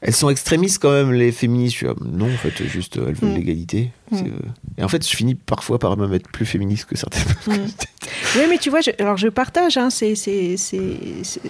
Elles 0.00 0.14
sont 0.14 0.30
extrémistes 0.30 0.80
quand 0.80 0.92
même, 0.92 1.12
les 1.12 1.32
féministes. 1.32 1.72
Je 1.72 1.76
suis 1.78 1.86
là, 1.86 1.94
non, 2.04 2.26
en 2.32 2.36
fait, 2.36 2.62
juste, 2.64 2.96
elles 2.98 3.14
veulent 3.14 3.30
Mm. 3.32 3.34
l'égalité. 3.34 3.90
Mm. 4.12 4.16
Euh, 4.16 4.20
Et 4.78 4.84
en 4.84 4.88
fait, 4.88 5.04
je 5.08 5.14
finis 5.16 5.34
parfois 5.34 5.78
par 5.80 5.96
me 5.96 6.06
mettre 6.06 6.30
plus 6.30 6.46
féministe 6.46 6.84
que 6.86 6.96
certaines. 6.96 7.22
Mm. 7.46 7.52
Oui, 8.36 8.42
mais 8.48 8.58
tu 8.58 8.68
vois, 8.70 8.80
je, 8.80 8.90
alors 8.98 9.16
je 9.16 9.28
partage, 9.28 9.76
hein, 9.76 9.88
c'est, 9.90 10.14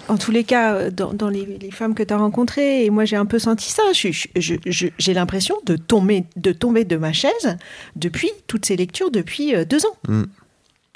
en 0.08 0.16
tous 0.16 0.30
les 0.30 0.44
cas, 0.44 0.74
euh, 0.74 0.90
dans, 0.90 1.12
dans 1.12 1.28
les, 1.28 1.44
les 1.60 1.70
femmes 1.70 1.94
que 1.94 2.02
tu 2.02 2.12
as 2.12 2.16
rencontrées, 2.18 2.84
et 2.84 2.90
moi 2.90 3.04
j'ai 3.04 3.16
un 3.16 3.26
peu 3.26 3.38
senti 3.38 3.70
ça, 3.70 3.82
j'ai 3.94 5.14
l'impression 5.14 5.56
de 5.66 5.76
tomber, 5.76 6.24
de 6.36 6.52
tomber 6.52 6.84
de 6.84 6.96
ma 6.96 7.12
chaise 7.12 7.56
depuis 7.96 8.30
toutes 8.46 8.64
ces 8.66 8.76
lectures 8.76 9.10
depuis 9.10 9.54
euh, 9.54 9.64
deux 9.64 9.84
ans. 9.86 9.96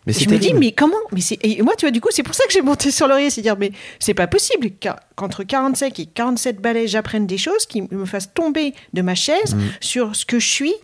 Mais 0.07 0.12
Et 0.12 0.18
je 0.24 0.28
me 0.28 0.36
dis, 0.38 0.53
mais 0.55 0.72
comment 0.72 0.96
mais. 1.12 1.20
Et 1.42 1.62
moi, 1.62 1.74
tu 1.78 1.86
vois, 1.86 1.92
du 1.92 2.00
coup, 2.00 2.09
c'est 2.11 2.24
pour 2.24 2.34
ça 2.34 2.44
que 2.46 2.53
j'ai 2.53 2.61
monté 2.62 2.90
sur 2.90 3.07
l'oreiller, 3.07 3.30
c'est 3.30 3.40
dire, 3.40 3.57
mais 3.57 3.70
c'est 4.00 4.14
pas 4.14 4.26
possible 4.26 4.70
qu'entre 4.82 5.44
45 5.44 5.96
et 6.00 6.07
47 6.07 6.61
balais, 6.61 6.88
j'apprenne 6.88 7.26
des 7.28 7.38
choses 7.38 7.66
qui 7.66 7.82
me 7.82 8.05
fassent 8.05 8.34
tomber 8.34 8.74
de 8.94 9.03
ma 9.03 9.14
chaise 9.14 9.55
Mm. 9.55 9.61
sur 9.80 10.16
ce 10.16 10.24
que 10.26 10.40
je 10.40 10.48
suis, 10.48 10.74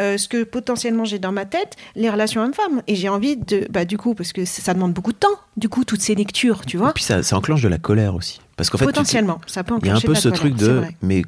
euh, 0.00 0.16
ce 0.16 0.28
que 0.28 0.44
potentiellement 0.44 1.04
j'ai 1.04 1.18
dans 1.18 1.32
ma 1.32 1.44
tête, 1.44 1.74
les 1.96 2.08
relations 2.08 2.40
hommes-femmes. 2.44 2.82
Et 2.86 2.94
j'ai 2.94 3.08
envie 3.08 3.36
de, 3.36 3.66
bah, 3.68 3.84
du 3.84 3.98
coup, 3.98 4.14
parce 4.14 4.32
que 4.32 4.44
ça 4.44 4.74
demande 4.74 4.92
beaucoup 4.92 5.12
de 5.12 5.18
temps, 5.18 5.26
du 5.56 5.68
coup, 5.68 5.84
toutes 5.84 6.02
ces 6.02 6.14
lectures, 6.14 6.64
tu 6.64 6.76
Et 6.76 6.78
vois, 6.78 6.92
puis 6.92 7.02
ça, 7.02 7.24
ça 7.24 7.36
enclenche 7.36 7.62
de 7.62 7.68
la 7.68 7.78
colère 7.78 8.14
aussi. 8.14 8.40
Parce 8.56 8.70
qu'en 8.70 8.78
fait, 8.78 8.84
potentiellement, 8.84 9.40
ça 9.48 9.64
peut 9.64 9.74
il 9.82 9.86
y 9.86 9.90
a 9.90 9.94
un 9.94 9.96
enclencher 9.96 10.06
peu 10.06 10.14
ce 10.14 10.28
colère, 10.28 10.38
truc 10.40 10.54
de, 10.54 10.82
mais 11.02 11.22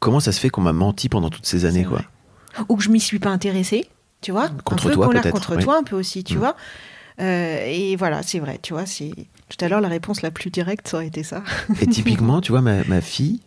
comment 0.00 0.18
ça 0.18 0.32
se 0.32 0.40
fait 0.40 0.48
qu'on 0.50 0.60
m'a 0.62 0.72
menti 0.72 1.08
pendant 1.08 1.30
toutes 1.30 1.46
ces 1.46 1.64
années, 1.66 1.84
quoi? 1.84 2.02
ou 2.68 2.76
que 2.76 2.82
je 2.82 2.88
m'y 2.88 3.00
suis 3.00 3.18
pas 3.20 3.28
intéressée, 3.30 3.86
tu 4.22 4.32
vois? 4.32 4.48
Contre 4.64 4.86
un 4.86 4.88
peu 4.88 4.94
toi, 4.94 5.06
colère 5.06 5.22
peut-être, 5.22 5.32
contre 5.34 5.56
oui. 5.56 5.62
toi, 5.62 5.76
un 5.78 5.82
peu 5.84 5.94
aussi, 5.94 6.24
tu 6.24 6.34
Mm. 6.34 6.38
vois? 6.38 6.56
Euh, 7.20 7.64
et 7.66 7.96
voilà, 7.96 8.22
c'est 8.22 8.38
vrai, 8.38 8.58
tu 8.62 8.72
vois. 8.74 8.86
C'est 8.86 9.12
tout 9.48 9.64
à 9.64 9.68
l'heure 9.68 9.80
la 9.80 9.88
réponse 9.88 10.22
la 10.22 10.30
plus 10.30 10.50
directe, 10.50 10.88
ça 10.88 10.98
aurait 10.98 11.06
été 11.06 11.22
ça. 11.22 11.42
Et 11.80 11.86
typiquement, 11.88 12.40
tu 12.40 12.52
vois, 12.52 12.60
ma, 12.62 12.84
ma 12.84 13.00
fille, 13.00 13.40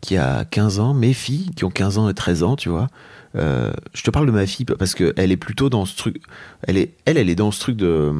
qui 0.00 0.16
a 0.16 0.44
15 0.44 0.78
ans, 0.80 0.94
mes 0.94 1.12
filles, 1.12 1.50
qui 1.56 1.64
ont 1.64 1.70
15 1.70 1.98
ans 1.98 2.08
et 2.08 2.14
13 2.14 2.42
ans, 2.42 2.56
tu 2.56 2.68
vois, 2.68 2.88
euh, 3.36 3.72
je 3.94 4.02
te 4.02 4.10
parle 4.10 4.26
de 4.26 4.32
ma 4.32 4.46
fille 4.46 4.64
parce 4.64 4.94
qu'elle 4.94 5.30
est 5.32 5.36
plutôt 5.36 5.68
dans 5.70 5.84
ce 5.86 5.96
truc. 5.96 6.22
Elle 6.62 6.76
est, 6.78 6.94
elle, 7.04 7.18
elle 7.18 7.28
est 7.30 7.34
dans 7.34 7.50
ce 7.50 7.60
truc 7.60 7.76
de. 7.76 8.12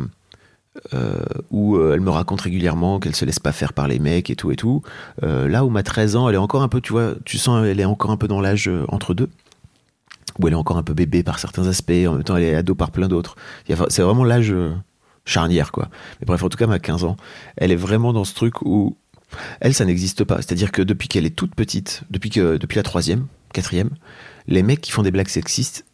euh, 0.95 1.19
où 1.51 1.81
elle 1.81 2.01
me 2.01 2.11
raconte 2.11 2.43
régulièrement 2.43 3.01
qu'elle 3.01 3.17
se 3.17 3.25
laisse 3.25 3.41
pas 3.41 3.53
faire 3.53 3.73
par 3.73 3.89
les 3.89 3.99
mecs 3.99 4.31
et 4.31 4.37
tout 4.37 4.51
et 4.53 4.57
tout. 4.57 4.83
Euh, 5.23 5.49
là 5.49 5.65
où 5.65 5.71
ma 5.71 5.83
13 5.83 6.17
ans, 6.17 6.29
elle 6.29 6.35
est 6.37 6.39
encore 6.39 6.63
un 6.63 6.69
peu, 6.69 6.81
tu 6.81 6.93
vois, 6.93 7.15
tu 7.25 7.39
sens, 7.39 7.65
elle 7.67 7.81
est 7.81 7.85
encore 7.85 8.11
un 8.11 8.17
peu 8.17 8.29
dans 8.29 8.41
l'âge 8.41 8.71
entre 8.89 9.15
deux, 9.15 9.29
où 10.39 10.47
elle 10.47 10.53
est 10.55 10.57
encore 10.57 10.77
un 10.79 10.83
peu 10.83 10.95
bébé 10.95 11.23
par 11.23 11.39
certains 11.39 11.67
aspects, 11.67 11.93
en 12.07 12.13
même 12.15 12.25
temps 12.25 12.37
elle 12.37 12.45
est 12.45 12.55
ado 12.55 12.75
par 12.75 12.91
plein 12.91 13.09
d'autres. 13.09 13.37
C'est 13.89 14.03
vraiment 14.03 14.25
l'âge 14.25 14.53
euh, 14.53 14.73
charnière, 15.25 15.73
quoi. 15.73 15.89
Mais 16.21 16.27
bref, 16.27 16.43
en 16.43 16.49
tout 16.49 16.57
cas, 16.59 16.67
ma 16.67 16.79
15 16.79 17.05
ans, 17.05 17.17
elle 17.57 17.73
est 17.73 17.77
vraiment 17.77 18.13
dans 18.13 18.25
ce 18.25 18.35
truc 18.35 18.63
où 18.63 18.97
elle, 19.61 19.75
ça 19.75 19.85
n'existe 19.85 20.25
pas. 20.25 20.37
C'est-à-dire 20.37 20.73
que 20.73 20.81
depuis 20.83 21.09
qu'elle 21.09 21.27
est 21.27 21.35
toute 21.37 21.55
petite, 21.55 22.03
depuis 22.11 22.31
que 22.31 22.57
depuis 22.57 22.77
la 22.77 22.83
troisième, 22.83 23.27
quatrième, 23.53 23.91
les 24.47 24.63
mecs 24.63 24.81
qui 24.81 24.91
font 24.91 25.03
des 25.03 25.11
blagues 25.11 25.29
sexistes 25.29 25.85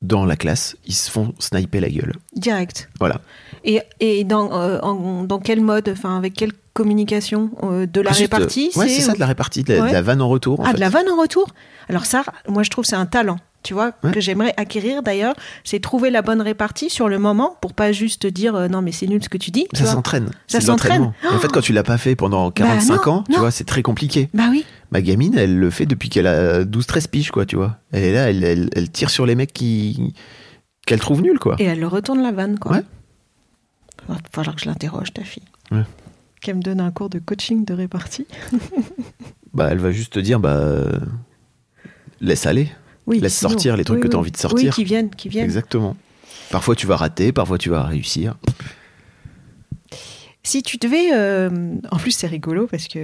dans 0.00 0.24
la 0.24 0.36
classe, 0.36 0.76
ils 0.86 0.94
se 0.94 1.10
font 1.10 1.34
sniper 1.40 1.80
la 1.80 1.88
gueule. 1.90 2.14
Direct. 2.36 2.88
Voilà. 3.00 3.20
Et, 3.64 3.80
et 3.98 4.22
dans, 4.24 4.52
euh, 4.58 4.78
en- 4.80 5.24
dans 5.24 5.40
quel 5.40 5.60
mode, 5.60 5.88
enfin 5.88 6.16
avec 6.16 6.34
quelle 6.34 6.52
communication 6.72 7.50
euh, 7.64 7.86
De 7.86 8.00
la 8.00 8.10
Juste, 8.12 8.32
répartie 8.32 8.70
Ouais, 8.76 8.88
c'est 8.88 9.00
ça, 9.00 9.12
de 9.14 9.18
la 9.20 9.26
répartie, 9.26 9.64
de 9.64 9.74
la, 9.74 9.82
Ouais. 9.82 9.88
de 9.88 9.92
la 9.92 10.02
vanne 10.02 10.22
en 10.22 10.28
retour. 10.28 10.60
en 10.60 10.64
Ah, 10.64 10.68
fait. 10.68 10.74
de 10.74 10.80
la 10.80 10.88
vanne 10.88 11.08
en 11.08 11.20
retour? 11.20 11.48
Alors 11.88 12.06
ça, 12.06 12.22
moi 12.48 12.62
je 12.62 12.70
trouve 12.70 12.84
c'est 12.84 12.94
un 12.96 13.06
talent, 13.06 13.38
tu 13.62 13.74
vois, 13.74 13.92
Ouais. 14.04 14.12
que 14.12 14.20
j'aimerais 14.20 14.54
acquérir 14.56 15.02
d'ailleurs, 15.02 15.34
c'est 15.64 15.80
trouver 15.80 16.10
la 16.10 16.22
bonne 16.22 16.40
répartie 16.40 16.90
sur 16.90 17.08
le 17.08 17.18
moment 17.18 17.56
pour 17.60 17.74
pas 17.74 17.90
juste 17.92 18.26
dire 18.26 18.54
euh, 18.54 18.68
non 18.68 18.82
mais 18.82 18.92
c'est 18.92 19.06
nul 19.06 19.22
ce 19.22 19.28
que 19.28 19.36
tu 19.38 19.50
dis. 19.50 19.66
tu 19.74 19.80
Ça 19.84 19.92
s'entraîne. 19.92 20.30
Ça 20.46 20.60
s'entraîne. 20.60 21.12
en 21.30 21.38
fait, 21.38 21.48
quand 21.48 21.60
tu 21.60 21.72
l'as 21.72 21.82
pas 21.82 21.98
fait 21.98 22.14
pendant 22.16 22.50
45 22.50 23.06
non, 23.06 23.12
ans, 23.12 23.22
tu 23.24 23.32
non. 23.32 23.38
vois, 23.40 23.50
c'est 23.50 23.64
très 23.64 23.82
compliqué. 23.82 24.28
Bah 24.32 24.44
oui. 24.50 24.64
Ma 24.92 25.02
gamine, 25.02 25.36
elle 25.36 25.58
le 25.58 25.70
fait 25.70 25.86
depuis 25.86 26.08
qu'elle 26.08 26.26
a 26.28 26.64
12-13 26.64 27.08
piges, 27.08 27.30
quoi, 27.30 27.44
tu 27.46 27.56
vois. 27.56 27.76
Elle 27.92 28.04
est 28.04 28.12
là, 28.12 28.30
elle, 28.30 28.44
elle- 28.44 28.70
elle 28.74 28.90
tire 28.90 29.10
sur 29.10 29.26
les 29.26 29.34
mecs 29.34 29.52
qui 29.52 30.14
qu'elle 30.86 31.00
trouve 31.00 31.20
nuls, 31.20 31.38
quoi. 31.38 31.56
Et 31.58 31.64
elle 31.64 31.80
le 31.80 31.86
retourne 31.88 32.22
la 32.22 32.32
vanne, 32.32 32.58
quoi. 32.58 32.72
Ouais. 32.72 32.82
Va 34.08 34.16
falloir 34.32 34.54
que 34.56 34.62
je 34.62 34.66
l'interroge, 34.66 35.12
ta 35.12 35.22
fille. 35.24 35.42
Ouais. 35.70 35.82
Qu'elle 36.40 36.54
me 36.56 36.62
donne 36.62 36.80
un 36.80 36.90
cours 36.92 37.10
de 37.10 37.18
coaching 37.18 37.64
de 37.66 37.74
répartie. 37.74 38.26
Bah, 39.52 39.68
elle 39.70 39.78
va 39.78 39.90
juste 39.90 40.12
te 40.14 40.20
dire, 40.20 40.38
bah, 40.40 40.84
laisse 42.20 42.46
aller. 42.46 42.70
Oui, 43.08 43.20
Laisse 43.20 43.36
sinon- 43.38 43.50
sortir 43.50 43.76
les 43.76 43.84
trucs 43.84 43.96
oui, 43.96 44.02
que 44.02 44.08
t'as 44.08 44.16
oui. 44.16 44.20
envie 44.20 44.30
de 44.30 44.36
sortir. 44.36 44.68
Oui, 44.68 44.74
qui 44.74 44.84
viennent, 44.84 45.10
qui 45.10 45.28
viennent. 45.28 45.44
Exactement. 45.46 45.96
Parfois, 46.50 46.76
tu 46.76 46.86
vas 46.86 46.96
rater, 46.96 47.32
parfois, 47.32 47.56
tu 47.58 47.70
vas 47.70 47.82
réussir. 47.84 48.36
Si 50.42 50.62
tu 50.62 50.76
devais. 50.78 51.12
euh, 51.14 51.74
En 51.90 51.96
plus, 51.96 52.12
c'est 52.12 52.26
rigolo 52.26 52.66
parce 52.66 52.88
que 52.88 52.98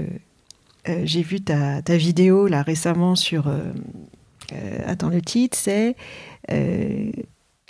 euh, 0.88 1.02
j'ai 1.04 1.22
vu 1.22 1.40
ta, 1.40 1.82
ta 1.82 1.96
vidéo 1.96 2.46
là 2.46 2.62
récemment 2.62 3.16
sur. 3.16 3.48
euh, 3.48 3.72
attends, 4.86 5.08
le 5.08 5.20
titre, 5.22 5.56
c'est 5.60 5.96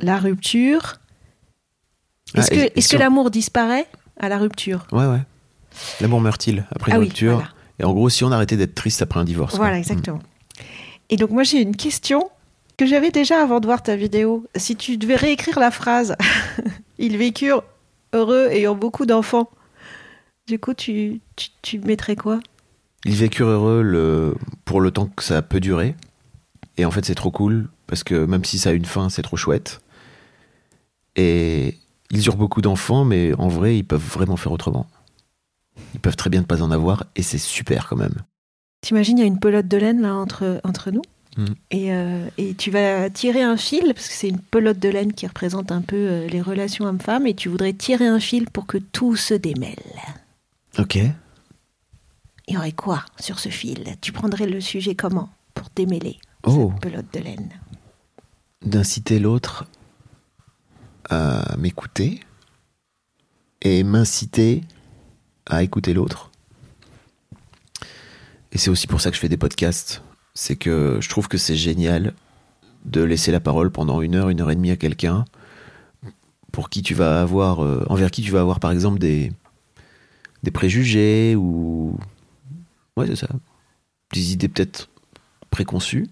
La 0.01 0.18
rupture. 0.18 0.97
Est-ce 2.35 2.49
Ah, 2.51 2.57
que, 2.57 2.78
est-ce 2.78 2.89
sur- 2.89 2.99
que 2.99 3.03
l'amour 3.03 3.30
disparaît 3.30 3.87
à 4.18 4.28
la 4.28 4.39
rupture? 4.39 4.87
Ouais, 4.93 5.07
ouais. 5.07 5.22
L'amour 6.01 6.20
meurt-il 6.20 6.66
après 6.70 6.91
une 6.91 6.97
Ah 6.97 7.01
oui, 7.01 7.07
rupture? 7.07 7.35
voilà. 7.35 7.49
Et 7.78 7.85
en 7.85 7.93
gros, 7.93 8.09
si 8.09 8.22
on 8.24 8.32
arrêtait 8.32 8.57
d'être 8.57 8.74
triste 8.74 9.03
après 9.03 9.20
un 9.20 9.24
divorce. 9.24 9.53
quoi. 9.53 9.64
Voilà, 9.64 9.78
exactement. 9.78 10.20
Et 11.11 11.16
donc, 11.16 11.30
moi, 11.30 11.42
j'ai 11.42 11.61
une 11.61 11.76
question 11.76 12.30
que 12.76 12.86
j'avais 12.86 13.11
déjà 13.11 13.42
avant 13.42 13.61
de 13.61 13.66
voir 13.66 13.82
ta 13.82 13.96
vidéo. 13.96 14.46
Si 14.57 14.76
tu 14.76 14.96
devais 14.96 15.16
réécrire 15.16 15.59
la 15.59 15.70
phrase 15.70 16.16
Ils 16.98 17.16
vécurent 17.16 17.64
heureux 18.12 18.48
ayant 18.50 18.74
beaucoup 18.74 19.07
d'enfants, 19.07 19.50
du 20.46 20.59
coup, 20.59 20.74
tu, 20.74 21.20
tu, 21.62 21.78
mettrais 21.80 22.16
quoi? 22.16 22.40
Ils 23.05 23.14
vécurent 23.14 23.48
heureux 23.48 24.36
pour 24.64 24.80
le 24.80 24.90
temps 24.90 25.07
que 25.07 25.22
ça 25.22 25.42
peut 25.42 25.61
durer. 25.61 25.94
Et 26.76 26.84
en 26.84 26.90
fait, 26.90 27.05
c'est 27.05 27.14
trop 27.14 27.30
cool 27.30 27.68
parce 27.86 28.05
que 28.05 28.24
même 28.24 28.44
si 28.44 28.59
ça 28.59 28.70
a 28.70 28.72
une 28.72 28.84
fin, 28.84 29.09
c'est 29.09 29.22
trop 29.22 29.36
chouette. 29.36 29.80
Et 31.16 31.78
ils 32.11 32.26
eurent 32.26 32.36
beaucoup 32.36 32.61
d'enfants, 32.61 33.05
mais 33.05 33.34
en 33.34 33.48
vrai, 33.48 33.76
ils 33.78 33.84
peuvent 33.84 34.00
vraiment 34.00 34.36
faire 34.36 34.52
autrement. 34.52 34.86
Ils 35.94 36.00
peuvent 36.00 36.16
très 36.16 36.30
bien 36.30 36.40
ne 36.40 36.46
pas 36.46 36.62
en 36.62 36.70
avoir 36.70 37.05
et 37.16 37.22
c'est 37.22 37.38
super 37.38 37.88
quand 37.88 37.96
même. 37.96 38.14
T'imagines, 38.85 39.16
il 39.16 39.22
y 39.22 39.24
a 39.24 39.26
une 39.26 39.39
pelote 39.39 39.66
de 39.66 39.78
laine 39.78 40.03
là 40.03 40.14
entre, 40.14 40.61
entre 40.62 40.91
nous. 40.91 41.01
Mm. 41.39 41.45
Et, 41.70 41.95
euh, 41.95 42.28
et 42.37 42.55
tu 42.55 42.70
vas 42.70 43.09
tirer 43.09 43.41
un 43.43 43.57
fil, 43.57 43.95
parce 43.95 44.09
que 44.09 44.12
c'est 44.14 44.28
une 44.28 44.39
pelote 44.41 44.78
de 44.78 44.91
laine 44.91 45.14
qui 45.14 45.26
représente 45.26 45.72
un 45.72 45.80
peu 45.80 45.97
euh, 45.97 46.28
les 46.28 46.43
relations 46.43 46.85
hommes-femmes, 46.85 47.26
et 47.26 47.32
tu 47.32 47.49
voudrais 47.49 47.72
tirer 47.72 48.07
un 48.07 48.20
fil 48.20 48.45
pour 48.51 48.66
que 48.66 48.76
tout 48.76 49.16
se 49.16 49.32
démêle. 49.32 49.78
Ok. 50.78 50.97
Il 52.47 52.55
y 52.55 52.59
aurait 52.59 52.72
quoi 52.72 53.07
sur 53.18 53.39
ce 53.39 53.49
fil? 53.49 53.85
Tu 54.03 54.12
prendrais 54.12 54.47
le 54.47 54.61
sujet 54.61 54.95
comment 54.95 55.30
pour 55.55 55.68
démêler 55.74 56.18
Oh. 56.47 56.70
cette 56.74 56.82
pelote 56.93 57.14
de 57.14 57.20
laine? 57.20 57.49
D'inciter 58.61 59.18
l'autre 59.18 59.64
à 61.09 61.57
m'écouter 61.57 62.20
et 63.62 63.82
m'inciter 63.82 64.62
à 65.47 65.62
écouter 65.62 65.95
l'autre. 65.95 66.30
Et 68.55 68.59
c'est 68.59 68.70
aussi 68.70 68.86
pour 68.86 69.00
ça 69.00 69.11
que 69.11 69.16
je 69.16 69.20
fais 69.20 69.28
des 69.28 69.36
podcasts. 69.36 70.02
C'est 70.32 70.57
que 70.57 70.98
je 71.00 71.09
trouve 71.09 71.28
que 71.28 71.38
c'est 71.38 71.57
génial 71.57 72.14
de 72.84 73.02
laisser 73.02 73.32
la 73.32 73.40
parole 73.40 73.70
pendant 73.70 74.00
une 74.00 74.14
heure, 74.14 74.28
une 74.28 74.40
heure 74.40 74.50
et 74.50 74.57
demie 74.57 74.70
à 74.70 74.76
quelqu'un 74.76 75.24
pour 76.52 76.70
qui 76.70 76.82
tu 76.82 76.94
vas 76.94 77.20
avoir, 77.20 77.64
euh, 77.64 77.84
envers 77.88 78.12
qui 78.12 78.22
tu 78.22 78.30
vas 78.30 78.40
avoir 78.40 78.61
par 78.61 78.70
exemple 78.70 79.00
des, 79.00 79.32
des 80.44 80.52
préjugés 80.52 81.34
ou. 81.36 81.98
Ouais, 82.96 83.09
c'est 83.09 83.16
ça. 83.16 83.28
Des 84.12 84.32
idées 84.32 84.48
peut-être 84.48 84.88
préconçues. 85.50 86.07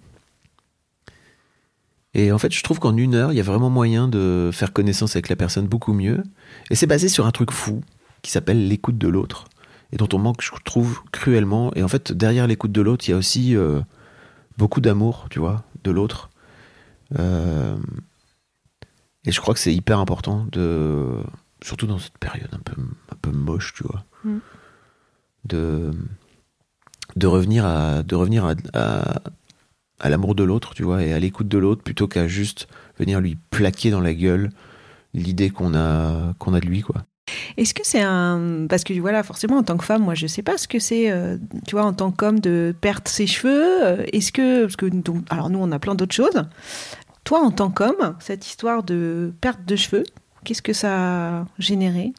Et 2.14 2.32
en 2.32 2.38
fait, 2.38 2.52
je 2.52 2.62
trouve 2.62 2.80
qu'en 2.80 2.96
une 2.96 3.14
heure, 3.14 3.32
il 3.32 3.36
y 3.36 3.40
a 3.40 3.44
vraiment 3.44 3.70
moyen 3.70 4.08
de 4.08 4.50
faire 4.52 4.72
connaissance 4.72 5.14
avec 5.14 5.28
la 5.28 5.36
personne 5.36 5.66
beaucoup 5.66 5.92
mieux. 5.92 6.22
Et 6.70 6.74
c'est 6.74 6.86
basé 6.86 7.08
sur 7.08 7.24
un 7.24 7.30
truc 7.30 7.52
fou 7.52 7.82
qui 8.20 8.32
s'appelle 8.32 8.68
l'écoute 8.68 8.98
de 8.98 9.08
l'autre 9.08 9.46
et 9.92 9.96
dont 9.96 10.08
on 10.12 10.18
manque, 10.18 10.42
je 10.42 10.50
trouve, 10.64 11.00
cruellement. 11.12 11.72
Et 11.74 11.82
en 11.82 11.88
fait, 11.88 12.12
derrière 12.12 12.46
l'écoute 12.46 12.72
de 12.72 12.80
l'autre, 12.80 13.06
il 13.06 13.10
y 13.12 13.14
a 13.14 13.16
aussi 13.16 13.54
euh, 13.56 13.80
beaucoup 14.58 14.80
d'amour, 14.80 15.26
tu 15.30 15.38
vois, 15.38 15.64
de 15.84 15.90
l'autre. 15.90 16.30
Euh, 17.18 17.76
et 19.24 19.32
je 19.32 19.40
crois 19.40 19.54
que 19.54 19.60
c'est 19.60 19.74
hyper 19.74 19.98
important 19.98 20.46
de, 20.50 21.08
surtout 21.62 21.86
dans 21.86 21.98
cette 21.98 22.18
période 22.18 22.48
un 22.52 22.58
peu, 22.58 22.80
un 22.80 23.16
peu 23.20 23.30
moche, 23.30 23.74
tu 23.74 23.84
vois, 23.84 24.04
Mm. 24.24 24.38
de, 25.46 25.90
de 27.16 27.26
revenir 27.26 27.66
à, 27.66 28.02
de 28.04 28.14
revenir 28.14 28.44
à, 28.44 28.54
à, 28.72 29.22
à 29.98 30.08
l'amour 30.08 30.34
de 30.34 30.44
l'autre, 30.44 30.74
tu 30.74 30.84
vois, 30.84 31.02
et 31.02 31.12
à 31.12 31.18
l'écoute 31.18 31.48
de 31.48 31.58
l'autre 31.58 31.82
plutôt 31.82 32.06
qu'à 32.08 32.28
juste 32.28 32.68
venir 32.98 33.20
lui 33.20 33.36
plaquer 33.50 33.90
dans 33.90 34.00
la 34.00 34.14
gueule 34.14 34.50
l'idée 35.14 35.50
qu'on 35.50 35.74
a, 35.74 36.34
qu'on 36.38 36.54
a 36.54 36.60
de 36.60 36.66
lui, 36.66 36.82
quoi. 36.82 37.04
Est-ce 37.56 37.72
que 37.74 37.82
c'est 37.84 38.02
un... 38.02 38.66
Parce 38.68 38.84
que 38.84 38.92
voilà, 39.00 39.22
forcément, 39.22 39.56
en 39.58 39.62
tant 39.62 39.76
que 39.76 39.84
femme, 39.84 40.02
moi, 40.02 40.14
je 40.14 40.26
sais 40.26 40.42
pas 40.42 40.58
ce 40.58 40.66
que 40.68 40.78
c'est, 40.78 41.10
euh, 41.10 41.38
tu 41.66 41.76
vois, 41.76 41.84
en 41.84 41.92
tant 41.92 42.10
qu'homme, 42.10 42.40
de 42.40 42.74
perdre 42.80 43.08
ses 43.08 43.26
cheveux. 43.26 43.84
euh, 43.84 44.04
Est-ce 44.12 44.32
que... 44.32 44.62
Parce 44.62 44.76
que, 44.76 44.86
donc, 44.86 45.24
alors 45.30 45.48
nous, 45.48 45.58
on 45.60 45.70
a 45.72 45.78
plein 45.78 45.94
d'autres 45.94 46.14
choses. 46.14 46.44
Toi, 47.24 47.40
en 47.40 47.50
tant 47.52 47.70
qu'homme, 47.70 48.16
cette 48.18 48.46
histoire 48.46 48.82
de 48.82 49.32
perte 49.40 49.64
de 49.64 49.76
cheveux, 49.76 50.04
qu'est-ce 50.44 50.62
que 50.62 50.72
ça 50.72 51.38
a 51.40 51.46
généré? 51.58 52.12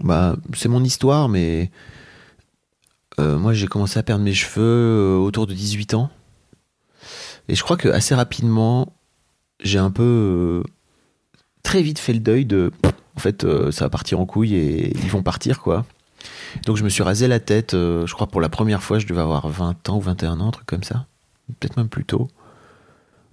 Bah, 0.00 0.36
c'est 0.54 0.68
mon 0.68 0.82
histoire, 0.82 1.28
mais 1.28 1.70
euh, 3.20 3.38
moi 3.38 3.52
j'ai 3.52 3.66
commencé 3.66 3.98
à 3.98 4.02
perdre 4.02 4.24
mes 4.24 4.32
cheveux 4.32 5.16
autour 5.18 5.46
de 5.46 5.52
18 5.52 5.94
ans. 5.94 6.10
Et 7.48 7.54
je 7.54 7.62
crois 7.62 7.76
que 7.76 7.88
assez 7.88 8.14
rapidement, 8.14 8.92
j'ai 9.62 9.78
un 9.78 9.90
peu 9.90 10.62
très 11.62 11.82
vite 11.82 11.98
fait 11.98 12.12
le 12.14 12.20
deuil 12.20 12.44
de. 12.44 12.72
En 13.16 13.20
fait, 13.20 13.44
euh, 13.44 13.70
ça 13.70 13.84
va 13.86 13.90
partir 13.90 14.20
en 14.20 14.26
couille 14.26 14.54
et 14.54 14.96
ils 14.96 15.10
vont 15.10 15.22
partir, 15.22 15.60
quoi. 15.60 15.84
Donc 16.66 16.76
je 16.76 16.84
me 16.84 16.88
suis 16.88 17.02
rasé 17.02 17.28
la 17.28 17.40
tête, 17.40 17.74
euh, 17.74 18.06
je 18.06 18.14
crois 18.14 18.26
pour 18.26 18.40
la 18.40 18.48
première 18.48 18.82
fois, 18.82 18.98
je 18.98 19.06
devais 19.06 19.20
avoir 19.20 19.48
20 19.48 19.88
ans 19.88 19.96
ou 19.96 20.00
21 20.00 20.40
ans, 20.40 20.48
un 20.48 20.50
truc 20.50 20.66
comme 20.66 20.82
ça. 20.82 21.06
Peut-être 21.60 21.76
même 21.76 21.88
plus 21.88 22.04
tôt. 22.04 22.28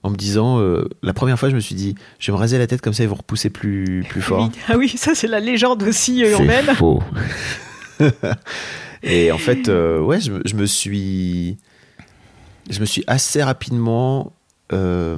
En 0.04 0.10
me 0.10 0.16
disant, 0.16 0.60
euh, 0.60 0.88
la 1.04 1.14
première 1.14 1.38
fois, 1.40 1.50
je 1.50 1.56
me 1.56 1.60
suis 1.60 1.76
dit, 1.76 1.96
je 2.20 2.32
vais 2.32 2.36
me 2.36 2.40
raser 2.40 2.58
la 2.58 2.68
tête 2.68 2.82
comme 2.82 2.94
ça, 2.94 3.04
ils 3.04 3.10
vont 3.10 3.16
repousser 3.16 3.50
plus, 3.50 4.06
plus 4.08 4.22
fort. 4.22 4.50
Oui. 4.54 4.60
Ah 4.70 4.78
oui, 4.78 4.90
ça, 4.90 5.16
c'est 5.16 5.28
la 5.28 5.40
légende 5.40 5.84
aussi 5.84 6.24
euh, 6.24 6.28
C'est 6.38 6.44
urbaine. 6.44 6.76
faux. 6.76 7.04
et 9.04 9.32
en 9.32 9.38
fait, 9.38 9.70
euh, 9.70 10.00
ouais, 10.00 10.20
je, 10.20 10.32
me- 10.32 10.42
je 10.46 10.56
me 10.56 10.66
suis, 10.66 11.58
je 12.70 12.80
me 12.80 12.86
suis 12.86 13.04
assez 13.08 13.44
rapidement 13.44 14.34
euh, 14.74 15.18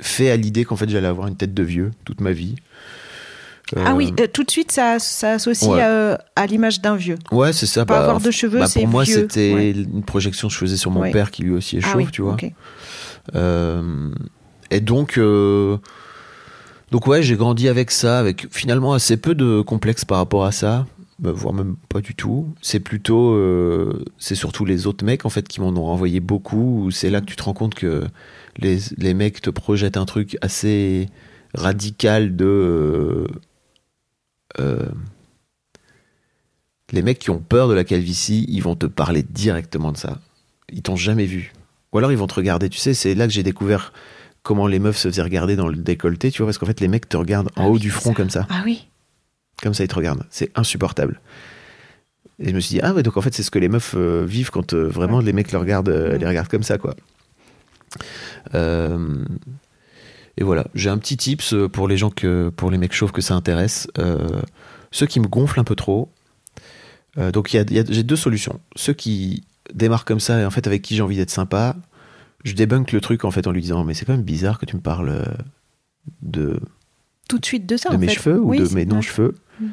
fait 0.00 0.30
à 0.30 0.36
l'idée 0.36 0.64
qu'en 0.64 0.76
fait 0.76 0.88
j'allais 0.88 1.06
avoir 1.08 1.26
une 1.28 1.36
tête 1.36 1.54
de 1.54 1.62
vieux 1.62 1.90
toute 2.04 2.20
ma 2.20 2.32
vie. 2.32 2.56
Ah 3.76 3.92
Euh, 3.92 3.96
oui, 3.96 4.12
euh, 4.20 4.26
tout 4.32 4.44
de 4.44 4.50
suite, 4.50 4.72
ça, 4.72 4.98
ça 4.98 5.32
associe 5.32 5.70
Ouais. 5.70 5.80
euh, 5.82 6.16
à 6.36 6.46
l'image 6.46 6.80
d'un 6.80 6.96
vieux. 6.96 7.18
Ouais, 7.32 7.52
c'est 7.52 7.66
ça. 7.66 7.84
Pas 7.84 7.94
bah, 7.98 8.00
avoir 8.04 8.20
de 8.20 8.30
cheveux, 8.30 8.60
bah, 8.60 8.66
c'est 8.66 8.80
pour 8.80 8.88
moi, 8.88 9.04
c'était 9.04 9.52
Ouais. 9.54 9.70
une 9.72 10.02
projection 10.02 10.48
que 10.48 10.54
je 10.54 10.58
faisais 10.58 10.76
sur 10.76 10.90
mon 10.90 11.00
Ouais. 11.00 11.10
père 11.10 11.30
qui 11.30 11.42
lui 11.42 11.52
aussi 11.52 11.76
est 11.76 11.80
ah 11.84 11.88
chauve, 11.92 11.96
oui, 12.02 12.08
tu 12.10 12.22
vois. 12.22 12.36
et 14.70 14.80
donc, 14.80 15.18
donc 16.90 17.06
ouais, 17.06 17.22
j'ai 17.22 17.36
grandi 17.36 17.68
avec 17.68 17.90
ça, 17.90 18.18
avec 18.18 18.46
finalement 18.50 18.94
assez 18.94 19.16
peu 19.16 19.34
de 19.34 19.60
complexes 19.60 20.04
par 20.04 20.18
rapport 20.18 20.44
à 20.46 20.52
ça, 20.52 20.86
bah, 21.18 21.32
voire 21.34 21.52
même 21.52 21.76
pas 21.88 22.00
du 22.00 22.14
tout. 22.14 22.48
C'est 22.62 22.80
plutôt, 22.80 23.32
euh, 23.34 24.04
c'est 24.18 24.34
surtout 24.34 24.64
les 24.64 24.86
autres 24.86 25.04
mecs 25.04 25.26
en 25.26 25.30
fait 25.30 25.46
qui 25.48 25.60
m'en 25.60 25.68
ont 25.68 25.84
renvoyé 25.84 26.20
beaucoup. 26.20 26.90
C'est 26.90 27.10
là 27.10 27.20
que 27.20 27.26
tu 27.26 27.36
te 27.36 27.42
rends 27.42 27.54
compte 27.54 27.74
que 27.74 28.04
les, 28.58 28.78
les 28.96 29.14
mecs 29.14 29.40
te 29.42 29.50
projettent 29.50 29.96
un 29.98 30.06
truc 30.06 30.38
assez 30.40 31.08
radical 31.54 32.36
de 32.36 32.44
euh, 32.46 33.26
Les 36.92 37.02
mecs 37.02 37.18
qui 37.18 37.30
ont 37.30 37.38
peur 37.40 37.68
de 37.68 37.74
la 37.74 37.84
calvitie, 37.84 38.46
ils 38.48 38.62
vont 38.62 38.74
te 38.74 38.86
parler 38.86 39.22
directement 39.22 39.92
de 39.92 39.96
ça. 39.98 40.18
Ils 40.72 40.82
t'ont 40.82 40.96
jamais 40.96 41.26
vu. 41.26 41.52
Ou 41.92 41.98
alors 41.98 42.12
ils 42.12 42.18
vont 42.18 42.26
te 42.26 42.34
regarder. 42.34 42.68
Tu 42.68 42.78
sais, 42.78 42.94
c'est 42.94 43.14
là 43.14 43.26
que 43.26 43.32
j'ai 43.32 43.42
découvert 43.42 43.92
comment 44.42 44.66
les 44.66 44.78
meufs 44.78 44.96
se 44.96 45.08
faisaient 45.08 45.22
regarder 45.22 45.56
dans 45.56 45.68
le 45.68 45.76
décolleté, 45.76 46.30
tu 46.30 46.38
vois, 46.38 46.46
parce 46.46 46.56
qu'en 46.58 46.66
fait, 46.66 46.80
les 46.80 46.88
mecs 46.88 47.08
te 47.08 47.16
regardent 47.16 47.50
en 47.56 47.64
Ah 47.64 47.68
haut 47.68 47.74
oui, 47.74 47.80
du 47.80 47.90
front 47.90 48.10
ça. 48.10 48.14
comme 48.16 48.30
ça. 48.30 48.46
Ah 48.48 48.62
oui. 48.64 48.88
Comme 49.62 49.74
ça, 49.74 49.84
ils 49.84 49.88
te 49.88 49.94
regardent. 49.94 50.24
C'est 50.30 50.50
insupportable. 50.56 51.20
Et 52.38 52.50
je 52.50 52.54
me 52.54 52.60
suis 52.60 52.74
dit, 52.76 52.80
ah 52.82 52.94
ouais, 52.94 53.02
donc 53.02 53.16
en 53.16 53.20
fait, 53.20 53.34
c'est 53.34 53.42
ce 53.42 53.50
que 53.50 53.58
les 53.58 53.68
meufs 53.68 53.94
euh, 53.96 54.24
vivent 54.24 54.50
quand 54.50 54.72
euh, 54.72 54.84
vraiment 54.88 55.20
les 55.20 55.32
mecs 55.32 55.50
les 55.52 55.58
regardent, 55.58 55.88
euh, 55.88 56.12
Ouais. 56.12 56.18
les 56.18 56.26
regardent 56.26 56.48
comme 56.48 56.62
ça, 56.62 56.78
quoi. 56.78 56.94
Et 60.38 60.44
voilà, 60.44 60.66
j'ai 60.74 60.88
un 60.88 60.98
petit 60.98 61.16
tips 61.16 61.52
euh, 61.52 61.68
pour 61.68 61.88
les 61.88 61.96
gens 61.96 62.10
que, 62.10 62.48
pour 62.50 62.70
les 62.70 62.78
mecs 62.78 62.92
chauves 62.94 63.12
que 63.12 63.20
ça 63.20 63.34
intéresse. 63.34 63.88
Euh, 63.98 64.40
ceux 64.92 65.06
qui 65.06 65.18
me 65.20 65.26
gonflent 65.26 65.58
un 65.60 65.64
peu 65.64 65.74
trop. 65.74 66.10
Euh, 67.18 67.30
donc 67.32 67.52
y 67.52 67.58
a- 67.58 67.64
y 67.70 67.78
a- 67.80 67.84
j'ai 67.88 68.04
deux 68.04 68.16
solutions. 68.16 68.60
Ceux 68.76 68.92
qui 68.92 69.42
démarrent 69.74 70.04
comme 70.04 70.20
ça 70.20 70.40
et 70.40 70.44
en 70.46 70.50
fait 70.50 70.66
avec 70.66 70.80
qui 70.82 70.94
j'ai 70.96 71.02
envie 71.02 71.16
d'être 71.16 71.30
sympa, 71.30 71.74
je 72.44 72.54
débunk 72.54 72.92
le 72.92 73.00
truc 73.00 73.24
en 73.24 73.30
fait 73.32 73.46
en 73.46 73.50
lui 73.52 73.60
disant 73.60 73.82
mais 73.84 73.92
c'est 73.94 74.04
quand 74.04 74.12
même 74.12 74.22
bizarre 74.22 74.58
que 74.58 74.64
tu 74.66 74.76
me 74.76 74.80
parles 74.80 75.24
de 76.22 76.60
Tout 77.28 77.38
de 77.38 77.44
suite 77.44 77.66
de 77.66 77.76
ça. 77.76 77.90
de 77.90 77.96
en 77.96 77.98
mes 77.98 78.06
fait. 78.08 78.14
cheveux 78.14 78.40
ou 78.40 78.54
de 78.54 78.62
mes 78.68 78.74
ouais. 78.74 78.84
non-cheveux. 78.86 79.34
Mm. 79.60 79.66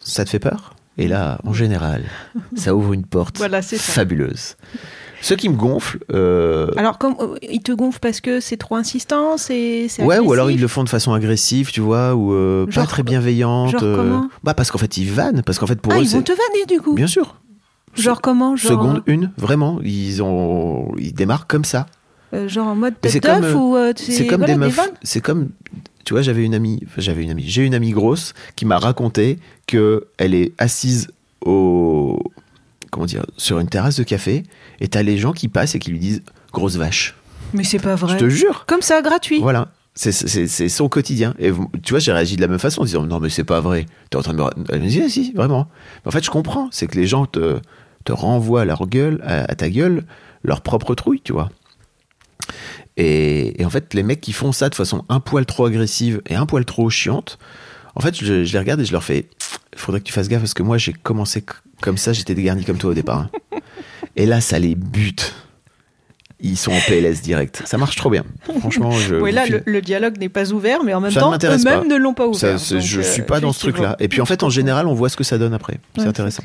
Ça 0.00 0.24
te 0.24 0.30
fait 0.30 0.40
peur? 0.40 0.74
Et 0.98 1.06
là, 1.08 1.38
en 1.44 1.52
général, 1.54 2.04
ça 2.56 2.74
ouvre 2.74 2.92
une 2.92 3.06
porte 3.06 3.38
Voilà, 3.38 3.62
c'est 3.62 3.78
ça. 3.78 4.04
Ceux 5.24 5.36
qui 5.36 5.48
me 5.48 5.54
gonflent, 5.54 6.00
euh, 6.12 6.66
Alors, 6.76 6.98
comme, 6.98 7.14
euh, 7.20 7.36
ils 7.48 7.62
te 7.62 7.70
gonflent 7.70 8.00
parce 8.00 8.20
que 8.20 8.40
c'est 8.40 8.56
trop 8.56 8.74
insistant, 8.74 9.36
c'est. 9.38 9.86
ouais, 10.00 10.18
ou 10.18 10.32
alors 10.32 10.50
ils 10.50 10.60
le 10.60 10.66
font 10.68 10.82
de 10.82 10.88
façon 10.88 11.12
agressive, 11.12 11.70
tu 11.70 11.80
vois, 11.80 12.14
ou 12.16 12.34
euh, 12.34 12.66
pas 12.66 12.86
très 12.86 13.04
bienveillante. 13.04 13.70
genre 13.70 13.84
euh, 13.84 13.96
comment 13.96 14.28
bah 14.42 14.52
parce 14.54 14.70
qu'en 14.72 14.78
fait 14.78 14.96
ils 14.96 15.08
vannent, 15.10 15.42
parce 15.46 15.58
qu'en 15.60 15.66
fait 15.68 15.80
pour 15.80 15.92
Ah, 15.92 15.98
eux 15.98 16.02
ils 16.02 16.08
vont 16.10 16.22
te 16.22 16.32
vanner 16.32 16.66
du 16.68 16.80
coup. 16.80 16.94
bien 16.94 17.06
sûr. 17.06 17.36
Genre 17.94 18.20
comment 18.20 18.56
genre, 18.56 18.72
Seconde 18.72 19.02
une, 19.06 19.30
vraiment, 19.36 19.78
ils 19.84 20.22
ont, 20.24 20.92
ils 20.98 21.14
démarrent 21.14 21.46
comme 21.46 21.64
ça. 21.64 21.86
genre 22.48 22.66
en 22.66 22.74
mode 22.74 22.94
tête 23.00 23.22
d'œuf 23.22 23.52
comme, 23.52 23.60
ou 23.62 23.76
C'est 23.94 24.26
comme 24.26 24.38
voilà, 24.40 24.54
des 24.54 24.58
meufs. 24.58 24.90
C'est 25.04 25.20
comme, 25.20 25.50
tu 26.04 26.14
vois, 26.14 26.22
j'avais 26.22 26.42
une 26.44 26.54
amie, 26.54 26.80
enfin, 26.86 27.00
j'avais 27.00 27.22
une 27.22 27.30
amie, 27.30 27.44
j'ai 27.46 27.64
une 27.64 27.74
amie 27.74 27.90
grosse 27.92 28.34
qui 28.56 28.64
m'a 28.64 28.78
raconté 28.78 29.38
que 29.68 30.06
elle 30.18 30.34
est 30.34 30.52
assise 30.58 31.08
au, 31.44 32.18
comment 33.02 33.06
dire, 33.24 33.26
sur 33.36 33.58
une 33.58 33.68
terrasse 33.68 33.96
de 33.96 34.04
café 34.04 34.44
et 34.80 34.86
t'as 34.88 35.02
les 35.02 35.18
gens 35.18 35.32
qui 35.32 35.48
passent 35.48 35.74
et 35.74 35.78
qui 35.80 35.90
lui 35.90 35.98
disent 35.98 36.22
grosse 36.52 36.76
vache. 36.76 37.16
Mais 37.52 37.64
c'est 37.64 37.80
pas 37.80 37.96
vrai. 37.96 38.12
Je 38.14 38.24
te 38.24 38.28
jure. 38.28 38.64
Comme 38.66 38.80
ça, 38.82 39.02
gratuit. 39.02 39.40
Voilà. 39.40 39.68
C'est- 39.94 40.68
son 40.68 40.88
quotidien. 40.88 41.34
Et 41.38 41.50
tu 41.82 41.92
vois, 41.92 41.98
j'ai 41.98 42.12
réagi 42.12 42.36
de 42.36 42.40
la 42.40 42.46
même 42.48 42.58
façon 42.60 42.82
en 42.82 42.84
disant 42.84 43.02
non, 43.04 43.18
mais 43.20 43.28
c'est 43.28 43.44
pas 43.44 43.60
vrai. 43.60 43.86
T'es 44.10 44.16
en 44.16 44.22
train 44.22 44.32
de 44.34 44.38
me. 44.38 44.44
Elle 44.70 44.80
me 44.82 44.86
dit, 44.88 45.02
Ah, 45.04 45.08
si, 45.08 45.32
vraiment. 45.32 45.68
Mais 46.04 46.08
en 46.08 46.10
fait, 46.12 46.24
je 46.24 46.30
comprends. 46.30 46.68
C'est 46.70 46.86
que 46.86 46.96
les 46.96 47.06
gens 47.06 47.26
te, 47.26 47.58
te 48.04 48.12
renvoient 48.12 48.62
à 48.62 48.64
leur 48.64 48.86
gueule, 48.86 49.20
à, 49.24 49.40
à 49.50 49.54
ta 49.56 49.68
gueule, 49.68 50.04
leur 50.44 50.60
propre 50.62 50.94
trouille, 50.94 51.20
tu 51.22 51.32
vois. 51.32 51.50
Et, 52.96 53.60
et 53.60 53.64
en 53.64 53.70
fait, 53.70 53.92
les 53.94 54.02
mecs 54.02 54.20
qui 54.20 54.32
font 54.32 54.52
ça 54.52 54.68
de 54.68 54.74
façon 54.74 55.04
un 55.08 55.20
poil 55.20 55.44
trop 55.44 55.66
agressive 55.66 56.22
et 56.26 56.36
un 56.36 56.46
poil 56.46 56.64
trop 56.64 56.88
chiante, 56.88 57.38
en 57.94 58.00
fait, 58.00 58.14
je, 58.16 58.44
je 58.44 58.52
les 58.52 58.58
regarde 58.58 58.80
et 58.80 58.84
je 58.84 58.92
leur 58.92 59.02
fais 59.04 59.26
faudrait 59.76 60.00
que 60.00 60.04
tu 60.06 60.12
fasses 60.12 60.28
gaffe 60.28 60.40
parce 60.40 60.54
que 60.54 60.62
moi, 60.62 60.78
j'ai 60.78 60.92
commencé 60.92 61.42
comme 61.82 61.98
ça, 61.98 62.12
j'étais 62.14 62.34
dégarni 62.34 62.64
comme 62.64 62.78
toi 62.78 62.90
au 62.90 62.94
départ. 62.94 63.28
hein. 63.52 63.58
Et 64.16 64.24
là, 64.26 64.40
ça 64.40 64.58
les 64.58 64.74
bute. 64.74 65.34
Ils 66.44 66.56
sont 66.56 66.72
en 66.72 66.80
PLS 66.88 67.22
direct. 67.22 67.62
Ça 67.66 67.78
marche 67.78 67.94
trop 67.96 68.10
bien. 68.10 68.24
Franchement, 68.60 68.90
je. 68.90 69.14
Oui, 69.14 69.30
là, 69.30 69.46
le, 69.46 69.62
le 69.64 69.80
dialogue 69.80 70.18
n'est 70.18 70.28
pas 70.28 70.50
ouvert, 70.52 70.82
mais 70.82 70.92
en 70.92 71.00
même 71.00 71.12
Ça 71.12 71.20
temps, 71.20 71.32
eux-mêmes 71.34 71.86
ne 71.86 71.94
l'ont 71.96 72.14
pas 72.14 72.26
ouvert. 72.26 72.58
je 72.58 72.76
euh, 72.98 73.02
suis 73.02 73.22
pas 73.22 73.38
dans 73.38 73.52
ce 73.52 73.60
truc-là. 73.60 73.96
Et 74.00 74.08
puis 74.08 74.20
en 74.20 74.26
fait, 74.26 74.42
en 74.42 74.50
général, 74.50 74.86
on 74.88 74.94
voit 74.94 75.08
ce 75.08 75.16
que 75.16 75.22
ça 75.24 75.38
donne 75.38 75.54
après. 75.54 75.78
C'est 75.94 76.02
Ouais, 76.02 76.08
intéressant. 76.08 76.42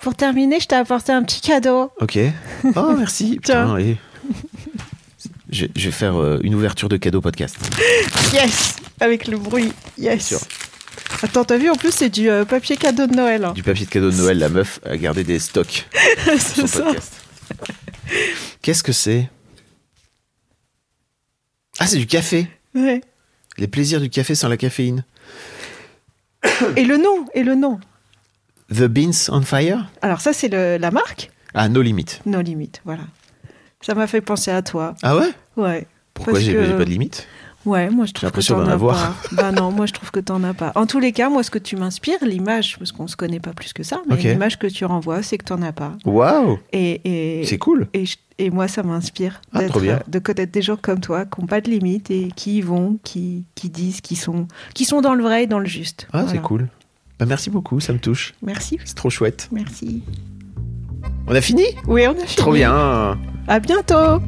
Pour 0.00 0.14
terminer, 0.16 0.58
je 0.60 0.66
t'ai 0.66 0.74
apporté 0.74 1.12
un 1.12 1.22
petit 1.22 1.40
cadeau. 1.40 1.90
Ok. 2.00 2.18
Oh, 2.74 2.94
merci. 2.98 3.36
Putain. 3.36 3.76
Je, 5.48 5.66
je 5.76 5.84
vais 5.84 5.90
faire 5.92 6.16
euh, 6.20 6.40
une 6.42 6.54
ouverture 6.56 6.88
de 6.88 6.96
cadeau 6.96 7.20
podcast. 7.20 7.56
Yes 8.32 8.76
Avec 8.98 9.28
le 9.28 9.38
bruit. 9.38 9.72
Yes 9.96 10.26
sûr. 10.26 10.40
Attends, 11.22 11.44
t'as 11.44 11.56
vu, 11.56 11.70
en 11.70 11.76
plus, 11.76 11.92
c'est 11.92 12.10
du 12.10 12.28
euh, 12.28 12.44
papier 12.44 12.76
cadeau 12.76 13.06
de 13.06 13.14
Noël. 13.14 13.44
hein. 13.44 13.52
Du 13.52 13.62
papier 13.62 13.86
de 13.86 13.90
cadeau 13.90 14.10
de 14.10 14.16
Noël, 14.16 14.38
la 14.38 14.48
meuf 14.48 14.80
a 14.84 14.96
gardé 14.96 15.24
des 15.24 15.38
stocks 15.38 15.86
pour 16.24 16.32
c'est 16.38 16.60
son 16.60 16.66
ça. 16.66 16.82
podcast. 16.82 17.12
Qu'est-ce 18.62 18.82
que 18.82 18.92
c'est? 18.92 19.28
Ah, 21.78 21.86
c'est 21.86 21.98
du 21.98 22.06
café. 22.06 22.48
Ouais. 22.74 23.00
Les 23.58 23.66
plaisirs 23.68 24.00
du 24.00 24.10
café 24.10 24.34
sans 24.34 24.48
la 24.48 24.56
caféine. 24.56 25.04
Et 26.76 26.84
le 26.84 26.96
nom, 26.96 27.26
et 27.34 27.42
le 27.42 27.54
nom. 27.54 27.80
The 28.70 28.82
Beans 28.84 29.28
on 29.30 29.42
Fire? 29.42 29.88
Alors 30.02 30.20
ça, 30.20 30.32
c'est 30.32 30.48
le- 30.48 30.76
la 30.78 30.90
marque? 30.90 31.30
Ah, 31.54 31.68
No 31.68 31.82
Limit. 31.82 32.06
No 32.26 32.40
Limit, 32.40 32.72
voilà. 32.84 33.02
Ça 33.80 33.94
m'a 33.94 34.06
fait 34.06 34.20
penser 34.20 34.50
à 34.50 34.62
toi. 34.62 34.94
Ah 35.02 35.16
ouais? 35.16 35.30
Ouais. 35.56 35.86
Pourquoi 36.14 36.34
Parce 36.34 36.44
j'ai 36.44 36.52
que- 36.54 36.64
j'ai 36.66 36.72
pas 36.76 36.84
de 36.84 36.90
limite? 36.90 37.26
Ouais, 37.66 37.90
moi 37.90 38.06
je 38.06 38.12
trouve 38.12 38.20
que 38.22 38.26
l'impression 38.26 38.54
t'en 38.54 38.62
d'en 38.62 38.68
as 38.70 38.72
avoir. 38.72 38.96
pas. 38.96 39.14
Bah 39.32 39.52
non, 39.52 39.70
moi 39.72 39.84
je 39.86 39.92
trouve 39.92 40.10
que 40.10 40.20
t'en 40.20 40.42
as 40.44 40.54
pas. 40.54 40.72
En 40.76 40.86
tous 40.86 40.98
les 41.00 41.12
cas, 41.12 41.28
moi 41.28 41.42
ce 41.42 41.50
que 41.50 41.58
tu 41.58 41.76
m'inspires, 41.76 42.18
l'image, 42.22 42.78
parce 42.78 42.92
qu'on 42.92 43.06
se 43.08 43.16
connaît 43.16 43.40
pas 43.40 43.52
plus 43.52 43.72
que 43.72 43.82
ça, 43.82 44.00
mais 44.08 44.16
l'image 44.16 44.58
que 44.58 44.66
tu 44.68 44.84
renvoies, 44.84 45.22
c'est 45.22 45.36
que 45.36 45.44
t'en 45.44 45.60
as 45.62 45.72
pas. 45.72 45.92
Waouh 46.04 46.58
Et, 46.72 47.40
et, 47.40 47.44
C'est 47.44 47.58
cool. 47.58 47.88
et, 47.92 48.50
moi 48.50 48.68
ça 48.68 48.82
m'inspire 48.82 49.40
Ah, 49.52 49.58
d'être- 49.58 49.70
trop 49.70 49.80
bien. 49.80 50.00
de 50.06 50.18
connaître 50.18 50.52
des 50.52 50.62
gens 50.62 50.76
comme 50.80 51.00
toi 51.00 51.24
qui 51.24 51.40
n'ont 51.40 51.46
pas 51.46 51.60
de 51.60 51.68
limite 51.70 52.10
et 52.10 52.30
qui 52.36 52.58
y 52.58 52.60
vont, 52.62 52.98
qui, 53.02 53.44
qui 53.56 53.68
disent, 53.68 54.00
qui 54.00 54.14
sont, 54.16 54.46
qui 54.74 54.84
sont 54.84 55.00
dans 55.00 55.14
le 55.14 55.22
vrai 55.24 55.42
et 55.44 55.46
dans 55.46 55.58
le 55.58 55.66
juste. 55.66 56.06
Ah, 56.12 56.22
Voilà. 56.22 56.32
c'est 56.32 56.42
cool. 56.42 56.68
Bah, 57.18 57.26
merci 57.26 57.50
beaucoup, 57.50 57.80
ça 57.80 57.92
me 57.92 57.98
touche. 57.98 58.34
Merci. 58.42 58.78
C'est 58.84 58.94
trop 58.94 59.10
chouette. 59.10 59.48
Merci. 59.50 60.02
On 61.26 61.34
a 61.34 61.40
fini? 61.40 61.64
Oui, 61.88 62.06
on 62.06 62.10
a 62.12 62.14
fini. 62.14 62.36
Trop 62.36 62.52
bien 62.52 63.18
À 63.48 63.58
bientôt. 63.58 64.20